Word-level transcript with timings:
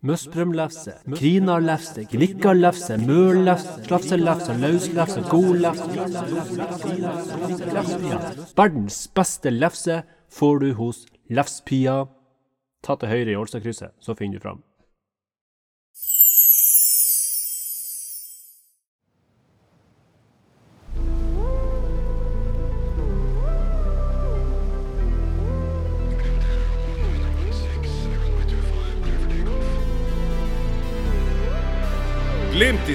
Møsprømlefse, 0.00 0.94
krinarlefse, 1.12 2.06
glikkarlefse, 2.08 2.96
møllefse, 3.04 3.74
slafselefse, 3.84 4.54
lauslefse, 4.62 5.20
godlefse 5.28 5.84
Verdens 8.56 9.02
beste 9.14 9.52
lefse 9.52 10.00
får 10.32 10.58
du 10.64 10.72
hos 10.80 11.04
Lefspia. 11.28 11.98
Ta 12.80 12.96
til 12.96 13.12
høyre 13.12 13.34
i 13.34 13.36
Ålstadkrysset, 13.36 13.92
så 14.00 14.16
finner 14.16 14.40
du 14.40 14.46
fram. 14.46 14.62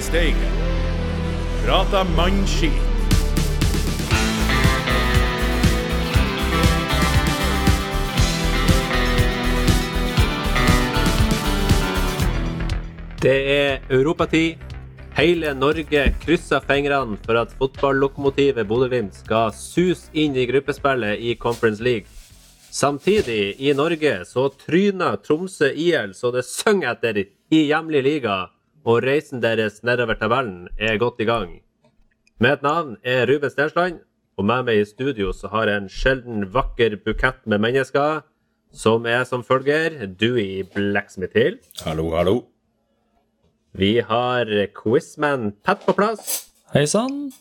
Steigen. 0.06 0.52
Prata 1.64 2.04
mannskit. 2.16 2.72
Det 13.22 13.38
er 13.50 13.80
europatid. 13.90 14.62
Hele 15.16 15.54
Norge 15.56 16.02
krysser 16.22 16.60
fingrene 16.60 17.16
for 17.24 17.40
at 17.40 17.54
fotballokomotivet 17.58 18.68
Bodø-Glimt 18.68 19.16
skal 19.16 19.50
suse 19.56 20.12
inn 20.12 20.36
i 20.36 20.44
gruppespillet 20.46 21.18
i 21.18 21.34
Conference 21.40 21.82
League. 21.82 22.06
Samtidig, 22.70 23.56
i 23.58 23.72
Norge, 23.72 24.20
så 24.28 24.50
tryner 24.60 25.16
Tromsø 25.24 25.72
IL 25.72 26.12
så 26.14 26.30
det 26.34 26.44
synger 26.44 26.92
etter 26.92 27.22
i 27.24 27.62
hjemlig 27.70 28.02
liga, 28.04 28.36
og 28.86 29.02
reisen 29.02 29.42
deres 29.42 29.80
nedover 29.82 30.14
tabellen 30.14 30.68
er 30.78 30.98
godt 31.02 31.18
i 31.20 31.26
gang. 31.26 31.56
Mitt 32.38 32.62
navn 32.62 32.96
er 33.02 33.26
Ruben 33.26 33.50
Stensland, 33.50 33.98
og 34.38 34.44
med 34.46 34.66
meg 34.68 34.82
i 34.82 34.86
studio 34.86 35.32
så 35.34 35.50
har 35.50 35.66
jeg 35.66 35.82
en 35.82 35.90
sjelden 35.90 36.44
vakker 36.54 36.98
bukett 37.02 37.40
med 37.50 37.64
mennesker, 37.64 38.20
som 38.70 39.08
er 39.08 39.24
som 39.24 39.42
følger 39.42 40.04
Dewey 40.20 40.62
Blacksmith 40.74 41.34
Hill. 41.34 41.58
Hallo, 41.82 42.12
hallo. 42.14 42.36
Vi 43.76 43.98
har 44.04 44.46
quizman 44.76 45.50
Pat 45.64 45.82
på 45.84 45.96
plass. 45.96 46.52
Hei 46.74 46.86
sann. 46.86 47.32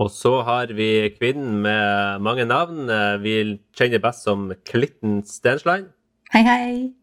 Og 0.00 0.10
så 0.12 0.40
har 0.44 0.72
vi 0.76 1.10
kvinnen 1.16 1.60
med 1.64 2.20
mange 2.24 2.44
navn. 2.44 2.88
Vi 3.22 3.60
kjenner 3.76 4.02
best 4.02 4.24
som 4.26 4.50
Klitten 4.68 5.20
Stensland. 5.28 5.92
Hei, 6.32 6.42
hei. 6.46 6.99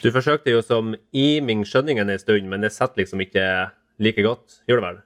Du 0.00 0.08
forsøkte 0.14 0.52
jo 0.54 0.62
som 0.64 0.94
Iming 1.12 1.66
Skjønningen 1.68 2.08
en 2.08 2.20
stund, 2.20 2.48
men 2.48 2.64
det 2.64 2.72
setter 2.72 3.02
liksom 3.02 3.20
ikke 3.24 3.44
like 4.00 4.24
godt. 4.24 4.60
gjør 4.68 4.80
det 4.80 4.86
vel? 4.86 5.00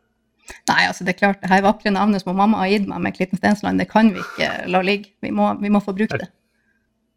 Nei, 0.68 0.82
altså 0.86 1.04
det 1.06 1.14
er 1.14 1.18
klart, 1.22 1.40
det 1.42 1.50
her 1.50 1.64
vakre 1.64 1.90
navnet 1.94 2.22
som 2.22 2.36
mamma 2.36 2.60
har 2.60 2.70
gitt 2.70 2.86
meg 2.88 3.02
med 3.02 3.16
Klitten 3.16 3.40
Stensland, 3.40 3.80
det 3.80 3.88
kan 3.90 4.12
vi 4.14 4.20
ikke 4.22 4.48
la 4.70 4.80
ligge. 4.84 5.10
Vi 5.24 5.32
må, 5.34 5.54
vi 5.60 5.72
må 5.72 5.80
få 5.82 5.96
brukt 5.96 6.14
det. 6.20 6.28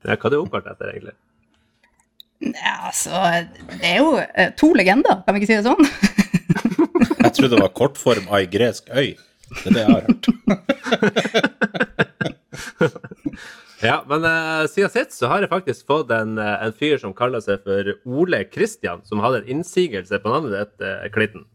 Ja, 0.05 0.15
hva 0.15 0.29
er 0.29 0.33
det 0.33 0.39
oppkalt 0.39 0.69
etter, 0.71 0.93
egentlig? 0.93 1.15
Nei, 2.47 2.73
altså, 2.85 3.11
det 3.73 3.87
er 3.89 3.97
jo 3.99 4.11
eh, 4.21 4.51
to 4.57 4.71
legender, 4.77 5.21
kan 5.25 5.35
vi 5.35 5.41
ikke 5.41 5.51
si 5.51 5.57
det 5.57 5.67
sånn? 5.67 5.83
Jeg 7.27 7.33
trodde 7.33 7.55
det 7.57 7.63
var 7.63 7.73
kortform 7.75 8.29
av 8.29 8.39
ei 8.39 8.47
gresk 8.49 8.89
øy. 8.93 9.09
Det 9.47 9.67
er 9.69 9.73
det 9.73 9.83
jeg 9.83 9.89
har 9.91 10.03
hørt. 10.07 10.23
Ja, 13.81 13.99
men 14.09 14.25
uh, 14.25 14.65
siden 14.69 14.89
sist 14.89 15.19
så 15.19 15.29
har 15.29 15.43
jeg 15.43 15.51
faktisk 15.51 15.85
fått 15.89 16.09
en, 16.15 16.39
eh, 16.41 16.63
en 16.65 16.73
fyr 16.73 16.97
som 16.97 17.13
kaller 17.13 17.43
seg 17.45 17.61
for 17.61 17.91
Ole 18.09 18.39
Kristian, 18.49 19.03
som 19.05 19.21
hadde 19.21 19.43
en 19.43 19.51
innsigelse 19.57 20.17
på 20.23 20.31
navnet 20.33 20.55
ditt, 20.55 20.81
uh, 20.81 21.05
Klitten. 21.13 21.45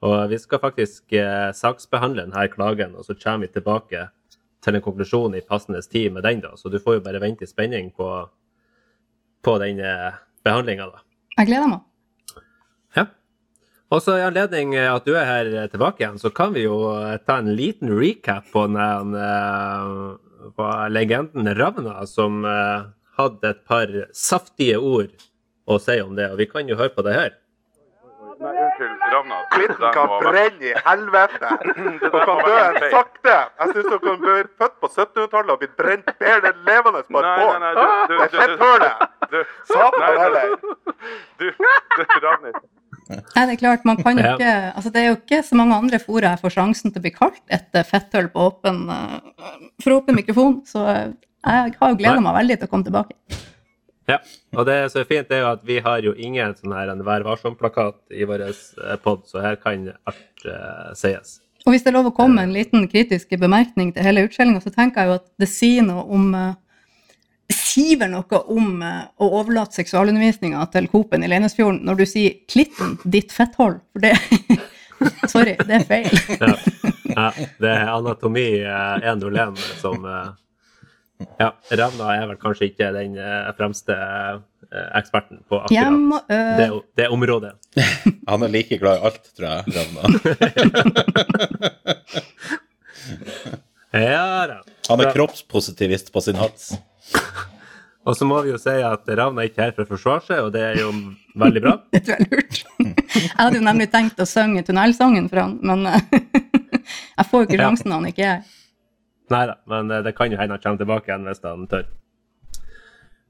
Og 0.00 0.30
vi 0.32 0.38
skal 0.40 0.62
faktisk 0.62 1.12
uh, 1.12 1.50
saksbehandle 1.52 2.24
denne 2.24 2.46
klagen, 2.48 2.96
og 2.96 3.04
så 3.04 3.16
kommer 3.18 3.44
vi 3.44 3.58
tilbake 3.58 4.06
til 4.64 4.76
en 4.76 4.84
konklusjon 4.84 5.36
i 5.36 5.44
passende 5.44 5.82
tid 5.84 6.14
med 6.16 6.24
den, 6.24 6.40
da. 6.40 6.54
Så 6.56 6.72
du 6.72 6.80
får 6.80 6.98
jo 6.98 7.04
bare 7.04 7.20
vente 7.20 7.44
i 7.44 7.50
spenning 7.50 7.92
på, 7.92 8.08
på 9.44 9.60
den 9.60 9.84
uh, 9.84 10.16
behandlinga, 10.44 10.88
da. 10.94 11.04
Jeg 11.36 11.52
gleder 11.52 11.70
meg. 11.74 11.84
Ja. 12.96 13.06
Og 13.90 14.02
så 14.04 14.16
i 14.18 14.24
anledning 14.24 14.74
eh, 14.78 14.90
at 14.90 15.06
du 15.06 15.14
er 15.16 15.26
her 15.26 15.48
eh, 15.50 15.68
tilbake 15.70 16.04
igjen, 16.04 16.18
så 16.20 16.30
kan 16.34 16.54
vi 16.54 16.66
jo 16.66 16.76
eh, 16.94 17.16
ta 17.26 17.40
en 17.40 17.52
liten 17.56 17.90
recap 17.96 18.50
på 18.52 18.66
den 18.70 19.16
på 20.56 20.70
legenden 20.88 21.50
Ravna, 21.58 22.06
som 22.06 22.44
eh, 22.44 22.88
hadde 23.18 23.52
et 23.52 23.60
par 23.68 23.92
saftige 24.16 24.78
ord 24.78 25.12
å 25.70 25.78
si 25.82 26.00
om 26.02 26.16
det. 26.18 26.30
Og 26.32 26.40
vi 26.40 26.48
kan 26.50 26.68
jo 26.68 26.78
høre 26.80 26.94
på 26.94 27.04
det 27.06 27.14
her. 27.16 27.36
Nei, 28.40 28.54
unnskyld, 28.56 29.02
Ravna. 29.12 29.38
Klitten 29.52 29.92
kan 29.92 30.14
brenne 30.24 30.70
i 30.70 30.74
helvete. 30.86 31.50
Og 32.14 32.18
kan 32.24 32.40
dø 32.46 32.88
sakte. 32.94 33.36
Jeg 33.36 33.74
syns 33.74 33.88
dere 33.90 34.00
kan 34.06 34.20
bli 34.24 34.36
født 34.62 34.76
på 34.80 34.88
1700-tallet 34.88 35.52
og 35.52 35.60
bli 35.60 35.68
brent 35.76 36.12
bedre 36.22 36.54
levende 36.64 37.04
på 37.04 37.20
et 37.20 37.28
Nei, 37.28 37.36
bål. 37.44 37.68
Det 38.08 38.18
er 38.18 38.36
fett 38.38 38.56
du, 39.30 39.36
Det 39.36 39.44
heller! 40.24 40.54
du, 40.56 40.70
du, 40.72 41.44
du, 41.44 41.44
du, 41.44 41.44
du, 41.44 41.50
du, 41.50 41.50
du, 41.50 42.04
du, 42.04 42.20
Ravnis. 42.24 42.62
Nei, 43.10 43.44
det 43.44 43.56
er 43.56 43.60
klart, 43.60 43.86
man 43.88 44.00
kan 44.00 44.18
jo 44.18 44.24
ikke, 44.34 44.54
altså 44.70 44.92
det 44.94 45.02
er 45.02 45.08
jo 45.10 45.18
ikke 45.18 45.42
så 45.46 45.58
mange 45.58 45.78
andre 45.82 46.00
fora 46.02 46.34
jeg 46.34 46.42
får 46.44 46.56
sjansen 46.56 46.94
til 46.94 47.02
å 47.02 47.06
bli 47.06 47.14
kalt 47.14 47.42
et 47.52 47.78
eh, 47.78 47.86
fetthull 47.86 48.30
på 48.32 48.46
åpen, 48.50 48.82
eh, 48.94 49.60
for 49.82 49.98
åpen 49.98 50.18
mikrofon, 50.18 50.60
så 50.68 50.86
eh, 50.92 51.06
jeg 51.40 51.76
har 51.80 51.92
jo 51.94 52.00
gleda 52.00 52.24
meg 52.24 52.38
veldig 52.42 52.58
til 52.60 52.68
å 52.68 52.72
komme 52.72 52.88
tilbake. 52.88 53.40
Ja, 54.10 54.18
og 54.58 54.66
det 54.66 54.78
som 54.90 55.02
er 55.02 55.06
fint, 55.06 55.30
er 55.30 55.44
jo 55.44 55.52
at 55.52 55.62
vi 55.66 55.76
har 55.84 56.02
jo 56.02 56.16
ingen 56.18 56.56
sånn 56.58 56.74
her 56.74 56.90
en 56.90 57.04
Vær 57.06 57.22
varsom-plakat 57.26 58.00
i 58.10 58.26
vår 58.26 58.48
pod, 59.04 59.22
så 59.30 59.44
her 59.44 59.60
kan 59.60 59.86
alt 60.10 60.48
uh, 60.48 60.90
sies. 60.98 61.38
Og 61.66 61.74
hvis 61.74 61.84
det 61.84 61.92
er 61.92 61.98
lov 61.98 62.08
å 62.08 62.16
komme 62.16 62.38
med 62.38 62.48
en 62.48 62.56
liten 62.56 62.86
kritisk 62.90 63.34
bemerkning 63.40 63.92
til 63.94 64.06
hele 64.06 64.24
utskjellinga, 64.26 64.62
så 64.64 64.72
tenker 64.72 65.02
jeg 65.02 65.10
jo 65.10 65.16
at 65.18 65.26
det 65.42 65.48
sier 65.50 65.84
noe 65.84 66.06
om 66.08 66.30
eh, 66.36 66.54
vel 68.00 68.10
noe 68.12 68.40
om 68.52 68.82
eh, 68.82 69.00
å 69.20 69.30
overlate 69.40 69.80
seksualundervisninga 69.80 70.66
til 70.74 70.88
Coop-en 70.92 71.24
i 71.24 71.30
Leinesfjorden 71.30 71.82
når 71.86 71.94
du 72.00 72.06
sier 72.08 72.32
'klitten, 72.48 72.98
ditt 73.04 73.32
fetthold'. 73.34 73.80
For 73.92 74.00
det 74.04 74.14
Sorry, 75.32 75.56
det 75.64 75.74
er 75.78 75.84
feil. 75.88 76.12
Ja, 76.36 76.54
ja 77.14 77.30
det 77.62 77.72
er 77.72 77.88
anatomi 77.94 78.48
eh, 78.60 79.08
101 79.08 79.56
som 79.80 80.04
eh, 80.04 80.28
Ja, 81.40 81.50
Ravna 81.76 82.14
er 82.16 82.26
vel 82.30 82.38
kanskje 82.40 82.70
ikke 82.70 82.92
den 82.96 83.16
eh, 83.20 83.50
fremste 83.56 83.96
eh, 83.96 84.38
eksperten 85.00 85.42
på 85.48 85.60
akkurat 85.60 85.76
Hjem 85.76 86.12
og 86.16 86.20
det, 86.30 86.68
det 87.00 87.08
området. 87.12 87.52
Han 88.30 88.44
er 88.46 88.52
like 88.52 88.78
glad 88.80 89.00
i 89.00 89.04
alt, 89.10 89.24
tror 89.36 89.48
jeg. 89.48 89.60
Ravna. 89.76 90.02
Ja 93.90 94.46
da. 94.46 94.60
Han 94.88 95.00
er 95.02 95.10
kroppspositivist 95.14 96.12
på 96.14 96.20
sin 96.22 96.38
hals. 96.38 96.70
Og 98.08 98.16
så 98.16 98.24
må 98.24 98.38
vi 98.44 98.52
jo 98.52 98.58
si 98.60 98.72
at 98.80 99.08
Ravna 99.18 99.44
er 99.44 99.50
ikke 99.50 99.66
her 99.66 99.74
for 99.76 99.84
å 99.84 99.90
forsvare 99.92 100.24
seg, 100.24 100.40
og 100.46 100.54
det 100.54 100.62
er 100.64 100.78
jo 100.80 100.88
veldig 101.40 101.62
bra. 101.62 101.76
Det 101.92 102.00
tror 102.06 102.16
jeg 102.16 102.24
er 102.24 102.32
lurt. 102.32 102.60
Jeg 103.20 103.36
hadde 103.36 103.60
jo 103.60 103.66
nemlig 103.66 103.90
tenkt 103.92 104.22
å 104.22 104.26
synge 104.28 104.64
tunnelsangen 104.66 105.28
for 105.28 105.42
han, 105.44 105.58
men 105.66 105.84
eh, 105.90 106.06
jeg 107.18 107.28
får 107.28 107.42
jo 107.42 107.48
ikke 107.48 107.60
sjansen 107.60 107.92
når 107.92 108.00
han 108.00 108.10
ikke 108.12 108.26
er 108.26 108.34
her. 108.38 108.58
Nei 109.30 109.44
da, 109.46 109.56
men 109.70 109.92
eh, 109.92 110.04
det 110.06 110.14
kan 110.16 110.32
jo 110.32 110.38
hende 110.40 110.56
han 110.56 110.62
kommer 110.62 110.80
tilbake 110.80 111.10
igjen 111.10 111.28
hvis 111.28 111.42
han 111.44 111.66
tør. 111.70 111.90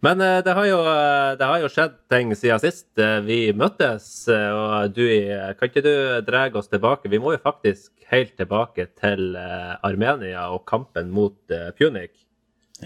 Men 0.06 0.22
eh, 0.24 0.38
det 0.46 0.54
har, 0.56 0.68
jo, 0.70 0.80
det 1.42 1.48
har 1.50 1.64
jo 1.64 1.72
skjedd 1.74 1.96
ting 2.14 2.30
siden 2.38 2.62
sist 2.62 3.02
vi 3.26 3.40
møttes, 3.52 4.06
og 4.30 4.94
du, 4.94 5.04
kan 5.58 5.72
ikke 5.72 5.84
du 5.84 5.94
dra 6.24 6.46
oss 6.56 6.70
tilbake? 6.70 7.10
Vi 7.10 7.20
må 7.20 7.34
jo 7.34 7.42
faktisk 7.42 7.90
helt 8.14 8.36
tilbake 8.38 8.86
til 9.02 9.34
Armenia 9.36 10.46
og 10.54 10.62
kampen 10.70 11.10
mot 11.12 11.58
Punik. 11.76 12.14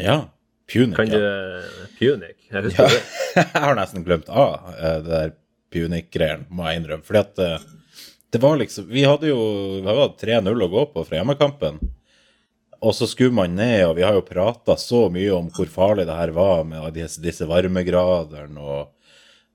Ja. 0.00 0.24
Punic, 0.72 0.96
Kan 0.96 1.10
du 1.12 1.18
ja. 1.20 1.62
Punic? 1.98 2.36
Jeg 2.50 2.66
husker 2.68 2.84
ja. 2.84 2.92
det. 2.92 3.02
Jeg 3.54 3.64
har 3.66 3.76
nesten 3.76 4.04
glemt 4.06 4.30
av 4.30 4.54
ah, 4.54 4.76
det 5.02 5.10
der 5.10 5.34
Punic-greien, 5.74 6.46
må 6.54 6.68
jeg 6.68 6.78
innrømme. 6.78 7.02
Fordi 7.02 7.20
at 7.20 7.40
eh, 7.42 7.64
det 8.34 8.40
var 8.42 8.60
liksom 8.60 8.86
Vi 8.90 9.02
hadde 9.06 9.32
jo 9.32 9.40
vi 9.82 9.88
hadde 9.88 10.06
3-0 10.22 10.64
å 10.66 10.70
gå 10.70 10.84
på 10.92 11.04
fra 11.06 11.18
hjemmekampen. 11.18 11.80
Og 12.84 12.94
så 12.94 13.08
skulle 13.10 13.34
man 13.34 13.56
ned, 13.56 13.80
og 13.88 13.96
vi 13.98 14.04
har 14.04 14.16
jo 14.16 14.26
prata 14.26 14.76
så 14.78 15.06
mye 15.12 15.32
om 15.34 15.48
hvor 15.54 15.70
farlig 15.72 16.04
det 16.08 16.18
her 16.18 16.34
var 16.36 16.66
med 16.68 16.94
disse, 16.96 17.22
disse 17.24 17.46
varmegradene 17.48 18.60
og 18.60 18.92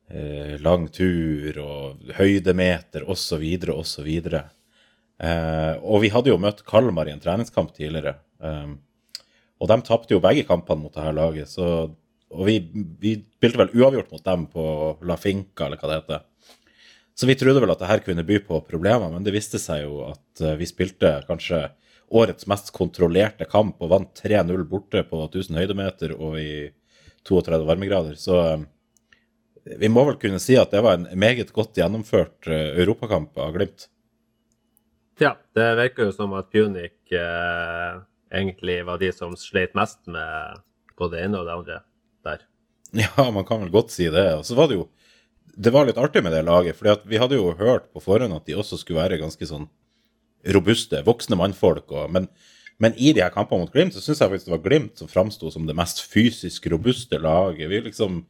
eh, 0.09 0.56
lang 0.63 0.88
tur 0.91 1.59
og 1.61 2.15
høydemeter 2.17 3.06
osv. 3.09 3.45
osv. 3.75 4.09
Eh, 5.19 5.73
og 5.83 6.03
vi 6.03 6.11
hadde 6.13 6.33
jo 6.33 6.39
møtt 6.41 6.65
Kalmar 6.67 7.09
i 7.09 7.13
en 7.13 7.21
treningskamp 7.23 7.75
tidligere. 7.75 8.17
Eh, 8.41 8.71
og 9.59 9.67
de 9.71 9.77
tapte 9.85 10.15
jo 10.15 10.21
begge 10.23 10.45
kampene 10.47 10.85
mot 10.85 10.95
det 10.95 11.03
her 11.03 11.15
laget. 11.15 11.51
Så, 11.51 11.67
og 12.31 12.47
vi, 12.47 12.59
vi 13.01 13.17
spilte 13.38 13.59
vel 13.59 13.73
uavgjort 13.75 14.13
mot 14.15 14.25
dem 14.25 14.45
på 14.53 14.65
La 15.07 15.19
Finca, 15.19 15.67
eller 15.67 15.81
hva 15.81 15.91
det 15.91 16.00
heter. 16.00 16.25
Så 17.19 17.27
vi 17.27 17.35
trodde 17.35 17.59
vel 17.59 17.73
at 17.73 17.81
det 17.81 17.89
her 17.89 18.00
kunne 18.06 18.23
by 18.23 18.39
på 18.47 18.61
problemer, 18.63 19.11
men 19.11 19.25
det 19.25 19.35
viste 19.35 19.59
seg 19.59 19.83
jo 19.83 20.06
at 20.07 20.44
eh, 20.44 20.56
vi 20.59 20.67
spilte 20.69 21.17
kanskje 21.27 21.65
årets 22.15 22.47
mest 22.50 22.71
kontrollerte 22.73 23.45
kamp 23.50 23.81
og 23.83 23.91
vant 23.91 24.21
3-0 24.23 24.63
borte 24.69 25.03
på 25.06 25.25
1000 25.27 25.59
høydemeter 25.59 26.15
og 26.15 26.39
i 26.39 26.69
32 27.27 27.67
varmegrader. 27.67 28.15
Så 28.17 28.39
vi 29.83 29.89
må 29.91 30.06
vel 30.07 30.17
kunne 30.21 30.39
si 30.41 30.56
at 30.57 30.71
det 30.73 30.81
var 30.85 30.97
en 30.97 31.09
meget 31.19 31.51
godt 31.53 31.77
gjennomført 31.77 32.47
eh, 32.47 32.79
europakamp 32.79 33.38
av 33.38 33.51
Glimt. 33.57 33.89
Ja, 35.19 35.35
det 35.56 35.67
virker 35.75 36.07
jo 36.07 36.15
som 36.15 36.33
at 36.39 36.47
Punic 36.53 37.11
eh, 37.11 38.00
egentlig 38.33 38.79
var 38.85 39.01
de 39.01 39.11
som 39.15 39.35
sleit 39.39 39.75
mest 39.77 40.01
med 40.07 40.61
både 40.99 41.17
det 41.17 41.25
ene 41.27 41.41
og 41.41 41.47
det 41.47 41.55
andre 41.55 41.81
der. 42.27 42.45
Ja, 43.05 43.29
man 43.31 43.45
kan 43.45 43.61
vel 43.63 43.73
godt 43.73 43.93
si 43.93 44.07
det. 44.09 44.27
Og 44.39 44.45
så 44.47 44.57
var 44.57 44.69
det 44.69 44.79
jo 44.79 44.89
Det 45.59 45.73
var 45.75 45.85
litt 45.85 45.97
artig 45.99 46.21
med 46.23 46.31
det 46.31 46.45
laget, 46.47 46.77
fordi 46.77 47.09
vi 47.09 47.17
hadde 47.19 47.35
jo 47.35 47.49
hørt 47.57 47.89
på 47.91 47.99
forhånd 47.99 48.31
at 48.31 48.45
de 48.47 48.55
også 48.55 48.77
skulle 48.79 49.01
være 49.01 49.17
ganske 49.19 49.43
sånn 49.43 49.65
robuste, 50.55 51.01
voksne 51.03 51.35
mannfolk. 51.35 51.89
Og, 51.91 52.05
men, 52.15 52.29
men 52.79 52.95
i 52.95 53.11
de 53.11 53.19
her 53.25 53.33
kampene 53.33 53.65
mot 53.65 53.73
Glimt 53.73 53.91
så 53.91 53.99
syns 53.99 54.21
jeg 54.21 54.31
faktisk 54.31 54.47
det 54.47 54.53
var 54.53 54.63
Glimt 54.63 55.01
som 55.01 55.09
framsto 55.11 55.51
som 55.51 55.65
det 55.67 55.75
mest 55.75 55.99
fysisk 56.05 56.69
robuste 56.71 57.19
laget. 57.19 57.67
Vi 57.73 57.81
liksom 57.89 58.21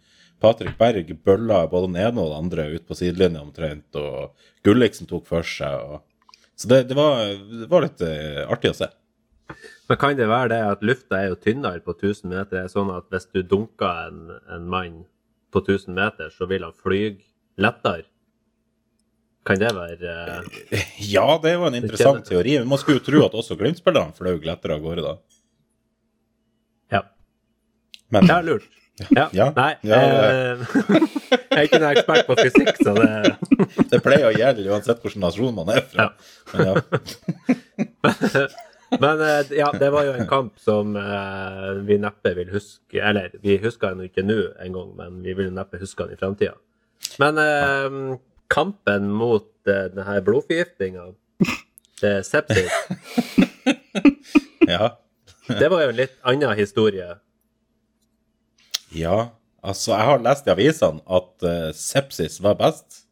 Patrick 0.42 0.78
Berg 0.80 1.12
bølla 1.22 1.68
både 1.70 1.92
den 1.92 2.00
ene 2.02 2.24
og 2.24 2.32
den 2.32 2.40
andre 2.40 2.66
ut 2.74 2.88
på 2.88 2.98
sidelinja 2.98 3.44
omtrent, 3.44 3.92
og 4.00 4.34
Gulliksen 4.66 5.10
tok 5.10 5.28
for 5.30 5.46
seg. 5.46 5.84
Og, 5.86 6.34
så 6.58 6.72
det, 6.72 6.86
det, 6.90 6.98
var, 6.98 7.28
det 7.30 7.70
var 7.70 7.86
litt 7.86 8.02
eh, 8.08 8.42
artig 8.48 8.74
å 8.74 8.80
se. 8.80 8.90
Men 9.90 9.98
kan 9.98 10.18
det 10.18 10.28
være 10.30 10.52
det 10.54 10.60
at 10.76 10.86
lufta 10.86 11.18
er 11.18 11.32
jo 11.32 11.40
tynnere 11.42 11.82
på 11.86 11.96
1000 11.96 12.30
meter? 12.30 12.52
Det 12.54 12.62
er 12.62 12.72
sånn 12.72 12.92
at 12.94 13.08
hvis 13.10 13.28
du 13.34 13.42
dunker 13.42 14.08
en, 14.10 14.38
en 14.54 14.70
mann 14.70 15.04
på 15.54 15.64
1000 15.64 15.96
meter, 15.98 16.30
så 16.34 16.46
vil 16.50 16.66
han 16.68 16.76
fly 16.78 17.02
lettere? 17.60 18.06
Kan 19.48 19.58
det 19.62 19.72
være 19.74 20.16
uh, 20.44 20.82
Ja, 21.10 21.40
det 21.42 21.54
er 21.54 21.56
jo 21.58 21.70
en 21.70 21.78
interessant 21.80 22.28
teori. 22.28 22.58
Men 22.60 22.70
man 22.70 22.82
skulle 22.82 23.00
jo 23.00 23.06
tro 23.08 23.24
at 23.26 23.38
også 23.40 23.58
Glimt-spillerne 23.58 24.14
fløy 24.18 24.36
lettere 24.46 24.78
av 24.78 24.84
gårde 24.84 25.06
da. 25.06 25.16
Ja. 26.94 27.06
Men 28.14 28.30
Ja, 28.30 28.42
lurt. 28.46 28.68
Ja. 29.16 29.30
Ja. 29.32 29.46
Nei, 29.56 29.74
Ja, 29.88 29.98
eh, 30.04 30.64
jeg 31.50 31.56
er 31.56 31.68
ikke 31.70 31.80
noen 31.80 31.94
ekspert 31.94 32.28
på 32.28 32.36
fysikk, 32.36 32.74
så 32.84 32.94
det 32.98 33.40
det 33.90 34.02
pleier 34.04 34.28
å 34.30 34.34
gjelde 34.36 34.66
uansett 34.70 35.00
hvilken 35.04 35.24
nasjon 35.24 35.56
man 35.56 35.72
er 35.74 35.86
fra. 35.88 36.10
Men 36.54 36.68
ja. 36.68 36.74
Men 38.98 39.22
eh, 39.22 39.52
ja, 39.60 39.70
det 39.78 39.90
var 39.94 40.08
jo 40.08 40.14
en 40.18 40.28
kamp 40.30 40.56
som 40.62 40.96
eh, 40.98 41.68
vi 41.86 42.00
neppe 42.02 42.32
vil 42.38 42.50
huske 42.50 42.98
Eller 43.06 43.30
vi 43.44 43.60
husker 43.62 43.94
den 43.94 44.08
ikke 44.10 44.24
nå 44.26 44.40
engang, 44.66 44.96
men 44.98 45.20
vi 45.26 45.36
vil 45.38 45.52
neppe 45.54 45.78
huske 45.82 46.08
den 46.08 46.16
i 46.18 46.20
framtida. 46.20 46.56
Men 47.22 47.38
eh, 47.44 48.18
kampen 48.50 49.12
mot 49.14 49.50
eh, 49.70 49.86
denne 49.94 50.18
blodforgiftninga, 50.26 51.06
det 52.02 52.14
er 52.18 52.26
sepsis, 52.26 52.74
ja. 54.74 54.94
det 55.52 55.70
var 55.70 55.84
jo 55.84 55.92
en 55.92 56.00
litt 56.00 56.16
annen 56.28 56.56
historie. 56.58 57.12
Ja, 58.96 59.30
altså 59.62 59.94
jeg 59.94 60.08
har 60.10 60.24
lest 60.26 60.48
i 60.50 60.54
avisene 60.56 61.04
at 61.06 61.48
sepsis 61.78 62.40
var 62.42 62.58
best. 62.58 63.04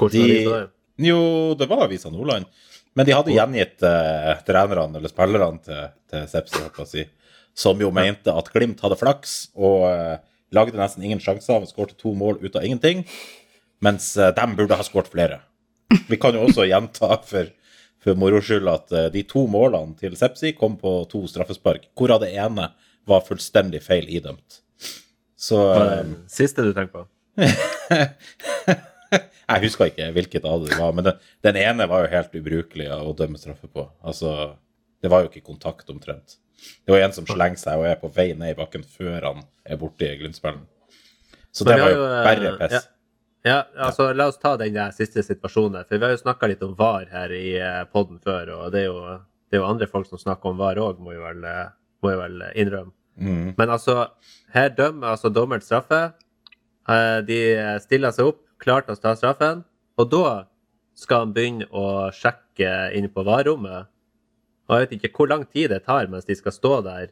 Hvordan 0.00 0.16
De- 0.16 0.24
avis 0.30 0.46
var 0.48 0.62
det? 0.64 0.70
Jo, 1.00 1.20
det 1.56 1.68
var 1.68 1.86
Avisa 1.86 2.10
Nordland. 2.12 2.44
Men 2.98 3.06
de 3.06 3.14
hadde 3.14 3.34
gjengitt 3.34 3.84
eh, 3.86 4.32
trenerne, 4.46 4.98
eller 4.98 5.12
spillerne 5.12 5.62
til, 5.62 5.92
til 6.10 6.26
Sepsi, 6.30 6.62
jeg 6.64 6.88
si, 6.90 7.04
som 7.54 7.78
jo 7.80 7.92
mente 7.94 8.32
at 8.34 8.50
Glimt 8.50 8.82
hadde 8.82 8.98
flaks 8.98 9.36
og 9.54 9.86
eh, 9.90 10.16
lagde 10.54 10.78
nesten 10.78 11.04
ingen 11.06 11.22
sjanser, 11.22 11.62
skårte 11.68 11.94
to 11.98 12.14
mål 12.18 12.40
ut 12.42 12.58
av 12.58 12.66
ingenting, 12.66 13.04
mens 13.84 14.12
eh, 14.18 14.32
de 14.34 14.48
burde 14.58 14.78
ha 14.78 14.86
skåret 14.86 15.12
flere. 15.12 15.40
Vi 16.10 16.18
kan 16.20 16.34
jo 16.34 16.46
også 16.48 16.66
gjenta 16.70 17.20
for, 17.26 17.52
for 18.02 18.18
moro 18.18 18.42
skyld 18.42 18.70
at 18.72 18.96
eh, 18.96 19.08
de 19.14 19.24
to 19.28 19.46
målene 19.50 19.94
til 20.00 20.18
Sepsi 20.18 20.54
kom 20.58 20.78
på 20.80 21.00
to 21.10 21.24
straffespark, 21.30 21.90
hvorav 21.94 22.24
det 22.24 22.34
ene 22.34 22.72
var 23.08 23.24
fullstendig 23.26 23.84
feil 23.86 24.10
idømt. 24.10 24.60
Så 25.40 25.62
eh, 25.78 26.16
siste 26.30 26.66
du 26.66 26.74
tenker 26.74 27.04
på? 27.04 27.08
Jeg 29.50 29.64
husker 29.66 29.90
ikke 29.90 30.10
hvilket 30.14 30.44
av 30.46 30.62
det 30.66 30.76
var, 30.78 30.92
men 30.94 31.06
den, 31.08 31.18
den 31.46 31.58
ene 31.58 31.86
var 31.90 32.04
jo 32.04 32.12
helt 32.12 32.36
ubrukelig 32.38 32.86
å 32.94 33.14
dømme 33.18 33.40
straffe 33.40 33.66
på. 33.70 33.86
Altså, 34.06 34.52
det 35.02 35.10
var 35.10 35.24
jo 35.24 35.30
ikke 35.32 35.46
kontakt 35.48 35.90
omtrent. 35.90 36.36
Det 36.84 36.92
var 36.92 37.02
en 37.06 37.14
som 37.16 37.26
slenger 37.28 37.58
seg 37.60 37.80
og 37.80 37.88
er 37.88 37.98
på 38.00 38.10
vei 38.14 38.30
ned 38.36 38.52
i 38.54 38.58
bakken 38.58 38.84
før 38.84 39.26
han 39.30 39.42
er 39.64 39.80
borti 39.80 40.10
Glimt-spillen. 40.20 40.66
Så 41.50 41.64
Men 41.66 41.72
det 41.72 41.82
var 41.82 41.90
jo 41.90 41.98
jo, 41.98 42.06
eh, 42.06 42.24
bare 42.28 42.56
piss. 42.60 42.72
ja. 42.78 42.80
Ja, 43.42 43.62
altså 43.86 44.10
La 44.12 44.26
oss 44.28 44.36
ta 44.36 44.52
den 44.60 44.74
der 44.76 44.92
siste 44.92 45.22
situasjonen. 45.24 45.86
For 45.88 45.96
vi 45.96 46.04
har 46.04 46.12
jo 46.12 46.20
snakka 46.20 46.48
litt 46.50 46.62
om 46.62 46.74
VAR 46.76 47.06
her 47.08 47.32
i 47.32 47.54
poden 47.88 47.88
podden 47.92 48.18
før, 48.20 48.50
og 48.58 48.72
det 48.74 48.82
er 48.82 48.90
jo, 48.90 48.98
det 49.48 49.56
er 49.56 49.62
jo 49.62 49.68
andre 49.70 49.88
folk 49.88 50.06
som 50.10 50.20
snakker 50.20 50.52
om 50.52 50.60
VAR 50.60 50.76
òg, 50.76 51.00
må, 51.00 51.14
eh, 51.16 51.70
må 52.02 52.12
jeg 52.12 52.20
vel 52.20 52.42
innrømme. 52.54 52.92
Mm. 53.16 53.54
Men 53.56 53.72
altså, 53.72 54.10
her 54.52 54.68
dømmer 54.76 55.14
altså 55.14 55.32
dommeren 55.32 55.64
straffe. 55.64 56.12
Eh, 56.88 57.20
De 57.24 57.40
stiller 57.80 58.12
seg 58.12 58.28
opp, 58.28 58.44
klar 58.60 58.84
til 58.86 58.94
å 58.96 59.00
ta 59.00 59.14
straffen, 59.18 59.64
og 60.00 60.10
da 60.12 60.34
skal 61.00 61.24
han 61.26 61.32
begynne 61.36 61.68
å 61.72 62.10
sjekke 62.14 62.90
inn 62.96 63.08
på 63.12 63.24
VAR-rommet. 63.24 63.88
Og 64.68 64.76
jeg 64.76 64.86
vet 64.86 64.96
ikke 64.98 65.12
hvor 65.16 65.30
lang 65.32 65.46
tid 65.50 65.72
det 65.72 65.82
tar 65.86 66.06
mens 66.12 66.28
de 66.28 66.36
skal 66.38 66.54
stå 66.54 66.74
der 66.86 67.08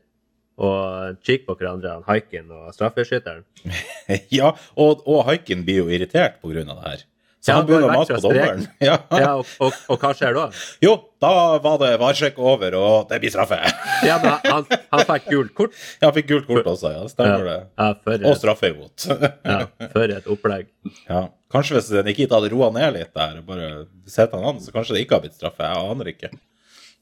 og 0.59 1.21
kikke 1.23 1.47
på 1.47 1.55
hverandre, 1.61 1.93
han 1.99 2.07
Haikin 2.09 2.49
og 2.51 2.73
straffeskytteren. 2.75 3.45
Ja, 4.35 4.55
og, 4.75 5.05
og 5.07 5.23
Haikin 5.29 5.63
blir 5.67 5.85
jo 5.85 5.93
irritert 5.93 6.41
pga. 6.43 6.65
det 6.65 6.79
her. 6.83 7.05
Så 7.39 7.53
Ja, 7.53 7.57
han 7.61 7.67
begynner 7.69 7.93
å 7.93 7.99
mase 8.01 8.17
på 8.17 8.23
dommeren. 8.25 8.65
Ja. 8.89 8.97
Ja, 9.15 9.29
og, 9.39 9.47
og, 9.63 9.77
og 9.95 10.03
hva 10.03 10.11
skjer 10.19 10.35
da? 10.35 10.49
Jo, 10.83 10.97
da 11.23 11.31
var 11.63 11.79
det 11.85 11.93
varsjekk 12.03 12.41
over, 12.43 12.75
og 12.75 13.07
det 13.13 13.21
blir 13.23 13.31
straffe. 13.31 13.61
Ja, 14.09 14.19
men 14.23 14.35
han, 14.43 14.67
han 14.91 15.05
fikk 15.07 15.31
gult 15.31 15.55
kort. 15.59 15.79
Ja, 16.01 16.09
han 16.09 16.17
fikk 16.19 16.29
gult 16.33 16.51
kort 16.51 16.67
også, 16.75 16.91
ja. 16.97 17.07
Stemmer 17.11 17.47
det. 17.47 17.59
Ja, 17.79 17.89
for 18.03 18.19
Og 18.19 18.33
et, 18.33 18.41
straffe 18.43 18.73
imot. 18.75 19.07
ja, 19.47 19.61
for 19.95 20.15
et 20.19 20.27
opplegg. 20.35 20.71
Ja. 21.07 21.29
Kanskje 21.53 21.79
hvis 21.79 21.89
Nikita 22.05 22.37
hadde 22.37 22.51
roa 22.53 22.69
ned 22.75 22.93
litt 22.99 23.15
der 23.17 23.39
og 23.41 23.49
bare 23.49 23.69
sett 24.11 24.35
han 24.37 24.45
an, 24.45 24.61
så 24.61 24.73
kanskje 24.75 24.99
det 24.99 25.07
ikke 25.07 25.17
har 25.17 25.25
blitt 25.25 25.39
straffe. 25.39 25.65
Jeg 25.65 25.93
aner 25.95 26.11
ikke. 26.13 26.31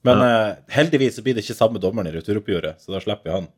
Men 0.06 0.22
eh, 0.22 0.50
heldigvis 0.76 1.18
så 1.18 1.24
blir 1.26 1.34
det 1.34 1.42
ikke 1.42 1.58
samme 1.58 1.82
dommeren 1.82 2.10
i 2.10 2.14
returoppgjøret, 2.14 2.82
så 2.82 2.94
da 2.94 3.02
slipper 3.02 3.26
vi 3.26 3.34
han. 3.34 3.48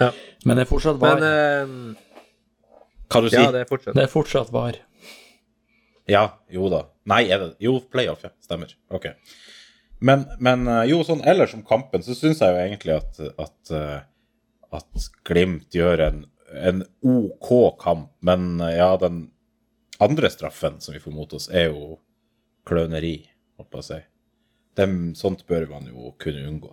Ja. 0.00 0.10
Men 0.44 0.58
det 0.58 0.66
er 0.66 0.68
fortsatt 0.68 1.00
var. 1.00 1.20
Men 1.22 1.68
uh, 1.68 2.90
Hva 3.12 3.22
du 3.22 3.30
ja, 3.32 3.46
det 3.54 3.64
er 3.64 3.70
fortsatt. 3.70 3.96
det 3.96 4.04
er 4.04 4.12
fortsatt 4.12 4.52
var. 4.52 4.76
Ja, 6.10 6.26
jo 6.52 6.68
da. 6.72 6.84
Nei, 7.08 7.24
er 7.32 7.40
det 7.40 7.50
Jo, 7.62 7.78
playoff, 7.92 8.24
ja. 8.26 8.32
Stemmer. 8.44 8.74
Ok. 8.92 9.08
Men, 10.02 10.26
men 10.42 10.66
eh, 10.66 10.84
jo, 10.90 11.00
sånn 11.06 11.22
ellers 11.28 11.54
om 11.54 11.62
kampen, 11.64 12.02
så 12.02 12.16
syns 12.18 12.42
jeg 12.42 12.52
jo 12.52 12.62
egentlig 12.64 12.96
at, 12.98 13.20
at, 13.40 13.74
at 14.74 15.04
Glimt 15.28 15.76
gjør 15.76 16.02
en, 16.08 16.24
en 16.58 16.82
OK 17.06 17.52
kamp. 17.80 18.10
Men 18.26 18.58
ja, 18.74 18.90
den 19.00 19.28
andre 20.02 20.30
straffen 20.30 20.80
som 20.80 20.94
vi 20.94 21.00
får 21.02 21.14
mot 21.14 21.32
oss, 21.36 21.48
er 21.48 21.70
jo 21.70 21.98
kløneri, 22.68 23.16
holdt 23.58 23.70
på 23.72 23.82
å 23.82 23.86
si. 23.86 23.98
Dem, 24.78 25.12
sånt 25.18 25.44
bør 25.48 25.68
man 25.70 25.88
jo 25.90 26.14
kunne 26.22 26.46
unngå. 26.48 26.72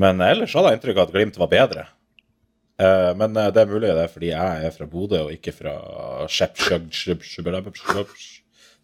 Men 0.00 0.22
ellers 0.24 0.54
hadde 0.54 0.72
jeg 0.72 0.80
inntrykk 0.80 0.98
av 0.98 1.06
at 1.08 1.14
Glimt 1.14 1.38
var 1.40 1.50
bedre. 1.52 1.86
Eh, 2.82 3.10
men 3.18 3.36
eh, 3.38 3.50
det 3.54 3.62
er 3.62 3.70
mulig 3.70 3.90
det 3.90 4.02
er 4.02 4.10
fordi 4.10 4.32
jeg 4.32 4.66
er 4.66 4.74
fra 4.74 4.88
Bodø 4.90 5.20
og 5.28 5.34
ikke 5.34 5.54
fra 5.54 5.74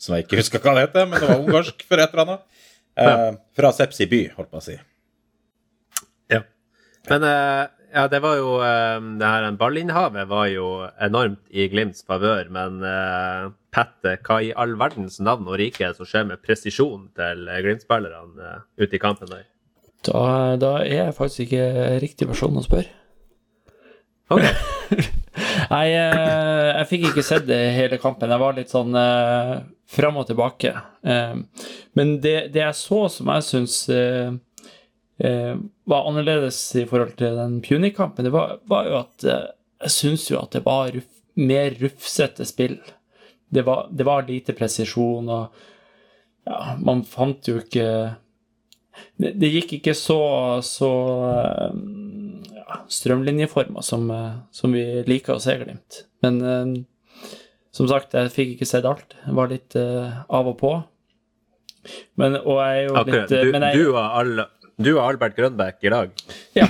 Som 0.01 0.15
jeg 0.15 0.25
ikke 0.25 0.39
husker 0.39 0.63
hva 0.63 0.77
det 0.77 0.87
heter, 0.87 1.09
men 1.11 1.21
det 1.21 1.29
var 1.29 1.43
ungarsk 1.43 1.83
for 1.89 2.01
et 2.01 2.15
eller 2.15 2.25
annet. 2.27 2.47
Fra 3.57 3.73
Sepsi 3.75 4.07
by, 4.11 4.23
holdt 4.37 4.51
på 4.53 4.61
å 4.61 4.65
si. 4.65 4.77
Ja. 6.33 6.41
Men 7.09 7.27
ja, 7.93 8.07
det 8.11 8.21
var 8.23 8.37
jo 8.39 8.57
eh, 8.65 8.99
Det 9.21 9.31
her 9.33 9.47
ballinnhavet 9.59 10.29
var 10.31 10.47
jo 10.51 10.67
enormt 11.03 11.43
i 11.51 11.69
Glimts 11.73 12.05
favør, 12.07 12.51
men 12.53 12.81
uh, 12.85 13.51
Pette, 13.71 14.17
hva 14.27 14.41
i 14.43 14.53
all 14.59 14.75
verdens 14.81 15.21
navn 15.23 15.49
og 15.51 15.59
rike 15.61 15.93
som 15.95 16.09
skjer 16.09 16.27
med 16.31 16.43
presisjon 16.43 17.09
til 17.19 17.47
eh, 17.49 17.63
Glimt-spillerne 17.65 18.51
uh, 18.51 18.67
ute 18.81 18.99
i 18.99 19.03
kampen 19.03 19.31
der? 19.31 19.47
Da, 20.07 20.23
da 20.61 20.77
er 20.81 21.05
jeg 21.05 21.17
faktisk 21.19 21.47
ikke 21.49 21.99
riktig 22.03 22.31
person 22.31 22.57
å 22.57 22.65
spørre. 22.65 22.89
Ok. 24.31 24.47
Nei, 25.71 25.87
eh, 25.95 26.69
jeg 26.81 26.89
fikk 26.91 27.07
ikke 27.11 27.25
sett 27.27 27.47
det 27.49 27.61
hele 27.77 27.99
kampen. 28.03 28.31
Jeg 28.31 28.43
var 28.43 28.57
litt 28.57 28.73
sånn 28.73 28.95
uh, 28.97 29.61
fram 29.91 30.21
og 30.21 30.29
tilbake. 30.29 30.73
Eh, 31.03 31.37
men 31.99 32.13
det, 32.23 32.37
det 32.55 32.63
jeg 32.63 32.79
så 32.79 33.05
som 33.13 33.31
jeg 33.35 33.47
syns 33.47 33.77
eh, 35.25 35.57
var 35.91 36.09
annerledes 36.09 36.59
i 36.81 36.87
forhold 36.89 37.17
til 37.21 37.37
den 37.39 37.59
Punic-kampen, 37.65 38.27
det 38.27 38.35
var, 38.35 38.59
var 38.71 38.89
jo 38.89 38.97
at 39.03 39.27
eh, 39.27 39.51
jeg 39.87 39.97
syns 39.97 40.29
jo 40.31 40.41
at 40.41 40.57
det 40.57 40.65
var 40.67 40.93
ruff, 40.95 41.11
mer 41.41 41.77
rufsete 41.81 42.45
spill. 42.49 42.79
Det 43.51 43.65
var, 43.67 43.89
det 43.91 44.07
var 44.07 44.27
lite 44.29 44.55
presisjon, 44.57 45.31
og 45.31 46.49
ja, 46.49 46.75
man 46.83 47.05
fant 47.07 47.49
jo 47.49 47.61
ikke 47.63 47.87
det, 49.21 49.33
det 49.41 49.51
gikk 49.55 49.75
ikke 49.79 49.95
så, 49.97 50.21
så 50.67 50.91
eh, 51.31 51.81
ja, 52.61 52.81
strømlinjeforma 52.89 53.83
som, 53.87 54.11
eh, 54.11 54.39
som 54.55 54.75
vi 54.77 54.85
liker 55.09 55.37
å 55.37 55.43
se 55.43 55.57
Glimt. 55.61 56.05
Men 56.25 56.41
eh, 56.45 56.73
som 57.75 57.89
sagt, 57.91 58.17
jeg 58.17 58.33
fikk 58.35 58.57
ikke 58.57 58.69
sett 58.69 58.89
alt. 58.89 59.15
Jeg 59.25 59.37
var 59.39 59.53
litt 59.53 59.77
eh, 59.79 60.23
av 60.29 60.51
og 60.51 60.57
på. 60.61 60.73
Men, 62.21 62.37
og 62.43 62.59
jeg 62.61 62.81
er 62.81 62.83
jo 62.85 62.97
Akkurat. 63.01 63.31
litt 63.31 63.47
Du, 63.47 63.53
men 63.55 63.67
jeg, 63.69 63.79
du, 63.79 63.93
var 63.95 64.17
Al, 64.21 64.43
du 64.81 64.95
og 64.95 65.05
Albert 65.05 65.37
Grønbæk 65.37 65.85
i 65.85 65.93
dag. 65.93 66.13
Ja. 66.57 66.69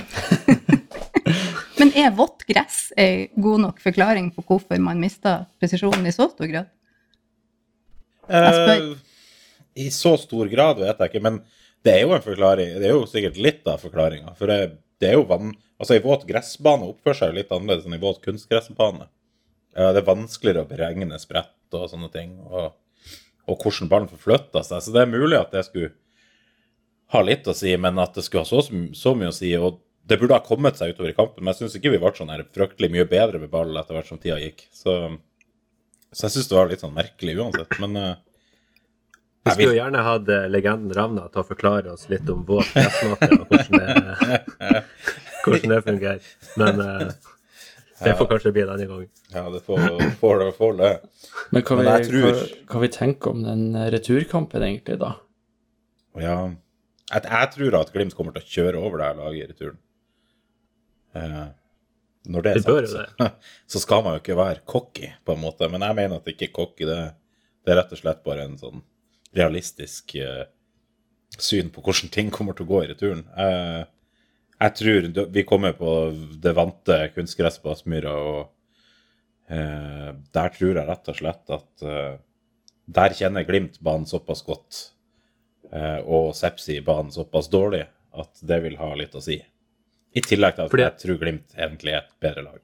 Men 1.79 1.93
er 1.97 2.11
vått 2.15 2.43
gress 2.49 2.91
en 2.99 3.31
god 3.41 3.63
nok 3.65 3.79
forklaring 3.81 4.29
på 4.35 4.43
hvorfor 4.45 4.81
man 4.83 4.99
mister 5.01 5.47
presisjonen 5.61 6.05
i 6.05 6.13
så 6.13 6.27
stor 6.29 6.51
grad? 6.51 6.69
Jeg 8.27 8.57
spør. 8.57 8.83
Eh, 8.83 9.85
I 9.85 9.87
så 9.95 10.13
stor 10.19 10.51
grad 10.51 10.81
vet 10.83 10.99
jeg 10.99 11.11
ikke, 11.11 11.23
men 11.23 11.39
det 11.81 11.93
er 11.95 12.03
jo 12.03 12.13
en 12.13 12.23
forklaring. 12.23 12.75
Det 12.77 12.89
er 12.89 12.93
jo 12.93 13.07
sikkert 13.09 13.39
litt 13.41 13.65
av 13.71 13.81
forklaringa. 13.81 14.35
For 14.37 14.51
det, 14.51 14.75
det 15.01 15.13
er 15.13 15.17
jo 15.17 15.25
vann... 15.29 15.55
Altså, 15.81 15.95
ei 15.95 16.03
våt 16.03 16.27
gressbane 16.29 16.85
oppfører 16.91 17.17
seg 17.17 17.31
jo 17.31 17.37
litt 17.39 17.53
annerledes 17.55 17.87
enn 17.87 17.95
ei 17.97 18.03
våt 18.03 18.19
kunstgressbane. 18.21 19.07
Ja, 19.73 19.89
det 19.95 20.03
er 20.03 20.09
vanskeligere 20.11 20.67
å 20.67 20.69
beregne 20.69 21.17
sprett 21.17 21.73
og 21.73 21.87
sånne 21.89 22.11
ting, 22.13 22.35
og, 22.43 22.75
og 23.47 23.63
hvordan 23.63 23.89
ballen 23.89 24.11
forflytter 24.11 24.67
seg. 24.67 24.83
Så 24.83 24.93
det 24.93 25.01
er 25.01 25.09
mulig 25.09 25.39
at 25.39 25.55
det 25.55 25.63
skulle 25.65 25.95
ha 27.11 27.21
litt 27.25 27.47
å 27.47 27.55
si, 27.57 27.73
men 27.77 27.99
at 27.99 28.15
det 28.15 28.23
skulle 28.25 28.45
ha 28.45 28.49
så, 28.49 28.61
så 28.95 29.15
mye 29.17 29.31
å 29.31 29.35
si. 29.35 29.51
og 29.57 29.79
det 30.11 30.17
burde 30.19 30.35
ha 30.35 30.43
kommet 30.43 30.79
seg 30.79 30.93
utover 30.93 31.11
i 31.11 31.15
kampen, 31.15 31.43
men 31.43 31.53
jeg 31.53 31.61
syns 31.61 31.77
ikke 31.77 31.93
vi 31.93 31.99
ble 32.01 32.11
sånn 32.17 32.31
her 32.33 32.43
fryktelig 32.55 32.89
mye 32.91 33.05
bedre 33.09 33.39
med 33.41 33.51
ball 33.53 33.77
etter 33.79 33.95
hvert 33.95 34.09
som 34.09 34.19
tida 34.21 34.39
gikk. 34.41 34.65
Så, 34.75 34.95
så 36.11 36.25
jeg 36.27 36.35
syns 36.35 36.49
det 36.49 36.57
var 36.57 36.71
litt 36.71 36.83
sånn 36.83 36.95
merkelig 36.95 37.35
uansett. 37.37 37.77
Men 37.83 37.99
uh, 37.99 38.13
Vi 39.45 39.51
jeg 39.51 39.57
skulle 39.57 39.75
jo 39.75 39.77
gjerne 39.77 40.05
hatt 40.05 40.31
eh, 40.33 40.47
legenden 40.51 40.95
Ravna 40.97 41.27
til 41.29 41.43
å 41.43 41.47
forklare 41.47 41.93
oss 41.93 42.07
litt 42.11 42.27
om 42.33 42.41
vår 42.47 42.65
pressmåte 42.73 43.29
og 43.37 43.53
hvordan 43.53 43.85
det, 43.85 44.41
hvordan 45.45 45.75
det 45.75 45.79
fungerer. 45.85 46.33
Men 46.63 46.81
uh, 46.81 47.37
det 48.01 48.17
får 48.17 48.31
kanskje 48.33 48.53
bli 48.57 48.65
denne 48.65 48.89
gangen. 48.89 49.07
gang. 49.07 49.37
ja, 49.37 49.45
det 49.53 49.61
får, 49.67 49.87
får 50.19 50.41
det. 50.41 50.49
Får 50.57 50.77
det. 50.81 50.91
Men 51.53 51.67
hva, 51.67 51.77
Men 51.77 51.85
vi, 51.85 51.93
jeg 51.93 52.09
tror- 52.09 52.27
hva, 52.41 52.49
hva 52.73 52.83
vi 52.83 52.91
tenker 52.97 53.35
om 53.35 53.45
den 53.45 53.65
returkampen, 53.93 54.65
egentlig, 54.65 54.97
da? 55.05 55.13
Ja, 56.19 56.37
jeg, 57.11 57.25
jeg 57.27 57.49
tror 57.55 57.79
at 57.81 57.91
Glimt 57.93 58.15
kommer 58.17 58.35
til 58.35 58.43
å 58.43 58.51
kjøre 58.55 58.83
over 58.83 59.01
det 59.01 59.09
her 59.09 59.19
laget 59.19 59.41
i 59.41 59.49
returen. 59.51 59.81
Eh, 61.17 61.47
når 62.31 62.45
det 62.45 62.53
er 62.53 62.63
sagt, 62.63 62.91
så, 62.91 63.29
så 63.75 63.81
skal 63.83 64.05
man 64.05 64.15
jo 64.15 64.23
ikke 64.23 64.39
være 64.39 64.63
cocky, 64.69 65.11
på 65.25 65.35
en 65.35 65.43
måte. 65.43 65.69
Men 65.71 65.85
jeg 65.87 65.97
mener 65.97 66.17
at 66.17 66.27
det 66.27 66.35
ikke 66.35 66.49
er 66.49 66.55
cocky. 66.55 66.87
Det, 66.89 66.99
det 67.65 67.73
er 67.73 67.81
rett 67.81 67.95
og 67.95 68.01
slett 68.01 68.23
bare 68.25 68.47
en 68.47 68.57
sånn 68.61 68.83
realistisk 69.37 70.15
eh, 70.19 70.45
syn 71.39 71.71
på 71.71 71.83
hvordan 71.83 72.11
ting 72.13 72.31
kommer 72.33 72.57
til 72.57 72.67
å 72.67 72.71
gå 72.71 72.83
i 72.83 72.89
returen. 72.91 73.25
Eh, 73.39 73.83
jeg 74.61 74.77
tror 74.77 75.07
vi 75.33 75.45
kommer 75.47 75.73
på 75.73 75.91
det 76.43 76.53
vante 76.53 76.97
kunstgresset 77.15 77.63
på 77.63 77.71
Aspmyra, 77.73 78.13
og 78.13 79.53
eh, 79.53 80.11
der 80.35 80.53
tror 80.57 80.75
jeg 80.77 80.89
rett 80.89 81.09
og 81.09 81.17
slett 81.17 81.55
at 81.57 81.85
eh, 81.87 82.19
der 82.91 83.15
kjenner 83.17 83.47
Glimt 83.47 83.79
banen 83.81 84.05
såpass 84.09 84.43
godt 84.45 84.81
og 85.71 86.33
Sepsi 86.35 86.79
banen 86.83 87.11
såpass 87.13 87.47
dårlig 87.49 87.85
at 88.17 88.41
det 88.43 88.57
vil 88.63 88.75
ha 88.81 88.89
litt 88.99 89.13
å 89.15 89.21
si. 89.23 89.37
I 90.11 90.21
tillegg 90.25 90.55
til 90.57 90.65
at 90.65 90.71
Fordi- 90.71 90.83
jeg 90.83 90.97
tror 90.99 91.19
Glimt 91.21 91.53
egentlig 91.55 91.93
er 91.93 92.01
et 92.01 92.19
bedre 92.19 92.43
lag. 92.43 92.59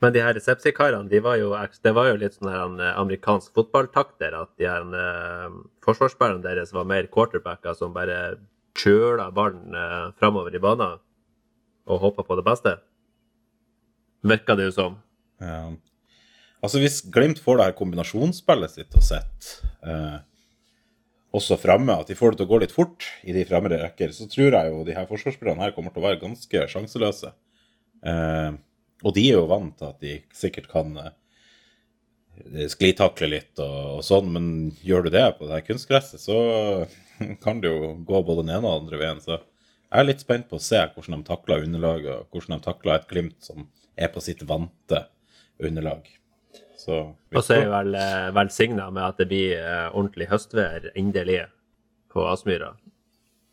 Men 0.00 0.12
de 0.12 0.20
her 0.22 0.34
Sepsi-karene, 0.38 1.08
de 1.10 1.18
var 1.20 1.36
jo, 1.36 1.50
det 1.82 1.92
var 1.94 2.06
jo 2.06 2.16
litt 2.16 2.34
sånn 2.38 2.78
eh, 2.80 2.94
amerikansk 3.00 3.52
fotballtakter. 3.52 4.32
At 4.40 4.52
de 4.56 4.64
her 4.70 4.86
eh, 4.94 5.50
forsvarsspillerne 5.84 6.42
deres 6.44 6.72
var 6.72 6.84
mer 6.84 7.08
quarterbacker 7.10 7.74
som 7.74 7.92
bare 7.92 8.38
kjøla 8.78 9.32
ballen 9.34 9.74
eh, 9.74 10.12
framover 10.20 10.54
i 10.54 10.62
banen 10.62 11.00
og 11.88 12.00
håpa 12.00 12.22
på 12.22 12.36
det 12.38 12.44
beste. 12.46 12.76
Virka 14.22 14.54
det 14.58 14.68
jo 14.68 14.70
som. 14.76 14.96
Ja. 15.40 15.72
Altså 16.62 16.78
Hvis 16.82 17.02
Glimt 17.10 17.38
får 17.42 17.58
det 17.58 17.66
her 17.68 17.76
kombinasjonsspillet 17.78 18.70
sitt 18.70 18.94
og 18.98 19.02
sett 19.06 19.50
eh, 19.82 20.18
også 21.38 21.58
framme, 21.60 21.94
at 21.94 22.10
de 22.10 22.16
får 22.18 22.34
det 22.34 22.40
til 22.40 22.48
å 22.48 22.52
gå 22.52 22.60
litt 22.62 22.74
fort 22.74 23.06
i 23.26 23.34
de 23.36 23.44
fremmede 23.48 23.80
rekker, 23.80 24.12
så 24.14 24.28
tror 24.30 24.52
jeg 24.52 24.72
jo 24.72 24.82
de 24.86 24.96
her 24.96 25.08
forsvarsspillerne 25.08 25.64
her 25.64 25.74
kommer 25.76 25.94
til 25.94 26.02
å 26.02 26.08
være 26.08 26.20
ganske 26.22 26.64
sjanseløse. 26.74 27.32
Eh, 28.06 28.50
og 29.06 29.14
de 29.14 29.24
er 29.30 29.38
jo 29.38 29.48
vant 29.50 29.74
til 29.78 29.88
at 29.88 30.02
de 30.02 30.16
sikkert 30.34 30.68
kan 30.70 30.94
eh, 31.00 32.66
sklitakle 32.70 33.30
litt 33.30 33.62
og, 33.62 33.78
og 33.98 34.02
sånn, 34.06 34.30
men 34.34 34.50
gjør 34.86 35.06
du 35.06 35.12
det 35.14 35.26
på 35.38 35.46
det 35.46 35.60
her 35.60 35.66
kunstgresset, 35.66 36.22
så 36.22 36.38
kan 37.44 37.62
det 37.62 37.72
jo 37.72 37.94
gå 38.06 38.22
både 38.22 38.44
den 38.44 38.56
ene 38.56 38.64
og 38.64 38.68
den 38.68 38.84
andre 38.84 39.02
veien. 39.02 39.22
Så 39.22 39.36
jeg 39.38 40.02
er 40.02 40.08
litt 40.10 40.24
spent 40.24 40.50
på 40.50 40.58
å 40.58 40.62
se 40.62 40.80
hvordan 40.94 41.22
de 41.22 41.30
takler 41.30 41.66
underlaget, 41.66 42.14
og 42.14 42.34
hvordan 42.34 42.58
de 42.58 42.66
takler 42.66 42.98
et 42.98 43.10
Glimt 43.10 43.38
som 43.46 43.68
er 43.98 44.10
på 44.14 44.22
sitt 44.22 44.44
vante 44.48 45.06
underlag. 45.58 46.06
Så 46.88 46.98
Og 47.36 47.42
så 47.44 47.54
er 47.58 47.64
vi 47.66 47.70
vel 47.74 47.94
eh, 48.00 48.28
velsigna 48.32 48.86
med 48.90 49.02
at 49.04 49.18
det 49.20 49.26
blir 49.28 49.58
eh, 49.60 49.88
ordentlig 49.92 50.28
høstvær, 50.30 50.86
endelig, 50.96 51.42
på 52.08 52.24
Aspmyra. 52.30 52.70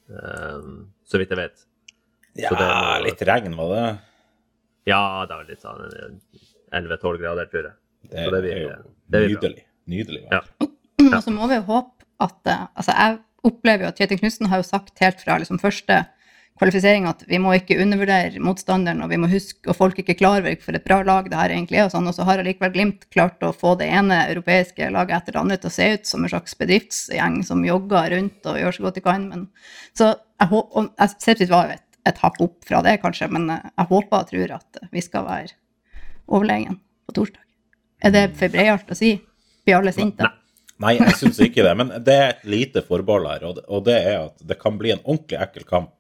Um, 0.08 0.92
så 1.04 1.20
vidt 1.20 1.34
jeg 1.34 1.40
vet. 1.42 1.64
Ja, 2.38 2.50
så 2.52 2.58
det 2.60 2.68
må- 2.70 3.04
litt 3.08 3.22
regn 3.28 3.56
var 3.58 3.72
det. 3.76 4.00
Ja, 4.88 5.02
det 5.26 5.36
var 5.36 5.48
litt 5.50 5.62
sånn 5.66 5.82
eh, 5.90 6.80
11-12 6.80 7.20
grader, 7.20 7.46
tror 7.52 7.64
jeg. 7.70 7.76
Det, 8.12 8.24
Så 8.26 8.32
det 8.32 8.42
blir- 8.44 8.56
er 8.56 8.62
jo 8.62 8.70
det 9.10 9.20
blir 9.20 9.36
nydelig. 9.36 9.64
Nydelig. 9.88 10.24
vær. 10.30 10.32
Ja. 10.62 10.68
Og 11.18 11.24
så 11.24 11.32
må 11.34 11.48
vi 11.50 11.56
jo 11.60 11.66
håpe 11.68 12.06
at 12.20 12.48
eh, 12.48 12.68
Altså, 12.78 12.92
jeg 12.96 13.20
opplever 13.44 13.82
jo 13.84 13.88
at 13.92 13.98
Kjetil 14.00 14.20
Knutsen 14.20 14.48
har 14.48 14.58
jo 14.62 14.64
sagt 14.70 15.00
helt 15.00 15.20
fra 15.22 15.38
liksom 15.38 15.60
første 15.60 16.06
kvalifisering 16.60 17.08
at 17.10 17.24
vi 17.28 17.38
må 17.42 17.52
ikke 17.58 17.78
undervurdere 17.84 18.40
motstanderen, 18.44 19.02
og 19.04 19.12
vi 19.12 19.20
må 19.20 19.28
huske, 19.32 19.60
og 19.68 19.76
folk 19.76 19.98
ikke 20.00 20.16
klar 20.22 20.40
over 20.40 20.56
for 20.64 20.78
et 20.78 20.86
bra 20.86 21.02
lag 21.04 21.28
det 21.28 21.40
her 21.40 21.52
egentlig 21.52 21.82
er, 21.82 21.90
og 21.90 21.96
sånn, 21.96 22.08
og 22.08 22.16
så 22.16 22.28
har 22.28 22.40
allikevel 22.40 22.72
Glimt 22.76 23.04
klart 23.12 23.44
å 23.44 23.52
få 23.56 23.74
det 23.80 23.90
ene 23.92 24.22
europeiske 24.30 24.88
laget 24.96 25.18
etter 25.18 25.36
det 25.36 25.42
andre 25.42 25.58
til 25.60 25.72
å 25.72 25.76
se 25.76 25.90
ut 25.98 26.08
som 26.08 26.24
en 26.24 26.32
slags 26.32 26.56
bedriftsgjeng 26.60 27.42
som 27.48 27.66
jogger 27.68 28.16
rundt 28.16 28.48
og 28.52 28.62
gjør 28.62 28.78
så 28.78 28.86
godt 28.88 29.00
de 29.00 29.04
kan, 29.04 29.28
men 29.32 29.44
så 29.98 30.14
jeg 30.16 30.52
håper, 30.52 30.88
jeg 31.26 31.38
det 31.42 31.50
var 31.52 31.76
et, 31.76 31.86
et 32.08 32.24
hakk 32.24 32.40
opp 32.48 32.58
fra 32.68 32.82
det, 32.88 32.96
kanskje, 33.04 33.30
men 33.36 33.52
jeg 33.52 33.90
håper 33.92 34.22
og 34.22 34.32
tror 34.32 34.56
at 34.62 34.82
vi 34.96 35.04
skal 35.04 35.28
være 35.28 35.56
overlegen 36.32 36.80
på 37.06 37.20
torsdag. 37.20 37.44
Er 38.06 38.16
det 38.16 38.26
for 38.40 38.52
breialt 38.52 38.92
å 38.92 38.98
si? 38.98 39.16
Blir 39.66 39.80
alle 39.80 39.92
sinte? 39.96 40.28
Nei, 40.84 40.98
jeg 41.00 41.16
syns 41.20 41.40
ikke 41.42 41.64
det. 41.64 41.72
Men 41.80 41.94
det 42.04 42.16
er 42.16 42.28
et 42.34 42.48
lite 42.52 42.84
forbehold 42.86 43.30
her, 43.30 43.46
og 43.48 43.86
det 43.88 43.96
er 43.96 44.18
at 44.26 44.44
det 44.44 44.58
kan 44.60 44.76
bli 44.80 44.92
en 44.94 45.04
ordentlig 45.06 45.40
ekkel 45.42 45.68
kamp 45.68 45.94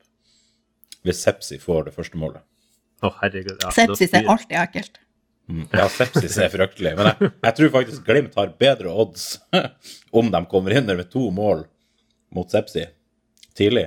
hvis 1.06 1.22
Sepsi 1.24 1.60
får 1.62 1.90
det 1.90 1.96
første 1.96 2.20
målet. 2.20 2.44
Å, 3.06 3.12
herregud. 3.22 3.58
Ja, 3.62 3.72
Sepsis 3.76 4.14
er 4.18 4.30
alltid 4.32 4.58
ekkelt. 4.62 5.02
Mm. 5.46 5.68
Ja, 5.70 5.86
sepsis 5.94 6.40
er 6.42 6.50
fryktelig. 6.50 6.96
Men 6.98 7.12
jeg, 7.12 7.32
jeg 7.46 7.56
tror 7.60 7.72
faktisk 7.76 8.08
Glimt 8.08 8.38
har 8.40 8.54
bedre 8.58 8.90
odds 8.90 9.36
om 10.18 10.32
de 10.34 10.42
kommer 10.50 10.74
inn 10.74 10.88
der 10.90 10.98
med 10.98 11.12
to 11.14 11.28
mål 11.36 11.68
mot 12.34 12.50
sepsi 12.50 12.88
tidlig, 13.56 13.86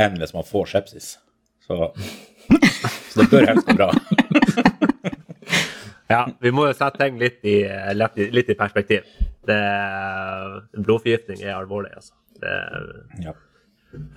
enn 0.00 0.16
hvis 0.18 0.32
man 0.34 0.46
får 0.48 0.72
sepsis. 0.72 1.10
Så, 1.66 1.90
så 3.10 3.20
det 3.20 3.28
bør 3.32 3.50
helst 3.52 3.68
gå 3.68 3.76
bra. 3.78 3.92
Ja, 6.04 6.26
vi 6.36 6.50
må 6.52 6.66
jo 6.68 6.74
sette 6.76 7.00
ting 7.00 7.16
litt 7.16 7.40
i, 7.48 7.62
litt 7.96 8.50
i 8.52 8.56
perspektiv. 8.58 9.06
Det, 9.48 9.56
blodforgiftning 10.76 11.40
er 11.40 11.54
alvorlig, 11.56 11.94
altså. 11.96 12.12
Det, 12.42 12.52
Ja. 13.24 13.32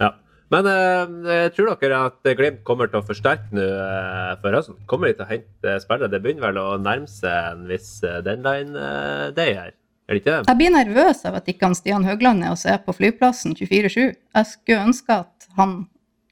ja. 0.02 0.10
Men 0.54 0.68
eh, 0.72 1.48
tror 1.56 1.74
dere 1.82 2.04
at 2.08 2.30
Glimt 2.40 2.62
kommer 2.68 2.88
til 2.88 3.02
å 3.02 3.06
forsterke 3.08 3.52
nå 3.56 3.64
eh, 3.66 4.36
for 4.44 4.56
høsten? 4.56 4.78
Kommer 4.88 5.10
de 5.10 5.18
til 5.18 5.26
å 5.26 5.32
hente 5.32 5.76
spillere? 5.84 6.12
Det 6.14 6.22
begynner 6.24 6.48
vel 6.48 6.62
å 6.62 6.78
nærme 6.80 7.10
seg 7.12 7.52
en 7.52 7.68
viss 7.68 7.98
uh, 8.06 8.22
deadline-day 8.24 9.58
her? 9.58 9.76
Er 10.08 10.16
det 10.16 10.22
ikke 10.22 10.32
det? 10.32 10.48
Jeg 10.48 10.60
blir 10.62 10.72
nervøs 10.72 11.26
av 11.28 11.36
at 11.42 11.50
ikke 11.52 11.68
han 11.68 11.76
Stian 11.76 12.08
Høgland 12.08 12.46
er 12.46 12.54
og 12.54 12.60
ser 12.62 12.80
på 12.86 12.96
flyplassen 12.96 13.58
24-7. 13.60 13.98
Jeg 14.08 14.50
skulle 14.54 14.86
ønske 14.88 15.18
at 15.26 15.50
han 15.58 15.82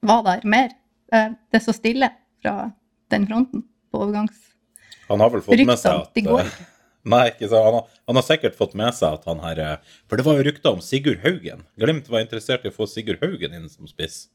var 0.05 0.24
der 0.24 0.45
mer. 0.48 0.72
Eh, 1.12 1.34
Det 1.51 1.60
er 1.60 1.65
så 1.65 1.75
stille 1.75 2.10
fra 2.41 2.72
den 3.12 3.27
fronten 3.27 3.65
på 3.91 4.00
overgangs... 4.00 4.38
Han 5.10 5.19
har 5.22 5.29
vel 5.29 5.43
fått 5.43 5.65
med 5.67 5.77
seg 5.77 6.05
at 6.05 6.17
eh, 6.24 6.55
Nei, 7.06 7.28
ikke 7.30 7.50
så. 7.52 7.60
Han 7.62 7.76
har, 7.78 7.98
han 8.10 8.18
har 8.18 8.26
sikkert 8.26 8.58
fått 8.58 8.74
med 8.78 8.96
seg 8.98 9.20
at 9.20 9.28
han 9.30 9.44
her 9.44 9.62
eh, 9.62 9.94
For 10.10 10.18
det 10.18 10.26
var 10.26 10.40
jo 10.40 10.46
rykter 10.48 10.74
om 10.74 10.82
Sigurd 10.82 11.22
Haugen. 11.26 11.62
Glimt 11.78 12.10
var 12.10 12.24
interessert 12.24 12.66
i 12.66 12.72
å 12.72 12.76
få 12.76 12.88
Sigurd 12.90 13.22
Haugen 13.22 13.54
inn 13.54 13.70
som 13.70 13.86
spiss. 13.90 14.26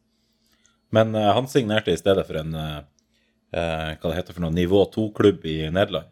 Men 0.94 1.14
uh, 1.14 1.32
han 1.36 1.46
signerte 1.50 1.92
i 1.94 1.98
stedet 1.98 2.24
for 2.26 2.38
en 2.40 2.54
uh, 2.54 2.80
uh, 3.54 3.90
hva 3.94 4.10
det 4.10 4.16
heter 4.16 4.36
for 4.36 4.44
noe, 4.44 4.54
nivå 4.54 4.84
2-klubb 4.94 5.46
i 5.50 5.58
Nederland. 5.70 6.10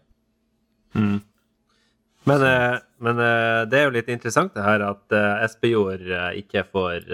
Men, 2.29 2.43
eh, 2.45 2.79
men 3.00 3.21
eh, 3.23 3.61
det 3.71 3.79
er 3.79 3.85
jo 3.87 3.93
litt 3.95 4.09
interessant 4.12 4.50
det 4.57 4.65
her 4.65 4.83
at 4.85 5.15
Espejord 5.47 6.03
ikke 6.37 6.65
får 6.67 7.07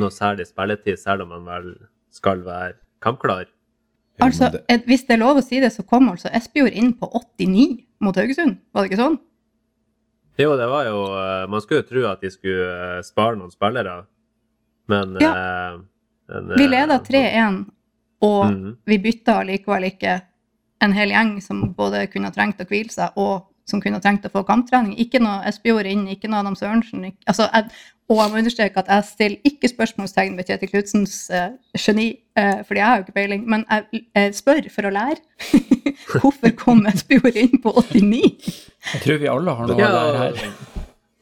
noe 0.00 0.14
særlig 0.14 0.46
spilletid, 0.48 0.98
selv 0.98 1.26
om 1.26 1.34
han 1.36 1.44
vel 1.46 1.68
skal 2.14 2.42
være 2.46 2.78
kampklar. 3.04 3.44
Altså, 4.24 4.48
Hvis 4.88 5.04
det 5.06 5.18
er 5.18 5.22
lov 5.22 5.38
å 5.38 5.44
si 5.44 5.60
det, 5.62 5.70
så 5.74 5.84
kom 5.86 6.08
altså 6.10 6.32
Espejord 6.34 6.74
inn 6.74 6.94
på 6.98 7.10
89 7.12 7.85
mot 8.00 8.16
Haugesund. 8.16 8.58
Var 8.74 8.82
det 8.84 8.90
ikke 8.92 9.02
sånn? 9.02 9.18
Jo, 10.38 10.50
det 10.60 10.66
var 10.68 10.84
jo 10.84 10.98
eh, 11.16 11.46
Man 11.48 11.60
skulle 11.64 11.80
jo 11.82 11.88
tro 11.88 12.02
at 12.10 12.20
de 12.20 12.30
skulle 12.30 12.66
eh, 12.98 13.02
spare 13.06 13.36
noen 13.38 13.50
spillere, 13.54 14.04
men 14.88 15.16
Ja. 15.20 15.32
eh, 15.32 15.78
men, 16.28 16.52
Vi 16.58 16.66
leda 16.68 16.98
3-1, 17.00 17.66
og 18.22 18.44
Mhm. 18.52 18.76
vi 18.86 18.98
bytta 18.98 19.42
likevel 19.46 19.84
ikke 19.92 20.22
en 20.80 20.92
hel 20.92 21.08
gjeng 21.10 21.40
som 21.42 21.72
både 21.74 22.06
kunne 22.12 22.26
ha 22.26 22.30
trengt 22.32 22.58
å 22.60 22.66
hvile 22.68 22.90
seg, 22.92 23.12
og 23.16 23.46
som 23.66 23.80
kunne 23.80 23.94
ha 23.96 24.00
trengt 24.00 24.22
å 24.26 24.30
få 24.30 24.44
kamptrening. 24.46 24.96
Ikke 24.98 25.20
noe 25.20 25.42
Espejord 25.48 25.86
inn, 25.86 26.06
ikke 26.06 26.28
noe 26.28 26.40
Adam 26.40 26.54
Sørensen. 26.54 27.04
Ikke, 27.06 27.18
altså, 27.26 27.48
jeg, 27.52 27.70
og 28.08 28.20
jeg 28.20 28.30
må 28.32 28.38
understreke 28.38 28.78
at 28.82 28.88
jeg 28.92 29.04
stiller 29.08 29.48
ikke 29.50 29.68
spørsmålstegn 29.72 30.36
ved 30.38 30.46
Kjetil 30.46 30.70
Knutsens 30.70 31.16
uh, 31.34 31.48
geni, 31.78 32.08
uh, 32.38 32.60
fordi 32.66 32.78
jeg 32.82 32.86
har 32.86 33.00
jo 33.00 33.04
ikke 33.06 33.16
peiling, 33.16 33.42
men 33.50 33.64
jeg, 33.70 34.02
jeg 34.14 34.34
spør 34.38 34.68
for 34.74 34.86
å 34.86 34.94
lære. 34.94 35.18
Hvorfor 36.22 36.54
kom 36.60 36.84
Espejord 36.86 37.38
inn 37.40 37.58
på 37.64 37.72
89? 37.82 38.22
Jeg 38.92 39.02
tror 39.02 39.18
vi 39.24 39.30
alle 39.32 39.56
har 39.58 39.70
noe 39.72 39.80
Ja. 39.80 39.90
å 39.90 39.94
lære 39.96 40.18
her. 40.22 40.36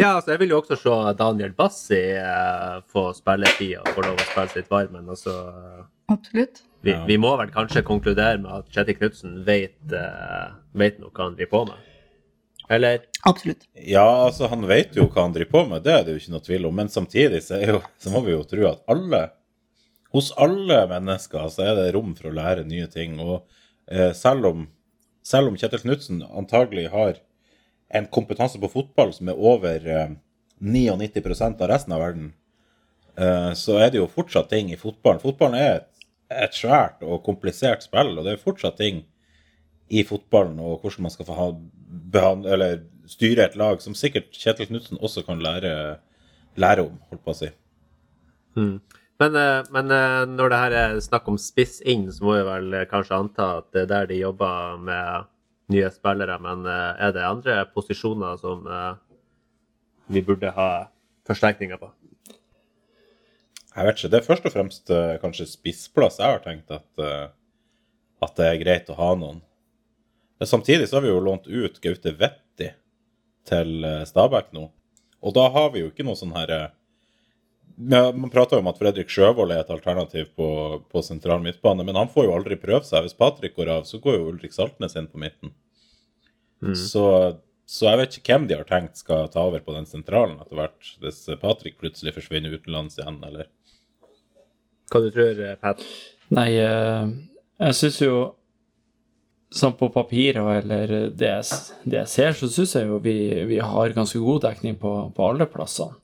Ja, 0.02 0.16
altså, 0.16 0.32
jeg 0.32 0.40
vil 0.42 0.50
jo 0.56 0.58
også 0.62 0.76
se 0.80 0.94
Daniel 1.20 1.52
Bassi 1.54 2.00
uh, 2.18 2.80
få 2.90 3.12
spilletid 3.14 3.76
og 3.84 3.92
få 3.94 4.02
lov 4.08 4.18
å 4.18 4.26
spille 4.32 4.50
sitt 4.56 4.72
Varmen. 4.72 5.10
altså 5.14 5.34
eh, 5.52 5.84
Absolutt. 6.10 6.64
vi, 6.82 6.96
vi 7.06 7.18
må 7.22 7.36
vel 7.38 7.52
kanskje 7.54 7.84
konkludere 7.86 8.40
med 8.42 8.50
at 8.56 8.72
Kjetil 8.74 8.98
Knutsen 8.98 9.36
vet, 9.46 9.78
eh, 9.94 10.48
vet 10.82 10.98
noe 11.04 11.14
han 11.20 11.36
driver 11.38 11.52
på 11.52 11.62
med. 11.70 11.91
Eller? 12.72 13.02
Absolutt. 13.28 13.66
Ja, 13.74 14.26
altså, 14.26 14.48
han 14.48 14.64
vet 14.70 14.96
jo 14.96 15.10
hva 15.12 15.26
han 15.26 15.34
driver 15.36 15.52
på 15.52 15.64
med, 15.74 15.84
det 15.84 15.92
er 15.92 16.06
det 16.08 16.14
jo 16.14 16.22
ikke 16.22 16.36
noe 16.38 16.46
tvil 16.46 16.68
om. 16.70 16.78
Men 16.80 16.92
samtidig 16.94 17.42
så, 17.44 17.58
er 17.60 17.76
jo, 17.76 17.82
så 18.00 18.14
må 18.14 18.22
vi 18.24 18.32
jo 18.32 18.46
tro 18.48 18.64
at 18.70 18.86
alle, 18.92 19.26
hos 20.16 20.32
alle 20.40 20.78
mennesker, 20.92 21.50
så 21.52 21.66
er 21.68 21.76
det 21.80 21.90
rom 21.98 22.14
for 22.16 22.30
å 22.30 22.36
lære 22.38 22.64
nye 22.70 22.88
ting. 22.92 23.20
Og 23.20 23.42
eh, 23.92 24.14
selv, 24.16 24.48
om, 24.54 24.66
selv 25.28 25.52
om 25.52 25.60
Kjetil 25.60 25.84
Knutsen 25.84 26.24
antagelig 26.30 26.88
har 26.96 27.20
en 27.92 28.08
kompetanse 28.08 28.60
på 28.62 28.72
fotball 28.72 29.12
som 29.18 29.34
er 29.34 29.44
over 29.52 29.88
eh, 29.92 30.16
99 30.64 31.12
av 31.52 31.68
resten 31.68 31.98
av 31.98 32.06
verden, 32.06 32.34
eh, 33.20 33.52
så 33.58 33.82
er 33.84 33.92
det 33.92 34.00
jo 34.00 34.08
fortsatt 34.08 34.48
ting 34.54 34.72
i 34.72 34.80
fotballen. 34.80 35.20
Fotballen 35.20 35.60
er 35.60 35.74
et, 35.82 35.90
et 36.48 36.56
svært 36.56 37.04
og 37.04 37.20
komplisert 37.28 37.84
spill, 37.84 38.16
og 38.16 38.24
det 38.24 38.38
er 38.38 38.46
fortsatt 38.48 38.80
ting 38.80 39.04
i 39.92 40.06
fotballen 40.08 40.60
og 40.64 40.80
hvordan 40.82 41.08
man 41.08 41.14
skal 41.14 41.28
få 41.28 41.36
ha, 41.36 41.50
behan- 42.14 42.48
eller 42.48 42.86
styre 43.12 43.46
et 43.46 43.58
lag, 43.60 43.82
som 43.84 43.96
sikkert 43.98 44.32
Kjetil 44.32 44.70
Knutsen 44.70 45.00
også 45.04 45.26
kan 45.28 45.42
lære, 45.44 46.00
lære 46.56 46.88
om, 46.88 46.98
holdt 47.10 47.24
på 47.26 47.34
å 47.34 47.40
si. 47.42 47.52
Men, 49.22 49.36
eh, 49.38 49.68
men 49.70 49.92
eh, 49.94 50.24
når 50.26 50.50
det 50.50 50.60
her 50.64 50.76
er 50.80 51.02
snakk 51.04 51.28
om 51.30 51.38
spiss 51.38 51.80
inn, 51.86 52.08
så 52.12 52.26
må 52.26 52.38
vi 52.40 52.48
vel 52.48 52.78
kanskje 52.90 53.20
anta 53.20 53.50
at 53.60 53.70
det 53.76 53.84
er 53.84 53.92
der 53.92 54.10
de 54.10 54.22
jobber 54.22 54.80
med 54.82 55.28
nye 55.76 55.92
spillere. 55.94 56.40
Men 56.42 56.66
eh, 56.66 57.04
er 57.06 57.14
det 57.16 57.28
andre 57.28 57.60
posisjoner 57.76 58.40
som 58.42 58.66
vi 60.12 60.24
burde 60.26 60.50
ha 60.56 60.72
forsterkninger 61.30 61.80
på? 61.80 61.92
Jeg 63.72 63.88
vet 63.88 64.00
ikke, 64.00 64.10
Det 64.12 64.18
er 64.20 64.26
først 64.26 64.48
og 64.50 64.52
fremst 64.52 64.90
kanskje 65.22 65.48
spissplass 65.48 66.18
jeg 66.20 66.28
har 66.28 66.42
tenkt 66.44 66.74
at, 66.76 67.04
at 68.26 68.34
det 68.36 68.48
er 68.50 68.60
greit 68.60 68.90
å 68.92 68.98
ha 68.98 69.14
noen. 69.16 69.40
Men 70.42 70.48
samtidig 70.48 70.90
så 70.90 70.96
har 70.96 71.02
vi 71.02 71.10
jo 71.12 71.20
lånt 71.22 71.48
ut 71.48 71.76
Gaute 71.84 72.12
Vetti 72.18 72.72
til 73.46 73.84
eh, 73.86 74.00
Stabæk 74.10 74.48
nå. 74.58 74.64
Og 75.22 75.36
da 75.38 75.44
har 75.54 75.68
vi 75.70 75.84
jo 75.84 75.92
ikke 75.92 76.06
noe 76.08 76.18
sånn 76.18 76.34
her 76.34 76.54
eh, 76.56 76.72
Man 77.78 78.32
prater 78.34 78.58
jo 78.58 78.64
om 78.64 78.72
at 78.72 78.80
Fredrik 78.82 79.14
Sjøvold 79.14 79.54
er 79.54 79.62
et 79.62 79.70
alternativ 79.70 80.32
på, 80.34 80.50
på 80.90 81.06
sentral 81.06 81.46
midtbane, 81.46 81.86
men 81.86 82.00
han 82.00 82.10
får 82.10 82.26
jo 82.26 82.34
aldri 82.40 82.58
prøve 82.58 82.82
seg. 82.90 83.06
Hvis 83.06 83.20
Patrick 83.22 83.54
går 83.54 83.70
av, 83.76 83.86
så 83.86 84.02
går 84.02 84.18
jo 84.18 84.26
Ulrik 84.32 84.58
Saltnes 84.58 84.98
inn 84.98 85.12
på 85.14 85.22
midten. 85.22 85.54
Så, 86.90 87.06
så 87.70 87.92
jeg 87.92 88.02
vet 88.02 88.18
ikke 88.18 88.34
hvem 88.34 88.50
de 88.50 88.58
har 88.64 88.70
tenkt 88.74 88.98
skal 88.98 89.30
ta 89.30 89.46
over 89.46 89.62
på 89.62 89.78
den 89.78 89.86
sentralen 89.94 90.42
etter 90.42 90.58
hvert, 90.58 90.94
hvis 91.06 91.22
Patrick 91.46 91.78
plutselig 91.78 92.18
forsvinner 92.18 92.58
utenlands 92.58 92.98
igjen, 92.98 93.22
eller 93.30 93.46
Hva 94.90 95.06
du 95.06 95.14
tror 95.14 95.38
du, 95.38 95.48
Pat? 95.62 95.86
Nei, 96.34 96.50
eh, 96.66 97.18
jeg 97.62 97.84
syns 97.84 98.02
jo 98.02 98.16
Sånn 99.52 99.74
på 99.76 99.90
papiret 99.92 100.64
eller 100.64 101.10
det 101.12 101.28
jeg, 101.28 101.58
det 101.84 101.98
jeg 101.98 102.08
ser, 102.08 102.36
så 102.40 102.48
syns 102.48 102.76
jeg 102.78 102.88
jo 102.88 103.02
vi, 103.04 103.16
vi 103.50 103.58
har 103.60 103.96
ganske 103.98 104.20
god 104.24 104.46
dekning 104.46 104.78
på, 104.80 104.94
på 105.16 105.28
alle 105.28 105.48
plassene. 105.52 105.98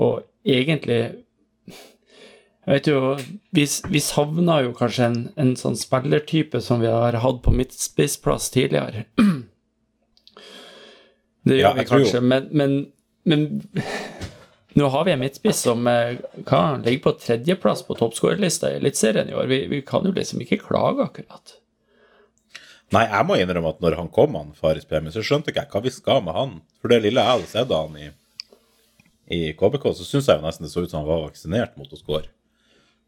Og 0.00 0.22
egentlig 0.46 1.00
Jeg 2.60 2.74
vet 2.74 2.88
jo 2.88 3.00
Vi, 3.56 3.66
vi 3.92 4.00
savna 4.00 4.60
jo 4.64 4.72
kanskje 4.76 5.06
en, 5.06 5.20
en 5.40 5.54
sånn 5.58 5.78
spillertype 5.78 6.60
som 6.64 6.80
vi 6.82 6.90
har 6.90 7.18
hatt 7.22 7.42
på 7.44 7.54
midtspissplass 7.54 8.50
tidligere. 8.54 9.06
Det 11.44 11.56
gjør 11.56 11.70
Ja, 11.70 11.72
vi 11.76 11.86
kanskje, 11.88 12.20
men, 12.20 12.48
men, 12.52 12.74
men 13.24 13.46
nå 14.78 14.90
har 14.92 15.06
vi 15.06 15.14
en 15.14 15.22
midtspiss 15.22 15.62
som 15.64 15.86
kan 15.86 16.44
hva, 16.44 16.82
ligger 16.84 17.06
på 17.06 17.14
tredjeplass 17.22 17.86
på 17.86 17.96
toppskårerlista 17.96 18.74
i 18.74 18.76
Eliteserien 18.80 19.30
i 19.32 19.36
år. 19.38 19.48
Vi, 19.48 19.62
vi 19.70 19.80
kan 19.86 20.04
jo 20.04 20.12
liksom 20.16 20.42
ikke 20.44 20.60
klage, 20.66 21.06
akkurat. 21.08 21.56
Nei, 22.90 23.04
jeg 23.06 23.26
må 23.26 23.36
innrømme 23.38 23.70
at 23.70 23.82
når 23.84 23.98
han 24.00 24.08
kom, 24.10 24.34
han 24.34 24.54
Faris 24.58 24.88
Pemi, 24.88 25.12
så 25.14 25.22
skjønte 25.22 25.52
ikke 25.52 25.62
jeg 25.62 25.72
hva 25.74 25.82
vi 25.84 25.92
skal 25.94 26.24
med 26.26 26.34
han. 26.34 26.56
For 26.82 26.90
det 26.90 27.02
lille 27.04 27.22
jeg 27.22 27.32
hadde 27.36 27.50
sett 27.50 27.74
av 27.74 27.86
han 27.86 28.00
i, 28.00 28.08
i 29.36 29.42
KBK, 29.58 29.92
så 29.94 30.06
syns 30.06 30.30
jeg 30.30 30.40
jo 30.40 30.46
nesten 30.46 30.66
det 30.66 30.72
så 30.72 30.82
ut 30.82 30.90
som 30.90 31.02
han 31.02 31.10
var 31.10 31.28
vaksinert 31.28 31.76
mot 31.78 31.92
å 31.92 32.00
score. 32.00 32.26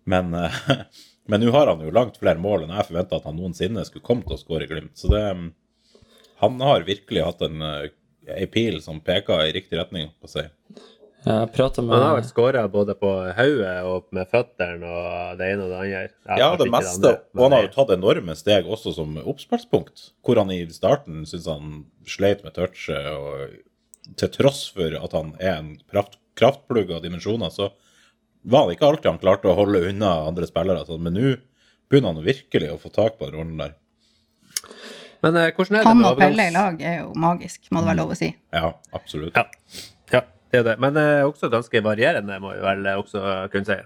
Men 0.06 0.30
eh, 0.38 0.60
nå 1.34 1.56
har 1.56 1.72
han 1.72 1.82
jo 1.82 1.94
langt 1.94 2.20
flere 2.22 2.38
mål 2.42 2.66
enn 2.66 2.76
jeg 2.76 2.90
forventa 2.92 3.18
at 3.18 3.26
han 3.26 3.38
noensinne 3.40 3.82
skulle 3.88 4.06
komme 4.06 4.26
til 4.28 4.38
å 4.38 4.42
score 4.44 4.68
i 4.68 4.70
Glimt. 4.70 4.94
Så 4.98 5.10
det 5.10 5.26
Han 6.42 6.56
har 6.58 6.82
virkelig 6.82 7.22
hatt 7.22 7.42
en 7.46 7.62
en 8.26 8.48
pil 8.48 8.82
som 8.82 9.00
peker 9.00 9.46
i 9.46 9.52
riktig 9.52 9.78
retning, 9.78 10.10
på 10.20 10.28
å 10.28 10.32
si. 11.22 11.30
Jeg 11.30 11.50
med... 11.86 11.94
Han 11.94 12.04
har 12.04 12.16
vel 12.18 12.24
med 12.24 12.28
skåra 12.28 12.62
både 12.70 12.96
på 12.98 13.10
hodet 13.36 13.74
og 13.88 14.08
med 14.14 14.30
føttene 14.30 14.88
og 14.88 15.38
det 15.38 15.50
ene 15.54 15.66
og 15.66 15.70
det 15.72 15.82
andre. 15.82 16.00
Ja, 16.26 16.48
det 16.58 16.66
meste. 16.70 16.72
meste. 16.76 17.12
andre, 17.12 17.38
Og 17.38 17.44
han 17.46 17.56
har 17.56 17.66
jo 17.66 17.74
tatt 17.76 17.92
enorme 17.94 18.36
steg 18.38 18.66
også 18.66 18.94
som 18.96 19.14
oppspillspunkt. 19.22 20.08
Hvor 20.26 20.40
han 20.42 20.50
i 20.54 20.64
starten 20.74 21.22
syns 21.28 21.46
han 21.50 21.84
sleit 22.10 22.42
med 22.46 22.56
touchet, 22.58 23.06
og 23.14 24.16
til 24.18 24.32
tross 24.34 24.64
for 24.74 24.98
at 24.98 25.14
han 25.16 25.34
er 25.38 25.54
en 25.60 25.72
kraft, 25.92 26.18
kraftplugg 26.38 26.90
av 26.90 27.04
dimensjoner, 27.04 27.52
så 27.54 27.70
var 28.42 28.66
det 28.66 28.76
ikke 28.76 28.88
alltid 28.90 29.10
han 29.12 29.22
klarte 29.22 29.50
å 29.50 29.56
holde 29.58 29.84
unna 29.92 30.16
andre 30.26 30.48
spillere. 30.50 30.84
sånn, 30.86 31.02
Men 31.02 31.14
nå 31.14 31.36
begynner 31.90 32.14
han 32.16 32.26
virkelig 32.26 32.72
å 32.72 32.80
få 32.82 32.90
tak 32.90 33.18
på 33.18 33.28
den 33.28 33.38
rollen 33.38 33.62
der. 33.62 33.78
Men 35.22 35.36
eh, 35.38 35.52
hvordan 35.54 35.78
er 35.78 35.84
det 35.84 35.86
Han 35.86 36.00
med 36.00 36.08
og 36.10 36.18
Pelle 36.18 36.46
i 36.48 36.54
lag 36.54 36.80
er 36.82 36.96
jo 37.04 37.12
magisk, 37.14 37.68
må 37.70 37.82
det 37.82 37.92
være 37.92 38.00
lov 38.00 38.14
å 38.14 38.18
si. 38.18 38.32
Ja, 38.50 38.72
absolutt. 38.96 39.38
Ja. 39.38 39.44
Det 40.52 40.60
er 40.60 40.66
det. 40.70 40.76
Men 40.82 40.96
eh, 41.00 41.22
også 41.26 41.48
ganske 41.52 41.80
varierende, 41.84 42.38
må 42.42 42.52
vi 42.54 42.62
vel 42.62 42.86
også 42.98 43.22
kunne 43.52 43.66
si. 43.68 43.78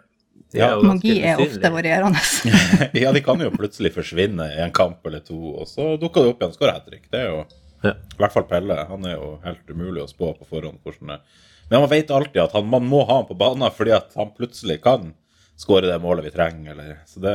De 0.52 0.58
Ja. 0.60 0.68
er 0.76 0.82
Magi 0.84 1.14
er 1.26 1.40
ofte 1.42 1.70
varierende. 1.72 2.20
ja, 3.02 3.10
de 3.12 3.22
kan 3.24 3.40
jo 3.40 3.48
plutselig 3.54 3.92
forsvinne 3.94 4.44
i 4.52 4.58
en 4.62 4.72
kamp 4.76 5.06
eller 5.08 5.22
to, 5.24 5.38
og 5.62 5.66
så 5.70 5.94
dukker 6.00 6.22
det 6.26 6.32
opp 6.34 6.42
igjen 6.44 6.52
og 6.52 6.58
skårer 6.58 6.76
hat 6.76 6.86
trick. 6.90 7.06
Det 7.12 7.22
er 7.24 7.30
jo 7.32 7.44
Ja. 7.84 7.92
I 7.92 8.18
hvert 8.18 8.32
fall 8.32 8.46
Pelle. 8.50 8.76
Han 8.88 9.04
er 9.06 9.14
jo 9.16 9.26
helt 9.44 9.68
umulig 9.70 10.02
å 10.02 10.08
spå 10.10 10.30
på 10.38 10.46
forhånd 10.48 10.78
hvordan 10.84 11.10
det 11.14 11.18
Men 11.70 11.80
man 11.82 11.90
vet 11.90 12.10
alltid 12.14 12.40
at 12.42 12.52
han, 12.56 12.66
man 12.70 12.86
må 12.88 13.02
ha 13.06 13.16
han 13.20 13.26
på 13.28 13.36
banen 13.38 13.70
fordi 13.74 13.92
at 13.96 14.12
han 14.16 14.30
plutselig 14.36 14.78
kan 14.82 15.12
skåre 15.58 15.88
det 15.90 15.98
målet 16.02 16.24
vi 16.28 16.30
trenger. 16.34 16.72
Eller, 16.72 16.98
så 17.06 17.20
det, 17.20 17.34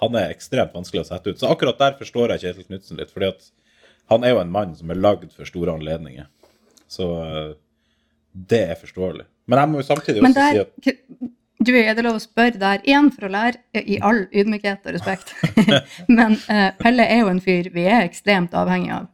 han 0.00 0.16
er 0.20 0.30
ekstremt 0.34 0.74
vanskelig 0.74 1.04
å 1.04 1.08
sette 1.10 1.30
ut. 1.34 1.38
Så 1.40 1.50
akkurat 1.52 1.78
der 1.80 1.96
forstår 1.98 2.34
jeg 2.34 2.40
Kjetil 2.46 2.66
Knutsen 2.70 2.98
litt. 3.00 3.10
fordi 3.14 3.28
at 3.34 3.50
han 4.10 4.24
er 4.24 4.34
jo 4.34 4.40
en 4.42 4.52
mann 4.52 4.74
som 4.76 4.90
er 4.90 5.00
lagd 5.00 5.30
for 5.32 5.44
store 5.48 5.74
anledninger. 5.78 6.26
Så 6.90 7.06
eh, 7.24 7.52
det 8.34 8.60
er 8.72 8.78
forståelig. 8.78 9.24
Men 9.46 9.60
jeg 9.60 9.70
må 9.70 9.80
jo 9.80 9.86
samtidig 9.86 10.22
Men 10.24 10.34
også 10.34 10.50
si 10.50 10.92
at 10.92 11.32
du, 11.64 11.70
er 11.78 11.94
det 11.96 12.02
lov 12.04 12.18
å 12.18 12.22
spørre 12.22 12.58
der, 12.60 12.82
igjen 12.84 13.10
for 13.14 13.28
å 13.28 13.30
lære, 13.32 13.60
i 13.78 13.96
all 14.04 14.24
ydmykhet 14.34 14.88
og 14.88 14.96
respekt. 14.96 15.30
Men 16.18 16.34
uh, 16.50 16.72
Pelle 16.80 17.06
er 17.08 17.22
jo 17.22 17.30
en 17.30 17.40
fyr 17.40 17.70
vi 17.72 17.86
er 17.88 18.02
ekstremt 18.04 18.56
avhengig 18.58 18.90
av. 18.92 19.06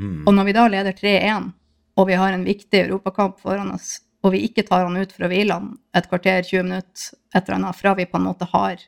mm, 0.00 0.24
Og 0.24 0.34
når 0.34 0.48
vi 0.48 0.54
da 0.56 0.64
leder 0.72 0.96
3-1, 0.96 1.52
og 1.94 2.08
vi 2.08 2.16
har 2.18 2.34
en 2.34 2.46
viktig 2.46 2.80
europakamp 2.86 3.36
foran 3.42 3.70
oss, 3.76 3.98
og 4.24 4.32
vi 4.34 4.40
ikke 4.48 4.64
tar 4.66 4.88
han 4.88 4.96
ut 4.96 5.12
for 5.12 5.26
å 5.26 5.30
hvile 5.30 5.58
han 5.60 5.74
et 5.94 6.08
kvarter, 6.10 6.40
20 6.48 6.66
minutter, 6.66 7.20
et 7.34 7.44
eller 7.44 7.60
annet, 7.60 7.78
fra 7.78 7.94
vi 7.98 8.08
på 8.08 8.18
en 8.18 8.26
måte 8.30 8.48
har 8.50 8.80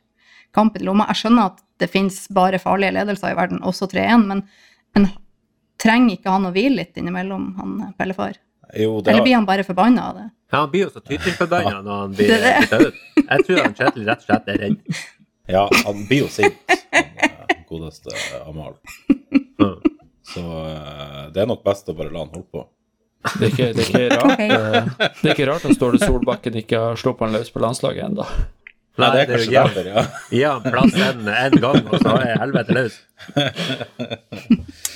kampen 0.56 0.82
i 0.82 0.88
lomma 0.88 1.06
Jeg 1.10 1.20
skjønner 1.20 1.50
at 1.50 1.62
det 1.82 1.90
fins 1.92 2.22
bare 2.32 2.58
farlige 2.62 2.96
ledelser 2.96 3.34
i 3.34 3.38
verden, 3.38 3.60
også 3.60 3.90
3-1, 3.92 4.26
men 4.32 4.42
en 4.96 5.10
trenger 5.82 6.16
ikke 6.16 6.32
han 6.32 6.48
å 6.48 6.54
hvile 6.54 6.80
litt 6.80 6.96
innimellom, 6.96 7.50
han 7.60 7.94
Pellefar? 7.98 8.40
Jo, 8.74 9.00
det 9.00 9.10
Eller 9.12 9.22
blir 9.22 9.34
han 9.34 9.46
bare 9.46 9.64
forbanna 9.64 10.08
av 10.10 10.14
det? 10.18 10.26
Ja, 10.52 10.58
han 10.62 10.70
blir 10.70 10.86
jo 10.86 10.90
så 10.94 11.00
tytillforbanna 11.00 11.80
når 11.82 12.00
han 12.00 12.14
blir 12.16 12.28
Det 12.32 12.38
det. 12.70 12.78
ut. 12.86 12.94
Jeg 13.28 13.44
tror 13.46 13.60
han 13.62 13.74
Kjetil 13.78 14.06
rett 14.08 14.22
og 14.24 14.28
slett 14.30 14.48
er 14.54 14.58
redd. 14.62 15.00
Ja, 15.46 15.64
han 15.84 16.00
blir 16.08 16.24
jo 16.24 16.28
sint, 16.32 16.56
han 16.92 17.04
eh, 17.22 17.58
godeste 17.68 18.10
Amal. 18.46 18.74
Mm. 19.60 19.76
Så 20.26 20.42
eh, 20.42 21.20
det 21.34 21.44
er 21.44 21.46
nok 21.50 21.62
best 21.66 21.86
å 21.88 21.94
bare 21.98 22.10
la 22.10 22.24
han 22.24 22.32
holde 22.34 22.50
på. 22.50 22.64
Det 23.38 23.46
er 23.46 23.52
ikke, 23.52 23.68
det 23.74 23.84
er 23.84 23.88
ikke 23.90 24.08
rart 24.16 24.32
okay. 24.34 24.50
eh, 24.50 24.90
Det 25.22 25.30
er 25.30 25.34
ikke 25.36 25.48
rart 25.50 25.64
at 25.66 25.74
Ståle 25.78 25.98
Solbakken 26.02 26.58
ikke 26.62 26.78
har 26.88 26.98
sluppet 27.00 27.26
han 27.28 27.34
løs 27.38 27.50
på 27.54 27.62
landslaget 27.62 28.08
ennå. 28.10 28.26
Nei, 28.96 29.08
det 29.12 29.20
er 29.22 29.30
kanskje 29.30 29.50
gi- 29.50 29.56
derfor, 29.60 29.88
ja. 29.92 30.02
Gi 30.36 30.42
han 30.46 30.62
plass 30.64 30.94
en, 31.06 31.26
en 31.28 31.56
gang, 31.60 31.80
og 31.92 31.98
så 32.00 32.14
er 32.22 32.38
helvete 32.40 32.76
løs. 32.76 32.94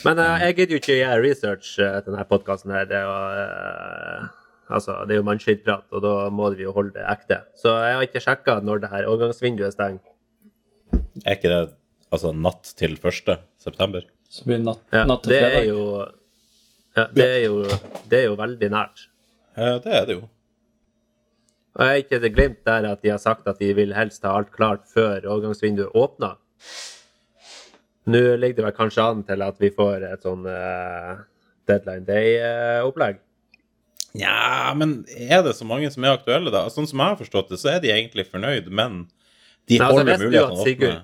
Men 0.06 0.20
uh, 0.22 0.36
jeg 0.40 0.56
gidder 0.56 0.74
jo 0.76 0.80
ikke 0.80 0.96
gjøre 0.96 1.18
research 1.24 1.72
uh, 1.82 1.98
til 2.00 2.14
denne 2.14 2.24
podkasten 2.30 2.72
her. 2.74 2.86
Det 2.88 2.96
er 2.96 3.04
jo, 3.04 3.16
eh, 3.42 4.30
altså, 4.72 4.96
det 5.08 5.16
er 5.16 5.20
jo 5.20 5.26
mannskittprat, 5.28 5.84
og 5.92 6.04
da 6.06 6.14
må 6.32 6.48
vi 6.56 6.64
jo 6.64 6.72
holde 6.76 6.94
det 6.96 7.04
ekte. 7.12 7.42
Så 7.60 7.74
jeg 7.84 7.98
har 7.98 8.06
ikke 8.08 8.22
sjekka 8.24 8.56
når 8.64 8.82
det 8.86 8.92
her 8.94 9.08
overgangsvinduet 9.12 9.76
stenger. 9.76 10.00
Er 11.26 11.36
ikke 11.36 11.52
det 11.52 11.60
altså 12.10 12.32
natt 12.34 12.72
til 12.80 12.96
1. 12.96 13.36
september? 13.60 14.08
Så 14.30 14.46
blir 14.48 14.62
natt, 14.64 14.80
Ja, 14.94 15.04
natt 15.10 15.24
til 15.26 15.34
det 15.36 15.42
er 15.42 15.50
fredag. 15.50 15.68
jo 15.68 16.06
ja, 16.96 17.04
det, 17.14 17.26
er 17.36 17.42
jo, 17.44 17.60
det 18.10 18.18
er 18.18 18.28
jo 18.30 18.36
veldig 18.40 18.68
nært. 18.72 19.04
Ja, 19.58 19.76
Det 19.84 19.92
er 20.00 20.06
det 20.08 20.16
jo. 20.16 20.24
Og 21.78 21.84
er 21.86 22.00
ikke 22.02 22.18
til 22.18 22.32
Glimt 22.34 22.62
der 22.66 22.88
at 22.90 23.02
de 23.04 23.12
har 23.12 23.20
sagt 23.22 23.46
at 23.50 23.60
de 23.62 23.70
vil 23.76 23.94
helst 23.94 24.24
ha 24.26 24.34
alt 24.38 24.50
klart 24.54 24.88
før 24.90 25.22
overgangsvinduet 25.22 25.94
åpner? 25.94 26.38
Nå 28.10 28.22
ligger 28.40 28.60
det 28.60 28.66
vel 28.66 28.76
kanskje 28.76 29.04
an 29.04 29.24
til 29.28 29.44
at 29.44 29.58
vi 29.62 29.70
får 29.74 30.06
et 30.08 30.24
sånn 30.26 30.46
uh, 30.48 31.20
deadline 31.70 32.06
day-opplegg. 32.08 33.20
Nja, 34.18 34.72
men 34.74 35.04
er 35.14 35.44
det 35.46 35.54
så 35.54 35.66
mange 35.68 35.90
som 35.94 36.04
er 36.04 36.16
aktuelle, 36.16 36.50
da? 36.50 36.64
Sånn 36.72 36.88
som 36.90 36.98
jeg 36.98 37.14
har 37.14 37.20
forstått 37.20 37.52
det, 37.52 37.60
så 37.62 37.76
er 37.76 37.84
de 37.84 37.92
egentlig 37.94 38.26
fornøyd, 38.26 38.72
men 38.74 39.04
de 39.70 39.78
altså, 39.78 40.00
holder 40.00 40.10
visste 40.10 40.26
mulighetene 40.26 40.64
åpne. 40.64 40.96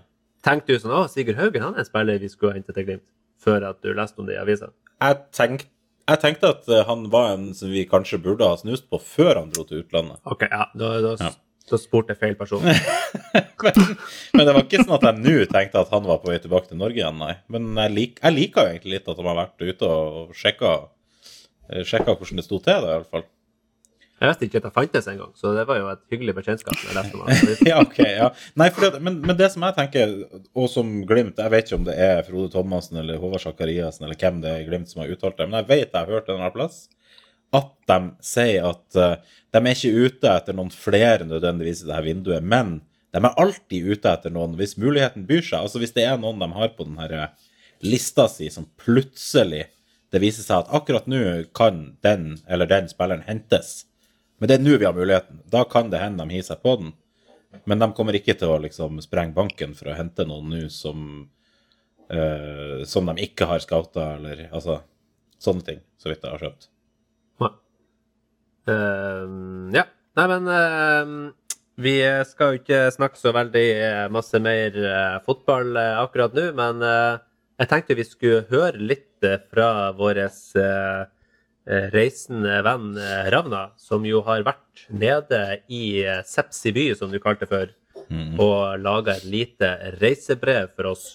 Tenkte 0.46 0.74
du 0.74 0.82
sånn 0.82 0.94
Å, 0.94 1.04
Sigurd 1.10 1.38
Haugen 1.38 1.62
han 1.62 1.76
er 1.76 1.84
en 1.84 1.88
spiller 1.88 2.18
vi 2.22 2.30
skulle 2.30 2.56
hente 2.56 2.74
til 2.74 2.88
Glimt, 2.88 3.06
før 3.42 3.68
at 3.70 3.78
du 3.82 3.92
leste 3.94 4.22
om 4.22 4.26
det 4.26 4.34
i 4.34 4.42
avisa? 4.42 4.72
Jeg, 4.98 5.22
tenk, 5.36 5.66
jeg 6.06 6.20
tenkte 6.22 6.52
at 6.54 6.68
eh, 6.70 6.84
han 6.88 7.08
var 7.12 7.32
en 7.34 7.48
som 7.56 7.72
vi 7.72 7.86
kanskje 7.88 8.20
burde 8.22 8.46
ha 8.46 8.56
snust 8.60 8.86
på 8.92 9.00
før 9.02 9.40
han 9.42 9.50
dro 9.54 9.64
til 9.68 9.82
utlandet. 9.84 10.20
OK, 10.24 10.46
ja, 10.50 10.68
da, 10.74 10.90
da, 11.04 11.14
Ja. 11.20 11.30
da 11.70 11.80
spurte 11.82 12.14
jeg 12.14 12.20
feil 12.22 12.36
person. 12.38 12.62
men, 13.64 13.80
men 14.36 14.46
det 14.46 14.54
var 14.54 14.62
ikke 14.64 14.82
sånn 14.84 14.96
at 14.98 15.06
jeg 15.08 15.22
nå 15.24 15.36
tenkte 15.50 15.82
at 15.82 15.94
han 15.94 16.06
var 16.06 16.20
på 16.22 16.30
vei 16.30 16.38
tilbake 16.42 16.70
til 16.70 16.78
Norge 16.82 17.00
igjen, 17.02 17.18
nei. 17.22 17.34
Men 17.52 17.72
jeg, 17.74 17.94
lik, 17.96 18.20
jeg 18.22 18.36
liker 18.38 18.66
jo 18.68 18.74
egentlig 18.76 18.98
litt 18.98 19.08
at 19.10 19.22
han 19.22 19.30
har 19.32 19.40
vært 19.44 19.66
ute 19.66 19.90
og 19.90 20.36
sjekka, 20.38 20.74
eh, 21.72 21.82
sjekka 21.86 22.14
hvordan 22.14 22.42
det 22.42 22.46
sto 22.46 22.60
til, 22.62 22.86
da, 22.86 23.00
fall. 23.10 23.26
Jeg 24.16 24.30
visste 24.30 24.46
ikke 24.46 24.60
at 24.62 24.66
det 24.66 24.72
fantes 24.72 25.06
engang, 25.12 25.32
så 25.36 25.50
det 25.52 25.66
var 25.68 25.76
jo 25.76 25.88
et 25.90 26.00
hyggelig 26.12 26.32
bekjentskap. 26.38 26.78
ja, 27.68 27.80
ok, 27.82 27.98
ja. 28.00 28.30
Men, 28.56 29.18
men 29.20 29.36
det 29.36 29.50
som 29.52 29.64
jeg 29.66 29.76
tenker, 29.76 30.14
og 30.56 30.70
som 30.72 30.94
Glimt 31.08 31.36
Jeg 31.42 31.52
vet 31.52 31.68
ikke 31.68 31.76
om 31.76 31.84
det 31.84 31.96
er 32.00 32.22
Frode 32.24 32.48
Thomassen 32.54 32.96
eller 33.02 33.20
Håvard 33.20 33.44
Sakariassen 33.44 34.06
eller 34.06 34.16
hvem 34.16 34.38
det 34.40 34.54
er 34.54 34.64
Glimt 34.68 34.88
som 34.88 35.02
har 35.02 35.12
uttalt 35.12 35.36
det, 35.36 35.48
men 35.50 35.60
jeg 35.60 35.68
vet 35.68 35.90
jeg 35.90 35.98
har 35.98 36.14
hørt 36.14 36.30
det 36.30 36.36
en 36.36 36.54
plass, 36.54 36.86
at 37.56 37.72
de 37.92 37.98
sier 38.24 38.64
at 38.70 38.98
uh, 38.98 39.36
de 39.52 39.60
er 39.60 39.76
ikke 39.76 40.06
ute 40.06 40.32
etter 40.32 40.56
noen 40.56 40.72
flere 40.72 41.28
nødvendigvis 41.28 41.84
i 41.84 41.90
dette 41.90 42.06
vinduet, 42.08 42.44
men 42.44 42.78
de 43.12 43.20
er 43.20 43.40
alltid 43.40 43.92
ute 43.92 44.12
etter 44.12 44.32
noen 44.32 44.56
hvis 44.58 44.76
muligheten 44.80 45.26
byr 45.28 45.44
seg. 45.44 45.60
Altså 45.60 45.80
hvis 45.80 45.94
det 45.96 46.04
er 46.08 46.16
noen 46.20 46.40
de 46.40 46.48
har 46.56 46.72
på 46.76 46.88
denne 46.88 47.06
eh, 47.12 47.52
lista 47.84 48.26
si 48.32 48.48
som 48.52 48.66
plutselig 48.80 49.66
det 50.12 50.22
viser 50.22 50.44
seg 50.46 50.64
at 50.64 50.72
akkurat 50.76 51.08
nå 51.10 51.20
kan 51.56 51.96
den 52.04 52.36
eller 52.48 52.68
den 52.70 52.88
spilleren 52.88 53.24
hentes. 53.26 53.84
Men 54.38 54.50
det 54.50 54.58
er 54.58 54.64
nå 54.64 54.76
vi 54.76 54.86
har 54.88 54.96
muligheten. 54.96 55.40
Da 55.50 55.64
kan 55.68 55.90
det 55.92 56.02
hende 56.02 56.24
de 56.24 56.36
hiver 56.36 56.50
seg 56.50 56.60
på 56.64 56.76
den. 56.80 56.92
Men 57.64 57.80
de 57.80 57.88
kommer 57.96 58.16
ikke 58.18 58.36
til 58.36 58.52
å 58.52 58.60
liksom 58.60 59.00
sprenge 59.04 59.36
banken 59.36 59.72
for 59.78 59.88
å 59.88 59.96
hente 59.96 60.26
noen 60.28 60.50
nå 60.52 60.66
som 60.72 61.00
uh, 62.12 62.84
som 62.84 63.08
de 63.10 63.26
ikke 63.26 63.48
har 63.48 63.62
scouta, 63.64 64.14
eller 64.16 64.46
altså 64.50 64.80
sånne 65.42 65.66
ting, 65.66 65.80
så 66.00 66.10
vidt 66.10 66.24
jeg 66.24 66.32
har 66.32 66.42
skjønt. 66.42 66.68
Nei. 67.42 67.52
Uh, 68.66 69.72
ja. 69.76 69.86
Nei, 70.16 70.26
men 70.32 70.48
uh, 70.48 71.56
vi 71.76 71.98
skal 72.28 72.54
jo 72.54 72.62
ikke 72.62 72.86
snakke 72.94 73.20
så 73.20 73.34
veldig 73.36 73.64
eh, 73.84 74.04
masse 74.08 74.38
mer 74.40 74.78
eh, 74.80 75.16
fotball 75.26 75.76
akkurat 75.76 76.32
nå, 76.32 76.46
men 76.56 76.80
jeg 76.80 77.68
tenkte 77.68 77.98
vi 77.98 78.06
skulle 78.08 78.46
høre 78.48 78.80
litt 78.80 79.26
fra 79.52 79.90
vår 79.92 80.22
reisende 81.66 82.60
venn 82.62 82.94
eh, 82.98 83.28
Ravna, 83.34 83.70
som 83.76 84.06
jo 84.06 84.22
har 84.26 84.44
vært 84.46 84.86
nede 84.88 85.60
i 85.66 86.00
eh, 86.04 86.22
Sepsi 86.26 86.72
by, 86.74 86.88
som 86.98 87.10
du 87.10 87.18
kalte 87.22 87.46
det 87.46 87.50
før, 87.50 87.74
og 88.38 88.78
laga 88.78 89.16
et 89.16 89.24
lite 89.26 89.72
reisebrev 89.98 90.70
for 90.76 90.92
oss. 90.92 91.06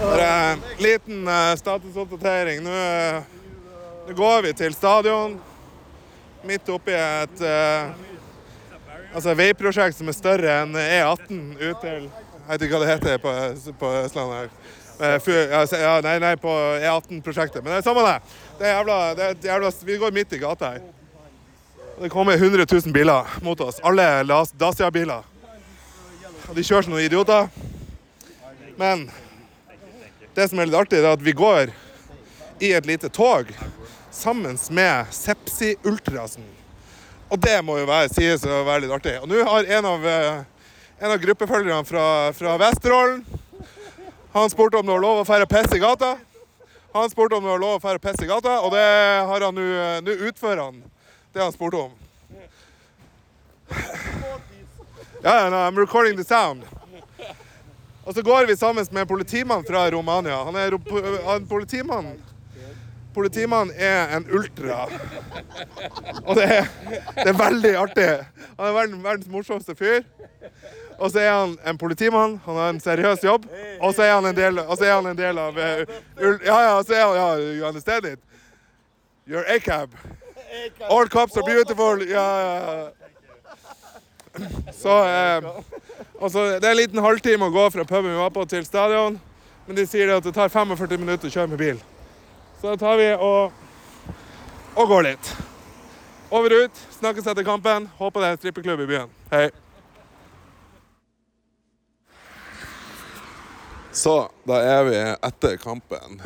Bare 0.00 0.28
en 0.52 0.62
liten 0.78 1.28
eh, 1.28 1.54
statusoppdatering. 1.56 2.62
Nå, 2.64 2.70
eh, 2.70 3.22
nå 4.08 4.16
går 4.16 4.42
vi 4.48 4.52
til 4.56 4.74
stadion. 4.74 5.38
Midt 6.48 6.68
oppi 6.70 6.94
et 6.94 7.44
eh, 7.44 7.92
altså 9.12 9.34
veiprosjekt 9.36 9.98
som 9.98 10.08
er 10.08 10.16
større 10.16 10.58
enn 10.62 10.76
E18 10.78 11.40
ut 11.58 11.80
til 11.82 12.08
Jeg 12.08 12.54
vet 12.54 12.62
ikke 12.64 12.78
hva 12.78 12.84
det 12.84 12.92
heter 12.94 13.18
på, 13.20 13.32
på 13.80 13.94
Østlandet. 14.04 14.52
Eh, 14.98 15.30
ja, 15.52 15.98
nei, 16.02 16.16
nei, 16.22 16.34
på 16.40 16.50
E18-prosjektet. 16.80 17.62
Men 17.62 17.74
det 17.74 17.82
er 17.82 17.86
samme 17.86 18.02
det. 18.06 18.16
Det 18.58 18.66
er 18.66 18.72
jævla, 18.74 19.14
det 19.14 19.24
er 19.24 19.34
jævla, 19.42 19.70
vi 19.86 19.96
går 19.96 20.10
midt 20.10 20.32
i 20.32 20.38
gata 20.42 20.72
her. 20.72 20.80
Det 22.00 22.08
kommer 22.10 22.32
100 22.32 22.66
000 22.72 22.92
biler 22.92 23.26
mot 23.42 23.60
oss. 23.60 23.78
Alle 23.86 24.24
Dacia-biler. 24.58 25.22
Og 26.48 26.56
de 26.56 26.64
kjører 26.66 26.82
som 26.82 26.96
noen 26.96 27.06
idioter. 27.06 27.46
Men 28.78 29.04
det 30.34 30.48
som 30.50 30.58
er 30.58 30.66
litt 30.66 30.78
artig, 30.80 30.98
er 30.98 31.12
at 31.12 31.22
vi 31.22 31.36
går 31.38 31.70
i 32.58 32.72
et 32.74 32.86
lite 32.86 33.08
tog 33.14 33.50
sammen 34.10 34.58
med 34.74 35.14
Sepsi 35.14 35.76
Ultrasen. 35.86 36.42
Og 37.30 37.38
det 37.38 37.60
må 37.62 37.78
jo 37.78 37.86
være, 37.86 38.10
sies 38.10 38.42
å 38.42 38.64
være 38.66 38.88
litt 38.88 38.94
artig. 38.98 39.20
Og 39.22 39.30
nå 39.30 39.44
har 39.46 39.70
en 39.78 39.86
av, 39.86 40.06
eh, 40.06 40.42
en 40.98 41.14
av 41.14 41.22
gruppefølgerne 41.22 41.86
fra, 41.86 42.32
fra 42.34 42.58
Vesterålen 42.58 43.22
Han 44.34 44.50
spurte 44.50 44.76
om 44.76 44.86
det 44.86 44.92
var 44.92 45.00
lov 45.00 45.22
å 45.22 45.26
fære 45.26 45.46
piss 45.48 45.72
i 45.74 45.78
gata. 45.80 46.18
Han 46.92 47.10
spurte 47.10 47.36
om 47.36 47.44
det 47.44 47.50
var 47.50 47.60
lov 47.60 47.76
å 47.76 47.82
fære 47.82 48.00
pisse 48.02 48.24
i 48.24 48.28
gata, 48.30 48.60
og 48.64 48.72
det 48.72 48.84
har 49.28 49.44
han 49.44 49.58
eh, 49.60 49.98
Nå 50.04 50.14
utfører 50.30 50.62
han 50.62 50.82
det 51.34 51.42
han 51.42 51.52
spurte 51.52 51.76
om. 51.76 51.92
Ja, 55.22 55.50
no, 55.50 55.56
I'm 55.56 55.76
recording 55.76 56.16
the 56.16 56.24
sound. 56.24 56.64
Og 58.04 58.14
så 58.14 58.22
går 58.22 58.46
vi 58.46 58.56
sammen 58.56 58.86
med 58.90 59.00
en 59.00 59.06
politimann 59.06 59.64
fra 59.64 59.90
Romania. 59.90 60.44
Han 60.44 60.56
er 60.56 60.72
en 61.34 61.46
politimann. 61.48 62.14
Politimannen 63.14 63.74
er 63.76 64.16
en 64.16 64.26
ultra. 64.30 64.86
Og 66.24 66.36
det 66.36 66.44
er, 66.44 66.68
det 67.18 67.28
er 67.28 67.36
veldig 67.36 67.74
artig. 67.76 68.08
Han 68.56 68.66
er 68.66 68.96
verdens 69.02 69.28
morsomste 69.28 69.74
fyr. 69.76 70.06
Og 70.98 71.12
så 71.14 71.22
er 71.22 71.30
han 71.30 71.58
en 71.64 71.78
politimann, 71.78 72.40
han 72.44 72.56
har 72.58 72.72
en 72.72 72.80
seriøs 72.82 73.22
jobb. 73.24 73.44
Og 73.80 73.94
så 73.94 74.02
er 74.02 74.16
han 74.16 74.26
en 74.26 74.36
del, 74.36 74.58
er 74.58 74.94
han 74.94 75.06
en 75.06 75.18
del 75.18 75.38
av 75.38 75.58
uh, 75.58 75.84
Ja, 76.44 76.58
ja, 76.66 76.82
så 76.82 76.94
er 76.94 77.04
han 77.04 77.16
ja, 77.16 77.28
you 77.54 77.66
understand 77.68 78.06
it? 78.06 78.18
You're 79.28 79.44
ACAB. 79.46 79.94
All 80.90 81.08
cops 81.08 81.36
are 81.36 81.42
beautiful. 81.42 82.02
Ja, 82.08 82.40
ja, 82.40 82.54
ja. 82.62 82.88
Så, 84.72 85.04
eh, 85.04 85.44
også, 86.14 86.44
Det 86.60 86.64
er 86.64 86.70
en 86.70 86.76
liten 86.76 87.02
halvtime 87.02 87.48
å 87.48 87.52
gå 87.52 87.70
fra 87.70 87.84
puben 87.84 88.10
vi 88.10 88.16
var 88.16 88.30
på 88.30 88.44
til 88.48 88.64
stadion. 88.64 89.20
Men 89.66 89.76
de 89.76 89.86
sier 89.86 90.14
at 90.14 90.24
det 90.24 90.32
tar 90.34 90.48
45 90.48 90.98
minutter 90.98 91.28
å 91.28 91.34
kjøre 91.34 91.52
med 91.52 91.60
bil. 91.60 91.80
Så 92.60 92.72
da 92.72 92.76
tar 92.80 92.96
vi 92.96 93.12
og, 93.12 93.52
og 94.74 94.88
går 94.88 95.10
litt. 95.10 95.32
Over 96.30 96.56
og 96.56 96.68
ut. 96.68 96.84
Snakkes 96.98 97.28
etter 97.28 97.44
kampen. 97.44 97.90
Håper 97.98 98.20
det 98.20 98.28
er 98.28 98.38
en 98.38 98.42
strippeklubb 98.42 98.86
i 98.86 98.92
byen. 98.94 99.16
Hei. 99.30 99.48
Så 103.98 104.28
da 104.46 104.60
er 104.62 104.84
vi 104.86 104.98
etter 105.26 105.56
kampen. 105.58 106.20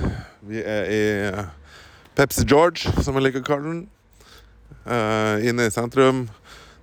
Vi 0.45 0.61
er 0.61 0.89
i 0.93 1.05
Pepsi 2.19 2.45
George, 2.45 2.91
som 3.01 3.17
jeg 3.17 3.25
liker 3.25 3.41
å 3.41 3.47
kalle 3.47 3.71
den. 3.71 3.79
Uh, 4.85 5.41
inne 5.49 5.71
i 5.71 5.73
sentrum. 5.73 6.27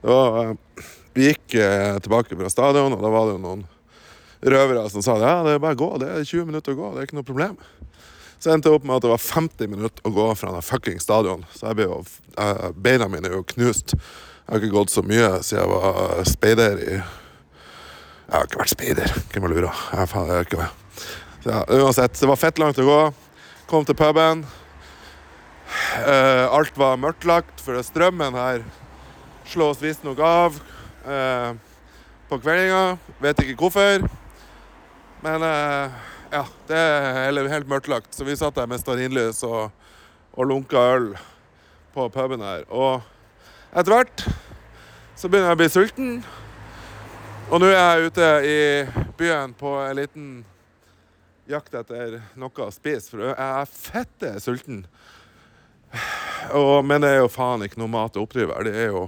Var, 0.02 0.39
uh, 0.49 0.88
vi 1.13 1.28
gikk 1.28 1.60
uh, 1.60 1.99
tilbake 2.02 2.34
fra 2.39 2.49
stadion, 2.49 2.95
og 2.95 3.06
da 3.06 3.12
var 3.13 3.28
det 3.28 3.36
jo 3.36 3.43
noen 3.43 3.62
røvere 4.39 4.88
som 4.89 5.06
sa 5.06 5.19
ja, 5.21 5.36
det 5.45 5.58
er 5.58 5.62
bare 5.62 5.78
å 5.78 5.82
gå, 5.84 5.91
det 6.02 6.10
er 6.10 6.25
20 6.25 6.49
minutter 6.49 6.73
å 6.73 6.80
gå, 6.80 6.91
det 6.95 7.04
er 7.04 7.10
ikke 7.10 7.19
noe 7.19 7.28
problem. 7.28 7.58
Så 8.39 8.54
endte 8.56 8.71
jeg 8.71 8.80
opp 8.80 8.89
med 8.89 8.97
at 8.97 9.06
det 9.06 9.13
var 9.13 9.25
50 9.28 9.73
minutter 9.75 10.10
å 10.10 10.15
gå 10.15 10.28
fra 10.39 10.56
den 10.56 10.65
fucking 10.65 11.02
stadion. 11.04 11.45
Så 11.54 11.69
jeg 11.69 11.82
ble 11.82 11.89
jo, 11.91 12.02
beina 12.80 13.12
mine 13.12 13.30
er 13.30 13.38
jo 13.38 13.45
knust. 13.54 13.93
Jeg 13.93 14.47
har 14.47 14.63
ikke 14.63 14.78
gått 14.80 14.95
så 14.95 15.06
mye 15.06 15.34
siden 15.43 15.60
jeg 15.60 15.73
var 15.75 16.30
speider 16.34 16.86
i 16.88 17.02
Jeg 18.29 18.37
har 18.37 18.45
ikke 18.45 18.59
vært 18.59 18.69
speider, 18.69 19.13
hvem 19.31 19.45
har 19.47 19.51
lura? 19.55 19.69
Jeg, 19.89 20.07
faen, 20.11 20.27
jeg 20.29 20.45
ikke 20.45 20.65
ja, 21.49 21.61
Uansett, 21.79 22.13
det 22.13 22.27
var 22.29 22.37
fett 22.37 22.59
langt 22.61 22.77
å 22.77 22.83
gå. 22.85 22.97
Kom 23.65 23.87
til 23.87 23.95
puben. 23.97 24.43
Uh, 26.05 26.45
alt 26.53 26.75
var 26.77 26.99
mørklagt, 27.01 27.63
for 27.65 27.79
strømmen 27.81 28.37
her 28.37 28.61
slås 29.49 29.81
visstnok 29.81 30.21
av 30.21 30.59
uh, 31.07 31.57
på 32.29 32.37
kveldinga. 32.43 32.99
Vet 33.23 33.41
ikke 33.41 33.55
hvorfor. 33.63 34.05
Men 35.25 35.45
uh, 35.49 35.95
ja, 36.29 36.43
det 36.69 36.77
er 36.77 37.49
helt, 37.49 37.71
mørklagt. 37.71 38.11
Så 38.13 38.27
vi 38.27 38.37
satt 38.37 38.59
der 38.59 38.69
med 38.69 38.83
stearinlys 38.83 39.41
og, 39.47 39.71
og 40.37 40.51
lunka 40.51 40.83
øl 40.91 41.09
på 41.97 42.05
puben 42.13 42.45
her. 42.45 42.61
Og 42.69 43.01
etter 43.73 43.95
hvert 43.95 44.27
så 45.17 45.25
begynner 45.25 45.49
jeg 45.49 45.57
å 45.57 45.61
bli 45.63 45.71
sulten. 45.73 46.13
Og 47.49 47.57
nå 47.57 47.65
er 47.65 47.79
jeg 47.81 48.09
ute 48.12 48.25
i 48.45 48.57
byen 49.17 49.55
på 49.57 49.71
en 49.81 49.95
liten 49.97 50.25
jakt 51.49 51.73
etter 51.79 52.19
noe 52.38 52.62
å 52.62 52.67
spise, 52.69 53.09
for 53.09 53.23
jeg 53.23 53.33
er 53.33 53.71
fette 53.73 54.29
sulten. 54.43 54.83
Og, 56.53 56.85
men 56.85 57.01
det 57.01 57.09
er 57.09 57.17
jo 57.23 57.31
faen 57.33 57.65
ikke 57.65 57.81
noe 57.81 57.89
mat 57.89 58.19
å 58.19 58.25
oppdrive 58.27 58.53
her. 58.53 58.69
Det 58.69 58.83
er 58.83 58.93
jo, 58.93 59.01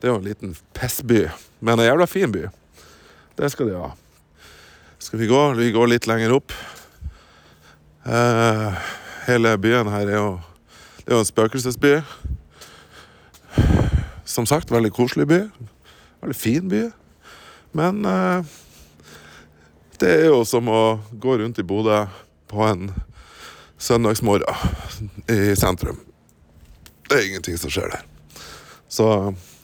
det 0.00 0.08
er 0.08 0.14
jo 0.14 0.22
en 0.22 0.24
liten 0.30 0.54
pissby, 0.72 1.26
men 1.60 1.76
en 1.76 1.90
jævla 1.90 2.06
fin 2.08 2.32
by. 2.32 2.46
Det 3.36 3.52
skal 3.52 3.68
de 3.68 3.76
ha. 3.82 3.92
Skal 4.96 5.20
vi 5.20 5.28
gå? 5.28 5.42
Vi 5.60 5.68
går 5.76 5.92
litt 5.92 6.08
lenger 6.08 6.38
opp. 6.38 6.56
Uh, 8.08 8.72
hele 9.28 9.52
byen 9.60 9.92
her 9.92 10.08
er 10.08 10.16
jo 10.16 10.32
Det 11.02 11.12
er 11.12 11.18
jo 11.18 11.20
en 11.20 11.28
spøkelsesby. 11.28 11.92
som 14.24 14.48
sagt, 14.48 14.72
veldig 14.72 14.94
koselig 14.96 15.28
by. 15.28 15.44
Veldig 16.24 16.40
fin 16.40 16.68
by. 16.72 16.86
Men 17.72 18.04
eh, 18.04 18.44
det 20.02 20.10
er 20.10 20.26
jo 20.28 20.42
som 20.48 20.68
å 20.68 20.82
gå 21.12 21.38
rundt 21.40 21.60
i 21.62 21.66
Bodø 21.66 22.04
på 22.52 22.64
en 22.66 22.90
søndagsmorgen 23.82 24.44
i 25.32 25.56
sentrum. 25.58 26.00
Det 27.08 27.18
er 27.18 27.28
ingenting 27.28 27.58
som 27.58 27.72
skjer 27.72 27.92
der. 27.92 28.06
Så 28.92 29.06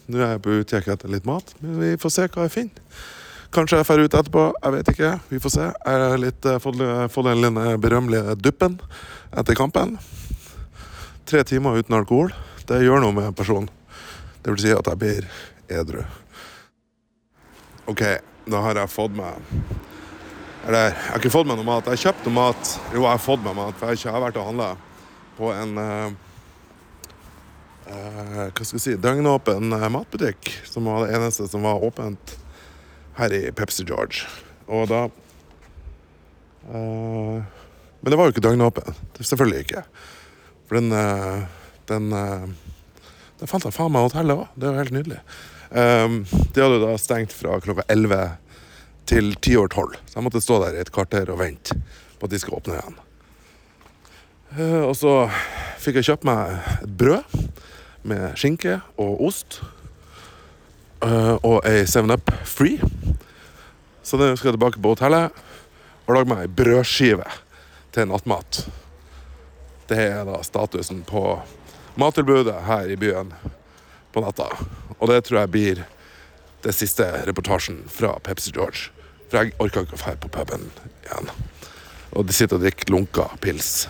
nå 0.09 0.21
er 0.21 0.35
jeg 0.35 0.42
på 0.44 0.57
utkikk 0.61 0.90
etter 0.92 1.12
litt 1.12 1.29
mat, 1.29 1.53
men 1.61 1.79
vi 1.83 1.94
får 2.01 2.14
se 2.14 2.27
hva 2.33 2.47
jeg 2.47 2.55
finner. 2.55 3.03
Kanskje 3.53 3.79
jeg 3.81 3.88
drar 3.88 4.03
ut 4.05 4.16
etterpå, 4.18 4.44
jeg 4.61 4.75
vet 4.75 4.90
ikke. 4.92 5.11
Vi 5.31 5.40
får 5.40 5.53
se. 5.55 5.66
Jeg 5.73 6.01
har 6.05 6.21
litt, 6.21 6.47
eh, 6.47 6.59
fått, 6.61 6.83
fått 7.12 7.29
den 7.29 7.40
lille 7.40 7.77
berømmelige 7.81 8.37
duppen 8.37 8.77
etter 9.33 9.57
kampen. 9.57 9.97
Tre 11.29 11.44
timer 11.44 11.81
uten 11.81 11.97
alkohol. 11.97 12.33
Det 12.68 12.83
gjør 12.85 13.01
noe 13.01 13.16
med 13.16 13.31
en 13.31 13.37
person. 13.37 13.68
Det 14.42 14.53
vil 14.53 14.61
si 14.61 14.73
at 14.77 14.87
jeg 14.92 15.01
blir 15.01 15.29
edru. 15.68 16.05
OK, 17.88 18.03
da 18.44 18.61
har 18.66 18.77
jeg 18.83 18.92
fått 18.92 19.14
meg 19.16 19.53
Eller, 20.68 20.90
jeg 20.90 20.96
har 21.07 21.20
ikke 21.22 21.33
fått 21.33 21.46
meg 21.48 21.57
noe 21.57 21.64
mat. 21.64 21.87
Jeg 21.87 21.96
har 21.96 22.03
kjøpt 22.03 22.27
noe 22.27 22.37
mat. 22.37 22.72
Jo, 22.92 23.01
jeg 23.07 23.09
har 23.14 23.22
fått 23.24 23.40
meg 23.46 23.55
mat, 23.57 23.79
for 23.81 23.94
jeg 23.94 24.12
har 24.12 24.20
vært 24.20 24.37
og 24.37 24.48
handla 24.51 24.66
på 25.38 25.53
en 25.55 25.72
uh, 25.81 26.11
uh, 27.88 28.44
hva 28.51 28.66
skal 28.66 28.77
jeg 28.77 28.85
si, 28.85 28.96
døgnåpen 29.01 29.72
eh, 29.72 29.87
matbutikk, 29.94 30.51
som 30.68 30.90
var 30.90 31.07
det 31.07 31.14
eneste 31.16 31.46
som 31.48 31.64
var 31.64 31.81
åpent 31.87 32.35
her 33.16 33.33
i 33.33 33.42
Pepsi 33.57 33.87
George. 33.88 34.29
Og 34.68 34.90
da 34.92 35.07
uh, 36.68 37.38
Men 37.38 38.11
det 38.11 38.18
var 38.20 38.29
jo 38.29 38.37
ikke 38.37 38.44
døgnåpen. 38.51 38.98
Selvfølgelig 39.16 39.64
ikke. 39.64 39.87
For 40.68 40.83
den 40.83 40.92
Den, 41.88 42.12
den 42.12 43.48
fant 43.48 43.64
jeg 43.64 43.72
faen 43.72 43.94
meg 43.94 44.11
hotellet 44.11 44.42
òg. 44.42 44.51
Det 44.61 44.68
var 44.68 44.83
helt 44.83 44.92
nydelig. 44.92 45.22
Um, 45.70 46.22
de 46.54 46.62
hadde 46.62 46.81
da 46.81 46.94
stengt 47.00 47.35
fra 47.37 47.59
klokka 47.61 47.85
11 47.92 48.31
til 49.09 49.35
ti 49.44 49.57
over 49.57 49.72
tolv. 49.72 49.96
Så 50.09 50.18
jeg 50.18 50.24
måtte 50.24 50.40
stå 50.44 50.61
der 50.64 50.78
i 50.78 50.83
et 50.83 50.92
kvarter 50.92 51.28
og 51.33 51.40
vente 51.42 51.76
på 52.18 52.28
at 52.28 52.33
de 52.33 52.40
skal 52.40 52.57
åpne 52.59 52.78
igjen. 52.78 53.00
Uh, 54.57 54.85
og 54.88 54.94
så 54.96 55.14
fikk 55.81 56.00
jeg 56.00 56.09
kjøpt 56.09 56.28
meg 56.28 56.57
et 56.81 56.94
brød 57.00 57.37
med 58.09 58.33
skinke 58.40 58.78
og 58.96 59.20
ost. 59.28 59.61
Uh, 61.04 61.37
og 61.44 61.61
ei 61.68 61.85
7up 61.87 62.33
free. 62.48 62.81
Så 64.02 64.16
nå 64.16 64.33
skal 64.37 64.50
jeg 64.50 64.57
tilbake 64.57 64.81
på 64.81 64.94
hotellet 64.96 65.44
og 66.09 66.14
lage 66.16 66.31
meg 66.33 66.46
ei 66.46 66.54
brødskive 66.61 67.28
til 67.92 68.09
nattmat. 68.09 68.62
Det 69.88 70.00
er 70.00 70.24
da 70.28 70.40
statusen 70.44 71.04
på 71.09 71.22
mattilbudet 72.00 72.57
her 72.64 72.88
i 72.88 72.96
byen 72.96 73.35
på 74.12 74.23
natta. 74.25 74.49
Og 74.99 75.11
det 75.11 75.23
tror 75.27 75.42
jeg 75.42 75.53
blir 75.55 75.85
det 76.64 76.75
siste 76.75 77.07
reportasjen 77.29 77.85
fra 77.92 78.16
Pepsi 78.25 78.53
George. 78.55 78.90
For 79.29 79.42
jeg 79.42 79.55
orker 79.61 79.85
ikke 79.85 79.99
å 79.99 80.01
dra 80.01 80.16
på 80.18 80.31
puben 80.33 80.71
igjen. 81.05 81.31
Og 82.16 82.27
de 82.27 82.35
sitter 82.35 82.57
og 82.57 82.64
drikker 82.64 82.90
lunka 82.92 83.29
pils. 83.44 83.87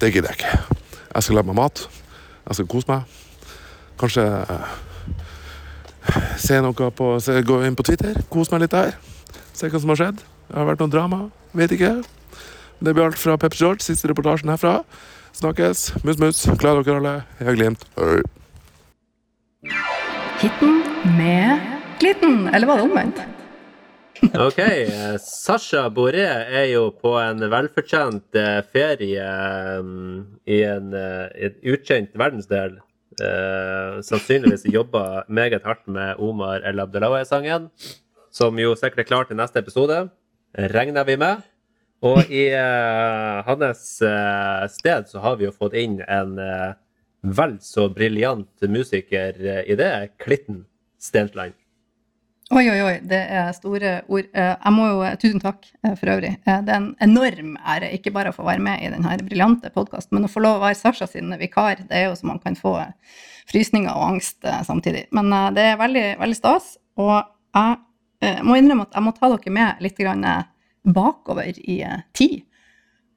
Det 0.00 0.12
gidder 0.12 0.32
jeg 0.32 0.40
ikke. 0.40 0.78
Jeg 1.12 1.26
skal 1.26 1.38
lage 1.38 1.50
meg 1.50 1.58
mat. 1.58 1.84
Jeg 2.46 2.58
skal 2.58 2.70
kose 2.70 2.90
meg. 2.90 3.18
Kanskje 4.00 4.24
eh, 4.24 4.72
se 6.40 6.58
noe 6.64 6.90
på 6.96 7.12
se, 7.22 7.36
Gå 7.46 7.60
inn 7.66 7.76
på 7.78 7.86
Twitter, 7.86 8.16
kose 8.32 8.54
meg 8.54 8.64
litt 8.64 8.74
der. 8.74 8.96
Se 9.52 9.68
hva 9.68 9.82
som 9.82 9.92
har 9.92 10.00
skjedd. 10.00 10.22
Det 10.48 10.58
har 10.58 10.68
vært 10.70 10.82
noe 10.82 10.92
drama. 10.92 11.20
Vet 11.58 11.74
ikke. 11.76 11.94
Det 12.82 12.94
blir 12.94 13.06
alt 13.06 13.20
fra 13.20 13.36
Pepsi 13.38 13.62
George. 13.62 13.84
Siste 13.84 14.10
reportasjen 14.10 14.50
herfra. 14.50 14.80
Snakkes. 15.32 16.04
Mus, 16.04 16.18
mus. 16.20 16.44
Glad 16.60 16.82
dere 16.84 16.98
alle. 17.00 17.14
Jeg 17.40 17.48
har 17.48 17.56
Glimt. 17.58 17.84
Hei. 17.98 18.20
Hitten 20.42 20.80
med 21.16 21.60
glitten, 22.02 22.48
eller 22.54 22.66
var 22.66 22.80
det 22.80 22.88
omvendt? 22.90 23.22
Ok, 24.38 24.58
eh, 24.62 25.16
Sasha 25.18 25.88
Boré 25.90 26.22
er 26.30 26.68
jo 26.70 26.84
på 26.94 27.16
en 27.18 27.40
velfortjent 27.50 28.36
eh, 28.38 28.60
ferie 28.70 29.24
mm, 29.82 30.20
i 30.46 30.60
en, 30.62 30.92
eh, 30.94 31.24
en 31.48 31.56
ukjent 31.74 32.12
verdensdel. 32.20 32.76
Eh, 33.18 33.98
sannsynligvis 34.06 34.68
jobba 34.70 35.24
meget 35.26 35.66
hardt 35.66 35.82
med 35.90 36.22
Omar 36.22 36.62
El 36.70 36.78
Abdelawi-sangen, 36.84 37.66
som 38.30 38.62
jo 38.62 38.76
sikkert 38.78 39.02
er 39.02 39.10
klar 39.10 39.26
til 39.26 39.40
neste 39.42 39.58
episode. 39.58 40.04
Regner 40.76 41.08
vi 41.08 41.18
med. 41.18 41.42
Og 42.02 42.26
i 42.34 42.48
uh, 42.50 43.42
hans 43.46 43.82
uh, 44.02 44.66
sted 44.70 45.06
så 45.10 45.22
har 45.22 45.38
vi 45.38 45.46
jo 45.46 45.54
fått 45.54 45.76
inn 45.78 46.00
en 46.02 46.34
uh, 46.34 46.74
vel 47.22 47.54
så 47.62 47.86
briljant 47.94 48.66
musiker 48.66 49.38
i 49.38 49.76
det, 49.78 49.92
Klitten 50.18 50.64
Stentland. 50.98 51.54
Oi, 52.52 52.64
oi, 52.68 52.80
oi, 52.84 52.96
det 53.08 53.20
er 53.32 53.52
store 53.56 53.92
ord. 54.12 54.26
Jeg 54.34 54.72
må 54.74 54.88
jo, 54.90 55.04
Tusen 55.22 55.40
takk 55.40 55.62
for 55.96 56.10
øvrig. 56.12 56.34
Det 56.42 56.52
er 56.58 56.74
en 56.74 56.90
enorm 57.00 57.54
ære, 57.62 57.92
ikke 57.96 58.10
bare 58.12 58.32
å 58.32 58.36
få 58.36 58.44
være 58.44 58.60
med 58.66 58.82
i 58.82 58.90
denne 58.92 59.14
briljante 59.24 59.70
podkasten, 59.72 60.18
men 60.18 60.26
å 60.26 60.32
få 60.32 60.42
lov 60.42 60.58
å 60.58 60.64
være 60.66 60.76
Sasha 60.76 61.06
sin 61.08 61.32
vikar. 61.40 61.86
Det 61.86 61.96
er 61.96 62.10
jo 62.10 62.18
så 62.18 62.28
man 62.28 62.42
kan 62.42 62.58
få 62.58 62.74
frysninger 63.48 63.94
og 63.94 64.08
angst 64.10 64.50
samtidig. 64.66 65.06
Men 65.16 65.30
det 65.56 65.64
er 65.70 65.80
veldig, 65.80 66.04
veldig 66.20 66.40
stas. 66.42 66.74
Og 67.00 67.14
jeg 67.54 68.42
må 68.44 68.58
innrømme 68.58 68.90
at 68.90 68.98
jeg 68.98 69.06
må 69.06 69.14
ta 69.16 69.32
dere 69.32 69.56
med 69.62 69.86
litt 69.86 70.02
grann, 70.02 70.26
bakover 70.84 71.58
i 71.70 71.82
eh, 71.82 72.00
tid. 72.12 72.42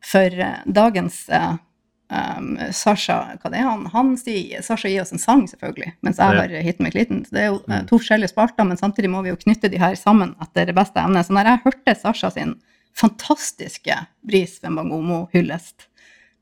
For 0.06 0.40
eh, 0.40 0.62
dagens 0.66 1.30
um, 1.30 2.52
Sasha, 2.72 3.18
hva 3.42 3.52
det 3.52 3.62
er 3.62 3.70
han? 3.70 3.88
Han 3.94 4.14
sier 4.20 4.62
Sasha 4.66 4.92
gir 4.92 5.02
oss 5.04 5.14
en 5.16 5.22
sang, 5.22 5.46
selvfølgelig, 5.50 5.96
mens 6.06 6.22
jeg 6.22 6.40
har 6.40 6.54
hit 6.68 6.84
med 6.84 6.94
klitten. 6.96 7.24
Så 7.26 7.36
det 7.36 7.44
er 7.44 7.52
jo 7.52 7.62
eh, 7.66 7.84
to 7.90 8.00
forskjellige 8.00 8.34
spalter, 8.34 8.68
men 8.68 8.80
samtidig 8.82 9.12
må 9.14 9.24
vi 9.26 9.34
jo 9.34 9.42
knytte 9.42 9.72
de 9.72 9.82
her 9.82 9.98
sammen 10.00 10.36
etter 10.44 10.70
det 10.70 10.78
beste 10.78 11.02
evne. 11.02 11.26
Så 11.26 11.36
når 11.36 11.52
jeg 11.52 11.64
hørte 11.66 11.98
Sasha 12.02 12.32
sin 12.36 12.56
fantastiske 12.96 13.98
Bris 14.24 14.60
Wembangomo-hyllest 14.64 15.90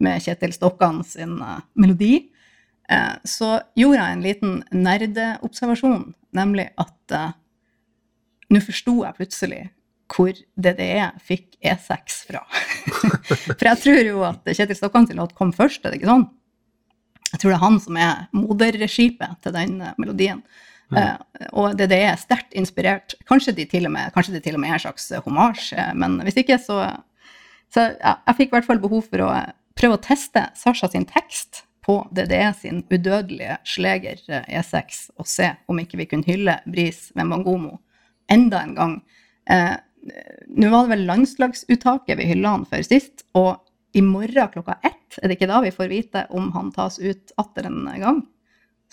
med 0.03 0.21
Kjetil 0.25 0.53
Stokkan 0.53 1.01
sin 1.07 1.39
uh, 1.41 1.63
melodi, 1.79 2.29
så 3.25 3.62
gjorde 3.79 3.95
jeg 3.95 4.13
en 4.13 4.21
liten 4.21 4.57
nerdeobservasjon, 4.75 6.01
nemlig 6.36 6.65
at 6.77 7.13
uh, 7.15 7.31
nå 8.51 8.59
forsto 8.62 8.97
jeg 8.99 9.17
plutselig 9.17 9.62
hvor 10.13 10.34
DDE 10.56 11.10
fikk 11.26 11.58
E6 11.63 12.19
fra. 12.30 12.43
For 13.58 13.65
jeg 13.67 13.82
tror 13.82 14.02
jo 14.06 14.23
at 14.28 14.52
Kjetil 14.52 14.78
Stokkan 14.78 15.08
sin 15.10 15.21
låt 15.21 15.34
kom 15.38 15.54
først, 15.56 15.84
er 15.84 15.93
det 15.93 16.02
ikke 16.02 16.12
sånn? 16.12 16.28
Jeg 17.32 17.41
tror 17.41 17.49
det 17.49 17.58
er 17.58 17.63
han 17.63 17.80
som 17.82 17.97
er 17.97 18.19
moderskipet 18.38 19.39
til 19.41 19.56
den 19.56 19.80
eh, 19.82 19.95
melodien. 20.02 20.43
Eh, 20.93 21.47
og 21.58 21.73
DDE 21.80 22.04
er 22.12 22.19
sterkt 22.21 22.54
inspirert. 22.58 23.15
Kanskje 23.30 23.56
de 23.58 23.65
til 23.69 23.88
og 23.89 23.95
med, 23.95 24.13
kanskje 24.13 24.36
de 24.36 24.43
til 24.43 24.58
og 24.58 24.62
med 24.62 24.69
er 24.69 24.78
en 24.78 24.86
slags 24.86 25.10
eh, 25.12 25.23
hommage, 25.26 25.88
men 25.97 26.19
hvis 26.26 26.39
ikke, 26.43 26.60
så 26.62 26.86
Så 27.73 27.82
ja, 27.97 28.19
jeg 28.28 28.36
fikk 28.38 28.52
i 28.52 28.54
hvert 28.54 28.67
fall 28.67 28.82
behov 28.82 29.08
for 29.10 29.23
å 29.26 29.30
prøve 29.73 29.95
å 29.97 30.02
teste 30.04 30.43
Sasha 30.54 30.86
sin 30.93 31.08
tekst 31.10 31.63
på 31.82 31.95
DDE 32.13 32.52
sin 32.54 32.84
udødelige 32.91 33.58
sleger 33.65 34.19
eh, 34.30 34.60
E6, 34.60 35.08
og 35.17 35.28
se 35.28 35.49
om 35.67 35.80
ikke 35.82 35.97
vi 35.97 36.08
kunne 36.12 36.28
hylle 36.28 36.60
Bris 36.69 37.08
Wembangomo 37.17 37.80
enda 38.32 38.62
en 38.63 38.76
gang. 38.78 38.93
Eh, 39.49 39.73
Nå 40.03 40.69
var 40.69 40.85
det 40.85 40.95
vel 40.95 41.05
landslagsuttaket 41.07 42.19
vi 42.19 42.27
hylla 42.33 42.57
han 42.57 42.65
for 42.69 42.83
sist, 42.85 43.25
og 43.39 43.61
i 43.93 44.01
morgen 44.01 44.49
klokka 44.53 44.79
ett 44.83 45.19
er 45.21 45.29
det 45.29 45.37
ikke 45.37 45.49
da 45.51 45.61
vi 45.63 45.73
får 45.73 45.91
vite 45.91 46.23
om 46.33 46.49
han 46.55 46.71
tas 46.73 46.97
ut 46.99 47.33
atter 47.37 47.69
en 47.69 47.85
gang. 48.01 48.23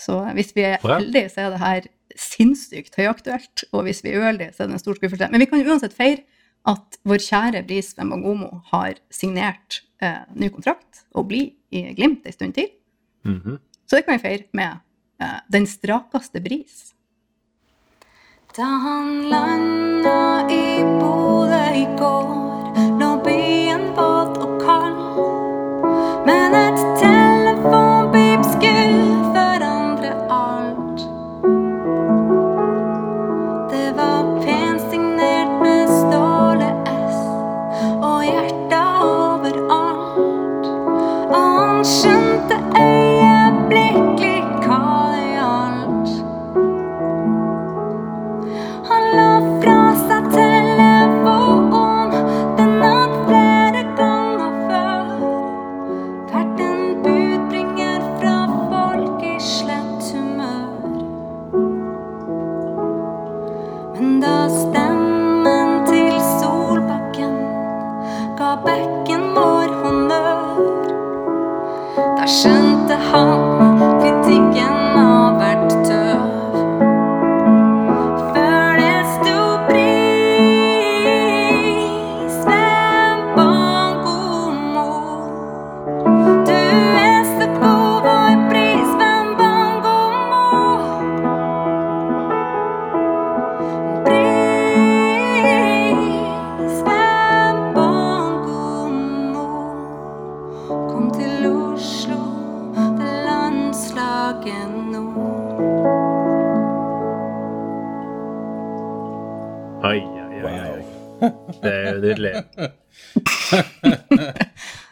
Så 0.00 0.18
hvis 0.36 0.52
vi 0.56 0.66
er 0.68 0.82
heldige, 0.84 1.30
så 1.32 1.46
er 1.46 1.54
det 1.54 1.62
her 1.62 1.88
sinnssykt 2.18 2.96
høyaktuelt, 2.98 3.64
og 3.72 3.86
hvis 3.86 4.02
vi 4.04 4.12
er 4.12 4.22
uheldige, 4.22 4.52
så 4.54 4.64
er 4.64 4.70
det 4.70 4.76
en 4.76 4.82
stor 4.82 4.98
skuffelse. 4.98 5.28
Men 5.32 5.42
vi 5.42 5.48
kan 5.50 5.64
uansett 5.64 5.96
feire 5.96 6.24
at 6.68 6.98
vår 7.08 7.22
kjære 7.24 7.64
Bris 7.68 7.94
Wembangomo 7.96 8.50
har 8.72 8.98
signert 9.14 9.80
eh, 10.04 10.22
ny 10.36 10.50
kontrakt 10.52 11.04
og 11.16 11.30
blir 11.30 11.52
i 11.72 11.86
Glimt 11.96 12.26
en 12.26 12.36
stund 12.36 12.56
til. 12.58 12.70
Mhm. 13.24 13.58
Så 13.88 13.98
det 13.98 14.06
kan 14.06 14.18
vi 14.18 14.22
feire 14.22 14.46
med 14.54 14.80
eh, 15.22 15.38
den 15.50 15.66
strakeste 15.66 16.42
bris. 16.44 16.92
Da 18.56 18.64
han 18.64 19.28
landa 19.30 20.46
i 20.50 20.82
Bodø 21.00 21.64
i 21.74 21.86
går, 21.98 22.39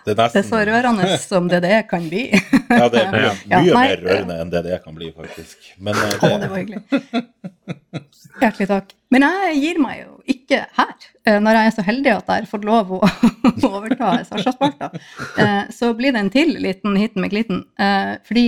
Det 0.09 0.15
er 0.15 0.19
Det 0.19 0.25
er 0.25 0.39
nesten 0.39 0.49
så 0.49 0.61
rørende 0.69 1.09
som 1.21 1.49
det 1.51 1.59
det 1.65 1.79
kan 1.91 2.05
bli. 2.09 2.23
Ja, 2.33 2.87
det 2.93 3.03
er 3.03 3.11
mye, 3.13 3.33
Ja, 3.51 3.61
mye 3.61 3.75
mer 3.77 4.01
rørende 4.07 4.39
enn 4.43 4.53
det 4.55 4.63
det 4.67 4.79
kan 4.85 4.97
bli, 4.97 5.11
faktisk. 5.17 5.69
Men 5.77 5.99
det... 5.99 6.09
Å, 6.19 6.31
det 6.41 6.49
var 6.53 6.63
hyggelig. 6.63 7.27
Hjertelig 8.39 8.69
takk. 8.71 8.95
Men 9.13 9.25
jeg 9.27 9.59
gir 9.63 9.81
meg 9.83 10.01
jo 10.03 10.15
ikke 10.35 10.61
her. 10.79 10.95
Eh, 11.27 11.39
Når 11.43 11.59
jeg 11.59 11.71
er 11.71 11.75
så 11.77 11.85
heldig 11.87 12.13
at 12.15 12.29
jeg 12.33 12.43
har 12.45 12.49
fått 12.51 12.67
lov 12.69 12.93
å 12.99 13.01
overta 13.71 14.11
Sasha-spalta, 14.29 14.91
eh, 15.41 15.63
så 15.75 15.93
blir 15.99 16.15
det 16.17 16.23
en 16.25 16.33
til 16.35 16.55
liten 16.63 16.97
hiten 17.01 17.25
med 17.25 17.33
gliten. 17.35 17.65
Eh, 17.81 18.15
Fordi 18.29 18.47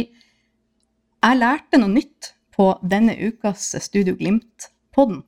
jeg 1.20 1.40
lærte 1.40 1.81
noe 1.81 1.92
nytt 1.92 2.33
på 2.57 2.70
denne 2.85 3.16
ukas 3.20 3.70
Studio 3.85 4.16
Glimt-podden. 4.20 5.23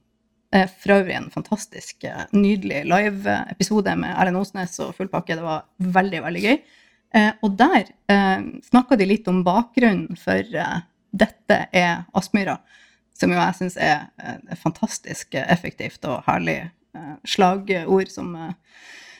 For 0.52 0.92
øvrig 0.98 1.14
en 1.16 1.30
fantastisk, 1.32 2.04
eh, 2.04 2.26
nydelig 2.36 2.82
live-episode 2.84 3.94
med 3.96 4.12
Erlend 4.12 4.36
Osnes 4.36 4.74
og 4.84 4.90
full 4.98 5.08
pakke. 5.08 5.38
Det 5.38 5.44
var 5.46 5.64
veldig, 5.80 6.20
veldig 6.26 6.42
gøy. 6.44 6.58
Eh, 7.12 7.32
og 7.44 7.56
der 7.60 7.90
eh, 8.08 8.44
snakka 8.70 8.96
de 8.96 9.08
litt 9.08 9.28
om 9.28 9.42
bakgrunnen 9.44 10.16
for 10.20 10.40
eh, 10.40 10.78
'Dette 11.12 11.58
er 11.76 12.06
Aspmyra', 12.16 12.56
som 13.12 13.32
jo 13.32 13.36
jeg 13.36 13.56
syns 13.58 13.74
er 13.76 14.06
fantastisk 14.56 15.34
effektivt 15.36 16.06
og 16.08 16.22
herlig 16.24 16.70
slagord 17.28 18.08
som, 18.08 18.30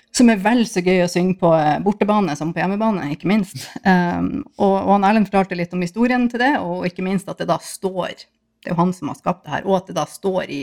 som 0.09 0.31
er 0.33 0.41
vel 0.41 0.65
så 0.67 0.81
gøy 0.81 1.03
å 1.05 1.11
synge 1.13 1.37
på 1.41 1.51
bortebane 1.85 2.33
som 2.37 2.55
på 2.57 2.63
hjemmebane, 2.63 3.11
ikke 3.13 3.29
minst. 3.29 3.69
Og, 3.85 4.73
og 4.73 4.91
han 4.95 5.05
Erlend 5.05 5.29
fortalte 5.29 5.61
litt 5.61 5.77
om 5.77 5.85
historien 5.85 6.25
til 6.33 6.41
det, 6.41 6.55
og 6.65 6.89
ikke 6.89 7.05
minst 7.05 7.29
at 7.29 7.45
det 7.45 7.51
da 7.53 7.61
står 7.61 8.25
Det 8.25 8.71
er 8.71 8.73
jo 8.73 8.81
han 8.81 8.97
som 8.97 9.13
har 9.13 9.21
skapt 9.21 9.45
det 9.45 9.53
her, 9.53 9.69
og 9.69 9.83
at 9.83 9.93
det 9.93 9.99
da 10.01 10.09
står 10.09 10.49
i 10.49 10.63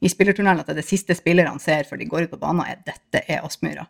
i 0.00 0.08
spillertunnelen 0.08 0.60
at 0.60 0.66
det 0.66 0.76
er 0.76 0.80
det 0.82 0.86
siste 0.88 1.14
spillerne 1.18 1.58
ser 1.60 1.82
før 1.88 1.98
de 1.98 2.04
går 2.06 2.22
ut 2.26 2.30
på 2.30 2.38
banen, 2.38 2.62
er 2.66 2.76
'dette 2.86 3.22
er 3.28 3.40
Aspmyra'. 3.42 3.86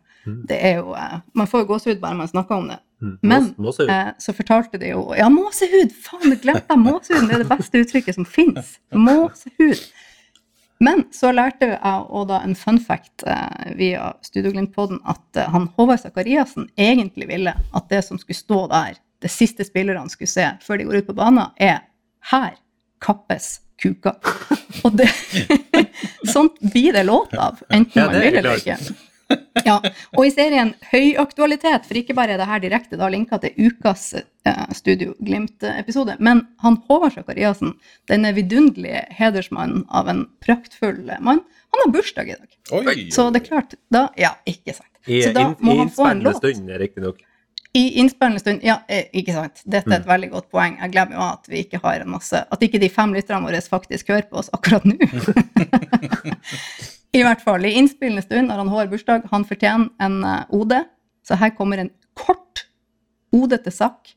Det 0.48 0.56
er 0.64 0.76
jo 0.76 0.92
eh, 0.94 1.20
Man 1.34 1.46
får 1.46 1.60
jo 1.60 1.66
gåsehud 1.66 2.00
bare 2.00 2.14
man 2.16 2.28
snakker 2.28 2.54
om 2.54 2.68
det. 2.68 2.78
Mm. 3.02 3.18
Men 3.22 3.42
Mås- 3.42 3.58
Måsehud. 3.58 3.88
eh, 3.90 4.12
så 4.18 4.32
fortalte 4.32 4.78
de 4.78 4.88
jo 4.88 5.14
Ja, 5.16 5.28
måsehud! 5.28 5.92
Faen, 6.04 6.30
det 6.30 6.40
glemte 6.42 6.64
jeg 6.68 6.78
måsehuden! 6.78 7.30
Er 7.30 7.38
det 7.38 7.48
beste 7.48 7.78
uttrykket 7.80 8.14
som 8.14 8.24
fins. 8.24 8.78
Måsehud. 8.92 9.78
Men 10.80 11.04
så 11.12 11.32
lærte 11.34 11.66
jeg 11.66 12.04
og 12.08 12.28
da 12.28 12.40
en 12.44 12.54
fun 12.54 12.78
fact 12.80 13.24
eh, 13.26 13.72
via 13.76 14.12
Studioglimt-poden 14.22 15.00
at 15.10 15.36
eh, 15.36 15.48
han 15.50 15.68
Håvard 15.76 15.98
Sakariassen 16.00 16.68
egentlig 16.78 17.26
ville 17.28 17.54
at 17.74 17.88
det 17.90 18.04
som 18.04 18.18
skulle 18.18 18.36
stå 18.38 18.66
der, 18.70 18.94
det 19.22 19.30
siste 19.30 19.64
spillerne 19.64 20.08
skulle 20.10 20.28
se 20.30 20.46
før 20.62 20.76
de 20.78 20.84
går 20.84 21.00
ut 21.00 21.06
på 21.06 21.14
banen, 21.18 21.50
er 21.58 21.80
'her 22.30 22.54
kappes 23.00 23.60
kuka'. 23.82 24.14
Og 24.84 24.96
det 24.98 25.08
Sånt 26.32 26.58
blir 26.60 26.92
det 26.92 27.04
låt 27.08 27.34
av, 27.34 27.62
enten 27.70 28.02
Ja, 28.02 28.06
man 28.10 28.20
vil 28.20 28.36
eller 28.40 28.56
ikke. 28.56 28.78
Ja, 29.64 29.74
og 30.16 30.22
i 30.24 30.30
serien 30.32 30.70
Høyaktualitet, 30.88 31.84
for 31.84 31.98
ikke 32.00 32.14
bare 32.16 32.32
er 32.32 32.40
det 32.40 32.46
her 32.48 32.62
direkte 32.62 32.96
da 32.96 33.10
linka 33.12 33.36
til 33.42 33.52
ukas 33.68 34.14
eh, 34.16 34.62
Studio 34.72 35.12
Glimt-episode, 35.20 36.14
men 36.24 36.46
han 36.64 36.78
Håvard 36.88 37.12
Sakariassen, 37.12 37.74
denne 38.08 38.32
vidunderlige 38.32 39.04
hedersmannen 39.18 39.84
av 39.92 40.08
en 40.08 40.24
praktfull 40.40 41.02
mann, 41.20 41.42
han 41.44 41.84
har 41.84 41.92
bursdag 41.92 42.32
i 42.32 42.38
dag. 42.38 42.56
Oi! 42.80 42.96
Så 43.12 43.28
det 43.34 43.42
er 43.42 43.48
klart, 43.50 43.76
da 43.92 44.06
Ja, 44.16 44.32
ikke 44.48 44.72
sant. 44.78 44.88
Så 45.04 45.32
da 45.36 45.50
må 45.60 45.76
han 45.82 45.92
få 45.92 46.08
en 46.08 46.24
låt. 46.24 46.40
stund. 46.40 46.72
I 47.76 48.00
innspillende 48.00 48.40
stund 48.40 48.64
Ja, 48.64 48.78
eh, 48.88 49.10
ikke 49.12 49.34
sant. 49.36 49.60
Dette 49.64 49.92
er 49.92 50.00
et 50.00 50.08
veldig 50.08 50.30
godt 50.32 50.48
poeng. 50.50 50.78
Jeg 50.80 50.92
glemmer 50.94 51.18
jo 51.18 51.24
at 51.26 51.50
vi 51.50 51.62
ikke 51.64 51.80
har 51.82 52.00
en 52.00 52.14
masse 52.14 52.40
At 52.40 52.64
ikke 52.64 52.80
de 52.80 52.88
fem 52.92 53.12
lytterne 53.14 53.44
våre 53.44 53.60
faktisk 53.60 54.08
hører 54.08 54.28
på 54.30 54.40
oss 54.40 54.48
akkurat 54.56 54.86
nå. 54.88 54.96
I 57.18 57.24
hvert 57.24 57.44
fall. 57.44 57.64
I 57.64 57.76
innspillende 57.80 58.24
stund 58.24 58.48
når 58.48 58.64
han 58.64 58.72
har 58.72 58.90
bursdag, 58.90 59.28
han 59.30 59.46
fortjener 59.48 59.88
en 60.00 60.20
OD. 60.24 60.48
ode. 60.62 60.82
Så 61.28 61.36
her 61.36 61.52
kommer 61.56 61.80
en 61.80 61.92
kort 62.16 62.66
ode 63.32 63.60
til 63.64 63.72
sak. 63.72 64.14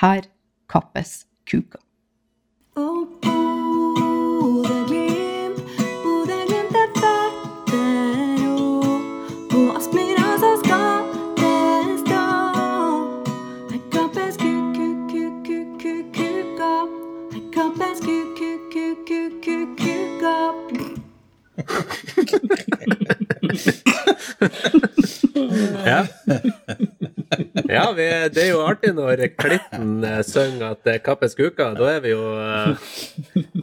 Her 0.00 0.28
kappes 0.68 1.24
kuka. 1.48 1.80
Og 2.76 3.39
Ja, 25.86 26.00
ja 27.68 27.84
vi, 27.96 28.06
det 28.34 28.42
er 28.42 28.48
jo 28.50 28.60
artig 28.66 28.90
når 28.96 29.22
Klitten 29.38 30.04
eh, 30.06 30.20
synger 30.26 30.74
at 30.74 30.80
det 30.86 30.96
kappes 31.06 31.36
kuka. 31.38 31.70
Da 31.78 31.86
er 31.94 32.00
vi 32.04 32.12
jo 32.12 32.24
eh, 32.34 32.72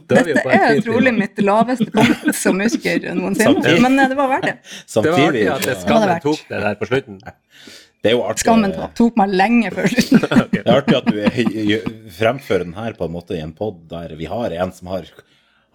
da 0.08 0.20
er 0.22 0.28
vi 0.28 0.34
Dette 0.34 0.44
på 0.46 0.54
er 0.54 0.80
trolig 0.86 1.12
mitt 1.16 1.42
laveste 1.44 1.88
punkt 1.94 2.30
som 2.36 2.56
musiker 2.58 3.04
noensinne. 3.12 3.58
Samtidig. 3.60 3.82
Men 3.84 3.98
eh, 4.00 4.08
det 4.12 4.18
var 4.18 4.32
verdt 4.32 4.48
det. 4.48 4.56
Det 4.94 5.12
var 5.12 5.26
artig 5.28 5.44
at 5.52 5.68
det 5.68 5.76
skammen 5.82 6.08
hadde 6.08 6.24
tok 6.24 6.42
det 6.48 6.62
der 6.64 6.80
på 6.80 6.90
slutten. 6.90 7.20
Det 7.98 8.12
er 8.12 8.14
jo 8.14 8.22
artig, 8.24 8.44
Skammen 8.46 8.74
tok 8.98 9.16
meg 9.18 9.32
lenge 9.34 9.72
før 9.74 9.90
slutten. 9.90 10.26
det 10.54 10.62
er 10.64 10.74
artig 10.78 10.98
at 11.00 11.08
du 11.10 11.16
er- 11.28 11.88
fremfører 12.18 12.64
den 12.68 12.76
her 12.78 12.94
på 12.98 13.08
en 13.08 13.14
måte 13.16 13.36
i 13.36 13.42
en 13.44 13.54
pod 13.58 13.82
der 13.90 14.14
vi 14.18 14.30
har 14.30 14.54
en 14.54 14.72
som 14.74 14.92
har, 14.94 15.08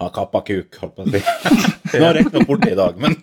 har 0.02 0.10
kappa 0.14 0.40
kuk, 0.46 0.74
holdt 0.80 0.94
på 0.96 1.02
å 1.04 1.06
si. 1.12 1.20
Nå 2.00 2.04
er 2.08 2.14
riktignok 2.18 2.46
borte 2.48 2.70
i 2.72 2.78
dag, 2.78 2.94
men 2.98 3.12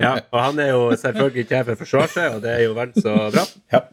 Ja, 0.00 0.14
og 0.32 0.38
han 0.40 0.58
er 0.60 0.68
jo 0.72 0.80
selvfølgelig 0.96 1.42
ikke 1.46 1.56
her 1.60 1.64
for 1.68 1.74
å 1.76 1.80
forsvare 1.80 2.08
seg, 2.12 2.26
og 2.36 2.40
det 2.44 2.50
er 2.56 2.60
jo 2.66 2.72
vel 2.76 2.90
så 2.96 3.12
bra. 3.32 3.44
ja. 3.72 3.80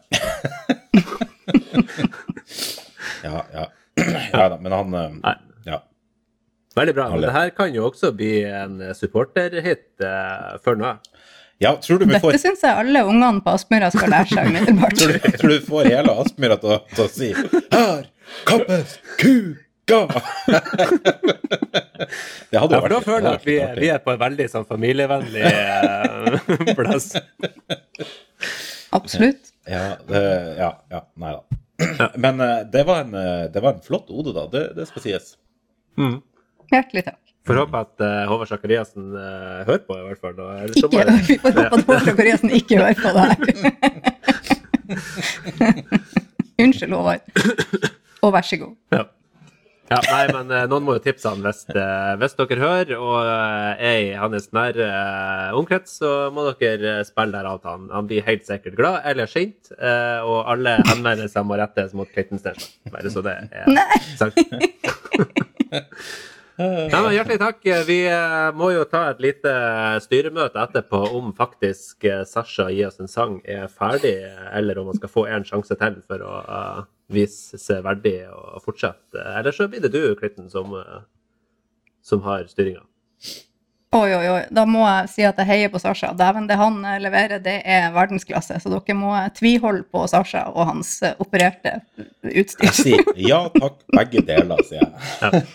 ja, 3.24 3.44
ja. 3.52 3.66
ja 4.32 4.48
da, 4.48 4.58
men 4.60 4.72
han 4.72 4.94
eh, 4.94 5.10
Nei. 5.22 5.34
Ja. 5.68 5.78
Veldig 6.78 6.94
bra. 6.96 7.08
Men 7.12 7.20
det 7.26 7.32
her 7.34 7.50
kan 7.56 7.74
jo 7.74 7.86
også 7.90 8.12
bli 8.16 8.32
en 8.46 8.80
supporterhit 8.96 10.00
eh, 10.04 10.58
for 10.64 10.78
noe. 10.80 10.94
ja, 11.62 11.74
tror 11.82 11.98
du 12.02 12.06
vi 12.08 12.20
får 12.22 12.32
Dette 12.36 12.44
syns 12.46 12.62
jeg 12.64 12.74
alle 12.84 13.00
ungene 13.08 13.42
på 13.44 13.54
Aspmyra 13.56 13.90
skal 13.94 14.12
lære 14.14 14.30
seg 14.32 14.50
umiddelbart. 14.52 14.98
Tror 15.00 15.16
du, 15.16 15.20
tror 15.40 15.54
du 15.56 15.60
får 15.68 15.82
hele 15.92 16.12
Aspmyra 16.24 16.56
til, 16.62 16.76
å- 16.76 16.84
til 16.94 17.04
å 17.04 17.08
si 17.12 17.28
Her 17.74 18.04
kappes 18.48 18.98
kuka! 19.20 19.64
det 22.50 22.60
hadde 22.60 22.74
Ja, 22.74 22.78
jo 22.78 22.80
for 22.80 22.88
da 22.92 23.00
føler 23.04 23.26
jeg 23.28 23.38
at 23.40 23.46
vi, 23.46 23.56
vært 23.60 23.80
vi 23.82 23.88
er 23.94 24.00
på 24.04 24.12
en 24.14 24.20
veldig 24.22 24.46
sånn 24.52 24.66
familievennlig 24.68 25.44
eh, 25.48 26.74
plass. 26.78 27.06
Absolutt. 28.96 29.52
Ja, 29.68 29.96
det, 30.08 30.22
ja, 30.60 30.70
ja, 30.92 31.00
nei 31.20 31.32
da. 31.36 31.42
Men 32.24 32.40
eh, 32.44 32.60
det, 32.72 32.84
var 32.88 33.04
en, 33.06 33.14
eh, 33.18 33.46
det 33.54 33.60
var 33.64 33.76
en 33.76 33.84
flott 33.84 34.08
ode, 34.10 34.34
da. 34.36 34.46
Det, 34.52 34.64
det 34.78 34.86
skal 34.90 35.04
sies. 35.04 35.32
Hjertelig 36.72 37.04
takk. 37.08 37.20
Får 37.48 37.56
håpe 37.62 37.80
at 37.80 38.02
uh, 38.04 38.26
Håvard 38.28 38.48
Sakariassen 38.50 39.06
uh, 39.16 39.62
hører 39.64 39.80
på, 39.88 39.94
i 39.96 40.02
hvert 40.04 40.20
fall. 40.20 40.34
Da. 40.36 40.44
Ikke, 40.68 40.88
bare- 40.92 41.14
vi 41.24 41.38
får 41.40 41.54
håpe 41.56 41.64
at 41.78 41.86
Håvard 41.88 42.04
Sakariassen 42.10 42.50
ikke 42.52 42.76
hører 42.76 42.98
på 43.00 43.08
det 43.16 43.22
her. 43.24 43.38
Unnskyld, 46.64 46.92
Håvard. 46.92 47.22
Og 48.26 48.34
vær 48.34 48.44
så 48.44 48.56
god. 48.60 48.74
Ja. 48.92 49.02
Ja, 49.88 49.98
nei, 50.10 50.24
men 50.34 50.50
eh, 50.52 50.66
noen 50.68 50.84
må 50.84 50.94
jo 50.98 51.02
tipse 51.04 51.30
han 51.30 51.40
hvis, 51.44 51.62
eh, 51.72 52.12
hvis 52.20 52.36
dere 52.38 52.60
hører 52.60 52.94
og 52.98 53.16
eh, 53.22 53.84
er 53.88 53.98
i 54.02 54.10
hans 54.20 54.50
nære 54.56 54.88
omkrets, 55.56 55.98
så 56.02 56.12
må 56.34 56.44
dere 56.60 56.98
spille 57.08 57.32
der 57.32 57.48
av 57.48 57.64
han. 57.64 57.88
Han 57.94 58.08
blir 58.10 58.26
helt 58.26 58.44
sikkert 58.48 58.76
glad 58.78 59.06
eller 59.08 59.30
sint, 59.30 59.72
og 59.72 60.38
alle 60.50 60.78
henvendelser 60.90 61.46
må 61.46 61.56
rettes 61.60 61.94
mot 61.96 62.08
Station. 62.08 62.68
Bare 62.92 63.12
så 63.12 63.22
det 63.24 63.36
er 63.52 63.68
sagt. 64.18 64.40
Nei, 66.58 66.90
men 66.90 67.12
Hjertelig 67.14 67.38
takk. 67.38 67.60
Vi 67.86 67.98
må 68.58 68.72
jo 68.74 68.82
ta 68.90 69.04
et 69.12 69.20
lite 69.22 69.52
styremøte 70.02 70.58
etterpå 70.64 71.04
om 71.14 71.30
faktisk 71.36 72.08
Sasha 72.26 72.66
gi 72.74 72.82
oss 72.88 72.98
en 72.98 73.10
sang 73.10 73.38
er 73.46 73.70
ferdig, 73.70 74.16
eller 74.52 74.80
om 74.80 74.90
han 74.90 74.98
skal 74.98 75.12
få 75.12 75.28
en 75.30 75.46
sjanse 75.46 75.78
til 75.78 76.00
for 76.10 76.24
å 76.26 76.38
vise 77.12 77.58
seg 77.60 77.82
verdig 77.86 78.20
og 78.32 78.62
fortsette. 78.64 79.22
Eller 79.38 79.54
så 79.54 79.68
blir 79.70 79.84
det 79.84 79.92
du, 79.94 80.02
Klitten, 80.18 80.50
som, 80.52 80.74
eh, 80.76 81.04
som 82.04 82.24
har 82.26 82.48
styringa. 82.50 82.84
Oi, 83.96 84.10
oi, 84.12 84.24
oi. 84.28 84.40
Da 84.52 84.66
må 84.68 84.82
jeg 84.84 85.08
si 85.08 85.24
at 85.24 85.38
jeg 85.40 85.48
heier 85.48 85.70
på 85.72 85.80
Sasha. 85.80 86.10
Dæven, 86.16 86.44
det 86.50 86.58
han 86.60 86.76
eh, 86.84 86.98
leverer, 87.00 87.40
det 87.40 87.62
er 87.64 87.88
verdensklasse. 87.94 88.58
Så 88.60 88.72
dere 88.72 88.96
må 88.96 89.14
eh, 89.16 89.30
tviholde 89.32 89.86
på 89.88 90.02
Sasha 90.12 90.44
og 90.52 90.68
hans 90.68 90.98
opererte 91.16 91.78
utstyr. 92.28 92.68
Jeg 92.68 92.76
sier 92.76 93.08
ja 93.30 93.46
takk, 93.56 93.80
begge 93.96 94.24
deler, 94.28 94.60
sier 94.68 94.84
jeg. 94.84 95.46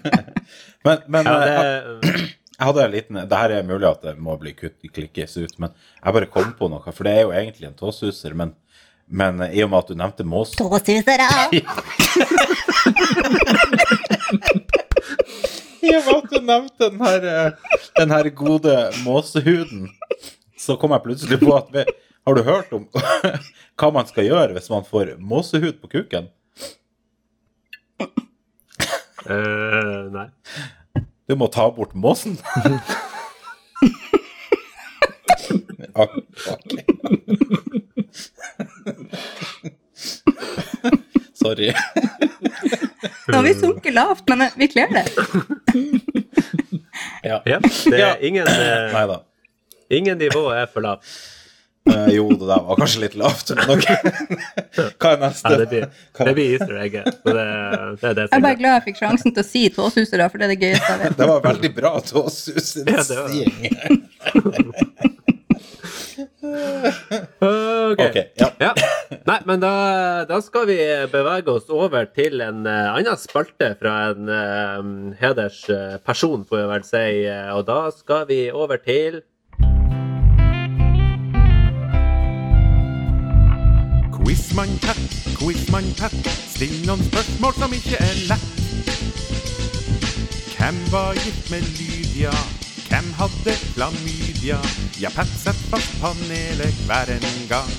men 0.86 1.04
men 1.12 1.28
Ja, 1.28 1.36
det, 1.44 2.24
jeg 2.54 2.68
hadde 2.68 2.82
en 2.84 2.92
liten 2.92 3.16
Det 3.28 3.38
her 3.38 3.52
er 3.52 3.66
mulig 3.66 3.88
at 3.88 4.04
det 4.06 4.14
må 4.22 4.36
bli 4.40 4.54
kutt, 4.56 4.78
klikkes 4.94 5.36
ut, 5.36 5.56
men 5.60 5.72
jeg 5.74 6.16
bare 6.16 6.30
kom 6.32 6.54
på 6.56 6.70
noe. 6.72 6.94
For 6.94 7.04
det 7.04 7.18
er 7.18 7.26
jo 7.26 7.34
egentlig 7.36 7.68
en 7.68 7.76
tåsuser, 7.76 8.36
men, 8.38 8.54
men 9.06 9.40
eh, 9.40 9.58
i 9.58 9.62
og 9.64 9.70
med 9.70 9.78
at 9.82 9.88
du 9.90 9.94
nevnte 9.98 10.24
mås 10.26 10.54
I 15.84 15.90
og 15.98 16.02
med 16.06 16.16
at 16.16 16.30
du 16.30 16.38
nevnte 16.40 16.88
den 16.88 17.00
her, 17.04 17.20
eh, 17.32 17.52
den 17.98 18.10
her 18.14 18.28
gode 18.36 18.76
måsehuden, 19.04 19.90
så 20.58 20.76
kom 20.80 20.90
jeg 20.96 21.04
plutselig 21.04 21.38
på 21.42 21.52
at 21.56 21.68
vi, 21.74 21.84
Har 22.24 22.34
du 22.34 22.42
hørt 22.42 22.72
om 22.72 22.88
hva 23.78 23.90
man 23.92 24.06
skal 24.08 24.24
gjøre 24.24 24.52
hvis 24.56 24.70
man 24.72 24.84
får 24.88 25.16
måsehud 25.20 25.72
på 25.82 25.88
kuken? 25.98 26.26
Uh, 29.24 30.12
nei. 30.12 30.28
Du 31.28 31.36
må 31.40 31.46
ta 31.48 31.70
bort 31.72 31.94
måsen. 31.96 32.38
okay. 35.94 36.20
ok. 36.52 37.60
Sorry. 41.34 41.74
Nå 43.28 43.36
har 43.36 43.42
vi 43.42 43.54
sunket 43.54 43.94
lavt, 43.94 44.28
men 44.28 44.40
eh, 44.40 44.48
vi 44.56 44.68
kler 44.68 44.88
det. 44.92 45.04
Ja. 47.24 47.40
Ja, 47.48 47.58
det 47.90 48.00
er 48.00 48.16
ingen, 48.20 48.46
eh, 48.46 48.92
Nei 48.92 49.06
da. 49.08 49.16
ingen 49.88 50.18
nivå 50.20 50.50
er 50.52 50.66
for 50.70 50.80
lavt. 50.84 51.04
Uh, 51.88 52.08
jo, 52.12 52.28
det 52.32 52.46
der 52.48 52.60
var 52.64 52.76
kanskje 52.80 53.00
litt 53.02 53.14
lavt. 53.18 53.50
Men 53.56 53.70
ok. 53.74 53.86
Hva 55.00 55.08
er 55.10 55.18
neste? 55.20 55.50
Ja, 55.50 55.56
det 55.60 55.66
blir, 55.72 55.84
det 56.20 56.34
blir 56.36 56.46
easter 56.54 56.74
egget. 56.80 57.04
Det, 57.24 57.32
det 57.34 57.42
er 58.10 58.14
det 58.16 58.22
Jeg 58.28 58.38
er 58.38 58.46
bare 58.46 58.60
glad 58.60 58.72
jeg 58.78 58.84
fikk 58.86 58.98
sjansen 59.02 59.30
til 59.36 59.42
å 59.44 59.46
si 59.48 59.62
tåsusere, 59.74 60.24
for 60.32 60.36
det 60.40 60.44
er 60.46 60.50
det 60.54 60.62
gøyeste 60.62 60.90
jeg 60.92 60.98
vet. 61.02 61.14
Det 61.18 61.26
var 61.32 61.40
veldig 61.48 61.72
bra 61.80 61.92
tåsusing. 62.12 62.86
Ok. 67.94 68.00
Ok, 68.00 68.16
ja. 68.40 68.48
Ja. 68.60 68.72
Nei, 69.28 69.38
men 69.46 69.60
da, 69.62 70.24
da 70.28 70.40
skal 70.42 70.66
vi 70.68 70.78
bevege 71.12 71.52
oss 71.52 71.68
over 71.72 72.08
til 72.16 72.40
en 72.44 72.64
uh, 72.66 72.94
annen 72.96 73.20
spalte 73.20 73.74
fra 73.80 73.94
en 74.12 74.30
uh, 74.30 75.12
hedersperson, 75.20 76.46
får 76.48 76.62
jeg 76.62 76.70
vel 76.72 76.88
si. 76.88 77.04
eh, 77.28 77.52
og 77.54 77.66
da 77.68 77.78
skal 77.94 78.26
vi 78.30 78.40
over 78.52 78.80
til 78.80 79.20
Quizman 84.16 84.74
Pat, 84.82 85.00
Quizman 85.38 85.88
Pat, 86.00 86.18
still 86.56 86.76
noen 86.88 87.04
spørsmål 87.10 87.56
som 87.60 87.76
ikke 87.76 88.00
er 88.00 88.20
lett. 88.32 88.50
Hvem 90.56 90.84
var 90.92 91.18
gift 91.20 91.50
med 91.52 91.72
Lydia? 91.76 92.63
Hvem 92.94 93.08
hadde 93.18 93.52
klamydia? 93.74 94.56
Ja, 95.02 95.08
patset 95.10 95.58
fast 95.66 95.96
panelet 95.98 96.76
hver 96.86 97.08
en 97.10 97.40
gang. 97.50 97.70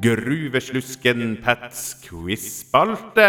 Gruveslusken 0.00 1.34
Pats 1.44 1.98
quizspalte. 2.00 3.26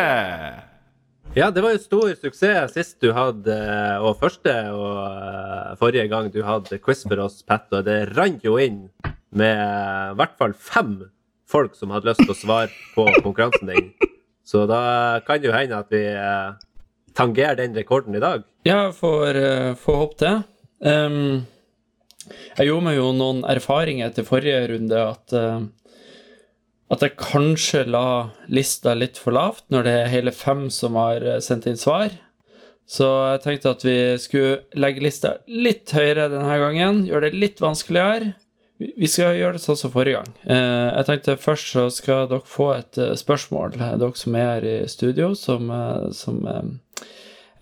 Ja, 1.35 1.49
det 1.51 1.65
var 1.65 1.75
jo 1.75 1.81
stor 1.83 2.13
suksess 2.15 2.77
sist 2.77 3.03
du 3.03 3.11
hadde, 3.17 3.57
og 3.99 4.15
første 4.21 4.53
og 4.71 5.01
eh, 5.09 5.73
forrige 5.81 6.07
gang 6.13 6.31
du 6.31 6.39
hadde 6.47 6.79
quiz 6.79 7.03
for 7.03 7.25
oss, 7.25 7.41
Pat, 7.43 7.67
og 7.75 7.83
det 7.83 8.13
rant 8.13 8.47
jo 8.47 8.55
inn 8.55 8.85
med 9.35 9.59
eh, 9.59 10.13
i 10.13 10.19
hvert 10.21 10.39
fall 10.39 10.55
fem 10.55 11.01
folk 11.51 11.75
som 11.75 11.91
hadde 11.91 12.13
lyst 12.13 12.23
til 12.23 12.31
å 12.31 12.37
svare 12.45 12.71
på 12.95 13.09
konkurransen 13.17 13.73
din. 13.73 13.91
Så 14.47 14.63
da 14.71 15.19
kan 15.27 15.43
det 15.43 15.51
jo 15.51 15.57
hende 15.57 15.83
at 15.83 15.91
vi 15.91 16.05
eh, 16.15 16.55
tangerer 17.17 17.59
den 17.61 17.77
rekorden 17.77 18.17
i 18.17 18.23
dag. 18.23 18.45
Ja, 18.67 18.89
får, 18.95 19.39
uh, 19.39 19.71
får 19.79 20.01
håpe 20.01 20.19
det. 20.21 20.35
Um, 20.85 21.45
jeg 22.57 22.69
gjorde 22.69 22.87
meg 22.87 22.99
jo 22.99 23.09
noen 23.15 23.43
erfaringer 23.47 24.09
etter 24.09 24.25
forrige 24.27 24.63
runde 24.71 25.01
at 25.13 25.35
uh, 25.37 25.65
at 26.93 27.01
jeg 27.01 27.17
kanskje 27.17 27.83
la 27.89 28.31
lista 28.51 28.93
litt 28.97 29.17
for 29.17 29.35
lavt 29.35 29.65
når 29.73 29.87
det 29.87 29.95
er 29.97 30.13
hele 30.13 30.33
fem 30.35 30.67
som 30.73 30.97
har 30.99 31.23
eh, 31.25 31.41
sendt 31.41 31.67
inn 31.69 31.79
svar. 31.81 32.13
Så 32.85 33.07
jeg 33.31 33.41
tenkte 33.41 33.71
at 33.73 33.85
vi 33.85 33.97
skulle 34.21 34.59
legge 34.77 35.01
lista 35.01 35.37
litt 35.49 35.89
høyere 35.95 36.29
denne 36.29 36.57
gangen, 36.61 37.05
gjøre 37.09 37.31
det 37.31 37.41
litt 37.41 37.63
vanskeligere. 37.63 38.35
Vi 38.77 39.07
skal 39.09 39.39
gjøre 39.39 39.55
det 39.55 39.63
sånn 39.63 39.79
som 39.79 39.93
forrige 39.93 40.19
gang. 40.19 40.33
Eh, 40.45 40.87
jeg 40.91 41.07
tenkte 41.09 41.37
først 41.41 41.71
så 41.73 41.87
skal 41.95 42.29
dere 42.29 42.45
få 42.45 42.69
et 42.75 42.99
eh, 43.01 43.15
spørsmål, 43.17 43.79
eh, 43.79 43.95
dere 44.03 44.21
som 44.21 44.37
er 44.37 44.49
her 44.51 44.67
i 44.69 44.77
studio, 44.91 45.31
som, 45.39 45.71
eh, 45.73 46.09
som 46.13 46.41
eh, 46.51 46.65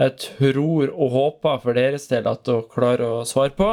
jeg 0.02 0.16
tror 0.20 0.94
og 0.94 1.12
håper 1.14 1.60
for 1.64 1.78
deres 1.78 2.08
del 2.10 2.30
at 2.30 2.46
dere 2.48 2.70
klarer 2.72 3.20
å 3.20 3.28
svare 3.28 3.54
på. 3.58 3.70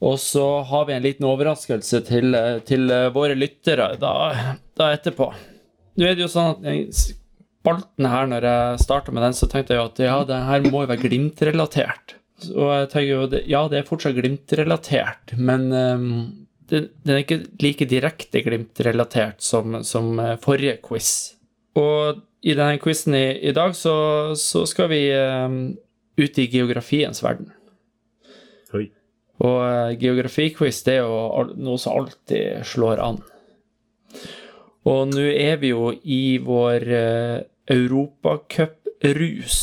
Og 0.00 0.16
så 0.22 0.44
har 0.64 0.86
vi 0.88 0.94
en 0.96 1.04
liten 1.04 1.26
overraskelse 1.28 2.00
til, 2.08 2.34
eh, 2.34 2.60
til 2.64 2.88
eh, 2.90 3.10
våre 3.12 3.36
lyttere 3.36 3.92
da, 4.00 4.14
da 4.78 4.92
etterpå. 4.94 5.28
Nå 6.00 6.06
er 6.06 6.16
det 6.16 6.24
jo 6.24 6.30
sånn 6.32 6.54
at 6.64 7.02
spalten 7.60 8.08
her, 8.08 8.30
når 8.30 8.46
jeg 8.48 8.84
starta 8.86 9.12
med 9.12 9.26
den, 9.26 9.36
så 9.36 9.48
tenkte 9.50 9.74
jeg 9.74 9.82
jo 9.82 9.90
at 9.90 10.00
ja, 10.00 10.16
det 10.24 10.38
her 10.46 10.64
må 10.70 10.84
jo 10.84 10.92
være 10.94 11.04
Glimt-relatert. 11.04 12.16
Og 12.54 12.70
jeg 12.72 12.88
tenker 12.94 13.10
jo, 13.10 13.26
ja, 13.50 13.66
det 13.68 13.82
er 13.82 13.88
fortsatt 13.88 14.16
Glimt-relatert, 14.16 15.34
men 15.36 15.68
um, 15.74 16.06
den, 16.72 16.88
den 17.04 17.12
er 17.12 17.20
ikke 17.26 17.42
like 17.60 17.88
direkte 17.90 18.40
Glimt-relatert 18.46 19.44
som, 19.44 19.82
som 19.84 20.14
eh, 20.22 20.38
forrige 20.40 20.78
quiz. 20.86 21.10
Og 21.76 22.24
i 22.40 22.54
denne 22.56 22.78
quizen 22.80 23.14
i, 23.16 23.26
i 23.48 23.52
dag 23.56 23.74
så, 23.76 23.94
så 24.38 24.64
skal 24.68 24.88
vi 24.92 25.02
um, 25.12 25.76
ut 26.20 26.38
i 26.40 26.48
geografiens 26.52 27.22
verden. 27.24 27.50
Oi. 28.76 28.86
Og 29.44 29.58
uh, 29.60 29.92
geografiquiz 30.00 30.82
det 30.86 30.98
er 30.98 31.04
jo 31.04 31.46
noe 31.60 31.80
som 31.80 32.00
alltid 32.00 32.64
slår 32.68 33.02
an. 33.04 33.20
Og 34.88 35.10
nå 35.12 35.26
er 35.34 35.60
vi 35.60 35.74
jo 35.74 35.90
i 35.92 36.38
vår 36.40 36.88
uh, 36.88 37.38
europacuprus 37.70 39.58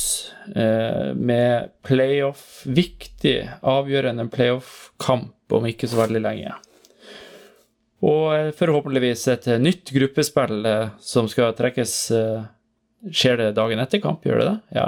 uh, 0.53 1.13
med 1.17 1.73
playoff, 1.85 2.61
viktig, 2.69 3.39
avgjørende 3.65 4.29
playoff-kamp 4.33 5.57
om 5.57 5.65
ikke 5.65 5.89
så 5.89 6.03
veldig 6.03 6.21
lenge. 6.21 6.53
Og 8.05 8.53
forhåpentligvis 8.53 9.23
et 9.33 9.47
nytt 9.57 9.89
gruppespill 9.95 10.67
som 11.01 11.25
skal 11.31 11.55
trekkes 11.57 11.93
eh, 12.13 12.43
Skjer 13.13 13.37
det 13.39 13.51
dagen 13.57 13.79
etter 13.83 14.01
kamp, 14.03 14.25
gjør 14.27 14.41
det 14.41 14.49
det? 14.49 14.57
Ja. 14.79 14.87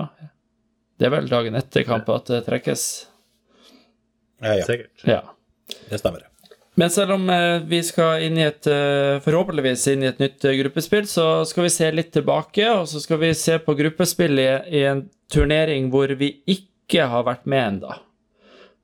Det 1.00 1.08
er 1.08 1.16
vel 1.16 1.30
dagen 1.32 1.56
etter 1.60 1.86
kamp 1.88 2.10
at 2.12 2.32
det 2.32 2.44
trekkes. 2.48 2.88
Ja, 4.40 4.56
ja, 4.56 4.66
Sikkert. 4.68 5.06
Ja. 5.08 5.22
det 5.90 6.00
stemmer. 6.02 6.26
Men 6.80 6.92
selv 6.94 7.18
om 7.18 7.30
eh, 7.30 7.60
vi 7.68 7.82
skal 7.84 8.24
inn 8.24 8.38
i 8.40 8.46
et 8.46 8.68
eh, 8.72 9.18
forhåpentligvis 9.24 9.82
inn 9.92 10.06
i 10.06 10.10
et 10.14 10.22
nytt 10.22 10.46
eh, 10.48 10.56
gruppespill, 10.62 11.08
så 11.12 11.44
skal 11.48 11.66
vi 11.66 11.72
se 11.74 11.90
litt 11.92 12.14
tilbake, 12.16 12.64
og 12.72 12.86
så 12.88 13.02
skal 13.04 13.20
vi 13.20 13.34
se 13.36 13.58
på 13.64 13.76
gruppespill 13.76 14.40
i, 14.40 14.48
i 14.80 14.86
en 14.88 15.04
turnering 15.32 15.90
hvor 15.92 16.14
vi 16.20 16.38
ikke 16.48 17.10
har 17.12 17.26
vært 17.28 17.50
med 17.52 17.66
ennå. 17.66 17.98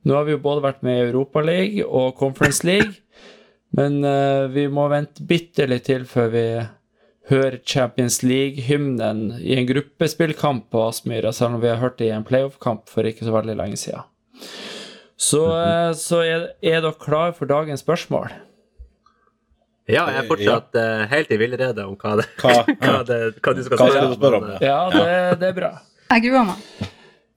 Nå 0.06 0.18
har 0.18 0.28
vi 0.28 0.36
jo 0.36 0.42
både 0.44 0.66
vært 0.66 0.84
med 0.86 0.98
i 0.98 1.06
Europaligaen 1.06 1.88
og 1.88 2.12
Conference 2.20 2.68
League, 2.68 3.00
men 3.76 3.98
vi 4.54 4.68
må 4.70 4.84
vente 4.88 5.24
bitte 5.26 5.66
litt 5.66 5.88
til 5.88 6.04
før 6.06 6.28
vi 6.30 6.44
hører 7.30 7.58
Champions 7.66 8.20
League-hymnen 8.22 9.32
i 9.42 9.56
en 9.58 9.66
gruppespillkamp 9.66 10.68
på 10.70 10.82
Aspmyra, 10.88 11.32
selv 11.34 11.56
om 11.56 11.62
vi 11.64 11.68
har 11.72 11.80
hørt 11.82 11.98
det 11.98 12.06
i 12.10 12.14
en 12.14 12.24
playoff-kamp 12.26 12.86
for 12.92 13.08
ikke 13.08 13.26
så 13.26 13.34
veldig 13.34 13.56
lenge 13.58 13.78
siden. 13.80 14.06
Så, 15.16 15.40
eh, 15.58 15.92
så 15.96 16.20
er, 16.22 16.44
er 16.62 16.82
dere 16.84 16.94
klar 17.00 17.32
for 17.34 17.48
dagens 17.50 17.82
spørsmål? 17.82 18.30
Ja, 19.86 20.04
jeg 20.10 20.24
er 20.24 20.28
fortsatt 20.28 20.76
eh, 20.78 21.04
helt 21.12 21.30
i 21.30 21.38
villrede 21.38 21.84
om 21.86 21.94
hva, 21.98 22.16
det, 22.20 22.26
Hva? 22.42 22.54
hva, 22.82 22.94
det, 23.06 23.18
hva 23.38 23.54
du 23.54 23.62
skal 23.66 23.80
spørre 24.18 24.40
om? 24.40 24.48
eh, 24.56 24.64
Ja, 24.66 24.78
det, 24.92 25.08
det 25.42 25.50
er 25.52 25.56
bra. 25.56 25.72
Jeg 26.10 26.24
gruer 26.28 26.46
meg. 26.52 26.90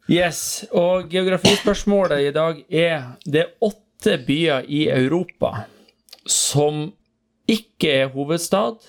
Yes, 0.10 0.40
og 0.74 1.10
geografispørsmålet 1.14 2.24
i 2.26 2.32
dag 2.34 2.64
er 2.74 3.04
Det 3.30 3.44
er 3.44 3.52
åtte 3.62 4.16
byer 4.26 4.66
i 4.66 4.88
Europa 4.90 5.68
som 6.30 6.88
ikke 7.50 7.92
er 8.04 8.10
hovedstad, 8.14 8.82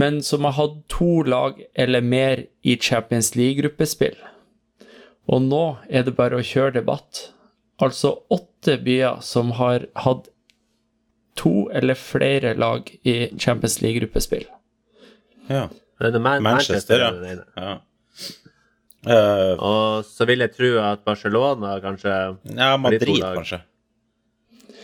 men 0.00 0.22
som 0.24 0.46
har 0.48 0.56
hatt 0.56 0.76
to 0.92 1.22
lag 1.28 1.60
eller 1.74 2.00
mer 2.00 2.44
i 2.62 2.76
Champions 2.76 3.34
League-gruppespill. 3.36 4.16
Og 5.30 5.42
nå 5.46 5.64
er 5.88 6.06
det 6.06 6.16
bare 6.18 6.38
å 6.40 6.46
kjøre 6.46 6.78
debatt. 6.80 7.28
Altså 7.80 8.16
åtte 8.32 8.78
byer 8.84 9.20
som 9.24 9.52
har 9.60 9.86
hatt 10.04 10.30
to 11.40 11.68
eller 11.72 11.96
flere 11.96 12.54
lag 12.58 12.90
i 13.02 13.30
Champions 13.38 13.80
League-gruppespill. 13.82 14.48
Ja. 15.50 15.68
det 16.00 16.14
er 16.14 16.18
Man 16.18 16.42
Manchester, 16.42 17.06
Manchester 17.06 17.46
ja. 17.56 17.70
ja. 17.70 17.78
Uh, 19.00 19.54
Og 19.64 20.04
så 20.04 20.26
vil 20.28 20.44
jeg 20.44 20.52
tro 20.52 20.70
at 20.84 21.00
Barcelona, 21.04 21.78
kanskje 21.80 22.12
ja, 22.52 22.76
Madrid, 22.76 23.22
kanskje. 23.22 23.62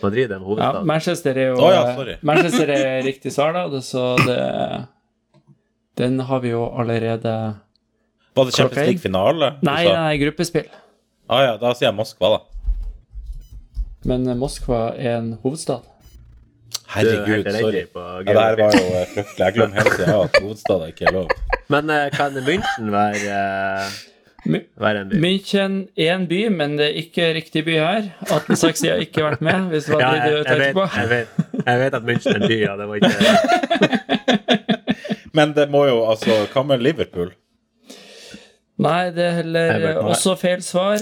Madrid 0.01 0.31
er 0.31 0.41
hovedstaden. 0.41 0.81
Ja. 0.81 0.87
Manchester 0.89 1.37
er 1.37 1.51
jo 1.51 1.57
oh, 1.61 1.73
ja, 1.73 1.83
sorry. 1.97 2.15
Manchester 2.25 2.71
er 2.73 3.03
riktig 3.05 3.33
svar, 3.33 3.53
da, 3.53 3.81
så 3.81 4.15
det 4.25 4.39
Den 5.97 6.19
har 6.19 6.39
vi 6.39 6.49
jo 6.53 6.65
allerede 6.79 7.33
Var 8.35 8.45
det 8.45 8.53
Champions? 8.53 8.87
League-finale? 8.87 9.53
Nei, 9.65 9.83
nei, 9.89 10.17
gruppespill. 10.21 10.67
Ah, 11.29 11.41
ja, 11.43 11.53
da 11.59 11.73
sier 11.75 11.89
jeg 11.89 11.97
Moskva, 11.97 12.29
da. 12.37 12.39
Men 14.07 14.27
eh, 14.29 14.37
Moskva 14.37 14.81
er 14.95 15.17
en 15.17 15.31
hovedstad. 15.41 15.81
Er 15.83 16.93
Herregud, 16.93 17.49
sorry. 17.51 17.81
Ja, 17.83 18.19
det 18.23 18.35
her 18.37 18.59
var 18.61 18.77
jo 18.77 18.83
eh, 18.93 19.07
fryktelig. 19.15 19.41
Jeg 19.41 19.55
glemmer 19.57 19.81
hele 19.81 19.95
tida 19.97 20.19
at 20.21 20.37
hovedstad 20.41 20.85
er 20.85 20.93
ikke 20.93 21.09
er 21.09 21.15
lov. 21.17 21.33
Men 21.73 21.89
eh, 21.89 22.05
kan 22.13 22.37
München 22.45 22.93
være 22.93 23.41
Være 24.79 25.01
en 25.01 25.09
by. 25.09 25.19
München 25.25 25.73
er 25.97 26.13
en 26.13 26.27
by, 26.29 26.39
men 26.53 26.77
det 26.79 26.85
er 26.91 27.01
ikke 27.01 27.33
riktig 27.35 27.65
by 27.67 27.75
her. 27.81 28.07
1860 28.29 28.85
har 28.93 29.03
ikke 29.03 29.25
vært 29.25 29.41
med, 29.43 29.67
hvis 29.73 29.89
det 29.89 29.97
var 29.97 30.05
Ja, 30.05 30.13
det 30.13 30.21
jeg, 30.21 30.31
du 30.31 30.53
jeg, 30.53 30.59
vet, 30.61 30.73
på. 30.77 30.87
jeg, 30.95 31.09
vet, 31.09 31.27
jeg 31.65 31.79
vet 31.83 31.99
at 31.99 32.07
München 32.11 32.37
er 32.37 32.41
en 32.41 32.47
by, 32.47 32.59
ja. 32.61 32.77
Det 32.77 32.87
var 32.87 32.95
ikke 33.01 34.63
Men 35.37 35.53
det 35.57 35.67
må 35.73 35.85
jo 35.89 35.99
altså 36.09 36.41
Hva 36.53 36.63
med 36.67 36.83
Liverpool? 36.85 37.31
Nei, 38.77 39.09
det 39.15 39.23
er 39.25 39.37
heller 39.41 39.71
Everton. 39.79 40.09
også 40.13 40.35
feil 40.37 40.61
svar. 40.65 41.01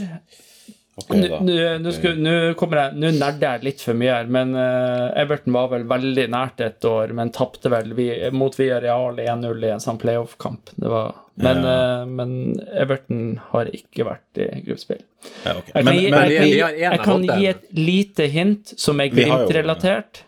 Okay, 0.96 1.26
Nå 1.26 1.28
da. 1.28 1.40
nå- 1.44 3.10
nerder 3.18 3.42
jeg 3.58 3.64
litt 3.66 3.82
for 3.84 3.98
mye 4.00 4.14
her, 4.14 4.30
men 4.32 4.54
uh, 4.56 5.10
Everton 5.20 5.52
var 5.52 5.68
vel 5.74 5.84
veldig 5.90 6.24
nært 6.32 6.62
et 6.64 6.88
år, 6.88 7.12
men 7.18 7.34
tapte 7.36 7.68
vel 7.74 7.92
vi, 7.98 8.06
mot 8.32 8.56
Villarreal 8.56 9.20
1-0 9.20 9.66
i 9.68 9.74
en 9.74 9.84
sånn 9.84 10.00
playoff-kamp. 10.00 10.72
Det 10.80 10.88
var 10.94 11.12
men, 11.36 11.60
Ja. 11.68 11.74
uh, 11.76 12.06
men 12.08 12.32
Everton 12.80 13.42
har 13.52 13.68
ikke 13.76 14.08
vært 14.08 14.40
i 14.40 14.48
gruppespill. 14.70 15.04
Ja, 15.44 15.58
okay. 15.58 15.74
Jeg 15.74 15.84
kan, 15.84 15.90
Men, 15.90 16.00
gi, 16.00 16.08
men 16.16 16.32
jeg 16.32 16.56
jeg, 16.62 16.80
jeg 16.86 17.04
kan 17.04 17.28
gi 17.28 17.50
et 17.52 17.68
lite 17.76 18.30
hint 18.32 18.74
som 18.80 19.04
er 19.04 19.12
Glimt-relatert. 19.12 20.24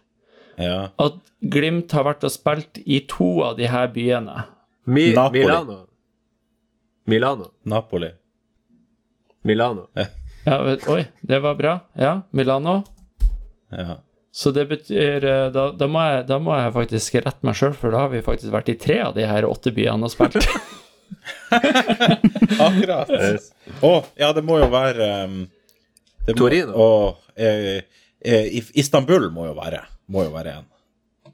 Ja. 0.57 0.77
At 0.97 1.23
Glimt 1.37 1.93
har 1.93 2.07
vært 2.07 2.25
og 2.25 2.33
spilt 2.33 2.79
i 2.81 3.03
to 3.09 3.29
av 3.45 3.59
de 3.59 3.67
her 3.69 3.91
byene. 3.93 4.47
Mi, 4.89 5.11
Napoli. 5.13 5.43
Milano. 5.43 5.77
Milano. 7.05 7.51
Napoli. 7.69 8.09
Milano. 9.45 9.85
Ja, 10.47 10.57
vet, 10.63 10.87
oi, 10.89 11.03
det 11.21 11.39
var 11.43 11.57
bra. 11.59 11.79
Ja, 11.93 12.21
Milano. 12.31 12.79
Ja. 13.69 13.99
Så 14.31 14.51
det 14.55 14.67
betyr 14.69 15.25
eh, 15.25 15.47
Da, 15.51 15.71
da, 15.75 15.87
må, 15.89 16.01
jeg, 16.05 16.23
da 16.29 16.37
må 16.39 16.55
jeg 16.55 16.73
faktisk 16.75 17.17
rette 17.19 17.47
meg 17.47 17.57
sjøl, 17.57 17.73
for 17.75 17.93
da 17.93 18.05
har 18.05 18.11
vi 18.13 18.23
faktisk 18.25 18.53
vært 18.53 18.71
i 18.71 18.77
tre 18.79 18.99
av 19.07 19.15
de 19.17 19.25
her 19.27 19.47
åtte 19.49 19.73
byene 19.75 20.07
og 20.07 20.13
spilt. 20.13 20.39
Akkurat. 22.67 23.11
Å, 23.81 23.93
ja, 24.19 24.31
det 24.35 24.43
må 24.45 24.59
jo 24.61 24.71
være 24.71 25.11
um, 25.27 25.37
må, 26.27 26.35
Torino. 26.37 26.73
Å, 26.73 26.89
eh, 27.35 28.01
eh, 28.23 28.59
Istanbul 28.79 29.29
må 29.35 29.49
jo 29.49 29.55
være 29.57 29.83
Må 30.07 30.23
jo 30.27 30.33
være 30.35 30.57
en. 30.59 30.67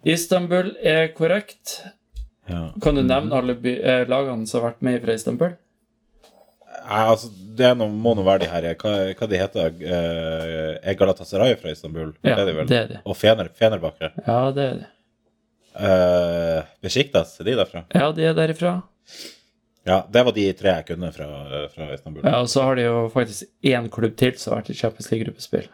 Istanbul 0.10 0.74
er 0.84 1.12
korrekt. 1.16 1.80
Ja. 2.50 2.72
Kan 2.84 2.98
du 2.98 3.04
nevne 3.06 3.38
alle 3.38 3.56
eh, 3.72 4.04
lagene 4.10 4.48
som 4.50 4.60
har 4.62 4.72
vært 4.74 4.82
med 4.84 5.04
fra 5.06 5.14
Istanbul? 5.16 5.54
Nei, 6.84 7.04
altså, 7.08 7.30
det 7.56 7.70
noe, 7.80 7.94
må 7.94 8.12
nå 8.18 8.26
være 8.26 8.42
de 8.44 8.48
her 8.52 8.66
Hva, 8.82 8.92
hva 9.16 9.28
de 9.30 9.38
heter 9.40 9.70
uh, 9.86 10.72
Er 10.84 10.98
Galatasaray 11.00 11.54
fra 11.62 11.72
Istanbul? 11.72 12.10
Ja, 12.26 12.34
det 12.34 12.42
er 12.42 12.50
de 12.50 12.56
vel? 12.58 12.68
det 12.68 12.80
er 12.80 12.90
de. 12.90 12.98
Og 13.08 13.16
Fener, 13.16 13.48
Fenerbakke? 13.56 14.10
Ja, 14.26 14.40
det 14.56 14.66
er 14.66 14.82
de. 14.82 14.90
Uh, 15.74 16.74
Besiktas, 16.84 17.38
er 17.40 17.48
de 17.48 17.56
derfra? 17.62 17.86
Ja, 17.96 18.10
de 18.14 18.26
er 18.28 18.36
derifra. 18.38 18.74
Ja, 19.88 20.02
det 20.12 20.26
var 20.28 20.36
de 20.36 20.46
tre 20.56 20.74
jeg 20.80 20.88
kunne 20.90 21.10
fra, 21.16 21.30
fra 21.74 21.88
Istanbul. 21.94 22.26
Ja, 22.26 22.42
og 22.44 22.50
så 22.52 22.66
har 22.68 22.78
de 22.80 22.86
jo 22.90 22.98
faktisk 23.14 23.48
én 23.68 23.88
klubb 23.94 24.18
til 24.20 24.36
som 24.40 24.54
har 24.54 24.62
vært 24.62 24.74
i 24.74 24.78
Champions 24.82 25.10
League-gruppespill. 25.12 25.70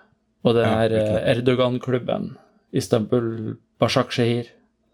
Og 0.48 0.56
det 0.56 0.64
Ja, 0.66 0.78
er 0.86 0.96
eh, 0.98 1.18
Erdogan-klubben. 1.36 2.32
Istanbul 2.74 3.56
Bashak 3.80 4.12
Shehir. 4.12 4.46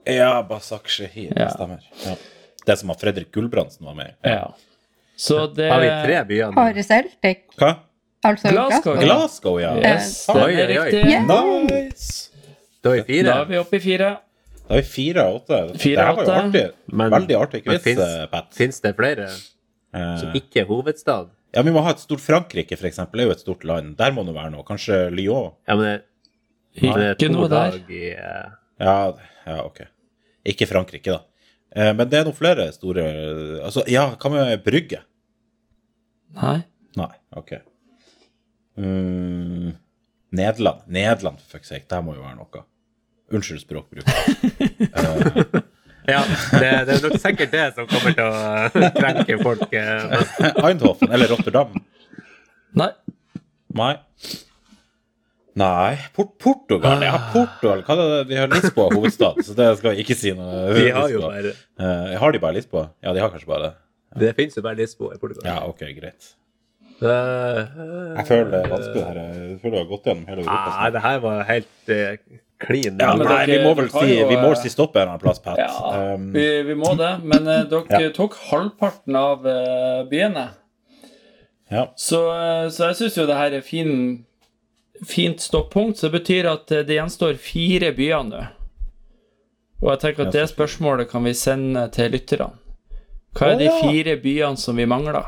Ja, 0.05 0.43
Basak 0.43 0.88
Shehir, 0.88 1.32
Ja. 1.36 1.45
det 1.45 1.51
stemmer. 1.53 1.80
Ja. 2.05 2.15
Det 2.65 2.78
som 2.80 2.89
har 2.89 2.95
Fredrik 2.95 3.32
Gulbrandsen 3.32 3.86
var 3.86 3.93
med 3.95 4.07
i. 4.23 4.30
Ja. 4.30 4.53
Så 5.17 5.47
det 5.55 5.69
Har 5.71 5.80
vi 5.82 5.88
tre 6.05 6.23
byer 6.26 6.51
nå? 6.51 6.61
Har 6.61 6.73
Celtic, 6.84 7.38
Hva? 7.57 7.76
altså 8.23 8.49
Glasgow. 8.51 8.95
Glasgow. 8.95 9.03
Glasgow, 9.05 9.59
ja. 9.61 9.76
Yes, 9.78 10.30
Oi, 10.30 10.53
er 10.53 10.67
riktig. 10.67 11.05
Yeah. 11.05 11.26
Nice! 11.26 12.30
Da 12.84 12.89
er 12.91 13.03
vi 13.03 13.03
fire. 13.13 13.23
Da 13.26 13.41
er 13.41 13.45
vi 13.45 13.57
oppe 13.57 13.76
i 13.76 13.80
fire. 13.80 14.17
Da 14.67 14.76
er 14.76 14.82
vi 14.82 14.88
fire 14.89 15.23
av 15.26 15.36
åtte. 15.39 15.59
Fire 15.80 15.95
det 15.95 16.15
var 16.17 16.23
jo 16.26 16.32
artig. 16.32 16.71
Men- 16.91 17.11
Veldig 17.11 17.36
artig 17.41 17.63
quiz, 17.65 17.82
finnes- 17.84 18.19
eh, 18.23 18.26
Pat. 18.28 18.53
Fins 18.53 18.80
det 18.82 18.95
flere 18.95 19.30
Eh, 19.93 20.17
som 20.19 20.34
ikke 20.34 20.57
er 20.61 20.65
hovedstad? 20.65 21.30
ja, 21.53 21.61
vi 21.61 21.71
må 21.71 21.82
ha 21.82 21.91
et 21.91 21.99
stort 21.99 22.19
Frankrike, 22.19 22.76
eksempel. 22.76 23.13
Det 23.13 23.21
er 23.21 23.26
jo 23.26 23.32
et 23.32 23.39
stort 23.39 23.63
land. 23.63 23.95
Der 23.97 24.11
må 24.11 24.26
det 24.26 24.36
være 24.36 24.51
noe. 24.51 24.63
Kanskje 24.63 25.09
Lyon? 25.15 25.53
Ja, 25.67 25.76
men 25.76 25.84
det, 25.86 26.01
det 26.01 26.05
Ikke 26.76 27.30
noe 27.32 27.47
der. 27.51 27.78
i 27.89 28.01
eh, 28.11 28.49
Ja, 28.84 28.95
ja, 29.47 29.57
ok. 29.63 29.84
Ikke 30.45 30.67
Frankrike, 30.69 31.15
da. 31.15 31.21
Eh, 31.76 31.91
men 31.95 32.09
det 32.11 32.19
er 32.19 32.28
noen 32.28 32.36
flere 32.38 32.67
store 32.76 33.05
Altså, 33.63 33.86
ja, 33.91 34.09
hva 34.19 34.32
med 34.34 34.63
Brygge? 34.65 35.01
Nei. 36.36 36.57
Nei, 36.99 37.11
ok. 37.39 37.53
Mm, 38.80 39.71
Nederland. 40.36 40.84
Nederland, 40.91 41.39
for 41.43 41.57
fuck's 41.57 41.71
sake. 41.71 41.88
Der 41.91 42.03
må 42.03 42.15
jo 42.17 42.23
være 42.26 42.36
noe. 42.41 42.65
Unnskyld 43.36 43.63
språkbruk. 43.63 44.05
Ja, 46.05 46.19
det, 46.53 46.67
det 46.86 46.93
er 46.93 46.99
nok 47.01 47.15
sikkert 47.17 47.49
det 47.55 47.61
som 47.73 47.88
kommer 47.89 48.13
til 48.13 48.28
å 48.28 48.34
eh, 48.78 48.91
krenke 48.93 49.39
folk. 49.41 49.71
eh. 49.73 50.51
Eindhoven 50.61 51.09
eller 51.09 51.32
Rotterdam? 51.34 51.71
Nei. 52.78 52.91
Nei. 53.73 53.95
Nei 55.56 55.95
Port 56.16 56.34
Portugal. 56.41 56.99
Ja, 57.06 57.16
Portugal. 57.32 57.84
Hva 57.88 57.95
er 57.95 58.01
det? 58.01 58.22
De 58.34 58.39
har 58.41 58.49
Lisboa 58.51 58.89
hovedstad, 58.91 59.38
så 59.47 59.53
det 59.56 59.70
skal 59.80 59.93
jeg 59.95 60.03
ikke 60.06 60.18
si 60.20 60.34
noe 60.36 60.66
De 60.76 60.89
har 60.91 61.10
jo 61.14 61.22
bare 61.24 61.53
uh, 61.80 62.16
har 62.20 62.36
de 62.36 62.41
bare 62.43 62.58
Lisboa? 62.58 62.89
Ja, 63.06 63.14
de 63.16 63.24
har 63.24 63.32
kanskje 63.32 63.47
bare 63.53 63.70
det. 63.70 63.74
Det 64.26 64.34
fins 64.36 64.56
jo 64.60 64.64
bare 64.66 64.76
Lisboa 64.80 65.16
i 65.16 65.20
Portugal. 65.22 65.47
Ja, 65.47 65.62
ok, 65.68 65.86
greit. 65.97 66.34
Eh, 67.03 67.58
Jeg 68.16 68.24
føler 68.30 68.51
det 68.53 68.60
er 68.64 68.70
vanskelig 68.72 69.01
her. 69.03 69.18
Jeg 69.20 69.58
føler 69.60 69.74
du 69.74 69.80
har 69.82 69.88
gått 69.89 70.06
gjennom 70.08 70.28
hele 70.30 70.43
Europa. 70.45 70.76
Nei, 70.80 70.89
det 70.95 71.01
her 71.03 71.18
var 71.26 71.41
helt 71.49 71.72
klin. 71.89 72.39
clean. 72.66 72.99
Ja, 73.03 73.10
men 73.20 73.28
nei, 73.28 73.39
dere- 73.41 73.58
vi 73.58 73.66
må 73.66 73.74
vel 73.82 73.89
si, 73.91 74.06
jo, 74.14 74.28
vi 74.30 74.38
må 74.39 74.51
eh, 74.53 74.60
si 74.62 74.72
stopp 74.72 74.95
en 74.95 75.01
eller 75.01 75.12
annen 75.18 75.24
plass, 75.26 75.41
Pat. 75.43 75.60
Ja, 75.60 76.14
Um, 76.16 76.30
vi, 76.36 76.45
vi 76.70 76.76
må 76.80 76.93
det. 76.99 77.10
Men 77.28 77.47
eh, 77.51 77.66
dere 77.72 77.99
Ja. 78.06 78.12
tok 78.16 78.38
halvparten 78.51 79.16
av 79.20 79.43
eh, 79.47 80.06
byene. 80.12 80.45
ja. 81.72 81.84
Så, 81.99 82.22
eh, 82.32 82.70
så 82.72 82.88
jeg 82.93 82.99
syns 83.01 83.18
jo 83.20 83.26
det 83.28 83.36
her 83.43 83.58
er 83.60 83.66
fin, 83.68 83.91
fint 85.03 85.41
stoppunkt. 85.41 85.97
Så 85.99 86.07
det 86.09 86.19
betyr 86.19 86.47
at 86.51 86.71
eh, 86.71 86.83
det 86.87 86.97
gjenstår 86.99 87.37
fire 87.41 87.91
byer 87.97 88.23
nå. 88.27 88.43
Og 89.83 89.89
jeg 89.91 89.99
tenker 90.01 90.27
at 90.27 90.33
det 90.33 90.45
spørsmålet 90.49 91.09
kan 91.11 91.25
vi 91.27 91.33
sende 91.37 91.87
til 91.93 92.11
lytterne. 92.15 92.53
Hva 93.35 93.49
er 93.51 93.57
de 93.59 93.67
fire 93.83 94.13
byene 94.23 94.57
som 94.57 94.77
vi 94.79 94.85
mangler 94.87 95.25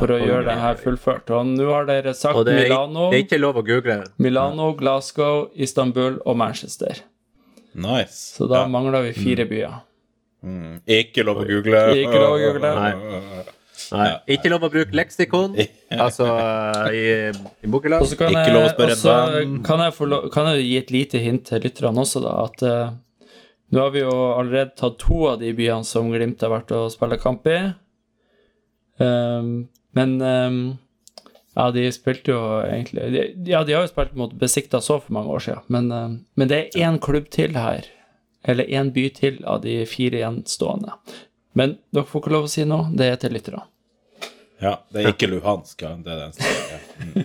for 0.00 0.08
å 0.14 0.16
gjøre 0.16 0.46
det 0.46 0.54
her 0.62 0.78
fullført? 0.80 1.28
Og 1.36 1.50
nå 1.50 1.66
har 1.68 1.84
dere 1.84 2.14
sagt 2.16 2.38
Milano. 2.56 3.10
Milano, 4.16 4.70
Glasgow, 4.78 5.50
Istanbul 5.54 6.16
og 6.24 6.38
Manchester. 6.40 7.02
Nice. 7.76 8.16
Så 8.38 8.48
da 8.48 8.62
mangler 8.72 9.04
vi 9.10 9.12
fire 9.12 9.44
byer. 9.50 9.76
mm. 10.42 10.80
Ikke 10.86 11.22
lov 11.28 11.42
å 11.42 11.44
google. 11.44 11.82
Ikke 12.00 12.16
lov 12.22 12.38
å 12.38 12.40
google. 12.40 12.72
Nei, 12.80 13.44
ikke 14.36 14.50
lov 14.50 14.64
å 14.66 14.70
bruke 14.72 14.96
leksikon, 14.96 15.56
altså 15.92 16.26
i, 16.90 17.02
i 17.30 17.66
Og 17.68 17.72
bokhylla. 17.74 17.98
så 18.08 18.16
kan 18.18 18.32
Ikke 18.32 18.46
jeg, 18.48 18.54
lov 18.56 18.68
å 18.68 18.72
spørre 18.74 18.94
og 18.96 19.00
så 19.02 19.16
en 19.16 19.34
venn. 19.36 19.56
kan 19.66 19.82
jeg, 19.84 19.94
få 19.98 20.08
kan 20.34 20.48
jeg 20.52 20.64
gi 20.66 20.76
et 20.80 20.94
lite 20.94 21.20
hint 21.22 21.44
til 21.50 21.62
lytterne 21.66 22.02
også, 22.02 22.22
da. 22.24 22.32
At 22.46 22.64
uh, 22.66 23.28
nå 23.74 23.82
har 23.82 23.92
vi 23.94 24.02
jo 24.04 24.14
allerede 24.36 24.76
tatt 24.78 24.98
to 25.02 25.26
av 25.32 25.40
de 25.42 25.52
byene 25.58 25.84
som 25.84 26.08
Glimt 26.12 26.42
har 26.42 26.54
vært 26.54 26.72
og 26.76 26.88
spille 26.94 27.18
kamp 27.22 27.46
i. 27.52 27.58
Um, 28.98 29.68
men 29.96 30.16
um, 30.22 30.60
ja, 31.56 31.70
de 31.72 31.84
spilte 31.92 32.32
jo 32.32 32.40
egentlig 32.64 33.10
de, 33.12 33.50
Ja, 33.50 33.62
de 33.64 33.74
har 33.76 33.84
jo 33.84 33.90
spilt 33.92 34.14
mot 34.16 34.32
Besikta 34.40 34.80
så 34.84 34.98
for 35.00 35.12
mange 35.16 35.32
år 35.36 35.44
siden, 35.44 35.62
men, 35.72 35.90
ehm, 35.92 36.16
men 36.36 36.48
det 36.50 36.58
er 36.58 36.88
én 36.88 36.98
klubb 37.00 37.28
til 37.32 37.56
her. 37.56 37.84
Eller 38.46 38.68
én 38.68 38.92
by 38.94 39.08
til 39.16 39.40
av 39.48 39.62
de 39.64 39.78
fire 39.88 40.20
gjenstående. 40.20 40.92
Men 41.56 41.76
dere 41.94 42.04
får 42.08 42.22
ikke 42.22 42.34
lov 42.34 42.46
å 42.48 42.52
si 42.52 42.64
noe. 42.68 42.90
Det 42.96 43.06
er 43.12 43.16
til 43.22 43.32
lytterne. 43.36 43.64
Ja, 44.62 44.74
det 44.92 45.02
er 45.02 45.10
ikke 45.12 45.28
Luhansk. 45.28 45.82
Ja. 45.84 45.94
Det 46.00 46.12
er 46.14 46.20
den 46.22 46.36
stedet. 46.36 46.66
Ja. 46.70 46.78
Mm. 47.00 47.24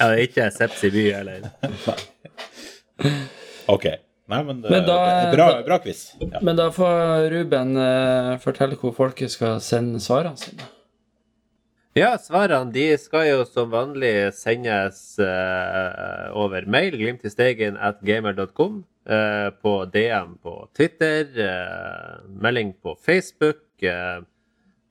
Ja, 0.00 0.06
det 0.08 0.14
er 0.16 0.22
ikke 0.26 0.46
Sepsi 0.50 0.88
by, 0.90 1.02
eller 1.20 1.44
Ok. 3.70 3.84
Nei, 4.32 4.38
men 4.46 4.62
det, 4.62 4.70
Men 4.72 4.84
da- 4.86 4.98
det 5.06 5.26
er 5.28 5.34
bra, 5.36 5.46
bra 5.66 5.78
quiz. 5.82 6.04
Ja. 6.22 6.40
Men 6.42 6.56
da 6.58 6.68
får 6.74 7.26
Ruben 7.34 7.76
eh, 7.76 8.30
fortelle 8.42 8.78
hvor 8.80 8.94
folket 8.96 9.30
skal 9.34 9.58
sende 9.62 10.00
svarene 10.02 10.38
sine. 10.40 10.66
Ja, 11.98 12.14
svarene 12.22 12.72
de 12.72 12.86
skal 12.96 13.26
jo 13.28 13.42
som 13.44 13.68
vanlig 13.74 14.30
sendes 14.32 15.02
uh, 15.20 16.30
over 16.40 16.64
mail, 16.64 16.94
glimtistegen 16.96 17.76
at 17.76 17.98
gamer.com, 18.06 18.78
eh, 18.80 18.91
på 19.02 19.70
DM 19.90 20.36
på 20.38 20.52
Twitter, 20.76 21.26
eh, 21.42 22.20
melding 22.38 22.68
på 22.78 22.92
Facebook, 23.02 23.82
eh, 23.82 24.20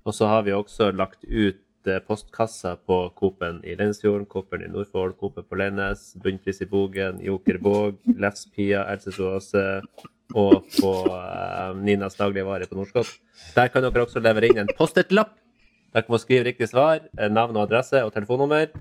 og 0.03 0.15
så 0.17 0.27
har 0.27 0.43
vi 0.43 0.51
også 0.51 0.89
lagt 0.91 1.23
ut 1.23 1.87
eh, 1.87 2.01
postkasser 2.03 2.75
på 2.85 2.97
Coop-en 3.15 3.61
i 3.63 3.77
Lensfjorden, 3.79 4.27
Coop-en 4.27 4.65
i 4.65 4.71
Nordfold, 4.71 5.15
Coop-en 5.19 5.47
på 5.47 5.59
Leines, 5.61 6.09
Bunnpris 6.19 6.59
i 6.61 6.67
Bogen, 6.67 7.21
Joker 7.23 7.61
Våg, 7.63 8.01
Lefspia, 8.19 8.83
Else 8.91 9.15
Soase 9.15 9.65
og 10.35 10.67
på 10.75 10.91
eh, 11.07 11.71
Ninas 11.79 12.19
dagligvare 12.19 12.67
på 12.67 12.79
Nordskott. 12.79 13.15
Der 13.55 13.71
kan 13.71 13.87
dere 13.87 14.03
også 14.03 14.19
levere 14.23 14.51
inn 14.51 14.65
en 14.65 14.75
Post-It-lapp 14.75 15.37
dere 15.91 16.07
må 16.07 16.19
skrive 16.21 16.45
riktig 16.47 16.69
svar, 16.71 17.01
eh, 17.17 17.29
navn 17.29 17.57
og 17.57 17.67
adresse 17.67 17.99
og 18.05 18.13
telefonnummer. 18.15 18.71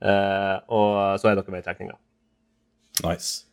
Eh, 0.00 0.56
og 0.68 1.20
så 1.20 1.28
er 1.28 1.36
dere 1.36 1.52
med 1.52 1.60
i 1.60 1.66
trekninga. 1.66 1.96
Nice. 3.04 3.44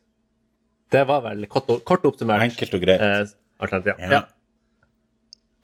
Det 0.93 1.03
var 1.09 1.23
vel 1.25 1.45
kort, 1.51 1.69
kort 1.87 2.05
oppsummert. 2.09 2.45
Enkelt 2.45 2.77
og 2.77 2.83
greit. 2.85 3.01
Eh, 3.01 3.35
Artent, 3.63 3.89
Ja. 3.91 3.95
Ja. 4.19 4.23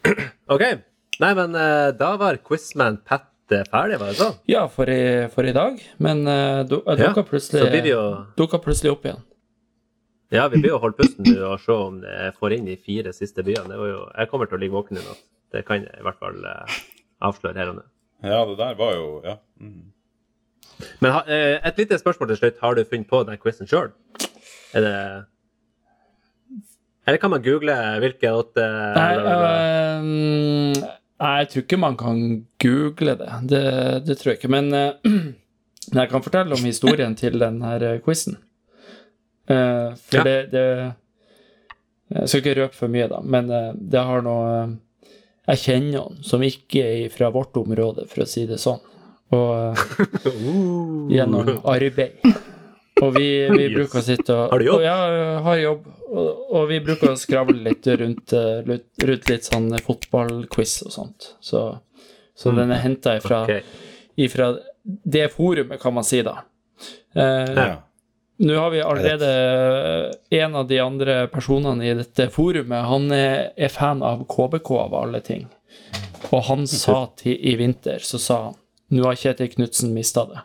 OK. 0.56 0.64
Nei, 1.20 1.34
men 1.36 1.56
eh, 1.60 1.90
da 2.00 2.14
var 2.18 2.40
Quizman 2.46 3.02
Pat 3.06 3.28
eh, 3.54 3.66
ferdig, 3.70 4.00
var 4.02 4.14
det 4.14 4.20
sånn? 4.22 4.38
Ja, 4.50 4.66
for 4.72 4.90
i, 4.90 5.02
for 5.34 5.46
i 5.46 5.54
dag. 5.56 5.82
Men 6.02 6.24
uh, 6.26 6.64
dukka 6.68 6.96
Ja, 6.98 7.12
plutselig, 7.28 7.82
jo 7.92 8.04
dukka 8.40 8.62
plutselig 8.64 8.94
opp 8.96 9.06
igjen. 9.06 9.20
Ja, 10.30 10.48
vi 10.48 10.62
blir 10.62 10.76
jo 10.76 10.80
holdt 10.82 11.00
pusten 11.00 11.26
nå 11.26 11.38
og 11.56 11.62
se 11.64 11.74
om 11.74 12.02
det 12.04 12.34
får 12.38 12.54
inn 12.60 12.68
de 12.70 12.76
fire 12.78 13.14
siste 13.18 13.42
byene. 13.46 13.72
Det 13.72 13.80
var 13.82 13.90
jo, 13.90 14.02
jeg 14.14 14.30
kommer 14.30 14.50
til 14.50 14.60
å 14.60 14.62
ligge 14.62 14.76
våken 14.78 15.00
i 15.02 15.06
natt. 15.06 15.24
Det 15.50 15.64
kan 15.66 15.82
jeg 15.82 15.90
i 15.98 16.06
hvert 16.06 16.20
fall 16.22 16.44
eh, 16.46 16.76
avsløre 17.26 17.58
her 17.58 17.72
og 17.72 17.80
nå. 17.80 17.86
Ja, 18.30 18.44
det 18.46 18.58
der 18.60 18.76
var 18.78 18.94
jo 18.94 19.08
Ja. 19.26 19.40
Mm. 19.60 19.88
Men 21.02 21.12
ha, 21.12 21.24
eh, 21.28 21.58
et 21.66 21.82
lite 21.82 21.98
spørsmål 22.00 22.30
til 22.30 22.38
slutt. 22.44 22.60
Har 22.62 22.78
du 22.78 22.84
funnet 22.86 23.10
på 23.10 23.24
den 23.28 23.42
quizen 23.42 23.68
sjøl? 23.68 23.90
Er 24.74 24.82
det 24.86 24.96
Eller 27.08 27.18
kan 27.18 27.32
man 27.34 27.42
google 27.42 27.76
hvilke 28.04 28.32
åtte 28.38 28.66
Nei, 28.96 29.14
øh, 29.18 30.04
nei, 31.20 31.32
jeg 31.42 31.48
tror 31.50 31.64
ikke 31.66 31.80
man 31.82 31.98
kan 31.98 32.20
google 32.62 33.16
det. 33.18 33.30
Det, 33.50 33.64
det 34.06 34.18
tror 34.20 34.32
jeg 34.34 34.40
ikke. 34.40 34.52
Men 34.54 34.74
øh, 34.78 34.92
jeg 35.96 36.10
kan 36.12 36.24
fortelle 36.24 36.54
om 36.54 36.66
historien 36.68 37.16
til 37.18 37.40
denne 37.42 37.74
eh, 37.82 38.00
quizen. 38.06 38.38
Uh, 39.50 39.96
for 39.98 40.20
Ja. 40.20 40.24
det, 40.24 40.52
det 40.52 40.94
Jeg 42.14 42.30
skal 42.30 42.40
ikke 42.44 42.62
røpe 42.62 42.76
for 42.78 42.88
mye, 42.88 43.08
da, 43.10 43.20
men 43.22 43.48
det 43.50 44.02
har 44.06 44.22
noe 44.22 44.78
Jeg 45.48 45.58
kjenner 45.64 45.92
noen 45.96 46.20
som 46.22 46.44
ikke 46.46 46.84
er 46.86 47.10
fra 47.10 47.32
vårt 47.34 47.58
område, 47.58 48.06
for 48.10 48.22
å 48.22 48.30
si 48.30 48.46
det 48.46 48.60
sånn. 48.62 48.78
Og 49.34 49.74
uh, 50.30 51.10
gjennom 51.10 51.50
arbeid. 51.66 52.22
Og 53.02 53.14
vi, 53.16 53.28
vi 53.50 53.64
Yes. 53.68 53.74
bruker 53.76 54.00
å 54.00 54.04
sitte 54.04 54.36
og 54.36 54.52
Har 54.52 54.60
du 54.60 54.66
jobb? 54.66 54.80
Og 54.80 54.84
ja, 54.84 54.96
har 55.46 55.58
jobb. 55.62 55.86
Og, 56.10 56.30
og 56.58 56.64
vi 56.72 56.80
bruker 56.84 57.12
å 57.14 57.18
skravle 57.20 57.60
litt 57.70 57.88
rundt, 58.02 58.34
eh, 58.34 58.64
rundt, 58.66 59.30
litt 59.30 59.46
sånn 59.48 59.70
fotballquiz 59.86 60.80
og 60.88 60.92
sånt. 60.96 61.28
Så, 61.40 61.62
så 62.36 62.52
den 62.58 62.72
er 62.74 62.82
henta 62.84 63.18
ifra, 63.20 63.44
okay. 63.46 63.62
Ifra 64.20 64.54
det 64.84 65.28
forumet, 65.36 65.80
kan 65.82 65.94
man 65.94 66.04
si, 66.08 66.22
da. 66.26 66.40
Eh, 67.16 67.54
Ja. 67.56 67.70
nå 68.40 68.56
har 68.58 68.72
vi 68.72 68.82
allerede 68.82 69.30
en 70.32 70.56
av 70.56 70.68
de 70.68 70.80
andre 70.80 71.28
personene 71.28 71.86
i 71.86 71.94
dette 71.94 72.30
forumet. 72.34 72.86
Han 72.90 73.12
er, 73.12 73.52
er 73.58 73.70
fan 73.70 74.02
av 74.04 74.26
KBK, 74.28 74.72
av 74.80 74.94
alle 75.04 75.22
ting. 75.22 75.48
Og 76.32 76.42
han 76.50 76.66
sa 76.68 77.06
til, 77.20 77.38
i 77.38 77.56
vinter, 77.56 78.00
så 78.04 78.20
sa 78.20 78.42
han 78.50 78.56
Nå 78.92 79.04
har 79.06 79.14
Kjetil 79.16 79.52
Knutsen 79.54 79.92
mista 79.94 80.24
det. 80.26 80.40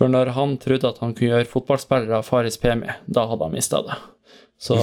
For 0.00 0.08
når 0.08 0.30
han 0.32 0.54
trodde 0.56 0.88
at 0.88 1.02
han 1.02 1.12
kunne 1.12 1.34
gjøre 1.34 1.44
fotballspillere 1.50 2.22
Faris 2.24 2.56
Pemi, 2.56 2.88
da 3.04 3.26
hadde 3.28 3.44
han 3.44 3.52
mista 3.52 3.82
det. 3.84 3.98
Så 4.60 4.78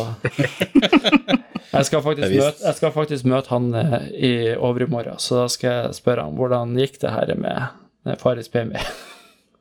jeg 1.74 1.86
skal, 1.89 2.03
faktisk 2.05 2.36
møte, 2.36 2.61
jeg 2.61 2.78
skal 2.78 2.93
faktisk 2.93 3.26
møte 3.30 3.49
han 3.49 3.68
eh, 3.78 3.97
i 4.13 4.32
overmorgen, 4.53 5.18
så 5.22 5.41
da 5.41 5.47
skal 5.53 5.74
jeg 5.74 5.97
spørre 5.97 6.28
han 6.28 6.38
hvordan 6.38 6.78
gikk 6.78 7.01
det 7.01 7.13
her 7.13 7.34
med, 7.38 8.18
Faris 8.22 8.49
Pemi. 8.53 8.78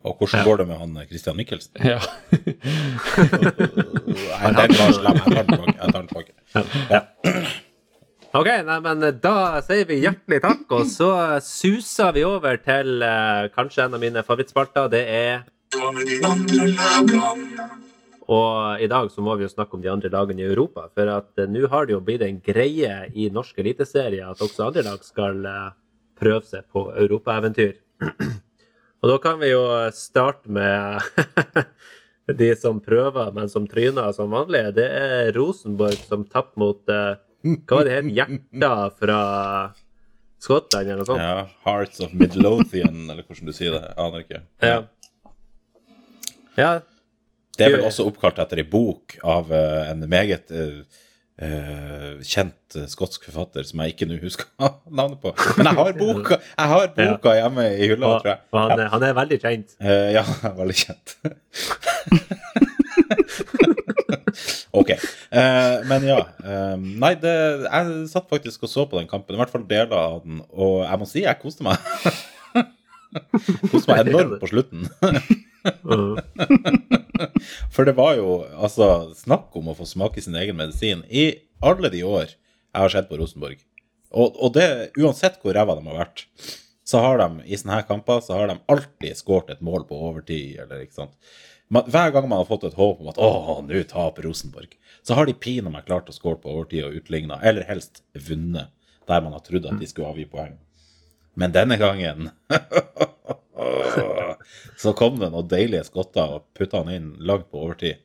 Og 0.06 0.20
hvordan 0.20 0.44
går 0.44 0.60
det 0.60 0.68
med 0.68 0.80
han 0.84 0.96
eh, 1.00 1.08
Christian 1.08 1.40
Michelsen? 1.40 1.72
ja. 1.80 2.00
Nei, 4.44 4.52
den 4.60 4.76
var 4.76 4.92
slem. 5.00 5.22
Jeg 5.24 5.88
tar 5.88 6.00
den 6.00 6.10
tilbake. 6.12 7.62
Ok, 8.34 8.48
nei, 8.66 8.78
men 8.82 9.04
da 9.22 9.60
sier 9.64 9.86
vi 9.88 10.00
hjertelig 10.02 10.40
takk, 10.42 10.64
og 10.74 10.88
så 10.90 11.10
suser 11.44 12.10
vi 12.16 12.24
over 12.26 12.58
til 12.58 13.04
eh, 13.06 13.46
kanskje 13.54 13.84
en 13.86 13.94
av 13.96 14.02
mine 14.02 14.24
favorittspalter. 14.26 14.88
Det 14.92 15.02
er 15.06 15.44
Og 18.26 18.82
i 18.82 18.88
dag 18.90 19.10
så 19.14 19.22
må 19.22 19.36
vi 19.38 19.46
jo 19.46 19.52
snakke 19.52 19.78
om 19.78 19.82
de 19.84 19.92
andre 19.92 20.10
lagene 20.10 20.42
i 20.42 20.48
Europa, 20.50 20.88
for 20.90 21.12
at 21.14 21.30
eh, 21.38 21.48
nå 21.48 21.68
har 21.70 21.86
det 21.86 21.94
jo 21.94 22.02
blitt 22.04 22.24
en 22.26 22.40
greie 22.42 22.96
i 23.14 23.28
norsk 23.32 23.62
eliteserie 23.62 24.26
at 24.26 24.42
også 24.42 24.66
andre 24.68 24.84
lag 24.88 25.06
skal 25.06 25.46
eh, 25.46 25.68
prøve 26.18 26.42
seg 26.48 26.66
på 26.74 26.88
europaeventyr. 27.06 27.76
Og 29.02 29.12
da 29.12 29.20
kan 29.22 29.38
vi 29.38 29.52
jo 29.52 29.62
starte 29.94 30.50
med 30.50 30.98
de 32.42 32.50
som 32.58 32.82
prøver, 32.82 33.30
men 33.36 33.48
som 33.48 33.68
tryner 33.70 34.10
som 34.16 34.34
vanlig. 34.34 34.64
Det 34.74 34.88
er 34.90 35.30
Rosenborg 35.36 36.00
som 36.08 36.26
tapte 36.26 36.58
mot 36.58 36.90
eh, 36.90 37.14
Hva 37.66 37.78
var 37.78 37.84
det 37.88 37.94
het? 37.98 38.08
Hjerta 38.16 38.72
fra 38.98 39.20
Skottland, 40.42 40.86
eller 40.90 41.00
noe 41.02 41.08
sånt? 41.08 41.22
ja. 41.22 41.46
Hearts 41.66 42.02
of 42.04 42.12
Midlothian, 42.16 43.06
eller 43.10 43.22
hvordan 43.24 43.48
du 43.48 43.54
sier 43.56 43.72
det. 43.78 43.84
Aner 44.00 44.24
ikke. 44.24 44.42
Ja. 44.62 44.78
ja. 46.58 46.70
Det 47.56 47.64
er 47.64 47.72
vel 47.78 47.86
også 47.88 48.04
oppkalt 48.10 48.38
etter 48.42 48.60
ei 48.60 48.66
bok 48.68 49.16
av 49.24 49.48
eh, 49.54 49.86
en 49.88 50.02
meget 50.12 50.50
uh, 50.52 50.80
kjent 52.20 52.76
uh, 52.76 52.84
skotsk 52.92 53.24
forfatter 53.30 53.64
som 53.64 53.80
jeg 53.80 53.94
ikke 53.94 54.08
nå 54.10 54.18
husker 54.20 54.50
navnet 54.98 55.22
på. 55.22 55.32
Men 55.56 55.70
jeg 55.70 55.78
har 55.80 55.96
boka 55.96 56.36
Jeg 56.42 56.72
har 56.74 56.86
boka 56.98 57.34
hjemme 57.38 57.64
i 57.72 57.88
hylla, 57.88 58.06
Og, 58.10 58.20
tror 58.20 58.30
jeg. 58.34 58.40
og 58.52 58.60
han, 58.60 58.76
er, 58.76 58.86
han 58.92 59.02
er 59.08 59.16
veldig 59.22 59.38
kjent. 59.46 59.76
Uh, 59.80 60.08
ja, 60.18 60.24
veldig 60.60 60.78
kjent. 60.84 61.16
ok. 64.76 64.90
Eh, 64.96 65.76
men 65.90 66.06
ja. 66.08 66.20
eh, 66.44 66.76
nei, 66.76 67.14
det, 67.22 67.34
jeg 67.66 67.84
satt 68.12 68.30
faktisk 68.32 68.66
og 68.66 68.72
så 68.72 68.86
på 68.90 69.00
den 69.00 69.10
kampen, 69.10 69.36
i 69.36 69.40
hvert 69.40 69.52
fall 69.52 69.66
deler 69.68 69.96
av 69.96 70.22
den, 70.24 70.36
og 70.52 70.74
jeg 70.84 71.00
må 71.00 71.04
si 71.10 71.24
jeg 71.24 71.42
koste 71.42 71.66
meg. 71.66 71.76
koste 73.72 73.92
meg 73.92 74.06
enormt 74.06 74.40
på 74.42 74.52
slutten. 74.52 74.80
For 77.74 77.88
det 77.88 77.96
var 77.98 78.12
jo 78.18 78.28
altså 78.54 78.86
snakk 79.18 79.54
om 79.58 79.72
å 79.72 79.78
få 79.78 79.86
smake 79.88 80.22
sin 80.22 80.36
egen 80.38 80.58
medisin 80.58 81.02
i 81.08 81.24
alle 81.64 81.90
de 81.92 82.02
år 82.06 82.28
jeg 82.28 82.82
har 82.82 82.92
sett 82.92 83.10
på 83.10 83.18
Rosenborg. 83.18 83.58
Og, 84.16 84.36
og 84.36 84.54
det, 84.56 84.68
uansett 85.00 85.40
hvor 85.42 85.56
ræva 85.56 85.76
de 85.78 85.84
har 85.88 86.00
vært, 86.04 86.18
så 86.86 86.96
har 87.02 87.18
de 87.18 87.28
i 87.48 87.58
sånne 87.58 87.80
her 87.80 87.88
kamper 87.88 88.22
så 88.22 88.36
har 88.38 88.50
de 88.50 88.60
alltid 88.70 89.18
skåret 89.18 89.56
et 89.56 89.64
mål 89.64 89.82
på 89.88 89.98
overtid. 90.08 90.60
eller 90.62 90.84
ikke 90.84 91.00
sant? 91.00 91.14
Man, 91.68 91.88
hver 91.90 92.12
gang 92.14 92.28
man 92.28 92.38
har 92.38 92.46
fått 92.46 92.64
et 92.68 92.76
håp 92.78 93.00
om 93.02 93.08
at 93.10 93.18
å, 93.18 93.58
nå 93.66 93.82
taper 93.90 94.28
Rosenborg, 94.28 94.76
så 95.02 95.16
har 95.18 95.26
de 95.26 95.34
pinadø 95.34 95.72
meg 95.74 95.88
klart 95.88 96.10
å 96.10 96.14
skåre 96.14 96.38
på 96.42 96.52
overtid 96.52 96.86
og 96.86 97.00
utligna, 97.00 97.40
eller 97.42 97.66
helst 97.66 98.04
vunnet, 98.28 98.70
der 99.06 99.24
man 99.24 99.34
har 99.34 99.42
trodd 99.46 99.66
at 99.66 99.80
de 99.80 99.88
skulle 99.90 100.12
avgi 100.12 100.28
poeng. 100.30 100.54
Men 101.36 101.52
denne 101.52 101.76
gangen 101.78 102.30
så 104.82 104.94
kom 104.96 105.18
det 105.20 105.32
noen 105.34 105.50
deilige 105.50 105.84
skotter 105.90 106.38
og 106.38 106.46
putta 106.56 106.80
han 106.80 106.94
inn 106.94 107.10
langt 107.18 107.50
på 107.50 107.60
overtid. 107.66 108.00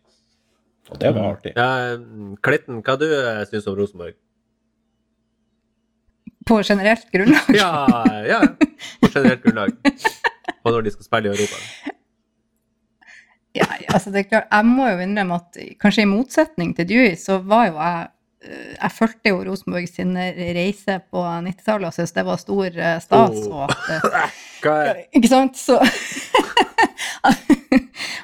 Og 0.91 0.99
det 0.99 1.13
var 1.15 1.37
artig. 1.37 1.53
Ja, 1.55 1.95
Klitten, 2.43 2.81
hva 2.83 2.97
du 2.99 3.07
eh, 3.07 3.45
syns 3.47 3.69
om 3.69 3.77
Rosenborg? 3.77 4.17
På 6.49 6.57
generelt 6.65 7.07
grunnlag. 7.13 7.53
Ja, 7.55 7.71
ja. 8.25 8.41
På 8.99 9.11
generelt 9.13 9.45
grunnlag. 9.45 9.77
Og 10.65 10.73
når 10.73 10.85
de 10.85 10.93
skal 10.97 11.07
spille 11.07 11.29
i 11.29 11.37
Europa. 11.37 11.95
Ja, 13.55 13.67
altså 13.91 14.11
det 14.11 14.19
er 14.19 14.29
klart, 14.29 14.47
Jeg 14.51 14.65
må 14.65 14.87
jo 14.87 15.03
innrømme 15.03 15.35
at 15.41 15.59
kanskje 15.81 16.05
i 16.05 16.09
motsetning 16.09 16.71
til 16.75 16.87
Dewey, 16.87 17.15
så 17.19 17.41
var 17.43 17.67
jo 17.67 17.75
jeg 17.75 18.07
eh, 18.47 18.75
Jeg 18.77 18.91
fulgte 18.95 19.33
jo 19.33 19.43
Rosenborg 19.43 19.89
sin 19.91 20.15
reise 20.15 20.99
på 21.11 21.23
90-tallet 21.47 21.89
og 21.89 21.97
syntes 21.97 22.15
det 22.15 22.25
var 22.29 22.39
stor 22.39 22.79
eh, 22.79 22.99
stas. 23.03 23.41
Oh. 23.51 23.67
At, 23.67 23.75
eh, 24.63 25.03
ikke 25.17 25.31
sant? 25.31 25.59
Så 25.59 25.79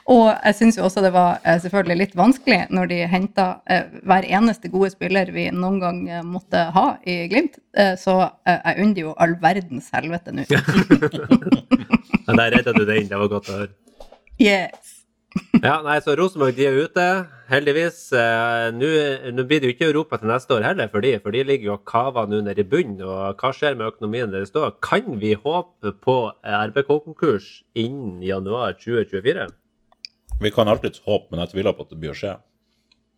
Og 0.07 0.29
jeg 0.31 0.55
syns 0.55 0.77
jo 0.79 0.85
også 0.87 1.01
det 1.03 1.11
var 1.11 1.41
selvfølgelig 1.43 1.97
litt 1.99 2.13
vanskelig 2.15 2.61
når 2.71 2.87
de 2.87 2.99
henta 3.11 3.47
hver 4.07 4.23
eneste 4.23 4.71
gode 4.71 4.93
spiller 4.93 5.27
vi 5.35 5.49
noen 5.51 5.81
gang 5.81 5.97
måtte 6.23 6.61
ha 6.71 6.85
i 7.03 7.17
Glimt. 7.27 7.59
Så 7.99 8.15
jeg 8.47 8.85
unner 8.85 9.01
jo 9.03 9.11
all 9.19 9.35
verdens 9.41 9.91
helvete 9.91 10.31
nå. 10.31 10.47
Men 12.23 12.39
Der 12.39 12.55
redda 12.55 12.71
du 12.71 12.85
det 12.87 13.01
inn. 13.01 13.11
Det 13.11 13.19
var 13.19 13.33
godt 13.35 13.51
å 13.51 13.57
høre. 13.59 13.73
Yes. 14.39 14.96
Ja, 15.61 15.81
nei, 15.85 15.97
så 16.01 16.13
Rosenborg 16.17 16.55
de 16.57 16.65
er 16.69 16.77
ute, 16.85 17.03
heldigvis. 17.51 17.97
Eh, 18.15 18.69
Nå 18.73 19.43
blir 19.49 19.59
det 19.61 19.67
jo 19.69 19.73
ikke 19.75 19.87
Europa 19.89 20.17
til 20.21 20.29
neste 20.31 20.55
år 20.55 20.63
heller, 20.65 20.87
for 20.93 21.03
de, 21.03 21.11
for 21.21 21.35
de 21.35 21.43
ligger 21.45 21.67
jo 21.71 21.75
og 21.75 21.83
kaver 21.89 22.29
nå 22.31 22.39
nede 22.45 22.63
i 22.63 22.67
bunnen. 22.67 23.01
Og 23.05 23.37
hva 23.41 23.51
skjer 23.53 23.75
med 23.77 23.89
økonomien 23.91 24.31
deres 24.33 24.53
da? 24.55 24.69
Kan 24.83 25.17
vi 25.21 25.33
håpe 25.37 25.93
på 26.03 26.17
RBK-konkurs 26.41 27.49
innen 27.77 28.21
januar 28.25 28.77
2024? 28.79 29.47
Vi 30.41 30.51
kan 30.53 30.69
alltids 30.69 31.01
håpe, 31.05 31.31
men 31.33 31.43
jeg 31.43 31.55
tviler 31.55 31.73
på 31.77 31.85
at 31.85 31.93
det 31.93 31.99
blir 32.01 32.13
å 32.13 32.17
skje. 32.17 32.33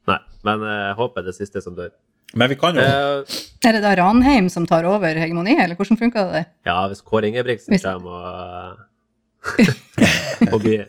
Nei, 0.10 0.20
men 0.48 0.64
eh, 0.66 0.84
jeg 0.90 1.00
håper 1.04 1.26
det 1.30 1.36
siste 1.38 1.62
som 1.64 1.76
dør. 1.78 1.92
Men 2.38 2.52
vi 2.52 2.56
kan 2.62 2.78
jo 2.78 2.84
Eh, 2.84 3.40
Er 3.66 3.74
det 3.76 3.82
da 3.84 3.96
Ranheim 3.98 4.50
som 4.54 4.66
tar 4.70 4.86
over 4.88 5.18
hegemoniet, 5.18 5.64
eller 5.64 5.76
hvordan 5.76 5.98
funka 6.00 6.28
det 6.34 6.44
ja, 6.68 6.76
hvis 6.92 7.02
Kåre 7.04 7.28
Ingebrigtsen 7.32 7.74
Hvis- 7.74 7.84
kommer 7.84 8.14
og, 8.14 8.86
og 10.54 10.60
blir 10.64 10.86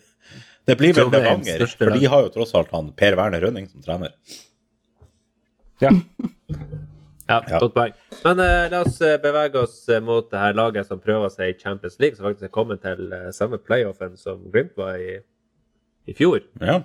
Det 0.70 0.76
blir 0.80 0.94
vel 0.96 1.10
Levanger, 1.12 1.66
for 1.78 1.96
de 1.98 2.08
har 2.12 2.24
jo 2.26 2.32
tross 2.34 2.54
alt 2.58 2.70
han 2.74 2.92
Per 2.96 3.16
Werner 3.18 3.42
Rønning 3.46 3.66
som 3.70 3.82
trener. 3.84 4.14
Ja, 5.80 5.90
Ja. 7.30 7.58
godt 7.62 7.74
poeng. 7.76 7.92
Men 8.24 8.40
eh, 8.42 8.68
la 8.72 8.80
oss 8.82 8.96
eh, 9.06 9.14
bevege 9.22 9.60
oss 9.62 9.76
eh, 9.88 10.00
mot 10.02 10.26
det 10.32 10.38
her 10.42 10.56
laget 10.58 10.88
som 10.88 10.98
prøver 11.02 11.30
seg 11.30 11.52
i 11.52 11.58
Champions 11.60 11.94
League, 12.02 12.16
som 12.18 12.26
faktisk 12.26 12.48
er 12.48 12.54
kommet 12.56 12.82
til 12.82 13.12
eh, 13.14 13.28
samme 13.36 13.60
playoffen 13.62 14.16
som 14.18 14.40
Glimt 14.50 14.74
var 14.80 14.98
i 14.98 15.20
i 16.10 16.14
fjor. 16.16 16.40
Ja. 16.58 16.80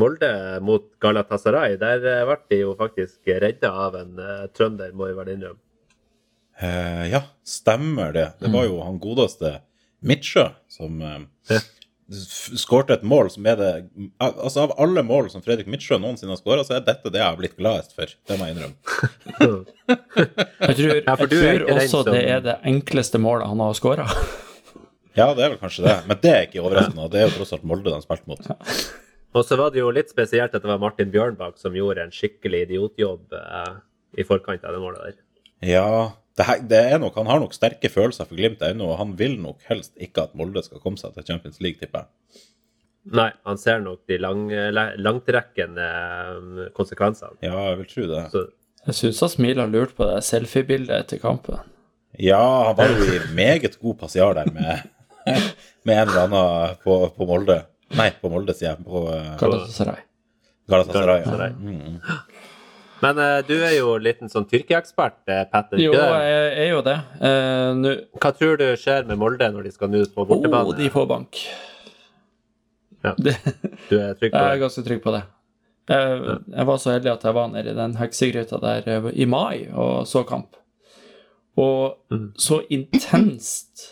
Molde 0.00 0.30
mot 0.66 0.88
Galatasaray. 1.04 1.76
Der 1.78 2.02
eh, 2.10 2.24
ble 2.26 2.38
de 2.50 2.58
jo 2.64 2.74
faktisk 2.78 3.30
redda 3.44 3.70
av 3.86 3.98
en 4.00 4.18
eh, 4.18 4.46
trønder, 4.56 4.90
må 4.98 5.06
vi 5.12 5.18
vel 5.20 5.30
innrømme. 5.36 5.62
Eh, 6.60 7.04
ja, 7.12 7.22
stemmer 7.46 8.10
det. 8.16 8.26
Det 8.42 8.50
var 8.52 8.66
jo 8.66 8.80
han 8.82 8.98
godeste 9.00 9.60
Midtsjø 10.02 10.48
som 10.72 10.98
skårte 12.10 12.96
et 12.98 13.02
mål 13.06 13.28
som 13.30 13.46
er 13.46 13.56
det 13.60 13.68
Altså, 14.20 14.64
av 14.66 14.72
alle 14.82 15.02
mål 15.06 15.28
som 15.30 15.42
Fredrik 15.44 15.68
Midtsjø 15.70 15.98
noensinne 16.02 16.32
har 16.34 16.40
skåra, 16.40 16.64
så 16.66 16.74
er 16.76 16.84
dette 16.86 17.10
det 17.14 17.20
jeg 17.20 17.26
har 17.28 17.38
blitt 17.38 17.56
gladest 17.58 17.94
for. 17.94 18.10
Det 18.26 18.38
må 18.40 18.48
jeg 18.48 18.56
innrømme. 18.56 18.76
Jeg 19.90 20.76
tror, 20.76 20.90
Ja, 20.94 21.14
jeg 21.16 21.30
tror 21.30 21.62
også 21.74 21.88
som- 22.04 22.12
det 22.14 22.22
er 22.30 22.40
det 22.44 22.56
enkleste 22.64 23.18
målet 23.18 23.46
han 23.48 23.58
har 23.60 23.72
skåra. 23.78 24.06
Ja, 25.18 25.34
det 25.34 25.42
er 25.42 25.48
vel 25.50 25.58
kanskje 25.58 25.82
det. 25.84 25.94
Men 26.06 26.18
det 26.22 26.30
er 26.30 26.44
ikke 26.46 26.60
overraskende. 26.62 27.08
Det 27.10 27.18
er 27.18 27.24
jo 27.26 27.32
tross 27.34 27.50
alt 27.56 27.64
Molde 27.66 27.90
de 27.90 27.98
spilte 28.04 28.28
mot. 28.30 28.44
Og 29.34 29.42
så 29.44 29.56
var 29.58 29.72
det 29.74 29.80
jo 29.82 29.88
litt 29.90 30.08
spesielt 30.12 30.54
at 30.54 30.62
det 30.62 30.70
var 30.70 30.78
Martin 30.78 31.10
Bjørnbakk 31.10 31.58
som 31.58 31.74
gjorde 31.74 32.04
en 32.06 32.12
skikkelig 32.14 32.60
idiotjobb 32.68 33.34
eh, 33.34 33.72
i 34.22 34.26
forkant 34.26 34.62
av 34.64 34.72
det 34.76 34.80
målet 34.80 35.02
der. 35.08 35.16
Ja, 35.66 36.12
det, 36.38 36.46
her, 36.46 36.60
det 36.70 36.78
er 36.92 37.00
nok, 37.02 37.16
han 37.18 37.28
har 37.30 37.40
nok 37.42 37.54
sterke 37.56 37.90
følelser 37.92 38.28
for 38.28 38.38
Glimt 38.38 38.62
ennå, 38.64 38.92
og 38.92 39.00
han 39.00 39.16
vil 39.18 39.34
nok 39.42 39.64
helst 39.68 39.96
ikke 40.00 40.28
at 40.28 40.36
Molde 40.38 40.62
skal 40.64 40.82
komme 40.82 41.00
seg 41.00 41.16
til 41.16 41.26
Champions 41.32 41.58
League, 41.64 41.80
tipper 41.80 42.04
jeg. 42.04 42.40
Nei, 43.16 43.30
han 43.48 43.58
ser 43.58 43.80
nok 43.82 44.02
de 44.10 44.18
lang, 44.20 44.44
la- 44.76 44.92
langtrekkende 45.00 45.86
eh, 45.88 46.70
konsekvensene. 46.76 47.38
Ja, 47.44 47.56
jeg 47.70 47.80
vil 47.80 47.90
tro 47.94 48.08
det. 48.10 48.24
Så 48.34 48.44
Jeg 48.86 48.96
syns 48.96 49.36
han 49.36 49.58
har 49.58 49.72
lurt 49.72 49.94
på 49.96 50.06
det 50.08 50.20
selfiebildet 50.24 50.94
etter 51.04 51.20
kampen. 51.20 51.58
Ja, 52.20 52.40
han 52.68 52.76
var 52.78 52.92
jo 52.92 53.08
i 53.08 53.18
meget 53.36 53.78
god 53.80 53.98
passiar 54.00 54.34
der 54.36 54.50
med, 54.52 54.86
med 55.86 55.96
en 55.96 56.08
eller 56.08 56.22
annen 56.26 56.76
på, 56.84 57.00
på 57.16 57.26
Molde. 57.28 57.62
Nei, 57.98 58.10
på 58.20 58.30
Molde, 58.32 58.54
sier 58.54 58.74
jeg. 58.74 58.84
På 58.86 59.04
uh, 59.08 59.34
Galatasaray. 59.40 60.04
Galatasaray. 60.70 61.24
Ja. 61.26 61.48
Mm. 61.58 61.98
Men 63.00 63.16
uh, 63.18 63.38
du 63.46 63.54
er 63.64 63.72
jo 63.78 63.94
en 63.96 64.04
liten 64.04 64.28
sånn 64.28 64.44
Tyrkia-ekspert, 64.50 65.22
eh, 65.32 65.44
Petter. 65.48 65.80
Jo, 65.80 65.92
jeg 65.96 66.52
er 66.66 66.70
jo 66.74 66.80
det. 66.84 66.96
Uh, 67.22 67.70
nu... 67.78 67.90
Hva 68.20 68.32
tror 68.36 68.58
du 68.60 68.66
skjer 68.76 69.06
med 69.08 69.20
Molde 69.22 69.48
når 69.54 69.68
de 69.68 69.72
skal 69.72 69.88
nå 69.92 70.02
på 70.14 70.26
bortebane? 70.28 70.68
oh, 70.74 70.76
de 70.76 70.90
får 70.92 71.06
bank. 71.08 71.40
Ja. 73.04 73.14
Det, 73.16 73.36
Du 73.88 73.94
er 73.96 74.12
trygg 74.20 74.32
på 74.34 74.36
det? 74.36 74.42
jeg 74.44 74.56
er 74.56 74.60
ganske 74.60 74.84
trygg 74.84 75.00
på 75.06 75.14
det. 75.16 75.22
Jeg, 75.90 76.34
jeg 76.52 76.66
var 76.68 76.76
så 76.82 76.92
heldig 76.92 77.10
at 77.14 77.24
jeg 77.26 77.34
var 77.34 77.48
nede 77.50 77.72
i 77.72 77.78
den 77.78 77.94
heksegryta 77.98 78.58
der 78.62 78.90
eh, 78.92 79.06
i 79.24 79.24
mai 79.26 79.64
og 79.72 80.04
så 80.06 80.22
kamp. 80.28 80.58
Og 81.58 81.96
Mm. 82.10 82.28
så 82.38 82.60
intenst 82.74 83.86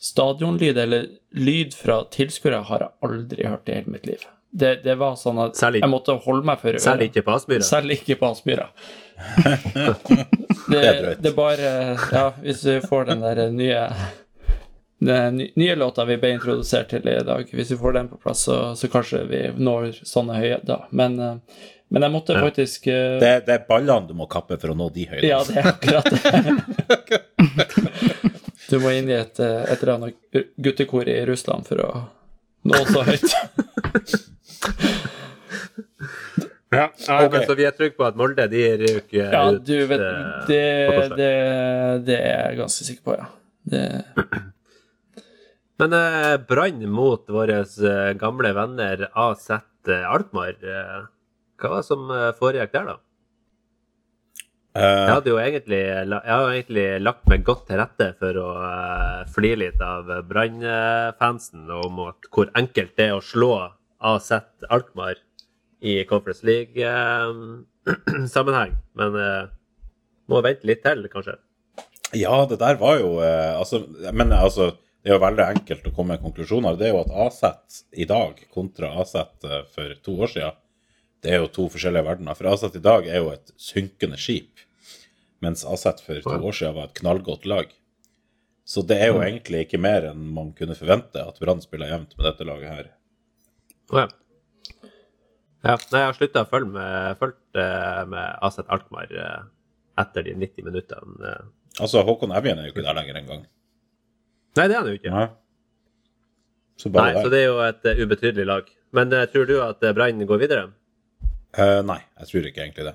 stadionlyd, 0.00 0.76
eller 0.78 1.06
lyd 1.36 1.74
fra 1.76 2.02
tilskuere, 2.14 2.62
har 2.68 2.84
jeg 2.84 2.90
aldri 3.04 3.46
hørt 3.46 3.68
i 3.68 3.74
hele 3.78 3.92
mitt 3.92 4.06
liv. 4.06 4.22
Det, 4.50 4.82
det 4.84 4.94
var 4.96 5.14
sånn 5.20 5.38
at 5.44 5.56
Særlig- 5.60 5.82
jeg 5.84 5.90
måtte 5.92 6.14
holde 6.24 6.44
meg 6.48 6.58
for 6.62 6.78
Selv 6.80 7.02
ørene. 7.02 7.08
ikke 7.10 7.22
på 7.26 7.34
Aspmyra? 7.36 7.62
Selv 7.68 7.90
ikke 7.92 8.16
på 8.16 8.30
Aspmyra. 8.30 8.68
det, 9.74 10.26
Det 10.72 10.80
er 10.84 11.02
drøyt. 11.02 11.20
det 11.22 11.32
bare 11.36 11.68
Ja, 12.12 12.30
hvis 12.42 12.64
vi 12.64 12.78
får 12.80 13.04
den 13.10 13.20
der 13.26 13.50
nye 13.52 13.82
den 15.00 15.36
nye 15.54 15.74
låta 15.78 16.04
vi 16.08 16.16
ble 16.18 16.32
introdusert 16.34 16.88
til 16.90 17.04
i 17.06 17.20
dag, 17.22 17.44
hvis 17.54 17.70
vi 17.70 17.76
får 17.78 17.92
den 17.94 18.08
på 18.10 18.16
plass, 18.18 18.40
så, 18.48 18.74
så 18.74 18.88
kanskje 18.90 19.20
vi 19.30 19.42
når 19.54 19.92
sånne 20.02 20.34
høyder. 20.40 20.88
Men, 20.90 21.14
eh, 21.22 21.36
men 21.94 22.02
jeg 22.02 22.10
måtte 22.16 22.34
faktisk 22.34 22.88
eh, 22.90 23.18
Det, 23.22 23.30
det 23.46 23.54
er 23.54 23.62
ballene 23.68 24.08
du 24.08 24.14
må 24.18 24.26
kappe 24.26 24.58
for 24.58 24.72
å 24.72 24.74
nå 24.74 24.88
de 24.96 25.06
høydene. 25.06 25.28
Ja, 25.30 25.38
det 25.46 25.54
er 25.54 25.70
akkurat 25.70 26.10
det. 26.10 27.22
Du 28.68 28.76
må 28.82 28.90
inn 28.92 29.06
i 29.08 29.14
et, 29.16 29.38
eh, 29.40 29.62
et 29.72 29.80
eller 29.82 29.94
annet 29.94 30.42
guttekor 30.60 31.06
i 31.08 31.20
Russland 31.30 31.64
for 31.68 31.80
å 31.80 31.92
nå 32.68 32.82
så 32.90 33.04
høyt. 33.06 33.30
Ja, 36.68 36.90
Nei, 37.08 37.24
okay. 37.24 37.28
men 37.32 37.46
Så 37.48 37.54
vi 37.56 37.64
er 37.64 37.72
trygge 37.72 37.96
på 37.96 38.04
at 38.04 38.16
Molde 38.20 38.44
de 38.52 38.62
ryker 38.82 39.32
Ja, 39.32 39.46
ut 39.54 39.64
du 39.64 39.78
vet 39.88 40.02
eh, 40.04 40.46
Det, 40.50 40.64
det, 41.16 41.28
det 42.04 42.18
er 42.18 42.42
jeg 42.50 42.58
ganske 42.60 42.84
sikker 42.90 43.06
på, 43.06 43.16
ja. 43.16 43.28
Det, 43.72 43.84
Men 45.80 45.94
eh, 45.96 46.34
brann 46.50 46.84
mot 46.92 47.24
våre 47.32 47.62
eh, 47.64 48.12
gamle 48.20 48.52
venner 48.56 49.06
AZ 49.14 49.48
Altmar 49.48 50.08
Alkmaar. 50.12 50.56
Eh, 50.60 51.04
hva 51.58 51.70
var 51.72 51.80
det 51.80 51.88
som 51.88 52.10
eh, 52.12 52.32
foregikk 52.36 52.74
der, 52.74 52.90
da? 52.92 52.98
Jeg 54.78 54.84
Eh, 54.84 55.08
hadde 55.10 55.30
jo 55.32 55.38
egentlig, 55.40 55.78
jeg 55.80 56.20
hadde 56.28 56.50
egentlig 56.52 56.84
lagt 57.02 57.24
meg 57.30 57.40
godt 57.46 57.64
til 57.66 57.80
rette 57.80 58.10
for 58.20 58.36
å 58.38 58.50
uh, 58.60 59.22
fli 59.32 59.54
litt 59.58 59.80
av 59.82 60.10
Brann-fansen 60.28 61.72
om 61.72 62.02
at 62.04 62.28
hvor 62.30 62.52
enkelt 62.58 62.92
det 63.00 63.08
er 63.08 63.16
å 63.16 63.24
slå 63.24 63.54
AZ 63.98 64.32
Alkmaar 64.68 65.14
i 65.80 66.04
Conference 66.04 66.46
League-sammenheng. 66.46 68.76
Men 68.98 69.14
uh, 69.14 69.48
må 70.28 70.40
vente 70.44 70.66
litt 70.68 70.82
til, 70.84 71.08
kanskje. 71.12 71.36
ja, 72.16 72.46
det 72.48 72.58
der 72.60 72.76
var 72.80 72.98
jo 73.00 73.20
eh, 73.20 73.58
altså, 73.58 73.76
Men 74.12 74.32
altså, 74.32 74.70
det 75.02 75.10
er 75.10 75.14
jo 75.16 75.24
veldig 75.24 75.44
enkelt 75.44 75.86
å 75.88 75.94
komme 75.96 76.12
med 76.14 76.22
konklusjoner. 76.24 76.76
Det 76.76 76.86
er 76.88 76.94
jo 76.94 77.04
at 77.04 77.14
AZ 77.26 77.40
i 77.92 78.04
dag 78.08 78.32
kontra 78.54 78.86
AZ 79.00 79.14
eh, 79.16 79.62
for 79.72 79.86
to 80.04 80.12
år 80.24 80.30
siden, 80.34 80.54
det 81.24 81.30
er 81.32 81.38
jo 81.42 81.54
to 81.54 81.64
forskjellige 81.72 82.06
verdener. 82.06 82.34
For 82.38 82.46
AZ 82.50 82.62
i 82.68 82.84
dag 82.84 83.02
er 83.08 83.18
jo 83.22 83.28
et 83.32 83.48
synkende 83.60 84.18
skip, 84.20 84.52
mens 85.44 85.60
AZ 85.64 85.84
for 86.04 86.16
to 86.24 86.38
år 86.38 86.54
siden 86.60 86.76
var 86.76 86.84
et 86.90 86.98
knallgodt 87.00 87.44
lag. 87.48 87.66
Så 88.68 88.78
det 88.84 88.98
er 89.00 89.08
jo 89.14 89.22
egentlig 89.24 89.60
ikke 89.64 89.80
mer 89.80 90.10
enn 90.10 90.22
man 90.36 90.52
kunne 90.56 90.76
forvente 90.76 91.22
at 91.24 91.40
Brann 91.40 91.64
spiller 91.64 91.88
jevnt 91.88 92.12
med 92.18 92.24
dette 92.28 92.44
laget 92.44 92.68
her. 92.68 92.86
Å 93.92 94.02
ja. 94.02 94.06
ja. 95.64 95.74
Nei, 95.74 96.00
jeg 96.00 96.06
har 96.06 96.16
slutta 96.16 96.44
å 96.44 96.50
følge 96.50 96.72
med, 96.74 97.18
fulgt, 97.20 97.42
eh, 97.56 98.02
med 98.12 98.44
Aset 98.44 98.68
Alkmaar 98.74 99.12
eh, 99.12 99.42
etter 100.02 100.26
de 100.28 100.36
90 100.38 100.68
minuttene. 100.68 101.18
eh. 101.32 101.44
Altså, 101.78 102.02
Håkon 102.06 102.34
Evjen 102.36 102.60
er 102.60 102.68
jo 102.68 102.74
ikke 102.74 102.86
der 102.86 102.98
lenger 102.98 103.20
engang. 103.20 103.44
Nei, 104.58 104.64
det 104.66 104.74
er 104.74 104.80
han 104.80 104.90
jo 104.90 104.98
ikke. 104.98 105.14
Nei. 105.14 105.28
Så 106.78 106.90
Nei, 106.94 107.10
så 107.16 107.30
det 107.32 107.42
er 107.42 107.48
jo 107.48 107.58
et 107.64 107.86
uh, 107.90 108.00
ubetydelig 108.04 108.44
lag. 108.46 108.66
Men 108.94 109.10
uh, 109.10 109.24
tror 109.30 109.48
du 109.50 109.56
at 109.64 109.82
uh, 109.82 109.92
Brann 109.94 110.22
går 110.30 110.40
videre? 110.44 110.68
Nei, 111.58 111.96
jeg 112.20 112.28
tror 112.28 112.46
ikke 112.46 112.60
egentlig 112.62 112.84
det. 112.86 112.92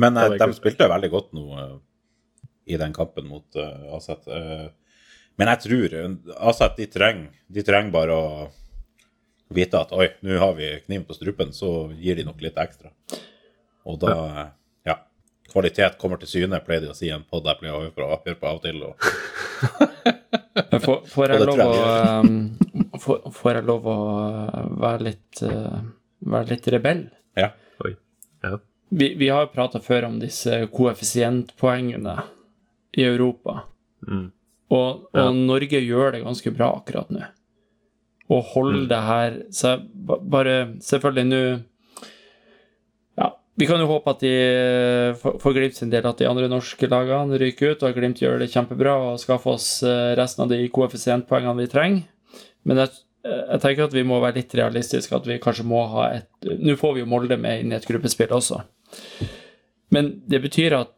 Men 0.00 0.16
det 0.16 0.38
de 0.40 0.54
spilte 0.56 0.86
veldig 0.88 1.10
godt 1.12 1.34
nå 1.36 1.44
i 2.64 2.76
den 2.76 2.92
kampen 2.92 3.28
mot. 3.28 3.56
Eh, 3.56 4.68
men 5.36 5.50
jeg 5.54 5.62
tror 5.66 5.96
AZ 6.48 6.62
de 6.76 6.86
trenger, 6.90 7.30
de 7.48 7.64
trenger 7.66 7.94
bare 7.94 8.16
å 8.16 8.26
vite 9.56 9.78
at 9.80 9.92
oi, 9.96 10.08
nå 10.24 10.38
har 10.40 10.56
vi 10.58 10.72
kniven 10.86 11.06
på 11.08 11.16
strupen, 11.16 11.52
så 11.56 11.90
gir 11.98 12.18
de 12.18 12.26
nok 12.26 12.42
litt 12.44 12.58
ekstra. 12.60 12.92
Og 13.88 13.98
da, 14.02 14.12
eh, 14.12 14.50
ja 14.92 14.98
Kvalitet 15.52 15.98
kommer 16.00 16.20
til 16.20 16.30
syne, 16.30 16.60
pleier 16.64 16.84
de 16.84 16.92
å 16.92 16.96
si 16.96 17.08
i 17.10 17.14
en 17.14 17.24
pod 17.28 17.44
jeg 17.44 17.58
pleier 17.60 17.76
å 17.76 17.82
høre 17.82 17.94
på, 17.96 18.06
høre 18.08 18.38
på 18.40 18.48
av 18.48 18.60
og 18.60 18.62
til. 18.64 18.82
Og, 18.86 18.94
får, 20.86 21.00
får, 21.12 21.34
jeg 21.34 21.48
lov 21.48 21.64
å 21.64 21.72
um, 22.22 22.38
får, 23.02 23.18
får 23.36 23.58
jeg 23.58 23.66
lov 23.68 23.88
å 23.92 23.96
være 24.80 25.08
litt, 25.10 25.42
uh, 25.44 25.82
være 26.34 26.54
litt 26.54 26.70
rebell? 26.76 27.02
ja. 27.38 27.50
Oi. 27.84 27.96
Ja. 28.44 28.58
Vi, 28.92 29.14
vi 29.18 29.28
har 29.32 29.46
prata 29.48 29.80
før 29.80 30.10
om 30.10 30.18
disse 30.20 30.66
koeffisientpoengene 30.72 32.16
i 33.00 33.04
Europa. 33.08 33.62
Mm. 34.08 34.26
Og, 34.72 35.06
og 35.12 35.16
Ja. 35.16 35.30
Norge 35.32 35.80
gjør 35.80 36.12
det 36.12 36.24
ganske 36.24 36.52
bra 36.52 36.68
akkurat 36.76 37.12
nå. 37.12 37.24
Å 38.32 38.38
holde 38.54 38.80
Mm. 38.84 38.88
det 38.90 39.00
her 39.08 39.36
så 39.52 39.74
Bare 40.32 40.54
selvfølgelig 40.80 41.26
nå 41.28 41.40
Ja, 43.18 43.28
vi 43.60 43.66
kan 43.68 43.80
jo 43.82 43.86
håpe 43.90 44.10
at 44.14 44.22
de 44.24 44.32
for, 45.20 45.36
for 45.42 45.52
Glimt 45.56 45.76
sin 45.76 45.90
del 45.92 46.06
at 46.08 46.18
de 46.22 46.28
andre 46.30 46.48
norske 46.48 46.88
lagene 46.88 47.38
ryker 47.42 47.74
ut, 47.74 47.82
og 47.82 47.90
at 47.90 47.96
Glimt 47.98 48.22
gjør 48.22 48.38
det 48.40 48.50
kjempebra 48.54 48.94
og 49.12 49.20
skaffer 49.20 49.54
oss 49.58 49.68
eh, 49.84 50.14
resten 50.18 50.46
av 50.46 50.52
de 50.54 50.62
koeffisientpoengene 50.72 51.60
vi 51.60 51.68
trenger. 51.72 52.02
Men 52.64 52.80
jeg, 52.84 52.94
jeg 53.26 53.60
tenker 53.62 53.84
at 53.88 53.94
vi 53.94 54.04
må 54.06 54.20
være 54.22 54.40
litt 54.40 54.54
realistiske, 54.58 55.14
at 55.16 55.26
vi 55.28 55.36
kanskje 55.42 55.66
må 55.68 55.84
ha 55.92 56.08
et 56.16 56.28
Nå 56.62 56.76
får 56.80 56.94
vi 56.96 57.04
jo 57.04 57.10
Molde 57.10 57.36
med 57.38 57.60
inn 57.66 57.72
i 57.74 57.76
et 57.78 57.86
gruppespill 57.88 58.32
også. 58.34 58.62
Men 59.92 60.14
det 60.26 60.40
betyr 60.42 60.78
at 60.80 60.92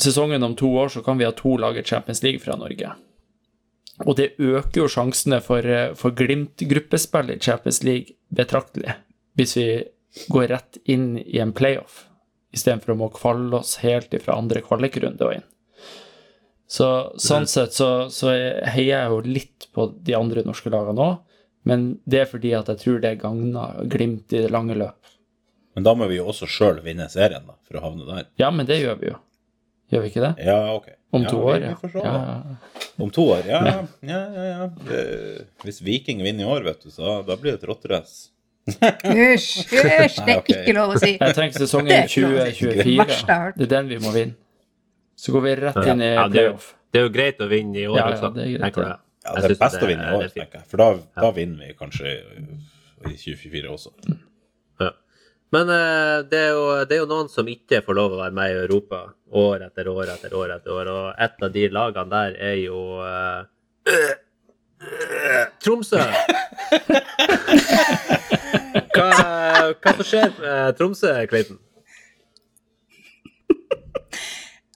sesongen 0.00 0.42
om 0.44 0.54
to 0.56 0.68
år 0.76 0.92
så 0.92 1.02
kan 1.04 1.18
vi 1.18 1.24
ha 1.26 1.32
to 1.36 1.56
lag 1.56 1.76
i 1.80 1.82
Champions 1.86 2.22
League 2.22 2.40
fra 2.44 2.54
Norge. 2.60 2.92
Og 4.06 4.16
det 4.16 4.32
øker 4.38 4.82
jo 4.82 4.88
sjansene 4.88 5.40
for, 5.44 5.66
eh, 5.66 5.92
for 5.94 6.16
Glimt-gruppespill 6.16 7.34
i 7.34 7.40
Champions 7.40 7.82
League 7.84 8.16
betraktelig, 8.32 8.94
hvis 9.36 9.56
vi 9.56 9.66
går 10.32 10.48
rett 10.54 10.78
inn 10.84 11.18
i 11.18 11.38
en 11.38 11.52
playoff, 11.52 12.06
istedenfor 12.54 12.94
å 12.94 12.98
må 12.98 13.10
kvalle 13.14 13.60
oss 13.60 13.76
helt 13.84 14.14
fra 14.24 14.38
andre 14.40 14.62
kvalikrunde 14.64 15.26
og 15.26 15.34
inn. 15.38 15.46
Så 16.70 16.86
sånn 17.18 17.48
sett 17.50 17.74
så, 17.74 18.08
så 18.14 18.30
heier 18.30 18.92
jeg 18.94 19.10
jo 19.10 19.20
litt 19.26 19.66
på 19.74 19.88
de 20.06 20.14
andre 20.14 20.44
norske 20.46 20.70
lagene 20.70 21.02
òg, 21.02 21.16
men 21.66 21.98
det 22.08 22.22
er 22.22 22.28
fordi 22.30 22.52
at 22.56 22.70
jeg 22.70 22.80
tror 22.84 23.00
det 23.02 23.18
gagner 23.20 23.82
Glimt 23.90 24.32
i 24.32 24.44
det 24.44 24.52
lange 24.54 24.76
løp. 24.78 25.10
Men 25.74 25.86
da 25.86 25.94
må 25.98 26.06
vi 26.10 26.18
jo 26.18 26.28
også 26.30 26.48
sjøl 26.50 26.80
vinne 26.84 27.08
serien, 27.10 27.44
da, 27.46 27.56
for 27.66 27.78
å 27.78 27.82
havne 27.84 28.06
der. 28.06 28.30
Ja, 28.40 28.50
men 28.54 28.68
det 28.70 28.80
gjør 28.80 28.96
vi 29.02 29.10
jo. 29.10 29.18
Gjør 29.90 30.02
vi 30.04 30.10
ikke 30.12 30.22
det? 30.22 30.32
Ja, 30.46 30.58
OK. 30.74 30.90
Om 31.10 31.24
to 31.26 31.38
år, 31.42 31.64
ja. 31.64 31.74
ja. 32.04 32.24
Om 33.02 33.08
to 33.10 33.24
år, 33.34 33.46
ja. 33.48 33.60
Ja, 34.06 34.20
ja, 34.36 34.44
ja. 34.46 34.68
Hvis 35.64 35.80
Viking 35.82 36.22
vinner 36.22 36.46
i 36.46 36.50
år, 36.50 36.62
vet 36.68 36.84
du, 36.84 36.92
så 36.94 37.16
da 37.26 37.34
blir 37.40 37.56
det 37.56 37.64
et 37.64 37.66
rotterace. 37.70 38.28
Hysj, 38.70 39.64
hysj, 39.72 40.20
det 40.26 40.36
er 40.36 40.44
ikke 40.44 40.76
lov 40.76 40.94
å 40.94 41.00
si. 41.02 41.16
Jeg 41.16 41.34
tenker 41.34 41.64
sesongen 41.64 41.90
er 41.96 42.06
ikke 42.06 42.22
lov 42.28 42.38
å 42.38 42.46
si. 42.46 42.70
Det 42.70 42.86
2024. 42.86 42.94
verste 43.02 43.18
jeg 43.18 43.34
har 43.34 43.44
hørt. 43.48 43.58
Det 43.58 43.66
er 43.66 43.72
den 43.74 43.90
vi 43.90 44.00
må 44.04 44.14
vinne. 44.14 44.38
Så 45.20 45.34
går 45.34 45.46
vi 45.48 45.54
rett 45.64 45.82
inn 45.82 46.04
i 46.06 46.12
Ja, 46.14 46.28
det, 46.30 46.40
er 46.44 46.46
jo, 46.52 46.54
playoff. 46.54 46.68
det 46.92 47.00
er 47.00 47.06
jo 47.08 47.12
greit 47.18 47.42
å 47.42 47.48
vinne 47.50 47.76
i 47.76 47.86
år 47.90 47.98
Ja, 47.98 48.06
ja, 48.14 48.30
det 48.36 48.46
er 48.46 48.62
tenker 48.68 48.86
jeg. 48.86 48.98
Ja, 49.26 49.34
det 49.36 49.50
er 49.50 49.58
best 49.60 49.82
å 49.82 49.88
vinne 49.90 50.06
i 50.06 50.16
år, 50.16 50.22
er 50.28 50.34
tenker 50.36 50.60
jeg. 50.62 50.68
For 50.70 50.80
da, 50.80 50.86
da 51.18 51.32
vinner 51.36 51.66
vi 51.66 51.74
kanskje 51.76 52.14
i 52.14 53.16
2024 53.18 53.74
også. 53.74 53.92
Men 55.50 55.70
eh, 55.74 56.16
det, 56.30 56.38
er 56.38 56.52
jo, 56.54 56.66
det 56.86 56.96
er 56.96 57.00
jo 57.02 57.08
noen 57.10 57.30
som 57.30 57.48
ikke 57.50 57.82
får 57.86 57.96
lov 57.98 58.14
å 58.14 58.20
være 58.22 58.36
med 58.36 58.52
i 58.52 58.58
Europa 58.64 59.00
år 59.34 59.64
etter 59.66 59.88
år 59.90 60.12
etter 60.14 60.34
år. 60.34 60.52
etter 60.56 60.74
år, 60.74 60.90
Og 60.94 61.24
et 61.26 61.46
av 61.46 61.54
de 61.54 61.64
lagene 61.74 62.12
der 62.12 62.36
er 62.50 62.58
jo 62.60 62.82
uh, 63.02 63.40
Tromsø! 65.60 66.04
Hva, 68.90 69.08
hva 69.74 69.92
som 69.96 70.06
skjer 70.06 70.30
med 70.38 70.78
Tromsø, 70.78 71.10
Clayton? 71.30 71.58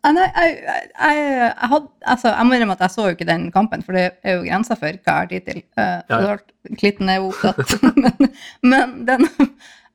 Ja, 0.05 0.11
Nei, 0.13 0.27
jeg, 0.29 0.57
jeg, 0.61 1.21
jeg, 1.39 1.69
hadde, 1.71 1.87
altså, 2.13 2.29
jeg 2.35 2.45
må 2.45 2.57
innrømme 2.57 2.75
at 2.77 2.83
jeg 2.85 2.93
så 2.93 3.07
jo 3.07 3.15
ikke 3.15 3.29
den 3.31 3.47
kampen, 3.55 3.81
for 3.87 3.97
det 3.97 4.03
er 4.21 4.37
jo 4.37 4.43
grenser 4.45 4.77
for 4.77 4.99
hva 4.99 5.15
jeg 5.15 5.23
har 5.23 5.31
tid 5.31 5.47
til. 5.49 5.63
Uh, 5.79 6.03
Ja. 6.11 6.19
ja. 6.27 6.35
Klitten 6.81 7.09
er 7.13 7.23
jo 7.23 7.31
opptatt. 7.31 7.73
men, 8.03 8.29
men, 8.65 8.93
den, 9.09 9.27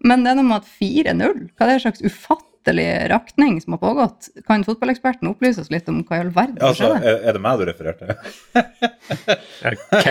men 0.06 0.24
det 0.24 0.32
er 0.32 0.38
noe 0.40 0.48
med 0.48 0.62
at 0.64 0.70
4-0, 0.80 1.42
hva 1.58 1.66
er 1.66 1.72
det 1.74 1.82
slags 1.84 2.04
ufattelig 2.06 2.88
rakning 3.12 3.58
som 3.64 3.76
har 3.76 3.82
pågått? 3.82 4.30
Kan 4.48 4.64
fotballeksperten 4.68 5.30
opplyse 5.32 5.64
oss 5.64 5.72
litt 5.74 5.90
om 5.92 6.02
hva 6.08 6.20
i 6.20 6.24
all 6.24 6.32
verden 6.36 6.60
som 6.60 6.68
Altså, 6.70 6.92
skjedde? 6.94 7.12
er, 7.12 7.24
er 7.30 7.38
det 7.38 7.42
meg 7.44 7.60
du 7.60 7.66
refererte? 7.70 8.16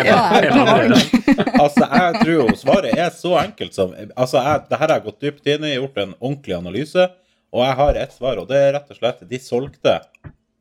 Ja, 0.08 0.18
jeg 0.42 0.52
altså, 1.62 1.86
jeg 1.86 2.20
tror 2.20 2.32
jo 2.34 2.46
svaret 2.58 2.92
er 2.98 3.10
så 3.14 3.32
enkelt 3.40 3.76
som 3.76 3.94
Altså, 4.10 4.42
jeg, 4.42 4.64
det 4.68 4.80
her 4.80 4.86
har 4.86 4.96
jeg 4.98 5.06
gått 5.06 5.24
dypt 5.24 5.50
inn 5.54 5.64
i, 5.68 5.74
gjort 5.78 6.00
en 6.02 6.14
ordentlig 6.18 6.56
analyse, 6.58 7.06
og 7.54 7.64
jeg 7.64 7.78
har 7.80 8.00
ett 8.02 8.12
svar, 8.16 8.40
og 8.42 8.48
det 8.50 8.58
er 8.60 8.74
rett 8.76 8.90
og 8.92 8.98
slett 8.98 9.22
De 9.30 9.40
solgte 9.40 9.94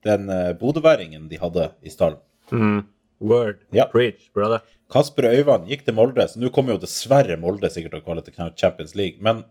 den 0.08 0.30
uh, 0.32 0.54
bodøværingen 0.56 1.26
de 1.28 1.40
hadde 1.42 1.66
i 1.84 1.92
stallen. 1.92 2.20
Mm. 2.54 2.86
Word. 3.20 3.58
Ja. 3.76 3.88
Preach, 3.92 4.30
brother. 4.34 4.62
Kasper 4.92 5.28
Øyvand 5.34 5.68
gikk 5.68 5.84
til 5.86 5.96
Molde, 5.98 6.26
så 6.30 6.40
nå 6.40 6.52
kommer 6.56 6.76
jo 6.76 6.82
dessverre 6.84 7.36
Molde 7.40 7.70
sikkert 7.72 7.98
til 7.98 8.02
å 8.02 8.06
kvalle 8.06 8.24
til 8.24 8.36
Champions 8.60 8.96
League. 8.96 9.20
Men, 9.24 9.44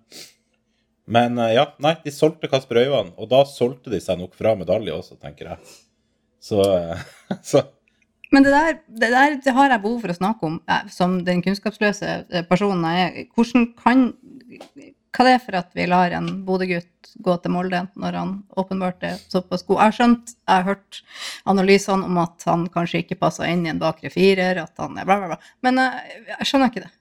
men 1.13 1.37
eh, 1.43 1.57
ja, 1.59 1.69
nei, 1.85 1.97
de 2.05 2.13
solgte 2.15 2.51
Kasper 2.53 2.81
Øyvand, 2.87 3.15
og 3.21 3.29
da 3.33 3.43
solgte 3.49 3.93
de 3.93 4.01
seg 4.03 4.21
nok 4.21 4.37
fra 4.39 4.55
medalje 4.59 4.95
også, 4.97 5.19
tenker 5.21 5.53
jeg. 5.53 5.75
Så, 6.41 6.63
eh, 6.65 7.05
så 7.51 7.67
Men 8.33 8.43
det 8.43 8.55
der, 8.55 8.79
det 8.89 9.11
der 9.13 9.37
det 9.45 9.55
har 9.55 9.71
jeg 9.71 9.85
behov 9.85 10.01
for 10.03 10.15
å 10.15 10.19
snakke 10.19 10.49
om, 10.49 10.61
eh, 10.73 10.89
som 10.93 11.21
den 11.27 11.45
kunnskapsløse 11.45 12.17
personen 12.49 12.89
jeg 12.89 13.05
er. 13.05 13.29
Hvordan 13.37 13.69
kan 13.77 14.09
Hva 15.17 15.25
det 15.25 15.33
er 15.33 15.41
for 15.41 15.57
at 15.57 15.71
vi 15.73 15.87
lar 15.89 16.13
en 16.13 16.27
Bodø-gutt 16.45 17.15
gå 17.25 17.37
til 17.41 17.53
Molde 17.55 17.87
når 17.97 18.19
han 18.19 18.33
åpenbart 18.61 19.07
er 19.09 19.17
såpass 19.33 19.65
god? 19.65 19.79
Jeg 19.79 19.87
har 19.87 19.97
skjønt, 19.97 20.35
jeg 20.37 20.53
har 20.53 20.67
hørt 20.67 21.01
analysene 21.49 22.05
om 22.11 22.19
at 22.21 22.45
han 22.45 22.67
kanskje 22.75 23.01
ikke 23.01 23.17
passer 23.23 23.49
inn 23.49 23.65
i 23.65 23.73
en 23.73 23.81
bakre 23.81 24.13
firer, 24.13 24.61
at 24.61 24.83
han 24.83 24.99
er 25.01 25.09
bla, 25.09 25.17
bla, 25.23 25.33
bla. 25.33 25.55
Men 25.65 25.81
jeg, 25.81 26.21
jeg 26.35 26.51
skjønner 26.51 26.73
ikke 26.73 26.85
det. 26.85 26.93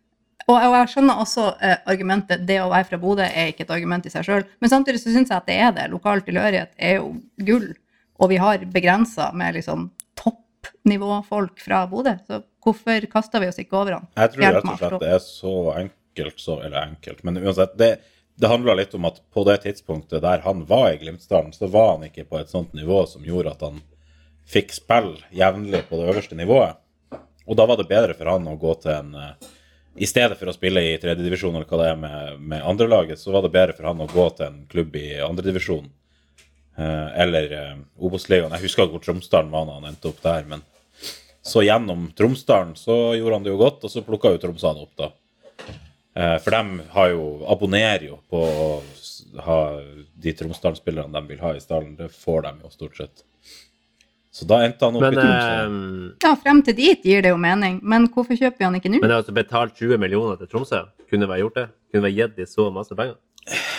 Og, 0.45 0.53
og 0.53 0.75
jeg 0.77 0.91
skjønner 0.93 1.19
også 1.25 1.49
eh, 1.65 1.75
argumentet 1.91 2.45
det 2.47 2.59
å 2.61 2.69
være 2.71 2.87
fra 2.91 3.01
Bodø 3.01 3.25
er 3.25 3.51
ikke 3.51 3.65
et 3.65 3.75
argument 3.75 4.05
i 4.05 4.13
seg 4.13 4.27
sjøl, 4.27 4.47
men 4.61 4.71
samtidig 4.71 5.01
så 5.01 5.11
syns 5.11 5.33
jeg 5.33 5.41
at 5.41 5.49
det 5.49 5.57
er 5.57 5.75
det. 5.75 5.89
Lokal 5.91 6.21
tilhørighet 6.23 6.71
er 6.77 6.99
jo 6.99 7.15
gull, 7.47 7.71
og 8.21 8.31
vi 8.31 8.39
har 8.39 8.63
begrensa 8.71 9.31
med 9.35 9.57
liksom 9.57 9.89
toppnivåfolk 10.21 11.59
fra 11.65 11.83
Bodø, 11.89 12.15
så 12.29 12.43
hvorfor 12.63 13.09
kaster 13.11 13.41
vi 13.41 13.49
oss 13.49 13.59
ikke 13.61 13.81
over 13.81 13.97
han? 13.97 14.09
Jeg 14.15 14.35
tror 14.35 14.47
rett 14.47 14.61
og 14.61 14.79
slett 14.79 14.99
det 15.03 15.13
er 15.17 15.23
så 15.25 15.55
enkelt 15.73 16.01
så 16.35 16.61
Eller 16.61 16.81
enkelt, 16.81 17.23
men 17.23 17.37
uansett. 17.37 17.77
Det, 17.77 17.97
det 18.35 18.47
handla 18.47 18.73
litt 18.73 18.93
om 18.93 19.05
at 19.05 19.21
på 19.33 19.43
det 19.47 19.57
tidspunktet 19.63 20.21
der 20.21 20.43
han 20.43 20.65
var 20.65 20.91
i 20.91 20.97
Glimtsdalen, 20.97 21.53
så 21.53 21.67
var 21.67 21.95
han 21.95 22.07
ikke 22.07 22.25
på 22.25 22.39
et 22.39 22.49
sånt 22.49 22.73
nivå 22.73 23.05
som 23.07 23.25
gjorde 23.25 23.53
at 23.55 23.61
han 23.61 23.81
fikk 24.49 24.73
spille 24.75 25.23
jevnlig 25.31 25.85
på 25.89 25.99
det 25.99 26.09
øverste 26.11 26.37
nivået. 26.37 26.77
Og 27.45 27.57
da 27.57 27.65
var 27.69 27.77
det 27.77 27.89
bedre 27.89 28.15
for 28.17 28.29
han 28.29 28.47
å 28.49 28.57
gå 28.59 28.73
til 28.81 28.91
en 28.93 29.13
eh, 29.19 29.51
I 29.95 30.07
stedet 30.09 30.35
for 30.39 30.51
å 30.51 30.55
spille 30.55 30.81
i 30.83 30.97
tredjedivisjon 30.99 31.55
eller 31.55 31.69
hva 31.69 31.79
det 31.79 31.91
er 31.93 31.99
med, 31.99 32.39
med 32.39 32.65
andrelaget, 32.67 33.21
så 33.21 33.31
var 33.31 33.45
det 33.45 33.53
bedre 33.53 33.75
for 33.77 33.87
han 33.87 34.01
å 34.03 34.09
gå 34.11 34.25
til 34.35 34.49
en 34.49 34.65
klubb 34.71 34.95
i 34.99 35.07
andredivisjon. 35.23 35.87
Eh, 36.75 37.21
eller 37.23 37.53
eh, 37.55 37.75
Obos-ligaen. 38.03 38.51
Jeg 38.57 38.67
husker 38.67 38.89
hvor 38.91 39.03
Tromsdalen 39.03 39.53
var 39.53 39.69
da 39.69 39.77
han 39.77 39.87
endte 39.93 40.11
opp 40.11 40.19
der, 40.25 40.43
men 40.49 40.65
så 41.45 41.61
gjennom 41.63 42.09
Tromsdalen 42.17 42.73
så 42.75 43.13
gjorde 43.15 43.37
han 43.37 43.45
det 43.45 43.53
jo 43.53 43.61
godt, 43.61 43.85
og 43.85 43.93
så 43.93 44.03
plukka 44.03 44.33
jo 44.33 44.41
Tromsø 44.41 44.73
han 44.73 44.83
opp, 44.83 44.95
da. 44.99 45.11
Eh, 46.15 46.37
For 46.39 46.51
de 46.55 46.79
har 46.95 47.09
jo, 47.11 47.23
abonnerer 47.51 48.05
jo 48.07 48.19
på 48.31 48.39
å 48.39 48.67
ha 49.43 49.59
de 50.15 50.33
Tromsdalen-spillerne 50.33 51.11
de 51.11 51.33
vil 51.33 51.41
ha 51.43 51.53
i 51.55 51.59
stallen. 51.63 51.95
Det 51.99 52.07
får 52.13 52.45
de 52.47 52.53
jo 52.63 52.71
stort 52.71 52.97
sett. 53.01 53.23
Så 54.35 54.43
da 54.47 54.61
endte 54.65 54.83
han 54.83 54.95
opp 54.99 55.03
Men, 55.05 55.13
i 55.13 55.21
Tromsø. 55.21 56.07
eh, 56.13 56.15
Ja, 56.23 56.33
frem 56.39 56.61
til 56.63 56.75
dit 56.75 57.03
gir 57.07 57.21
det 57.23 57.31
jo 57.31 57.37
mening, 57.39 57.79
men 57.83 58.07
hvorfor 58.11 58.35
kjøper 58.35 58.57
vi 58.63 58.67
han 58.67 58.75
ikke 58.79 58.91
nå? 58.91 58.99
men 58.99 59.09
det 59.09 59.15
er 59.15 59.21
altså 59.23 59.35
betalt 59.35 59.75
20 59.79 59.97
millioner 59.99 60.39
til 60.39 60.47
Tromsø. 60.51 60.81
Kunne 61.11 61.27
vi 61.27 61.39
gjort 61.43 61.55
det? 61.55 61.67
Kunne 61.91 62.07
vi 62.07 62.11
ha 62.11 62.25
gitt 62.27 62.35
de 62.39 62.47
så 62.49 62.69
masse 62.73 62.95
penger? 62.95 63.15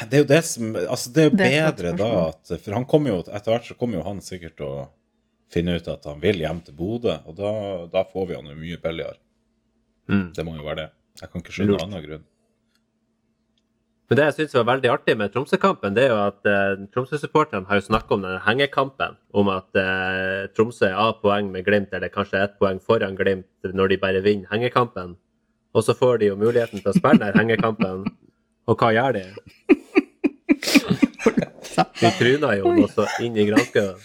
Det 0.06 0.14
er 0.14 0.22
jo 0.22 0.28
det 0.30 0.44
som 0.46 0.76
Altså, 0.76 1.10
det 1.12 1.22
er 1.22 1.26
jo 1.26 1.36
Det 1.36 1.46
er 1.52 1.72
bedre 1.72 1.92
da 1.98 2.10
at 2.28 2.52
For 2.62 2.72
han 2.76 2.84
kommer 2.86 3.10
jo 3.10 3.16
etter 3.26 3.50
hvert 3.50 3.64
så 3.66 3.74
kommer 3.74 3.98
jo 3.98 4.04
han 4.06 4.20
sikkert 4.22 4.54
til 4.60 4.66
å 4.68 4.84
finne 5.50 5.74
ut 5.76 5.88
at 5.88 6.04
han 6.06 6.20
vil 6.22 6.38
hjem 6.38 6.60
til 6.64 6.74
Bodø, 6.74 7.16
og 7.26 7.34
da, 7.38 7.50
da 7.90 8.04
får 8.04 8.28
vi 8.28 8.34
han 8.34 8.46
jo 8.46 8.54
mye 8.58 8.78
billigere. 8.82 9.18
Mm. 10.08 10.32
Det 10.34 10.44
må 10.46 10.54
jo 10.56 10.64
være 10.66 10.84
det. 10.84 10.88
Jeg 11.20 11.30
kan 11.32 11.42
ikke 11.42 11.54
skjønne 11.54 11.74
noen 11.74 11.86
annen 11.86 12.04
grunn. 12.04 12.24
Men 14.06 14.18
det 14.20 14.26
jeg 14.28 14.34
syns 14.36 14.54
var 14.54 14.66
veldig 14.68 14.90
artig 14.92 15.16
med 15.18 15.32
Tromsø-kampen, 15.34 15.94
det 15.96 16.04
er 16.06 16.12
jo 16.12 16.18
at 16.28 16.46
eh, 16.46 16.82
Tromsø-supporterne 16.94 17.66
har 17.66 17.80
jo 17.80 17.86
snakka 17.88 18.14
om 18.14 18.22
den 18.22 18.36
hengekampen. 18.44 19.16
Om 19.34 19.50
at 19.50 19.80
eh, 19.82 20.44
Tromsø 20.54 20.86
er 20.92 21.00
av 21.02 21.16
poeng 21.24 21.50
med 21.50 21.66
Glimt, 21.66 21.90
eller 21.96 22.12
kanskje 22.14 22.44
ett 22.44 22.54
poeng 22.60 22.78
foran 22.78 23.18
Glimt 23.18 23.66
når 23.66 23.90
de 23.90 23.98
bare 24.04 24.22
vinner 24.22 24.52
hengekampen. 24.52 25.16
Og 25.74 25.82
så 25.84 25.96
får 25.98 26.22
de 26.22 26.30
jo 26.30 26.38
muligheten 26.38 26.84
til 26.84 26.92
å 26.92 26.94
spille 26.94 27.18
den 27.24 27.40
hengekampen, 27.40 28.06
og 28.70 28.78
hva 28.78 28.92
gjør 28.94 29.18
de? 29.18 29.26
De 31.76 32.08
tryner 32.16 32.54
jo 32.56 32.70
også 32.86 33.04
inn 33.24 33.34
i 33.36 33.44
granskauen. 33.50 33.98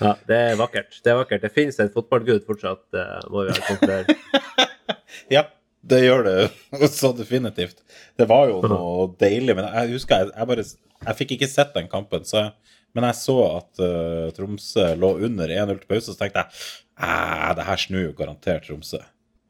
Ja, 0.00 0.14
det 0.28 0.36
er 0.36 0.58
vakkert. 0.60 0.98
Det 1.04 1.12
er 1.12 1.16
vakkert. 1.16 1.42
Det 1.44 1.52
finnes 1.52 1.78
en 1.80 1.92
fotballgud 1.92 2.44
fortsatt, 2.48 2.82
eh, 2.96 3.24
må 3.32 3.46
vi 3.46 3.54
vel 3.54 3.64
konkludere. 3.68 4.18
Ja, 5.36 5.46
det 5.80 6.02
gjør 6.04 6.26
det 6.26 6.36
så 7.00 7.12
definitivt. 7.16 7.80
Det 8.18 8.28
var 8.28 8.50
jo 8.50 8.60
noe 8.66 9.08
deilig, 9.20 9.56
men 9.56 9.68
jeg 9.68 9.94
husker 9.96 10.24
jeg, 10.24 10.34
jeg 10.36 10.50
bare 10.50 10.66
Jeg 11.06 11.16
fikk 11.22 11.36
ikke 11.38 11.48
sett 11.48 11.74
den 11.76 11.88
kampen, 11.92 12.26
så 12.28 12.42
jeg, 12.42 12.76
men 12.96 13.06
jeg 13.06 13.16
så 13.20 13.36
at 13.46 13.80
uh, 13.80 14.28
Tromsø 14.36 14.90
lå 14.98 15.14
under 15.28 15.52
1-0 15.54 15.78
til 15.78 15.88
pause, 15.88 16.10
så 16.10 16.18
tenkte 16.18 16.44
jeg 16.44 17.56
det 17.56 17.64
her 17.64 17.80
snur 17.80 18.02
jo 18.02 18.16
garantert 18.18 18.66
Tromsø, 18.66 18.98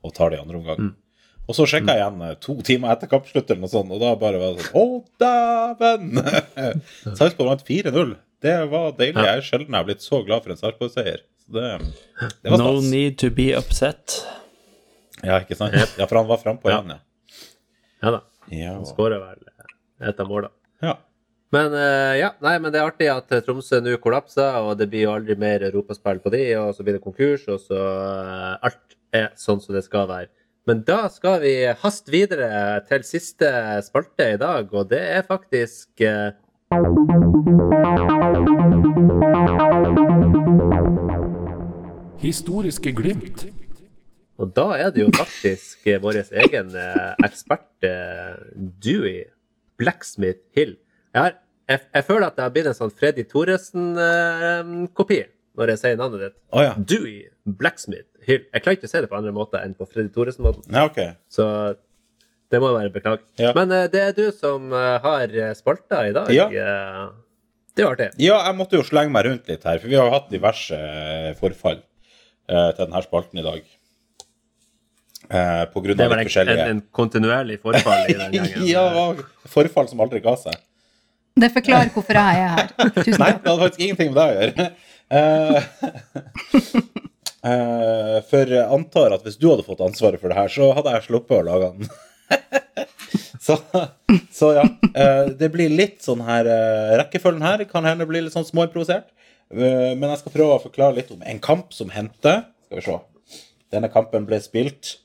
og 0.07 0.12
tar 0.14 0.30
det 0.30 0.38
i 0.38 0.43
andre 0.45 0.61
omgang. 0.61 0.93
Og 1.51 1.57
så 1.57 1.64
sjekka 1.66 1.97
jeg 1.99 2.05
igjen 2.05 2.20
eh, 2.22 2.36
to 2.38 2.55
timer 2.62 2.93
etter 2.95 3.11
kampslutt, 3.11 3.49
eller 3.51 3.64
noe 3.64 3.72
sånt, 3.72 3.91
og 3.91 3.99
da 4.03 4.12
bare 4.20 4.38
var 4.38 4.55
det 4.55 4.68
sånn 4.68 4.76
Å, 4.78 5.01
dæven! 5.18 6.20
Sarpsborg 7.18 7.49
vant 7.51 7.64
4-0. 7.66 8.12
Det 8.41 8.55
var 8.70 8.93
deilig. 9.01 9.24
Jeg 9.26 9.41
er 9.41 9.43
sjelden 9.49 9.74
jeg 9.74 9.82
har 9.82 9.88
blitt 9.88 10.05
så 10.05 10.20
glad 10.28 10.45
for 10.45 10.55
en 10.55 10.61
Sarpsborg-seier. 10.61 11.24
Det, 11.51 11.72
det 12.45 12.53
var 12.53 12.62
No 12.62 12.76
need 12.84 13.18
to 13.18 13.32
be 13.34 13.51
upset. 13.59 14.20
Ja, 15.25 15.41
ikke 15.43 15.57
sant? 15.59 15.75
Ja, 15.99 16.07
for 16.07 16.16
han 16.21 16.29
var 16.31 16.41
frampå 16.43 16.71
Ja. 16.71 16.81
igjen, 16.81 16.97
ja. 16.97 17.01
Ja 18.03 18.11
da. 18.16 18.21
Han 18.51 18.87
skårer 18.89 19.21
vel 19.21 20.09
et 20.09 20.21
av 20.21 20.29
målene. 20.29 20.53
ja. 20.83 20.97
Men 21.53 21.73
eh, 21.75 22.14
ja, 22.21 22.29
nei, 22.41 22.53
men 22.62 22.71
det 22.71 22.79
er 22.79 22.87
artig 22.87 23.09
at 23.11 23.33
Tromsø 23.45 23.81
nå 23.83 23.97
kollapser, 23.99 24.61
og 24.62 24.77
det 24.79 24.87
blir 24.93 25.03
jo 25.09 25.14
aldri 25.16 25.35
mer 25.37 25.64
europaspill 25.66 26.21
på 26.23 26.31
de, 26.31 26.45
og 26.61 26.77
så 26.77 26.85
blir 26.87 26.95
det 26.95 27.03
konkurs, 27.03 27.43
og 27.51 27.59
så 27.64 27.75
eh, 27.81 28.68
Alt 28.68 28.95
er 29.12 29.33
sånn 29.35 29.59
som 29.61 29.75
det 29.75 29.83
skal 29.83 30.07
være. 30.07 30.31
Men 30.71 30.85
da 30.87 31.09
skal 31.11 31.41
vi 31.43 31.55
haste 31.83 32.12
videre 32.14 32.79
til 32.87 33.03
siste 33.03 33.51
spalte 33.83 34.29
i 34.37 34.39
dag, 34.39 34.71
og 34.73 34.89
det 34.93 35.03
er 35.18 35.27
faktisk 35.27 36.05
eh, 36.07 36.31
Historiske 42.21 42.93
glimt. 42.93 43.47
Og 44.41 44.55
da 44.57 44.70
er 44.78 44.93
det 44.95 45.03
jo 45.03 45.11
faktisk 45.12 45.84
eh, 45.91 46.01
vår 46.01 46.22
egen 46.24 46.72
eh, 46.78 47.11
ekspert, 47.26 47.68
eh, 47.84 48.38
Dewey 48.80 49.26
Blacksmith 49.80 50.41
Hill. 50.57 50.78
Jeg, 51.12 51.20
har, 51.20 51.36
jeg, 51.68 51.82
jeg 51.97 52.07
føler 52.07 52.28
at 52.30 52.38
det 52.38 52.47
har 52.47 52.55
blitt 52.55 52.70
en 52.70 52.78
sånn 52.78 52.95
Freddy 52.95 53.26
Thoresen-kopi 53.28 55.20
når 55.61 55.74
jeg 55.74 55.80
sier 55.82 55.99
navnet 56.01 56.24
ditt. 56.24 56.36
Oh, 56.55 56.62
ja. 56.64 56.72
Dewey 56.78 57.26
Blacksmith 57.45 58.09
Hill. 58.24 58.47
Jeg 58.49 58.64
klarer 58.64 58.78
ikke 58.78 58.88
å 58.88 58.93
si 58.93 59.03
det 59.05 59.11
på 59.11 59.18
andre 59.18 59.34
måter 59.36 59.64
enn 59.64 59.74
på 59.76 59.88
Freddy 59.88 60.12
Thoresen-måten. 60.14 60.64
ja. 60.72 60.86
okay. 60.88 61.16
Så 61.28 61.45
det 62.51 62.59
må 62.59 62.72
være 62.72 62.88
bare 62.88 62.95
beklage. 62.95 63.26
Ja. 63.38 63.53
Men 63.55 63.70
det 63.93 64.01
er 64.03 64.14
du 64.16 64.24
som 64.34 64.72
har 64.74 65.30
spalta 65.55 66.01
i 66.09 66.14
dag. 66.16 66.32
Ja. 66.34 66.49
Det 67.76 67.84
var 67.86 67.93
artig. 67.95 68.09
Ja, 68.18 68.41
jeg 68.49 68.57
måtte 68.59 68.74
jo 68.74 68.82
slenge 68.82 69.14
meg 69.14 69.28
rundt 69.28 69.47
litt 69.47 69.62
her, 69.68 69.78
for 69.78 69.86
vi 69.86 69.95
har 70.01 70.09
jo 70.09 70.16
hatt 70.16 70.32
diverse 70.32 70.80
forfall 71.38 71.78
til 72.51 72.80
denne 72.80 73.05
spalten 73.05 73.38
i 73.38 73.47
dag. 73.47 73.68
Eh, 75.31 75.64
på 75.70 75.83
grunn 75.85 75.99
Det 75.99 76.07
av 76.07 76.12
er 76.12 76.16
vel 76.16 76.26
litt 76.26 76.37
en, 76.43 76.49
en, 76.51 76.62
en 76.72 76.81
kontinuerlig 76.95 77.61
forfall 77.62 78.09
i 78.11 78.16
den 78.18 78.33
gangen? 78.37 78.66
Ja, 78.66 78.87
forfall 79.51 79.89
som 79.91 80.03
aldri 80.03 80.22
ga 80.24 80.35
seg. 80.41 80.57
Det 81.41 81.53
forklarer 81.55 81.93
hvorfor 81.95 82.18
jeg 82.18 82.41
er 82.43 82.57
her. 82.57 82.72
Tusen 82.97 83.20
Nei, 83.22 83.31
det 83.37 83.47
hadde 83.47 83.62
faktisk 83.62 83.85
ingenting 83.87 84.11
med 84.11 84.18
deg 84.20 84.31
å 84.31 84.41
gjøre. 84.41 84.68
Uh, 85.11 85.59
eh, 87.53 88.16
for 88.31 88.55
jeg 88.57 88.66
antar 88.78 89.16
at 89.16 89.26
hvis 89.26 89.39
du 89.39 89.49
hadde 89.53 89.66
fått 89.66 89.85
ansvaret 89.87 90.22
for 90.22 90.33
det 90.33 90.39
her, 90.41 90.51
så 90.53 90.72
hadde 90.76 90.97
jeg 90.97 91.07
sluppet 91.07 91.39
å 91.39 91.47
lage 91.47 91.70
den. 91.76 91.95
så, 93.47 93.57
så 94.35 94.53
ja. 94.59 94.66
Uh, 94.91 95.31
det 95.39 95.51
blir 95.55 95.70
litt 95.70 96.03
sånn 96.03 96.22
her 96.26 96.47
Rekkefølgen 97.01 97.47
her 97.47 97.64
kan 97.70 97.87
hende 97.87 98.07
bli 98.11 98.22
litt 98.26 98.35
sånn 98.35 98.49
småimprovosert. 98.49 99.11
Eh, 99.51 99.93
men 99.99 100.07
jeg 100.12 100.20
skal 100.22 100.35
prøve 100.35 100.57
å 100.57 100.62
forklare 100.62 100.97
litt 101.01 101.11
om 101.14 101.22
en 101.26 101.41
kamp 101.43 101.74
som 101.74 101.91
hendte. 101.95 102.37
Skal 102.68 102.78
vi 102.78 102.85
se. 102.87 103.47
Denne 103.74 103.91
kampen 103.91 104.26
ble 104.28 104.39
spilt 104.43 104.97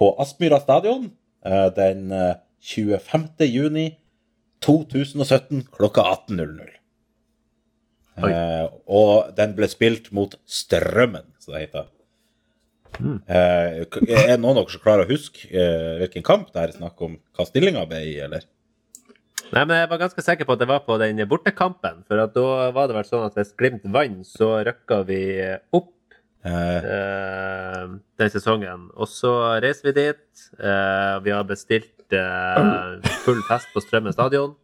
på 0.00 0.10
Aspmyra 0.22 0.58
stadion 0.62 1.10
eh, 1.44 1.68
den 1.76 2.06
eh, 2.16 2.34
25. 2.64 3.28
juni 3.46 3.86
2017 4.64 5.66
klokka 5.72 6.02
18.00. 6.28 6.68
Oi. 8.20 8.30
Eh, 8.32 8.66
og 8.92 9.30
den 9.38 9.54
ble 9.56 9.68
spilt 9.72 10.10
mot 10.16 10.34
Strømmen, 10.44 11.28
som 11.40 11.54
det 11.56 11.62
heter. 11.68 11.88
Eh, 13.00 13.84
k- 13.88 14.02
er 14.10 14.34
noen 14.40 14.58
av 14.58 14.64
dere 14.66 14.74
som 14.74 14.82
klarer 14.82 15.06
å 15.06 15.12
huske 15.12 15.46
eh, 15.48 16.00
hvilken 16.02 16.24
kamp 16.26 16.50
det 16.52 16.64
er 16.66 16.74
snakk 16.74 17.00
om? 17.06 17.14
Hva 17.38 17.46
stillinga 17.48 17.84
ble 17.88 18.00
i, 18.10 18.16
eller? 18.26 18.44
Nei, 19.50 19.62
men 19.64 19.76
jeg 19.80 19.88
var 19.90 19.98
ganske 20.02 20.22
sikker 20.22 20.46
på 20.46 20.54
at 20.54 20.60
det 20.62 20.68
var 20.70 20.82
på 20.86 20.98
den 21.00 21.18
bortekampen. 21.30 22.02
For 22.06 22.20
da 22.34 22.44
var 22.76 22.90
det 22.90 22.94
vel 22.98 23.06
sånn 23.08 23.24
at 23.26 23.38
hvis 23.38 23.54
Glimt 23.58 23.86
vant, 23.94 24.26
så 24.28 24.52
rykka 24.66 25.00
vi 25.08 25.22
opp 25.74 25.88
Eh, 26.44 26.84
eh, 26.94 27.88
den 28.20 28.32
sesongen. 28.32 28.88
Og 28.96 29.08
så 29.10 29.32
reiser 29.60 29.90
vi 29.90 29.96
dit. 29.98 30.46
Uh, 30.56 31.20
vi 31.24 31.34
har 31.34 31.44
bestilt 31.48 32.16
uh, 32.16 32.96
full 33.26 33.42
fest 33.48 33.68
på 33.74 33.82
Strømmen 33.84 34.16
stadion. 34.16 34.56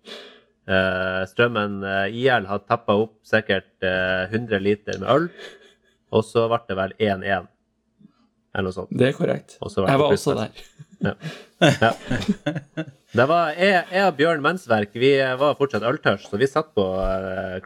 Eh, 0.67 1.21
Strømmen 1.31 1.79
IL 2.11 2.47
har 2.51 2.63
tappa 2.67 2.97
opp 2.99 3.21
sikkert 3.27 3.85
eh, 3.87 4.33
100 4.33 4.59
liter 4.65 4.99
med 4.99 5.11
øl. 5.13 5.29
Og 6.15 6.25
så 6.27 6.47
ble 6.51 6.59
det 6.67 6.77
vel 6.79 6.95
1-1, 6.99 7.47
eller 8.57 8.67
noe 8.67 8.75
sånt. 8.75 8.91
Det 8.91 9.13
er 9.13 9.15
korrekt. 9.15 9.59
Også 9.63 9.85
Jeg 9.87 10.01
var 10.03 10.17
også 10.17 10.35
der. 10.39 10.65
Ja. 11.07 11.13
Det 13.17 13.25
var 13.29 13.55
jeg, 13.55 13.83
jeg 13.93 14.05
og 14.09 14.17
Bjørn 14.19 14.43
Mensverk 14.45 14.95
vi 14.99 15.11
var 15.39 15.55
fortsatt 15.59 15.85
øltørst, 15.87 16.31
så 16.31 16.41
vi 16.41 16.49
satt 16.51 16.73
på 16.77 16.85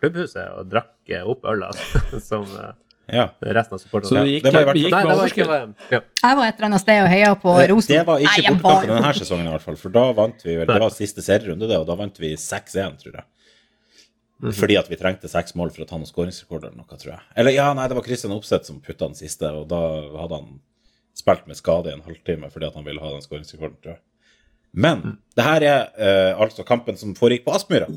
klubbhuset 0.01 0.45
og 0.59 0.69
drakk 0.71 1.15
opp 1.25 1.47
øla 1.49 1.71
som 2.31 2.45
eh, 2.45 2.75
ja. 3.15 3.27
resten 3.59 3.77
av 3.77 3.83
Så 3.83 4.01
du 4.01 4.17
det 4.17 4.25
gikk, 4.31 4.47
Nei, 4.47 4.53
med 4.53 4.61
det 4.61 4.67
var 4.69 4.81
ikke 4.81 5.03
overskudd. 5.15 5.75
ja. 5.91 6.01
Jeg 6.23 6.39
var 6.39 6.47
et 6.47 6.55
eller 6.57 6.69
annet 6.71 6.85
sted 6.85 7.03
og 7.03 7.11
heia 7.13 7.35
på 7.43 7.57
Rosen. 7.73 7.93
det 7.95 8.07
var 8.07 8.25
ikke 8.25 8.55
bortekampen 8.55 8.95
denne 8.95 9.13
sesongen, 9.19 9.51
i 9.51 9.55
hvert 9.55 9.67
fall. 9.67 9.79
For 9.81 9.95
da 9.95 10.07
vant 10.17 10.47
vi 10.47 10.57
vel 10.61 10.71
Det 10.71 10.81
var 10.85 10.95
siste 10.95 11.25
serierunde, 11.27 11.69
det, 11.71 11.79
og 11.81 11.87
da 11.89 11.99
vant 11.99 12.23
vi 12.23 12.33
6-1, 12.39 12.99
tror 13.03 13.21
jeg. 13.21 13.29
Fordi 14.57 14.77
at 14.81 14.89
vi 14.89 14.97
trengte 14.97 15.29
seks 15.29 15.53
mål 15.59 15.73
for 15.75 15.85
å 15.85 15.89
ta 15.89 15.99
noen 15.99 16.09
skåringsrekord 16.09 16.65
eller 16.65 16.79
noe, 16.81 17.01
tror 17.01 17.13
jeg. 17.13 17.25
Eller 17.37 17.53
ja, 17.53 17.67
nei, 17.77 17.89
det 17.91 17.97
var 17.99 18.07
Christian 18.07 18.33
Opseth 18.33 18.71
som 18.71 18.79
putta 18.81 19.11
den 19.11 19.19
siste, 19.19 19.51
og 19.53 19.67
da 19.69 19.81
hadde 20.17 20.39
han 20.39 20.55
spilt 21.19 21.45
med 21.51 21.59
skade 21.59 21.91
i 21.91 21.97
en 21.97 22.07
halvtime 22.07 22.49
fordi 22.53 22.71
at 22.71 22.79
han 22.79 22.87
ville 22.87 23.03
ha 23.03 23.11
den 23.13 23.27
skåringsrekorden, 23.27 23.77
tror 23.83 23.97
jeg. 23.97 24.03
Men 24.71 25.19
det 25.37 25.45
her 25.45 25.67
er 25.67 25.81
uh, 25.99 26.41
altså 26.47 26.65
kampen 26.65 26.97
som 26.97 27.17
foregikk 27.19 27.45
på 27.49 27.55
Aspmyra. 27.57 27.89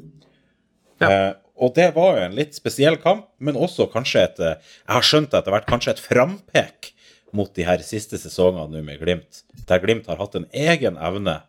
Eh, 1.04 1.32
og 1.54 1.74
det 1.78 1.92
var 1.96 2.18
jo 2.18 2.26
en 2.26 2.36
litt 2.38 2.56
spesiell 2.58 2.98
kamp, 3.02 3.28
men 3.38 3.58
også 3.60 3.88
kanskje 3.94 4.26
et 4.26 4.40
eh, 4.42 4.60
Jeg 4.86 4.96
har 4.96 5.08
skjønt 5.08 5.36
etter 5.38 5.54
hvert 5.54 5.70
kanskje 5.70 5.94
et 5.94 6.02
frampek 6.02 6.94
mot 7.34 7.50
de 7.54 7.66
her 7.66 7.82
siste 7.86 8.18
sesongene 8.22 8.70
nå 8.70 8.86
med 8.86 9.02
Glimt, 9.02 9.44
der 9.70 9.82
Glimt 9.82 10.10
har 10.10 10.22
hatt 10.22 10.38
en 10.38 10.48
egen 10.50 10.98
evne 10.98 11.42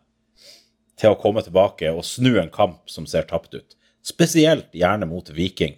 til 0.99 1.11
å 1.13 1.19
komme 1.19 1.43
tilbake 1.45 1.91
og 1.91 2.05
snu 2.07 2.35
en 2.39 2.53
kamp 2.53 2.85
som 2.89 3.07
ser 3.09 3.27
tapt 3.29 3.57
ut. 3.57 3.75
Spesielt 4.05 4.73
gjerne 4.77 5.09
mot 5.09 5.29
Viking, 5.33 5.75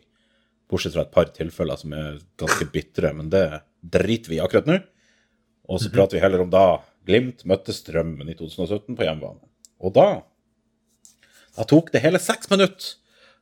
bortsett 0.70 0.96
fra 0.96 1.08
et 1.08 1.16
par 1.16 1.32
tilfeller 1.34 1.80
som 1.80 1.96
er 1.96 2.20
ganske 2.40 2.68
bitre, 2.72 3.14
men 3.16 3.32
det 3.34 3.64
driter 3.82 4.32
vi 4.32 4.38
i 4.38 4.44
akkurat 4.44 4.68
nå. 4.70 4.78
Og 5.68 5.82
så 5.84 5.92
prater 5.92 6.20
vi 6.20 6.24
heller 6.24 6.44
om 6.44 6.52
da 6.52 6.84
Glimt 7.08 7.46
møtte 7.48 7.72
Strømmen 7.72 8.28
i 8.28 8.36
2017 8.36 8.96
på 8.96 9.06
hjemmebane. 9.08 9.40
Og 9.80 9.96
da 9.96 10.08
da 11.58 11.66
tok 11.66 11.90
det 11.90 12.04
hele 12.04 12.20
seks 12.22 12.52
minutter 12.52 12.98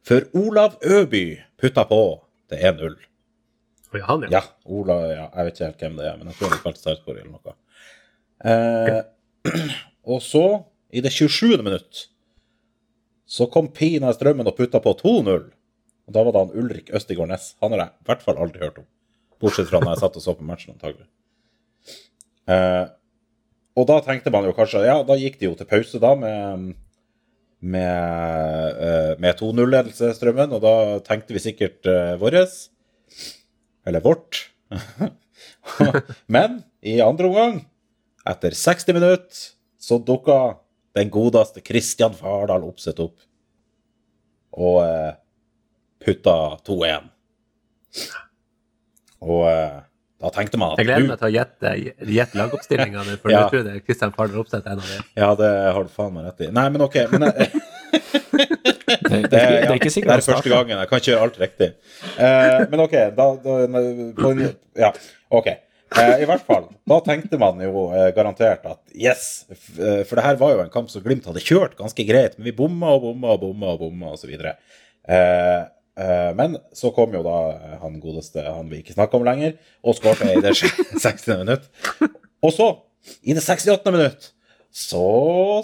før 0.06 0.28
Olav 0.38 0.78
Øby 0.84 1.26
putta 1.62 1.86
på 1.90 2.02
til 2.52 2.62
1-0. 2.62 2.96
Ja, 3.96 4.06
han, 4.10 4.26
ja. 4.28 4.30
Ja, 4.32 4.42
Olav, 4.66 5.06
ja, 5.10 5.28
jeg 5.30 5.48
vet 5.48 5.56
ikke 5.56 5.70
helt 5.70 5.84
hvem 5.86 6.00
det 6.00 6.08
er, 6.10 6.18
men 6.20 6.30
jeg 6.30 6.38
tror 6.40 6.52
han 6.52 6.62
spilte 6.62 6.84
Sarpsborg 6.84 7.22
eller 7.22 7.38
noe. 7.38 7.56
Eh, 8.46 9.62
og 10.12 10.20
så, 10.24 10.46
i 10.92 11.04
det 11.04 11.14
27. 11.16 11.56
minutt, 11.64 12.08
så 13.26 13.48
kom 13.52 13.72
Pina 13.74 14.12
Strømmen 14.14 14.48
og 14.48 14.58
putta 14.58 14.82
på 14.84 14.94
2-0. 15.00 15.48
Og 16.06 16.14
da 16.14 16.22
var 16.22 16.36
det 16.36 16.44
han 16.44 16.60
Ulrik 16.62 16.92
Østigård 16.94 17.32
Næss. 17.32 17.56
Han 17.64 17.74
har 17.74 17.82
jeg 17.82 17.96
i 17.96 18.10
hvert 18.10 18.26
fall 18.26 18.42
aldri 18.42 18.62
hørt 18.62 18.84
om. 18.84 18.88
Bortsett 19.42 19.72
fra 19.72 19.82
når 19.82 19.96
jeg 19.96 20.04
satt 20.04 20.20
og 20.20 20.24
så 20.24 20.36
på 20.38 20.46
matchen, 20.46 20.76
antagelig. 20.76 21.08
Eh, 22.52 22.86
og 23.76 23.88
da 23.90 23.98
tenkte 24.06 24.32
man 24.32 24.46
jo 24.46 24.54
kanskje 24.56 24.84
Ja, 24.86 25.00
da 25.04 25.18
gikk 25.18 25.40
de 25.40 25.48
jo 25.50 25.56
til 25.58 25.68
pause 25.68 26.00
da 26.00 26.12
med 26.20 26.76
med, 27.60 28.82
eh, 28.82 29.14
med 29.22 29.40
2-0-ledelse, 29.40 30.12
Strømmen, 30.18 30.54
og 30.56 30.62
da 30.64 30.76
tenkte 31.06 31.36
vi 31.36 31.44
sikkert 31.44 31.88
uh, 31.90 32.16
våres. 32.22 32.70
Eller 33.88 34.04
vårt. 34.04 34.50
Men 36.36 36.62
i 36.86 37.00
andre 37.04 37.30
omgang, 37.30 37.60
etter 38.28 38.56
60 38.58 38.98
minutter, 38.98 39.44
så 39.80 40.00
dukka 40.02 40.58
den 40.98 41.12
godeste 41.14 41.62
Kristian 41.66 42.16
Fardal 42.18 42.66
Opseth 42.68 43.04
opp. 43.04 43.18
Og 44.56 44.82
uh, 44.84 45.14
putta 46.06 46.38
2-1. 46.68 47.10
Og 49.26 49.46
eh, 49.50 49.78
da 50.24 50.32
tenkte 50.32 50.60
man 50.60 50.74
at 50.74 50.80
Jeg 50.80 50.88
gleder 50.88 51.10
meg 51.10 51.20
til 51.20 51.28
å 51.28 51.34
gjette, 51.34 51.72
gjette 52.16 52.40
lagoppstillingene, 52.40 53.18
for 53.22 53.32
Ja. 53.36 53.46
tror 53.52 53.66
det 53.68 53.74
er 53.76 53.82
Kristian 53.84 54.14
Farner 54.16 54.40
Opseth 54.42 54.70
en 54.72 54.80
av 54.80 54.88
dem. 54.88 55.10
Ja, 55.20 55.32
det 55.40 55.50
har 55.76 55.88
du 55.88 55.92
faen 55.92 56.14
meg 56.16 56.30
rett 56.30 56.46
i. 56.48 56.52
Nei, 56.56 56.70
men 56.72 56.86
OK. 56.86 56.96
Men, 57.12 57.28
jeg, 57.30 57.52
Det, 57.96 59.10
det, 59.10 59.30
Det, 59.30 59.30
det, 59.30 59.68
er 59.70 59.76
ikke 59.78 59.92
det 59.92 60.16
er 60.16 60.24
første 60.26 60.52
gangen. 60.52 60.80
Jeg 60.80 60.90
kan 60.90 61.02
ikke 61.02 61.12
gjøre 61.12 61.28
alt 61.28 61.38
riktig. 61.42 61.70
Uh, 62.16 62.64
men 62.72 62.84
OK, 62.86 62.96
da, 63.18 63.28
da 63.44 63.60
på 64.18 64.32
en, 64.34 64.44
Ja, 64.80 64.92
OK. 65.36 65.52
Uh, 65.96 66.16
I 66.20 66.28
hvert 66.28 66.44
fall. 66.48 66.66
Da 66.90 66.98
tenkte 67.06 67.40
man 67.40 67.62
jo 67.64 67.86
uh, 67.94 68.08
garantert 68.16 68.66
at 68.68 68.82
yes, 68.92 69.46
for 69.48 70.18
det 70.18 70.26
her 70.26 70.40
var 70.42 70.56
jo 70.56 70.64
en 70.66 70.74
kamp 70.74 70.90
som 70.92 71.04
Glimt 71.06 71.28
hadde 71.30 71.44
kjørt 71.44 71.78
ganske 71.80 72.08
greit, 72.08 72.36
men 72.38 72.50
vi 72.50 72.56
bomma 72.58 72.96
og 72.98 73.06
bomma 73.06 73.36
og 73.36 73.44
bomma 73.46 73.76
og 73.76 73.84
bomma 73.86 74.12
osv. 74.16 74.34
Eh, 74.36 74.56
eh, 75.16 75.62
men 76.36 76.58
så 76.76 76.90
kom 76.96 77.14
jo 77.16 77.22
da 77.24 77.36
eh, 77.56 77.76
han 77.82 78.00
godeste 78.04 78.44
han 78.44 78.68
vi 78.72 78.82
ikke 78.82 78.96
snakker 78.98 79.20
om 79.22 79.28
lenger, 79.28 79.54
og 79.86 79.96
skårte 79.96 80.28
i 80.34 80.42
det 80.44 80.52
60. 81.06 81.30
minutt. 81.46 81.70
Og 82.44 82.52
så, 82.54 82.68
i 83.24 83.36
det 83.38 83.44
68. 83.46 83.94
minutt, 83.96 84.32
så 84.76 85.06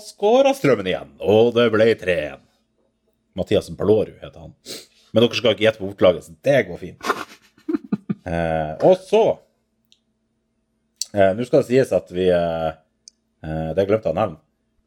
skåra 0.05 0.53
Strømmen 0.55 0.87
igjen, 0.87 1.11
og 1.19 1.51
det 1.57 1.67
ble 1.73 1.89
3-1. 1.99 2.39
Mathias 3.35 3.67
Blårud 3.75 4.17
heter 4.21 4.39
han. 4.45 4.53
Men 5.11 5.25
dere 5.25 5.35
skal 5.35 5.53
ikke 5.55 5.65
gjette 5.65 5.81
på 5.83 5.89
bortelaget, 5.91 6.29
så 6.29 6.35
det 6.47 6.61
går 6.69 6.79
fint. 6.79 7.11
Eh, 8.27 8.73
og 8.87 8.95
så 9.01 9.21
eh, 11.15 11.31
Nå 11.35 11.43
skal 11.47 11.63
det 11.63 11.67
sies 11.71 11.91
at 11.95 12.11
vi 12.13 12.27
eh, 12.29 12.67
eh, 13.41 13.71
Det 13.75 13.85
glemte 13.89 14.11
jeg 14.11 14.13
å 14.15 14.19
nevne. 14.19 14.39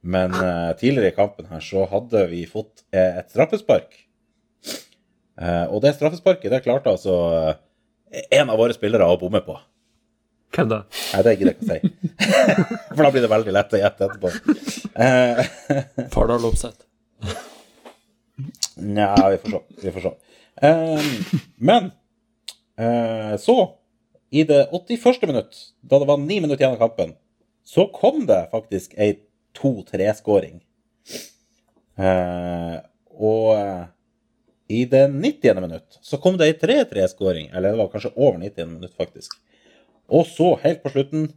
Men 0.05 0.37
eh, 0.37 0.71
tidligere 0.81 1.11
i 1.13 1.17
kampen 1.17 1.49
her 1.51 1.65
så 1.65 1.87
hadde 1.91 2.27
vi 2.31 2.45
fått 2.49 2.85
eh, 2.95 3.19
et 3.23 3.33
straffespark. 3.33 3.97
Eh, 5.41 5.67
og 5.67 5.83
det 5.83 5.95
straffesparket 5.97 6.53
det 6.53 6.63
klarte 6.63 6.93
altså 6.93 7.15
eh, 8.13 8.27
en 8.39 8.53
av 8.53 8.61
våre 8.61 8.77
spillere 8.77 9.07
å 9.09 9.19
bomme 9.19 9.43
på. 9.47 9.57
Hvem 10.55 10.71
da? 10.71 10.85
Nei, 10.87 11.23
det 11.27 11.33
gidder 11.35 11.51
jeg 11.51 11.57
ikke 11.57 11.67
å 11.67 11.73
si. 11.73 11.95
For 12.95 13.03
da 13.03 13.11
blir 13.11 13.25
det 13.25 13.33
veldig 13.33 13.55
lett 13.57 13.75
å 13.75 13.81
gjette 13.81 14.09
etterpå. 14.09 14.31
Eh, 14.95 15.41
Fardal 16.15 16.47
Opseth. 16.47 16.87
Nja, 18.77 19.15
vi 19.31 19.41
får 19.43 19.51
se. 19.51 19.61
Vi 19.83 19.95
får 19.95 20.07
se. 20.07 20.15
Um, 20.63 21.43
men 21.57 21.91
uh, 22.79 23.35
så, 23.39 23.57
i 24.31 24.45
det 24.47 24.69
81. 24.73 25.27
minutt, 25.27 25.59
da 25.81 25.99
det 25.99 26.09
var 26.11 26.19
ni 26.23 26.41
minutter 26.41 26.63
igjen 26.63 26.77
av 26.77 26.83
kampen, 26.83 27.15
så 27.67 27.87
kom 27.95 28.23
det 28.29 28.45
faktisk 28.53 28.95
ei 28.99 29.17
2-3-skåring. 29.59 30.61
Uh, 31.99 32.79
og 33.15 33.55
i 34.69 34.85
det 34.89 35.09
90. 35.13 35.61
minutt 35.61 35.99
så 36.01 36.19
kom 36.21 36.39
det 36.41 36.49
ei 36.49 36.57
3-3-skåring, 36.61 37.51
eller 37.53 37.75
det 37.75 37.81
var 37.83 37.91
kanskje 37.93 38.15
over 38.17 38.39
90. 38.41 38.71
minutt, 38.77 38.95
faktisk. 38.97 39.37
Og 40.09 40.27
så, 40.29 40.55
helt 40.63 40.83
på 40.85 40.93
slutten, 40.93 41.29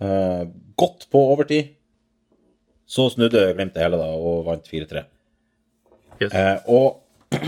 eh, 0.00 0.44
godt 0.76 1.08
på 1.12 1.22
overtid, 1.32 1.74
så 2.88 3.10
snudde 3.12 3.52
Glimt 3.54 3.74
det 3.74 3.84
hele 3.84 4.00
da, 4.00 4.08
og 4.16 4.46
vant 4.46 4.68
4-3. 4.68 5.04
Yes. 6.22 6.32
Eh, 6.32 6.58
og 6.66 7.04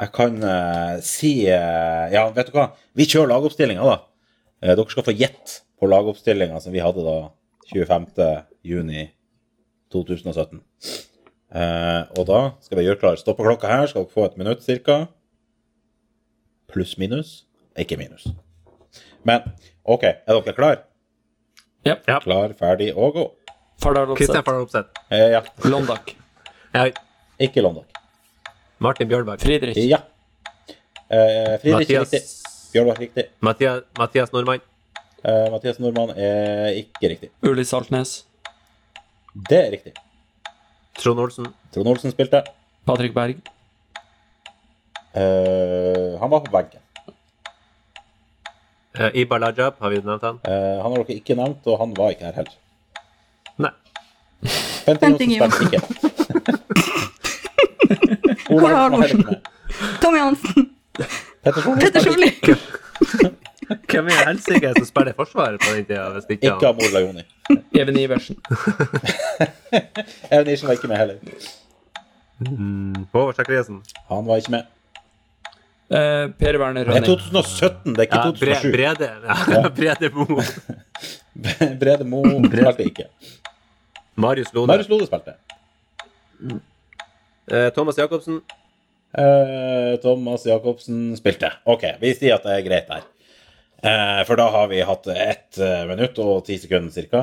jeg 0.00 0.12
kan 0.14 0.42
eh, 0.42 0.94
si 1.04 1.32
eh, 1.46 2.06
Ja, 2.14 2.24
vet 2.34 2.48
du 2.48 2.56
hva? 2.56 2.70
Vi 2.96 3.06
kjører 3.06 3.34
lagoppstillinga, 3.34 3.84
da. 3.84 3.98
Eh, 4.62 4.72
dere 4.72 4.88
skal 4.90 5.06
få 5.06 5.14
gjette 5.14 5.60
på 5.78 5.90
lagoppstillinga 5.90 6.60
som 6.64 6.72
vi 6.74 6.82
hadde 6.82 7.04
da 7.04 7.18
25. 7.68 8.24
juni 11.52 11.54
2017. 11.54 11.54
Eh, 11.54 12.18
og 12.18 12.26
da 12.28 12.40
skal 12.60 12.78
vi 12.78 12.84
gjøre 12.84 13.00
klar 13.00 13.16
stoppeklokka 13.16 13.68
her. 13.70 13.86
Skal 13.86 14.04
dere 14.04 14.12
få 14.12 14.24
et 14.26 14.36
minutt 14.36 14.62
cirka. 14.62 15.06
Pluss-minus. 16.68 17.44
Ikke 17.78 17.96
minus. 17.96 18.26
Men 19.24 19.42
OK, 19.84 20.04
er 20.04 20.26
dere 20.26 20.54
klar? 20.54 20.78
Ja. 21.86 21.96
Ja. 22.06 22.18
Klar, 22.20 22.52
ferdig 22.58 22.92
og 22.96 23.14
gå. 23.14 23.26
Fardal 23.80 24.14
Kristian 24.16 24.38
Opseth. 24.38 24.44
Fardal 24.44 24.62
Opseth. 24.62 24.88
Eh, 25.10 25.30
ja. 25.32 25.42
Londak. 25.64 26.14
Ja. 26.74 26.88
Ikke 27.38 27.62
Londak. 27.62 27.86
Martin 28.78 29.08
Bjørnberg. 29.08 29.40
Friedrich. 29.40 29.78
Ja. 29.88 30.02
Eh, 31.08 31.58
Friedrich 31.62 31.90
er 31.90 32.02
Mathias, 32.02 32.12
riktig. 32.12 32.72
Bjørnberg 32.72 33.00
riktig. 33.00 33.24
Mathias, 33.40 33.82
Mathias 33.98 34.32
Nordmann. 34.32 34.60
Eh, 35.24 35.46
Mathias 35.50 35.78
Nordmann 35.78 36.10
er 36.16 36.74
ikke 36.82 37.08
riktig. 37.14 37.30
Uli 37.42 37.64
Saltnes. 37.64 38.24
Det 39.48 39.58
er 39.58 39.70
riktig. 39.70 39.94
Trond 40.98 41.20
Olsen. 41.20 41.46
Trond 41.74 41.88
Olsen 41.88 42.10
spilte. 42.10 42.42
Patrick 42.84 43.14
Berg. 43.14 43.36
Eh, 45.14 46.20
han 46.20 46.30
var 46.30 46.40
på 46.40 46.50
benken. 46.52 46.80
Uh, 48.98 49.10
Ibar 49.14 49.38
Lajab, 49.38 49.74
har 49.78 49.90
vi 49.90 50.00
nevnt 50.02 50.22
han? 50.22 50.40
Eh, 50.42 50.82
han 50.82 50.90
har 50.90 51.04
dere 51.04 51.14
ikke 51.20 51.36
nevnt, 51.38 51.66
og 51.70 51.78
han 51.78 51.92
var 51.94 52.10
ikke 52.10 52.24
her 52.26 52.32
heller. 52.40 52.56
Nei. 53.62 53.70
Bente 54.86 55.00
Bente 55.04 55.24
Johnsen 55.38 55.68
spilte 55.68 55.68
ikke. 55.68 55.82
Ola 58.56 58.74
Halvorsen. 58.74 59.22
Tommy 60.02 60.18
Hansen. 60.18 60.70
Petter 60.98 61.62
Solli 61.62 61.80
Petter 61.84 62.00
spilte. 62.00 62.58
Solli. 63.04 63.37
Hvem 63.68 64.08
i 64.08 64.16
helsike 64.26 64.72
som 64.76 64.86
spiller 64.88 65.12
Forsvaret 65.16 65.60
på 65.60 65.74
den 65.74 65.84
tida? 65.84 66.08
Hvis 66.14 66.24
ikke 66.30 66.46
Ikke 66.52 66.68
Amor 66.68 66.88
Lajoni. 66.94 67.24
Even 67.76 67.98
Iversen. 68.00 68.36
Even 70.32 70.46
Iversen 70.48 70.68
var 70.68 70.72
ikke 70.78 70.88
med 70.88 70.96
heller. 70.96 71.16
mm, 72.40 73.06
Håvard 73.12 73.34
Sakariassen. 73.36 73.82
Han 74.08 74.26
var 74.26 74.36
ikke 74.40 74.50
med. 74.56 74.62
Eh, 75.88 76.28
per 76.38 76.58
Werner 76.60 76.84
Det 76.84 76.96
er 76.96 77.04
2017, 77.06 77.94
det 77.96 77.98
er 77.98 78.02
ikke 78.02 78.16
Ja, 78.16 78.30
Bre 78.30 78.54
2007. 78.54 78.72
Brede. 78.72 79.10
Ja, 79.54 79.68
Brede 79.68 80.10
Mo. 80.14 80.24
Brede 81.80 82.04
Mo 82.04 82.22
spilte 82.44 82.84
ikke. 82.84 83.04
Marius 84.16 84.52
Lode. 84.54 84.66
Marius 84.66 84.88
Lode 84.88 85.06
spilte. 85.06 85.32
Eh, 87.50 87.70
Thomas 87.72 87.96
Jacobsen. 87.98 88.40
Eh, 89.18 89.98
Thomas 90.02 90.44
Jacobsen 90.46 91.16
spilte. 91.16 91.50
OK, 91.64 91.84
vi 92.00 92.12
sier 92.14 92.36
at 92.36 92.44
det 92.44 92.56
er 92.58 92.66
greit 92.68 92.90
der. 92.90 93.06
Eh, 93.82 94.24
for 94.26 94.36
da 94.40 94.48
har 94.50 94.68
vi 94.72 94.80
hatt 94.82 95.06
ett 95.06 95.58
eh, 95.62 95.84
minutt 95.86 96.18
og 96.18 96.42
ti 96.48 96.56
sekunder 96.58 97.06
ca. 97.12 97.20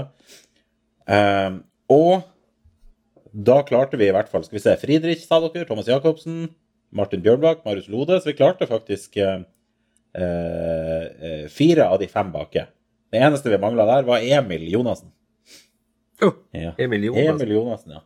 Eh, 1.12 1.58
og 1.92 2.22
da 3.36 3.60
klarte 3.68 4.00
vi 4.00 4.08
i 4.08 4.14
hvert 4.16 4.30
fall 4.32 4.46
Skal 4.46 4.56
vi 4.58 4.62
se, 4.64 4.74
Friedrich 4.80 5.26
sa 5.26 5.42
dere, 5.44 5.68
Thomas 5.68 5.90
Jacobsen, 5.92 6.48
Martin 6.96 7.22
Bjørnbakk, 7.26 7.66
Marius 7.68 7.90
Lode. 7.92 8.22
Så 8.22 8.32
vi 8.32 8.38
klarte 8.40 8.70
faktisk 8.70 9.20
eh, 9.20 9.44
fire 11.52 11.90
av 11.92 12.00
de 12.00 12.08
fem 12.08 12.32
bake. 12.32 12.64
Det 13.12 13.20
eneste 13.24 13.52
vi 13.52 13.60
mangla 13.60 13.86
der, 13.90 14.08
var 14.08 14.24
Emil 14.24 14.64
Jonassen. 14.72 15.12
Oh, 16.24 16.32
Ja. 16.56 16.72
Emil 16.80 17.10
Jonassen. 17.10 17.36
Emil 17.36 17.56
Jonassen, 17.58 17.98
ja. 18.00 18.06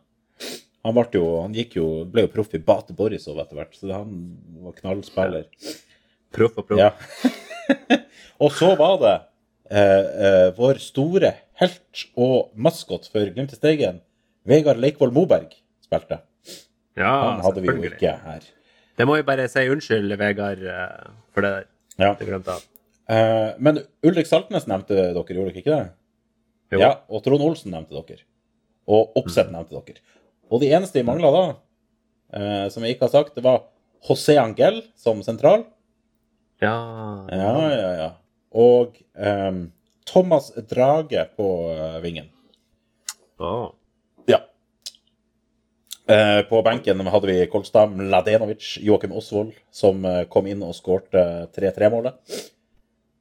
Han, 0.82 0.96
jo, 1.12 1.24
han 1.44 1.54
jo, 1.54 1.86
ble 2.10 2.24
jo 2.24 2.30
proff 2.32 2.54
i 2.56 2.58
Bate 2.64 2.94
Borisov 2.96 3.38
etter 3.42 3.58
hvert, 3.58 3.74
så 3.76 3.92
han 3.92 4.14
var 4.64 4.74
knallspiller. 4.78 5.46
Proff 6.34 6.58
og 6.58 6.66
proff. 6.70 6.80
Ja. 6.80 7.98
og 8.40 8.54
så 8.56 8.72
var 8.78 8.96
det 9.02 9.14
eh, 9.70 10.06
eh, 10.26 10.46
vår 10.56 10.80
store 10.82 11.34
helt 11.60 12.04
og 12.16 12.50
maskot 12.56 13.08
for 13.12 13.28
Glimt 13.34 13.52
i 13.52 13.58
Steigen, 13.58 14.00
Vegard 14.48 14.80
Leikvoll 14.80 15.12
Moberg, 15.14 15.52
spilte. 15.84 16.22
Ja, 16.98 17.12
Han 17.30 17.44
hadde 17.44 17.62
vi 17.62 17.70
jo 17.70 17.90
ikke 17.92 18.14
her. 18.24 18.46
Det 18.98 19.06
må 19.08 19.16
vi 19.16 19.24
bare 19.28 19.46
si 19.48 19.62
unnskyld, 19.72 20.16
Vegard, 20.20 20.64
eh, 20.64 21.10
for 21.34 21.44
det 21.46 21.52
der. 21.58 21.68
Ja. 22.00 22.14
Det 22.18 22.28
glemte 22.28 22.56
jeg. 22.56 22.66
Eh, 23.10 23.50
men 23.58 23.82
Ulrik 24.06 24.28
Saltnes 24.28 24.68
nevnte 24.70 24.94
dere, 24.96 25.12
gjorde 25.14 25.50
dere 25.50 25.60
ikke 25.62 25.74
det? 25.74 25.86
Jo. 26.70 26.80
Ja, 26.84 26.90
og 27.10 27.24
Trond 27.24 27.42
Olsen 27.42 27.74
nevnte 27.74 27.96
dere. 27.98 28.22
Og 28.90 29.16
Oppsett 29.18 29.50
nevnte 29.52 29.76
dere. 29.76 30.00
Og 30.50 30.62
de 30.62 30.70
eneste 30.74 31.00
vi 31.00 31.06
mangla 31.06 31.30
da, 31.34 31.42
eh, 32.34 32.66
som 32.72 32.84
jeg 32.86 32.96
ikke 32.96 33.08
har 33.08 33.14
sagt, 33.16 33.36
det 33.36 33.44
var 33.46 33.64
José 34.06 34.36
Angel 34.40 34.80
som 34.98 35.20
sentral. 35.26 35.66
Ja. 36.62 36.74
Ja, 37.32 37.52
ja, 37.72 37.90
ja. 37.98 38.10
Og 38.50 38.96
um, 39.14 39.68
Thomas 40.10 40.50
Drage 40.70 41.24
på 41.36 41.48
eh, 41.70 41.98
vingen. 42.02 42.30
Oh. 43.38 43.70
Ja. 44.26 44.40
Uh, 46.10 46.42
på 46.48 46.62
benken 46.66 47.06
hadde 47.06 47.28
vi 47.30 47.44
Kolstad 47.50 47.92
Mladenovic, 47.94 48.72
Joakim 48.82 49.12
Osvold, 49.14 49.52
som 49.70 50.02
eh, 50.04 50.24
kom 50.32 50.48
inn 50.50 50.64
og 50.66 50.74
skårte 50.74 51.22
3-3-målet. 51.54 52.18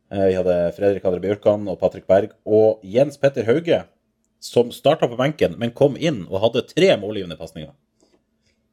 Uh, 0.09 0.25
vi 0.25 0.39
hadde 0.39 0.55
Fredrik 0.77 1.05
Andre 1.05 1.21
Bjørkan 1.27 1.69
og 1.69 1.77
Patrick 1.83 2.07
Berg. 2.09 2.33
Og 2.49 2.81
Jens 2.81 3.21
Petter 3.21 3.45
Hauge, 3.45 3.83
som 4.41 4.73
starta 4.73 5.11
på 5.11 5.19
benken, 5.19 5.59
men 5.61 5.75
kom 5.77 5.99
inn 5.99 6.23
og 6.25 6.41
hadde 6.47 6.65
tre 6.71 6.95
målgivende 6.97 7.37
pasninger. 7.37 7.75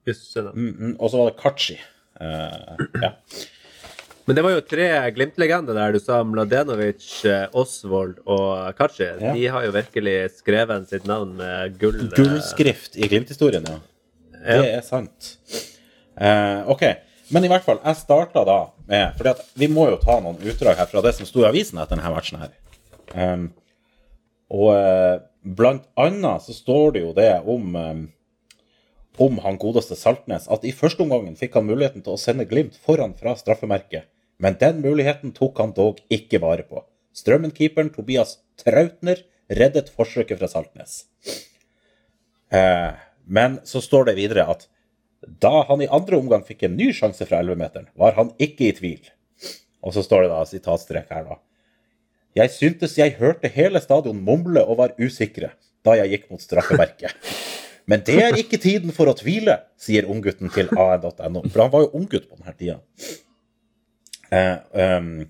Mm, 0.06 0.72
mm, 0.72 0.96
og 1.02 1.10
så 1.10 1.20
var 1.20 1.28
det 1.28 1.38
Kachi. 1.42 1.76
Uh, 2.16 2.80
ja. 3.02 3.12
Men 4.26 4.36
det 4.36 4.42
var 4.42 4.56
jo 4.56 4.62
tre 4.66 4.86
Glimt-legender 5.14 5.76
der. 5.78 5.94
Du 5.94 6.02
sa 6.02 6.20
Mladenovic, 6.26 7.06
eh, 7.30 7.46
Osvold 7.54 8.18
og 8.26 8.74
Kachi. 8.78 9.06
Ja. 9.22 9.32
De 9.36 9.44
har 9.54 9.66
jo 9.66 9.74
virkelig 9.74 10.16
skrevet 10.40 10.88
sitt 10.90 11.06
navn 11.06 11.36
med 11.38 11.76
gull. 11.78 12.00
eh, 12.08 12.14
Gullskrift 12.16 12.98
i 12.98 13.06
Glimt-historien, 13.06 13.66
ja. 13.68 13.78
Ja. 14.40 14.62
Det 14.62 14.72
er 14.74 14.82
sant. 14.86 15.36
Eh, 16.18 16.66
OK. 16.70 16.82
Men 17.34 17.44
i 17.44 17.50
hvert 17.50 17.64
fall, 17.66 17.78
jeg 17.82 17.98
starta 17.98 18.44
da 18.46 18.58
med 18.86 19.16
fordi 19.18 19.32
vi 19.58 19.68
må 19.70 19.88
jo 19.90 19.96
ta 20.02 20.20
noen 20.22 20.38
utdrag 20.46 20.78
her 20.78 20.90
fra 20.90 21.02
det 21.02 21.14
som 21.16 21.26
sto 21.26 21.42
i 21.42 21.48
avisen 21.48 21.78
etter 21.82 21.98
denne 21.98 22.12
matchen 22.14 22.38
her. 22.38 22.52
Um, 23.14 23.48
og 24.50 24.68
eh, 24.76 25.16
blant 25.42 25.86
annet 25.98 26.44
så 26.46 26.54
står 26.54 26.94
det 26.94 27.02
jo 27.02 27.10
det 27.16 27.32
om 27.46 27.74
um, 27.74 28.04
om 29.16 29.38
han 29.42 29.56
godeste 29.58 29.96
Saltnes 29.96 30.46
at 30.52 30.64
i 30.68 30.74
første 30.76 31.02
omgangen 31.02 31.38
fikk 31.38 31.56
han 31.56 31.66
muligheten 31.66 32.04
til 32.04 32.14
å 32.14 32.20
sende 32.20 32.46
Glimt 32.48 32.76
foran 32.84 33.14
fra 33.16 33.32
straffemerket, 33.38 34.04
men 34.42 34.58
den 34.60 34.82
muligheten 34.84 35.32
tok 35.36 35.58
han 35.62 35.72
dog 35.76 36.00
ikke 36.12 36.40
vare 36.42 36.66
på. 36.66 36.82
Strømmen-keeperen 37.16 37.90
Tobias 37.94 38.36
Trautner 38.60 39.22
reddet 39.48 39.88
forsøket 39.94 40.40
fra 40.40 40.48
Saltnes. 40.50 41.04
Eh, 42.52 42.92
men 43.24 43.58
så 43.64 43.80
står 43.82 44.10
det 44.10 44.18
videre 44.20 44.46
at 44.52 44.66
da 45.26 45.64
han 45.68 45.82
i 45.82 45.90
andre 45.90 46.20
omgang 46.20 46.44
fikk 46.46 46.66
en 46.66 46.76
ny 46.78 46.92
sjanse 46.94 47.26
fra 47.26 47.40
11-meteren, 47.42 47.88
var 47.98 48.14
han 48.18 48.30
ikke 48.42 48.68
i 48.68 48.74
tvil. 48.76 49.10
Og 49.82 49.94
så 49.96 50.04
står 50.04 50.26
det 50.26 50.32
da 50.34 50.44
sitatstrek 50.46 51.10
her, 51.10 51.26
da. 51.26 51.40
Jeg 52.36 52.52
syntes 52.52 52.98
jeg 52.98 53.16
hørte 53.16 53.48
hele 53.48 53.80
stadion 53.80 54.18
mumle 54.20 54.60
og 54.60 54.82
var 54.82 54.96
usikre 55.00 55.54
da 55.86 55.94
jeg 55.96 56.12
gikk 56.12 56.26
mot 56.32 56.42
straffemerket. 56.42 57.14
Men 57.90 58.02
det 58.04 58.16
er 58.18 58.36
ikke 58.36 58.58
tiden 58.58 58.90
for 58.92 59.08
å 59.08 59.14
tvile, 59.16 59.60
sier 59.78 60.08
unggutten 60.10 60.50
til 60.52 60.68
an.no. 60.74 61.44
For 61.46 61.62
han 61.62 61.70
var 61.72 61.84
jo 61.86 61.92
unggutt 61.94 62.26
på 62.26 62.38
denne 62.40 62.54
tida. 62.58 62.80
Ehm, 64.30 65.26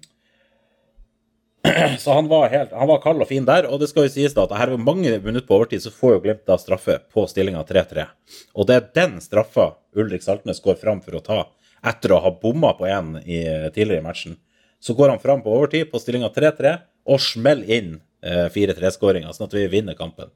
så 1.99 2.15
han 2.15 2.29
var, 2.31 2.49
helt, 2.53 2.73
han 2.73 2.89
var 2.89 3.03
kald 3.03 3.25
og 3.25 3.29
fin 3.31 3.47
der, 3.49 3.67
og 3.71 3.81
det 3.83 3.91
skal 3.91 4.07
jo 4.07 4.15
sies 4.15 4.35
da 4.37 4.47
at 4.47 4.55
her 4.57 4.73
er 4.73 4.81
mange 4.81 5.11
minutter 5.19 5.49
på 5.49 5.59
overtid, 5.59 5.83
så 5.85 5.93
får 5.95 6.17
jo 6.17 6.23
Glimt 6.29 6.47
da 6.49 6.59
straffe 6.61 6.99
på 7.13 7.27
stillinga 7.31 7.65
3-3. 7.67 8.07
Og 8.55 8.69
det 8.69 8.79
er 8.79 8.89
den 9.01 9.21
straffa 9.25 9.73
Ulrik 9.97 10.25
Saltnes 10.25 10.63
går 10.65 10.79
fram 10.81 11.03
for 11.05 11.19
å 11.19 11.25
ta 11.25 11.41
etter 11.87 12.15
å 12.15 12.23
ha 12.25 12.33
bomma 12.43 12.73
på 12.79 12.87
en 12.89 13.17
tidligere 13.23 14.01
i 14.01 14.05
matchen. 14.07 14.37
Så 14.81 14.95
går 14.95 15.13
han 15.15 15.23
fram 15.23 15.43
på 15.43 15.53
overtid 15.55 15.91
på 15.91 16.01
stillinga 16.03 16.31
3-3 16.35 16.77
og 17.07 17.23
smeller 17.23 17.71
inn 17.79 17.93
eh, 18.27 18.47
4-3-skåringa, 18.53 19.33
sånn 19.35 19.49
at 19.49 19.57
vi 19.57 19.67
vinner 19.73 19.97
kampen. 19.99 20.31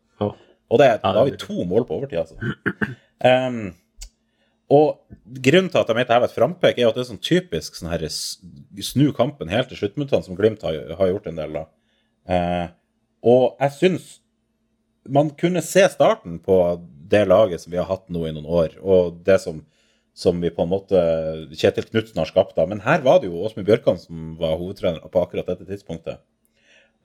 Og 0.71 0.79
det, 0.79 0.91
da 1.03 1.13
har 1.17 1.27
vi 1.27 1.39
to 1.39 1.65
mål 1.67 1.87
på 1.89 1.99
overtid, 1.99 2.21
altså. 2.23 2.37
Em, 3.27 3.63
og 4.71 5.01
grunnen 5.43 5.71
til 5.73 5.81
at 5.81 5.91
jeg 5.91 5.99
mente 5.99 6.15
jeg 6.15 6.23
var 6.23 6.31
et 6.31 6.37
frampek, 6.37 6.79
er 6.79 6.89
at 6.89 6.97
det 6.97 7.03
er 7.05 7.11
sånn 7.11 7.25
typisk 7.25 7.79
sånn 7.79 7.91
her 7.91 8.05
snu 8.11 9.11
kampen 9.17 9.51
helt 9.51 9.71
til 9.71 9.81
sluttminuttene, 9.81 10.27
som 10.27 10.39
Glimt 10.39 10.63
har, 10.67 10.79
har 10.99 11.11
gjort 11.11 11.27
en 11.31 11.41
del 11.41 11.59
da. 11.59 11.65
Eh, 12.31 12.67
og 13.27 13.61
jeg 13.61 13.77
syns 13.77 14.09
man 15.11 15.33
kunne 15.39 15.63
se 15.65 15.83
starten 15.91 16.39
på 16.45 16.57
det 17.11 17.25
laget 17.27 17.63
som 17.63 17.73
vi 17.73 17.81
har 17.81 17.89
hatt 17.89 18.07
nå 18.13 18.27
i 18.29 18.33
noen 18.37 18.47
år, 18.47 18.77
og 18.79 19.21
det 19.27 19.41
som, 19.43 19.63
som 20.15 20.39
vi 20.43 20.53
på 20.55 20.63
en 20.63 20.71
måte 20.71 21.01
Kjetil 21.51 21.89
Knutsen 21.89 22.21
har 22.21 22.31
skapt 22.31 22.55
da. 22.59 22.67
Men 22.71 22.85
her 22.85 23.03
var 23.07 23.21
det 23.21 23.31
jo 23.31 23.41
Åsmund 23.43 23.67
Bjørkan 23.67 23.99
som 23.99 24.35
var 24.41 24.59
hovedtrener 24.61 25.03
på 25.11 25.25
akkurat 25.25 25.51
dette 25.51 25.67
tidspunktet. 25.67 26.23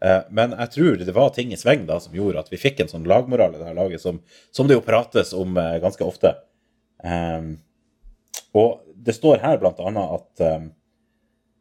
Eh, 0.04 0.22
Men 0.30 0.54
jeg 0.54 0.74
tror 0.76 1.00
det 1.02 1.16
var 1.16 1.34
ting 1.34 1.54
i 1.54 1.60
sving 1.60 1.88
da 1.90 1.98
som 2.04 2.16
gjorde 2.16 2.44
at 2.44 2.52
vi 2.52 2.62
fikk 2.62 2.84
en 2.84 2.92
sånn 2.92 3.08
lagmoral 3.10 3.56
i 3.56 3.62
det 3.62 3.70
her 3.70 3.80
laget, 3.80 4.04
som, 4.04 4.22
som 4.54 4.70
det 4.70 4.78
jo 4.78 4.86
prates 4.86 5.34
om 5.34 5.58
eh, 5.58 5.80
ganske 5.84 6.06
ofte. 6.06 6.36
Um, 7.04 7.58
og 8.56 8.82
det 9.06 9.16
står 9.18 9.42
her 9.44 9.60
annet 9.60 10.14
at 10.16 10.44
um, 10.48 10.70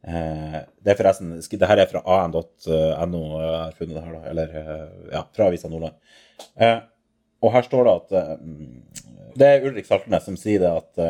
eh, 0.07 0.61
Det 0.79 0.93
er 0.93 0.97
forresten 0.97 1.33
Det 1.43 1.69
her 1.69 1.83
er 1.83 1.91
fra 1.91 2.03
an.no, 2.23 2.45
jeg 2.47 3.59
har 3.59 3.75
funnet 3.77 3.97
det 3.97 4.05
her, 4.05 4.15
da. 4.15 4.31
Eller 4.31 4.57
eh, 4.61 4.89
ja, 5.13 5.25
fra 5.35 5.49
Avisa 5.49 5.69
Nordland. 5.69 5.99
Uh, 6.61 6.81
og 7.43 7.53
her 7.53 7.67
står 7.67 7.85
det 7.85 7.95
at 7.99 8.41
um, 8.41 8.83
Det 9.35 9.51
er 9.51 9.69
Ulrik 9.69 9.91
Saltnes 9.91 10.25
som 10.25 10.39
sier 10.39 10.63
det 10.63 10.71
at, 10.71 11.05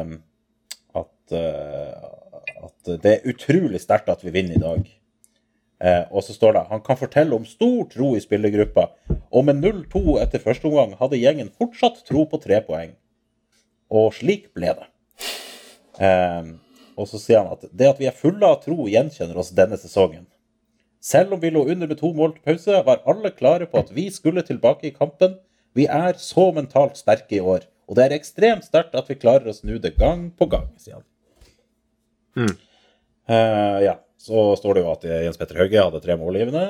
at, 0.97 1.37
uh, 1.37 2.69
at 2.69 2.95
det 3.05 3.13
er 3.13 3.29
utrolig 3.31 3.81
sterkt 3.85 4.09
at 4.09 4.25
vi 4.25 4.33
vinner 4.35 4.57
i 4.57 4.65
dag. 4.65 4.89
Eh, 5.85 6.05
og 6.11 6.23
så 6.25 6.33
står 6.33 6.55
det 6.55 6.67
han 6.71 6.83
kan 6.85 6.97
fortelle 6.97 7.37
om 7.37 7.47
stor 7.49 7.89
tro 7.93 8.15
i 8.17 8.23
spillergruppa, 8.23 8.87
og 9.35 9.47
med 9.49 9.61
0-2 9.65 10.19
etter 10.23 10.43
første 10.43 10.69
omgang 10.71 10.95
hadde 11.01 11.21
gjengen 11.21 11.51
fortsatt 11.59 12.05
tro 12.09 12.25
på 12.31 12.41
tre 12.41 12.61
poeng. 12.65 12.95
Og 13.93 14.13
slik 14.17 14.51
ble 14.57 14.73
det. 14.79 14.87
Eh, 16.03 16.53
og 16.95 17.09
så 17.11 17.21
sier 17.21 17.43
han 17.43 17.53
at 17.55 17.67
det 17.75 17.91
at 17.91 18.01
vi 18.01 18.09
er 18.09 18.17
fulle 18.17 18.47
av 18.47 18.63
tro, 18.65 18.87
gjenkjenner 18.91 19.39
oss 19.41 19.53
denne 19.57 19.79
sesongen. 19.81 20.27
Selv 21.05 21.35
om 21.37 21.43
vi 21.43 21.51
lå 21.53 21.67
under 21.69 21.91
med 21.91 21.99
to 22.01 22.15
mål 22.17 22.37
til 22.37 22.47
pause, 22.49 22.79
var 22.87 23.03
alle 23.11 23.33
klare 23.35 23.69
på 23.69 23.83
at 23.83 23.91
vi 23.93 24.07
skulle 24.15 24.45
tilbake 24.47 24.89
i 24.89 24.95
kampen. 24.95 25.37
Vi 25.77 25.89
er 25.91 26.17
så 26.23 26.49
mentalt 26.55 26.97
sterke 26.97 27.37
i 27.37 27.43
år, 27.43 27.67
og 27.91 27.99
det 27.99 28.07
er 28.07 28.17
ekstremt 28.17 28.65
sterkt 28.65 28.95
at 28.97 29.11
vi 29.11 29.19
klarer 29.21 29.51
å 29.51 29.57
snu 29.57 29.77
det 29.83 29.97
gang 29.99 30.31
på 30.39 30.49
gang, 30.49 30.71
sier 30.81 31.01
han. 31.01 32.55
Eh, 33.29 33.79
ja, 33.85 33.99
så 34.21 34.55
står 34.57 34.79
det 34.79 34.85
jo 34.85 34.93
at 34.95 35.05
Jens 35.27 35.41
Petter 35.41 35.61
Hauge 35.61 35.83
hadde 35.83 36.01
tre 36.05 36.17
målgivende, 36.21 36.65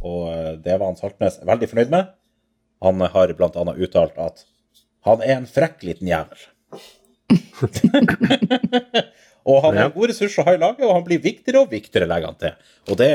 og 0.00 0.58
det 0.64 0.74
var 0.74 0.88
han 0.88 0.98
Saltnes 0.98 1.38
veldig 1.46 1.68
fornøyd 1.70 1.92
med. 1.94 2.10
Han 2.82 3.04
har 3.12 3.34
bl.a. 3.36 3.50
uttalt 3.76 4.18
at 4.18 4.42
han 5.08 5.22
er 5.24 5.36
en 5.38 5.48
frekk 5.48 5.84
liten 5.88 6.10
jævel. 6.10 6.46
og 9.48 9.62
han 9.64 9.78
er 9.78 9.86
en 9.86 9.94
god 9.94 10.10
ressurs 10.10 10.38
å 10.40 10.46
ha 10.48 10.56
i 10.56 10.60
laget, 10.60 10.84
og 10.86 10.96
han 10.98 11.06
blir 11.06 11.22
viktigere 11.24 11.64
og 11.64 11.72
viktigere, 11.72 12.08
legger 12.10 12.32
han 12.32 12.40
til. 12.40 12.72
Og 12.88 13.00
det 13.00 13.12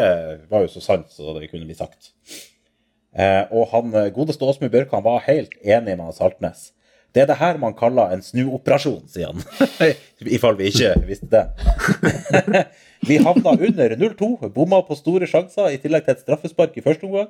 var 0.52 0.66
jo 0.66 0.72
så 0.74 0.84
sant 0.84 1.12
så 1.14 1.36
det 1.38 1.50
kunne 1.52 1.68
bli 1.68 1.78
sagt. 1.78 2.14
Eh, 3.16 3.44
og 3.56 3.70
han 3.72 3.94
godeste 4.16 4.44
Åsmund 4.48 4.74
Bjørkan 4.74 5.06
var 5.06 5.24
helt 5.28 5.54
enig 5.64 5.96
med 6.00 6.16
Saltnes. 6.18 6.72
Det 7.16 7.22
er 7.24 7.30
det 7.30 7.38
her 7.40 7.56
man 7.62 7.76
kaller 7.78 8.12
en 8.12 8.20
snuoperasjon, 8.24 9.06
sier 9.08 9.32
han. 9.32 9.40
I 10.36 10.40
fall 10.42 10.58
vi 10.60 10.68
ikke 10.68 10.92
visste 11.08 11.30
det. 11.32 11.46
vi 13.08 13.22
havna 13.24 13.54
under 13.56 13.96
0-2, 14.02 14.50
bomma 14.52 14.82
på 14.84 14.98
store 15.00 15.30
sjanser 15.32 15.72
i 15.72 15.80
tillegg 15.80 16.04
til 16.04 16.18
et 16.18 16.26
straffespark 16.26 16.76
i 16.76 16.84
første 16.84 17.08
omgang. 17.08 17.30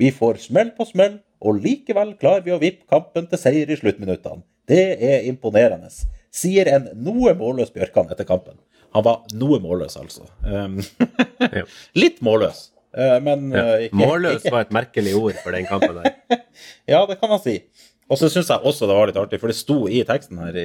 Vi 0.00 0.08
får 0.12 0.40
smell 0.46 0.72
på 0.76 0.88
smell, 0.88 1.18
og 1.40 1.58
likevel 1.62 2.14
klarer 2.20 2.44
vi 2.46 2.54
å 2.54 2.60
vippe 2.60 2.86
kampen 2.90 3.28
til 3.30 3.40
seier 3.40 3.70
i 3.70 3.78
sluttminuttene. 3.78 4.44
Det 4.66 4.84
er 5.08 5.26
imponerende, 5.28 5.90
sier 6.34 6.70
en 6.72 6.88
noe 7.06 7.34
målløs 7.38 7.72
Bjørkan 7.74 8.10
etter 8.12 8.26
kampen. 8.28 8.56
Han 8.96 9.04
var 9.06 9.26
noe 9.36 9.60
målløs, 9.62 9.98
altså. 10.00 10.26
Um, 10.46 10.78
litt 11.98 12.22
målløs, 12.24 12.70
uh, 12.96 13.18
men 13.22 13.50
uh, 13.52 13.76
ikke 13.84 13.98
Målløs 13.98 14.46
var 14.48 14.64
et 14.64 14.72
merkelig 14.78 15.12
ord 15.18 15.36
for 15.42 15.54
den 15.54 15.68
kampen 15.68 15.98
der. 16.00 16.40
Ja, 16.88 17.04
det 17.06 17.18
kan 17.20 17.30
man 17.30 17.42
si. 17.42 17.60
Og 18.10 18.18
så 18.18 18.30
syns 18.30 18.48
jeg 18.50 18.62
også 18.62 18.88
det 18.88 18.96
var 18.96 19.10
litt 19.10 19.18
artig, 19.20 19.40
for 19.42 19.52
det 19.52 19.58
sto 19.58 19.84
i 19.90 20.00
teksten 20.06 20.38
her 20.38 20.56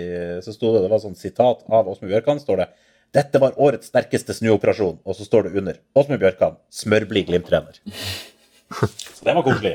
så 0.45 0.53
sto 0.53 0.75
det, 0.75 0.83
det 0.85 0.91
var 0.93 1.01
sånn 1.01 1.17
sitat 1.17 1.63
av 1.65 1.89
Åsmund 1.89 2.13
Bjørkan. 2.13 2.41
står 2.41 2.61
det 2.61 2.69
dette 3.11 3.41
var 3.43 3.57
årets 3.59 3.89
sterkeste 3.91 4.33
snuoperasjon. 4.37 5.01
Og 5.03 5.17
så 5.17 5.27
står 5.27 5.49
det 5.49 5.57
under 5.59 5.79
Åsmund 5.99 6.21
Bjørkan, 6.21 6.55
smørblid 6.71 7.27
Glimt-trener. 7.27 7.81
Så 8.71 9.25
det 9.27 9.33
var 9.35 9.43
koselig. 9.43 9.73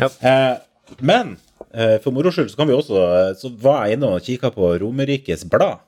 Eh, 0.00 0.56
men 1.04 1.36
eh, 1.74 1.98
for 2.02 2.14
moro 2.14 2.32
skyld 2.32 2.50
så 2.52 2.58
kan 2.60 2.68
vi 2.70 2.74
også 2.76 3.02
Så 3.38 3.52
var 3.60 3.84
jeg 3.86 3.98
inne 3.98 4.14
og 4.14 4.24
kikka 4.24 4.50
på 4.54 4.72
Romerikes 4.80 5.44
Blad, 5.50 5.82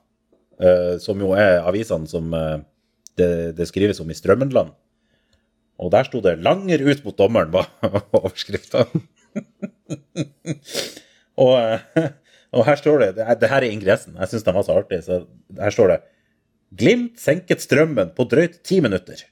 eh, 0.60 0.94
som 1.02 1.20
jo 1.20 1.32
er 1.39 1.62
avisene 1.64 2.10
som 2.10 2.32
eh, 2.36 2.60
det, 3.18 3.32
det 3.59 3.68
skrives 3.68 4.01
om 4.02 4.10
i 4.10 4.16
Strømmenland. 4.16 4.72
Og 5.82 5.90
der 5.93 6.06
sto 6.06 6.20
det 6.22 6.39
'Langer 6.39 6.84
ut 6.84 7.05
mot 7.05 7.18
dommeren', 7.18 7.52
var 7.52 7.68
overskrifta. 8.18 8.86
og, 11.43 11.52
eh, 11.59 12.09
og 12.52 12.66
her 12.68 12.76
står 12.76 12.98
det 12.98 13.10
Det, 13.16 13.40
det 13.40 13.51
her 13.51 13.62
er 13.62 13.70
ingressen. 13.72 14.16
Jeg 14.20 14.28
syns 14.28 14.44
den 14.47 14.55
var 14.55 14.66
så 14.66 14.78
artig. 14.78 15.02
Så 15.05 15.24
her 15.59 15.70
står 15.70 15.94
det 15.94 16.01
Glimt 16.72 17.20
senket 17.20 17.60
strømmen 17.60 18.14
på 18.16 18.24
drøyt 18.24 18.62
ti 18.64 18.80
minutter. 18.80 19.26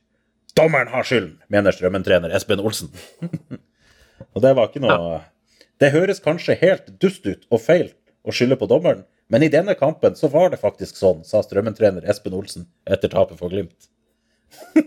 Dommeren 0.57 0.91
har 0.93 1.07
skylden, 1.07 1.39
mener 1.49 1.73
Strømmen-trener 1.73 2.35
Espen 2.37 2.61
Olsen. 2.61 2.91
og 4.35 4.45
det 4.45 4.53
var 4.57 4.71
ikke 4.71 4.83
noe 4.85 5.21
Det 5.81 5.93
høres 5.95 6.21
kanskje 6.21 6.59
helt 6.61 6.91
dust 7.01 7.25
ut 7.27 7.47
og 7.49 7.63
feil 7.63 7.89
å 8.27 8.35
skylde 8.37 8.59
på 8.61 8.69
dommeren, 8.69 9.05
men 9.33 9.45
i 9.47 9.51
denne 9.53 9.77
kampen 9.79 10.17
så 10.19 10.29
var 10.33 10.51
det 10.53 10.61
faktisk 10.61 10.99
sånn, 10.99 11.23
sa 11.25 11.41
Strømmen-trener 11.45 12.05
Espen 12.11 12.37
Olsen 12.37 12.67
etter 12.85 13.13
tapet 13.13 13.39
for 13.41 13.53
Glimt. 13.53 13.89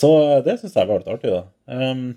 så 0.00 0.10
det 0.46 0.58
syns 0.60 0.76
jeg 0.76 0.90
var 0.90 1.00
litt 1.00 1.10
artig, 1.10 1.32
da. 1.34 1.42
Um, 1.66 2.12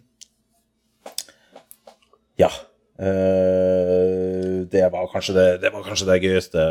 ja. 2.37 2.51
Uh, 2.99 4.61
det, 4.69 4.85
var 4.93 5.09
det, 5.09 5.47
det 5.63 5.73
var 5.73 5.87
kanskje 5.87 6.09
det 6.11 6.21
gøyeste 6.21 6.67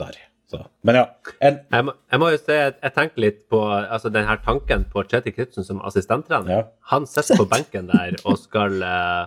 der. 0.00 0.16
Så. 0.46 0.60
Men 0.86 0.94
ja. 1.00 1.04
En, 1.42 1.56
Jeg 1.74 1.84
må, 1.88 1.92
jeg 2.12 2.22
må 2.22 2.28
jo 2.30 2.38
si 2.38 2.54
jeg 2.54 2.92
tenker 2.94 3.22
litt 3.24 3.40
på 3.50 3.58
altså 3.66 4.12
den 4.14 4.28
her 4.28 4.38
tanken 4.44 4.84
på 4.92 5.02
Kjetil 5.10 5.34
Knutsen 5.34 5.66
som 5.66 5.80
assistenttrener. 5.86 6.52
Ja. 6.52 6.60
Han 6.92 7.08
sitter 7.10 7.40
på 7.40 7.48
benken 7.50 7.88
der 7.90 8.14
og 8.22 8.38
skal, 8.38 8.78
eh, 8.86 9.24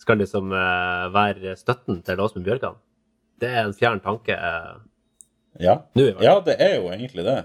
skal 0.00 0.22
liksom 0.22 0.54
eh, 0.56 1.10
være 1.12 1.56
støtten 1.60 2.00
til 2.06 2.22
Åsmund 2.24 2.48
Bjørkan. 2.48 2.80
Det 3.42 3.50
er 3.52 3.66
en 3.66 3.76
fjern 3.76 4.00
tanke. 4.00 4.32
eh. 4.32 4.72
ja. 5.60 5.76
Nå 5.98 6.08
ja, 6.24 6.38
det 6.46 6.56
er 6.58 6.78
jo 6.78 6.88
egentlig 6.94 7.26
det. 7.28 7.42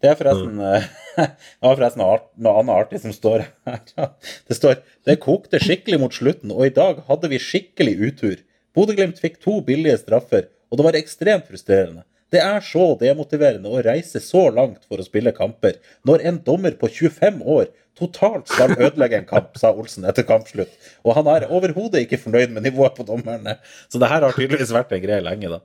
Det 0.00 0.10
er 0.10 0.16
forresten 0.18 0.58
mm. 0.60 0.88
Var 1.64 1.76
forresten 1.78 2.02
noe, 2.02 2.16
art, 2.16 2.26
noe 2.40 2.58
annet 2.60 2.76
artig 2.76 3.04
som 3.04 3.12
står 3.16 3.46
her. 3.68 3.80
Det 4.48 4.56
står 4.56 4.80
Det 5.04 5.20
kokte 5.20 5.60
skikkelig 5.60 6.00
mot 6.00 6.12
slutten, 6.12 6.52
og 6.52 6.66
i 6.68 6.72
dag 6.72 7.04
hadde 7.08 7.32
vi 7.32 7.40
skikkelig 7.40 7.96
utur. 8.00 8.36
Bodø-Glimt 8.76 9.20
fikk 9.20 9.40
to 9.40 9.60
billige 9.64 9.96
straffer, 10.02 10.48
og 10.68 10.76
det 10.78 10.84
var 10.84 10.98
ekstremt 10.98 11.46
frustrerende. 11.48 12.04
Det 12.36 12.42
er 12.44 12.60
så 12.64 12.90
demotiverende 13.00 13.70
å 13.72 13.80
reise 13.84 14.20
så 14.20 14.48
langt 14.52 14.82
for 14.90 15.00
å 15.00 15.04
spille 15.06 15.32
kamper, 15.32 15.78
når 16.04 16.24
en 16.28 16.40
dommer 16.44 16.74
på 16.76 16.90
25 16.92 17.38
år 17.40 17.70
totalt 17.96 18.50
skal 18.50 18.74
ødelegge 18.76 19.22
en 19.22 19.28
kamp, 19.28 19.54
sa 19.56 19.70
Olsen 19.72 20.04
etter 20.08 20.26
kampslutt. 20.28 20.74
Og 21.00 21.16
han 21.16 21.30
er 21.32 21.48
overhodet 21.48 22.02
ikke 22.04 22.20
fornøyd 22.20 22.52
med 22.52 22.66
nivået 22.66 22.96
på 22.98 23.06
dommerne. 23.08 23.56
Så 23.88 24.02
det 24.02 24.10
her 24.12 24.26
har 24.26 24.36
tydeligvis 24.36 24.74
vært 24.76 24.92
en 24.92 25.00
greie 25.04 25.24
lenge, 25.24 25.54
da. 25.54 25.62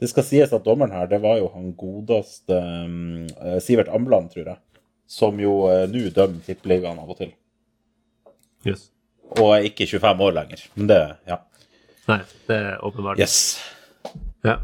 Det 0.00 0.08
skal 0.12 0.26
sies 0.28 0.52
at 0.52 0.64
dommeren 0.64 0.96
her, 0.96 1.08
det 1.12 1.20
var 1.20 1.36
jo 1.40 1.50
han 1.54 1.70
godeste 1.76 2.56
um, 2.56 3.28
Sivert 3.64 3.92
Amland, 3.92 4.32
tror 4.32 4.52
jeg. 4.54 4.60
Som 5.12 5.40
jo 5.40 5.58
uh, 5.68 5.84
nå 5.92 6.08
dømmer 6.16 6.40
Tippeligaen 6.48 7.04
av 7.04 7.12
og 7.12 7.20
til. 7.20 7.36
Yes. 8.66 8.88
Og 9.36 9.52
er 9.58 9.68
ikke 9.68 9.88
25 9.92 10.26
år 10.28 10.36
lenger. 10.40 10.66
Men 10.76 10.92
det, 10.92 11.00
ja. 11.28 11.40
Nei, 12.08 12.20
det 12.48 12.60
er 12.64 12.84
åpenbart. 12.86 13.20
Yes. 13.20 13.58
Ja. 14.46 14.60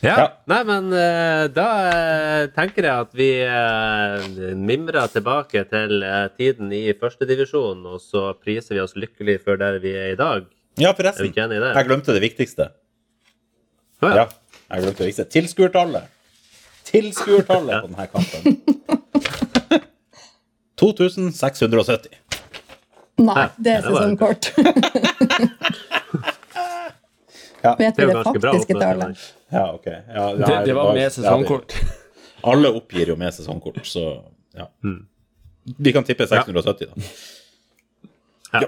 Ja. 0.00 0.14
Ja. 0.16 0.26
Nei, 0.48 0.60
men 0.68 0.92
eh, 0.96 1.44
da 1.52 1.66
eh, 1.90 2.44
tenker 2.56 2.86
jeg 2.86 3.04
at 3.04 3.16
vi 3.16 3.28
uh, 3.44 4.54
mimrer 4.56 5.10
tilbake 5.12 5.64
til 5.68 6.00
eh, 6.06 6.26
tiden 6.40 6.72
i 6.72 6.86
førstedivisjon, 6.96 7.82
og 7.84 8.00
så 8.00 8.30
priser 8.40 8.78
vi 8.78 8.84
oss 8.84 8.96
lykkelig 8.96 9.40
for 9.44 9.60
der 9.60 9.76
vi 9.82 9.92
er 9.92 10.14
i 10.14 10.18
dag. 10.20 10.48
Ja, 10.80 10.94
Er 10.94 10.96
forresten. 10.96 11.34
Jeg 11.36 11.88
glemte 11.90 12.16
det 12.16 12.24
viktigste. 12.24 12.70
Å, 14.00 14.14
Ja, 14.22 14.26
jeg 14.70 14.86
glemte 14.86 15.04
det 15.04 15.10
viktigste. 15.10 15.28
Tilskuertallet. 15.36 16.08
Tilskuertallet 16.88 17.84
på 17.84 17.92
denne 17.92 18.08
kampen. 18.14 18.42
2670. 20.80 22.16
Nei, 23.20 23.48
det 23.60 23.74
er 23.76 23.82
sesongkort. 23.84 24.48
Ja, 27.62 27.74
Vet 27.78 27.96
Det 27.96 28.02
vi 28.02 28.02
er 28.02 28.06
det 28.06 28.12
jo 28.14 28.22
ganske 28.22 28.40
bra 28.40 28.52
faktiske 28.54 28.80
tallet? 28.80 29.24
Ja, 29.52 29.64
ok. 29.74 29.86
Ja, 29.86 30.26
Det, 30.34 30.46
det, 30.46 30.58
det 30.66 30.74
var 30.78 30.92
med 30.94 31.02
ja, 31.02 31.10
sesongkort. 31.10 31.68
det- 31.68 31.96
alle 32.42 32.68
oppgir 32.72 33.08
jo 33.12 33.16
med 33.20 33.34
sesongkort, 33.36 33.82
så 33.84 34.04
ja. 34.56 34.66
Mm. 34.84 35.06
Vi 35.76 35.92
kan 35.92 36.04
tippe 36.08 36.24
670, 36.26 36.86
da. 36.88 36.94
Ja. 38.52 38.62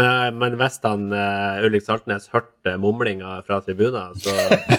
Men, 0.00 0.38
men 0.40 0.54
hvis 0.56 0.78
han 0.82 1.12
uh, 1.12 1.60
Ulrik 1.66 1.84
Saltnes 1.84 2.30
hørte 2.32 2.78
mumlinga 2.80 3.42
fra 3.46 3.60
tribunen, 3.60 4.16
så 4.16 4.32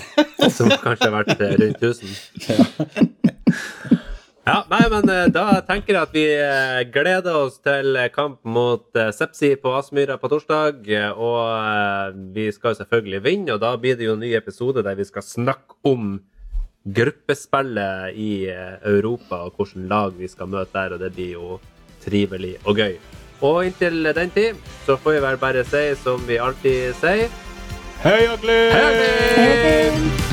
som 0.57 0.69
kanskje 0.81 1.11
har 1.11 1.13
vært 1.19 1.41
eh, 1.45 1.53
rundt 1.61 1.77
1000 1.77 3.11
Ja, 4.41 4.63
nei, 4.71 4.81
men 4.89 5.09
eh, 5.11 5.27
da 5.29 5.59
tenker 5.67 5.93
jeg 5.93 6.01
at 6.01 6.15
vi 6.15 6.23
eh, 6.33 6.79
gleder 6.89 7.35
oss 7.43 7.59
til 7.61 7.93
kamp 8.13 8.39
mot 8.41 8.97
eh, 8.97 9.11
Sepsi 9.13 9.51
på 9.61 9.75
Aspmyra 9.77 10.17
på 10.17 10.31
torsdag. 10.31 10.81
Og 11.13 12.17
vi 12.33 12.47
skal 12.55 12.73
jo 12.73 12.79
selvfølgelig 12.81 13.21
vinne, 13.27 13.53
og 13.53 13.61
da 13.61 13.75
blir 13.77 13.99
det 13.99 14.09
jo 14.09 14.17
en 14.17 14.23
ny 14.25 14.33
episode 14.37 14.81
der 14.85 14.97
vi 14.97 15.05
skal 15.05 15.25
snakke 15.25 15.77
om 15.85 16.15
gruppespillet 16.81 18.17
i 18.17 18.49
Europa 18.49 19.43
og 19.45 19.59
hvilket 19.59 19.85
lag 19.91 20.17
vi 20.17 20.31
skal 20.31 20.49
møte 20.49 20.73
der, 20.73 20.95
og 20.95 21.03
det 21.03 21.11
blir 21.13 21.35
jo 21.37 21.59
trivelig 22.01 22.55
og 22.65 22.81
gøy. 22.81 22.97
Og 23.45 23.61
inntil 23.69 24.09
den 24.17 24.33
tid 24.33 24.57
så 24.87 24.97
får 24.97 25.19
vi 25.19 25.23
vel 25.27 25.39
bare 25.41 25.65
si 25.69 25.85
som 26.01 26.25
vi 26.25 26.41
alltid 26.41 26.97
sier 26.97 27.29
Heia 28.01 28.37
Glimt! 28.41 30.30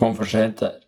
Heia 0.00 0.85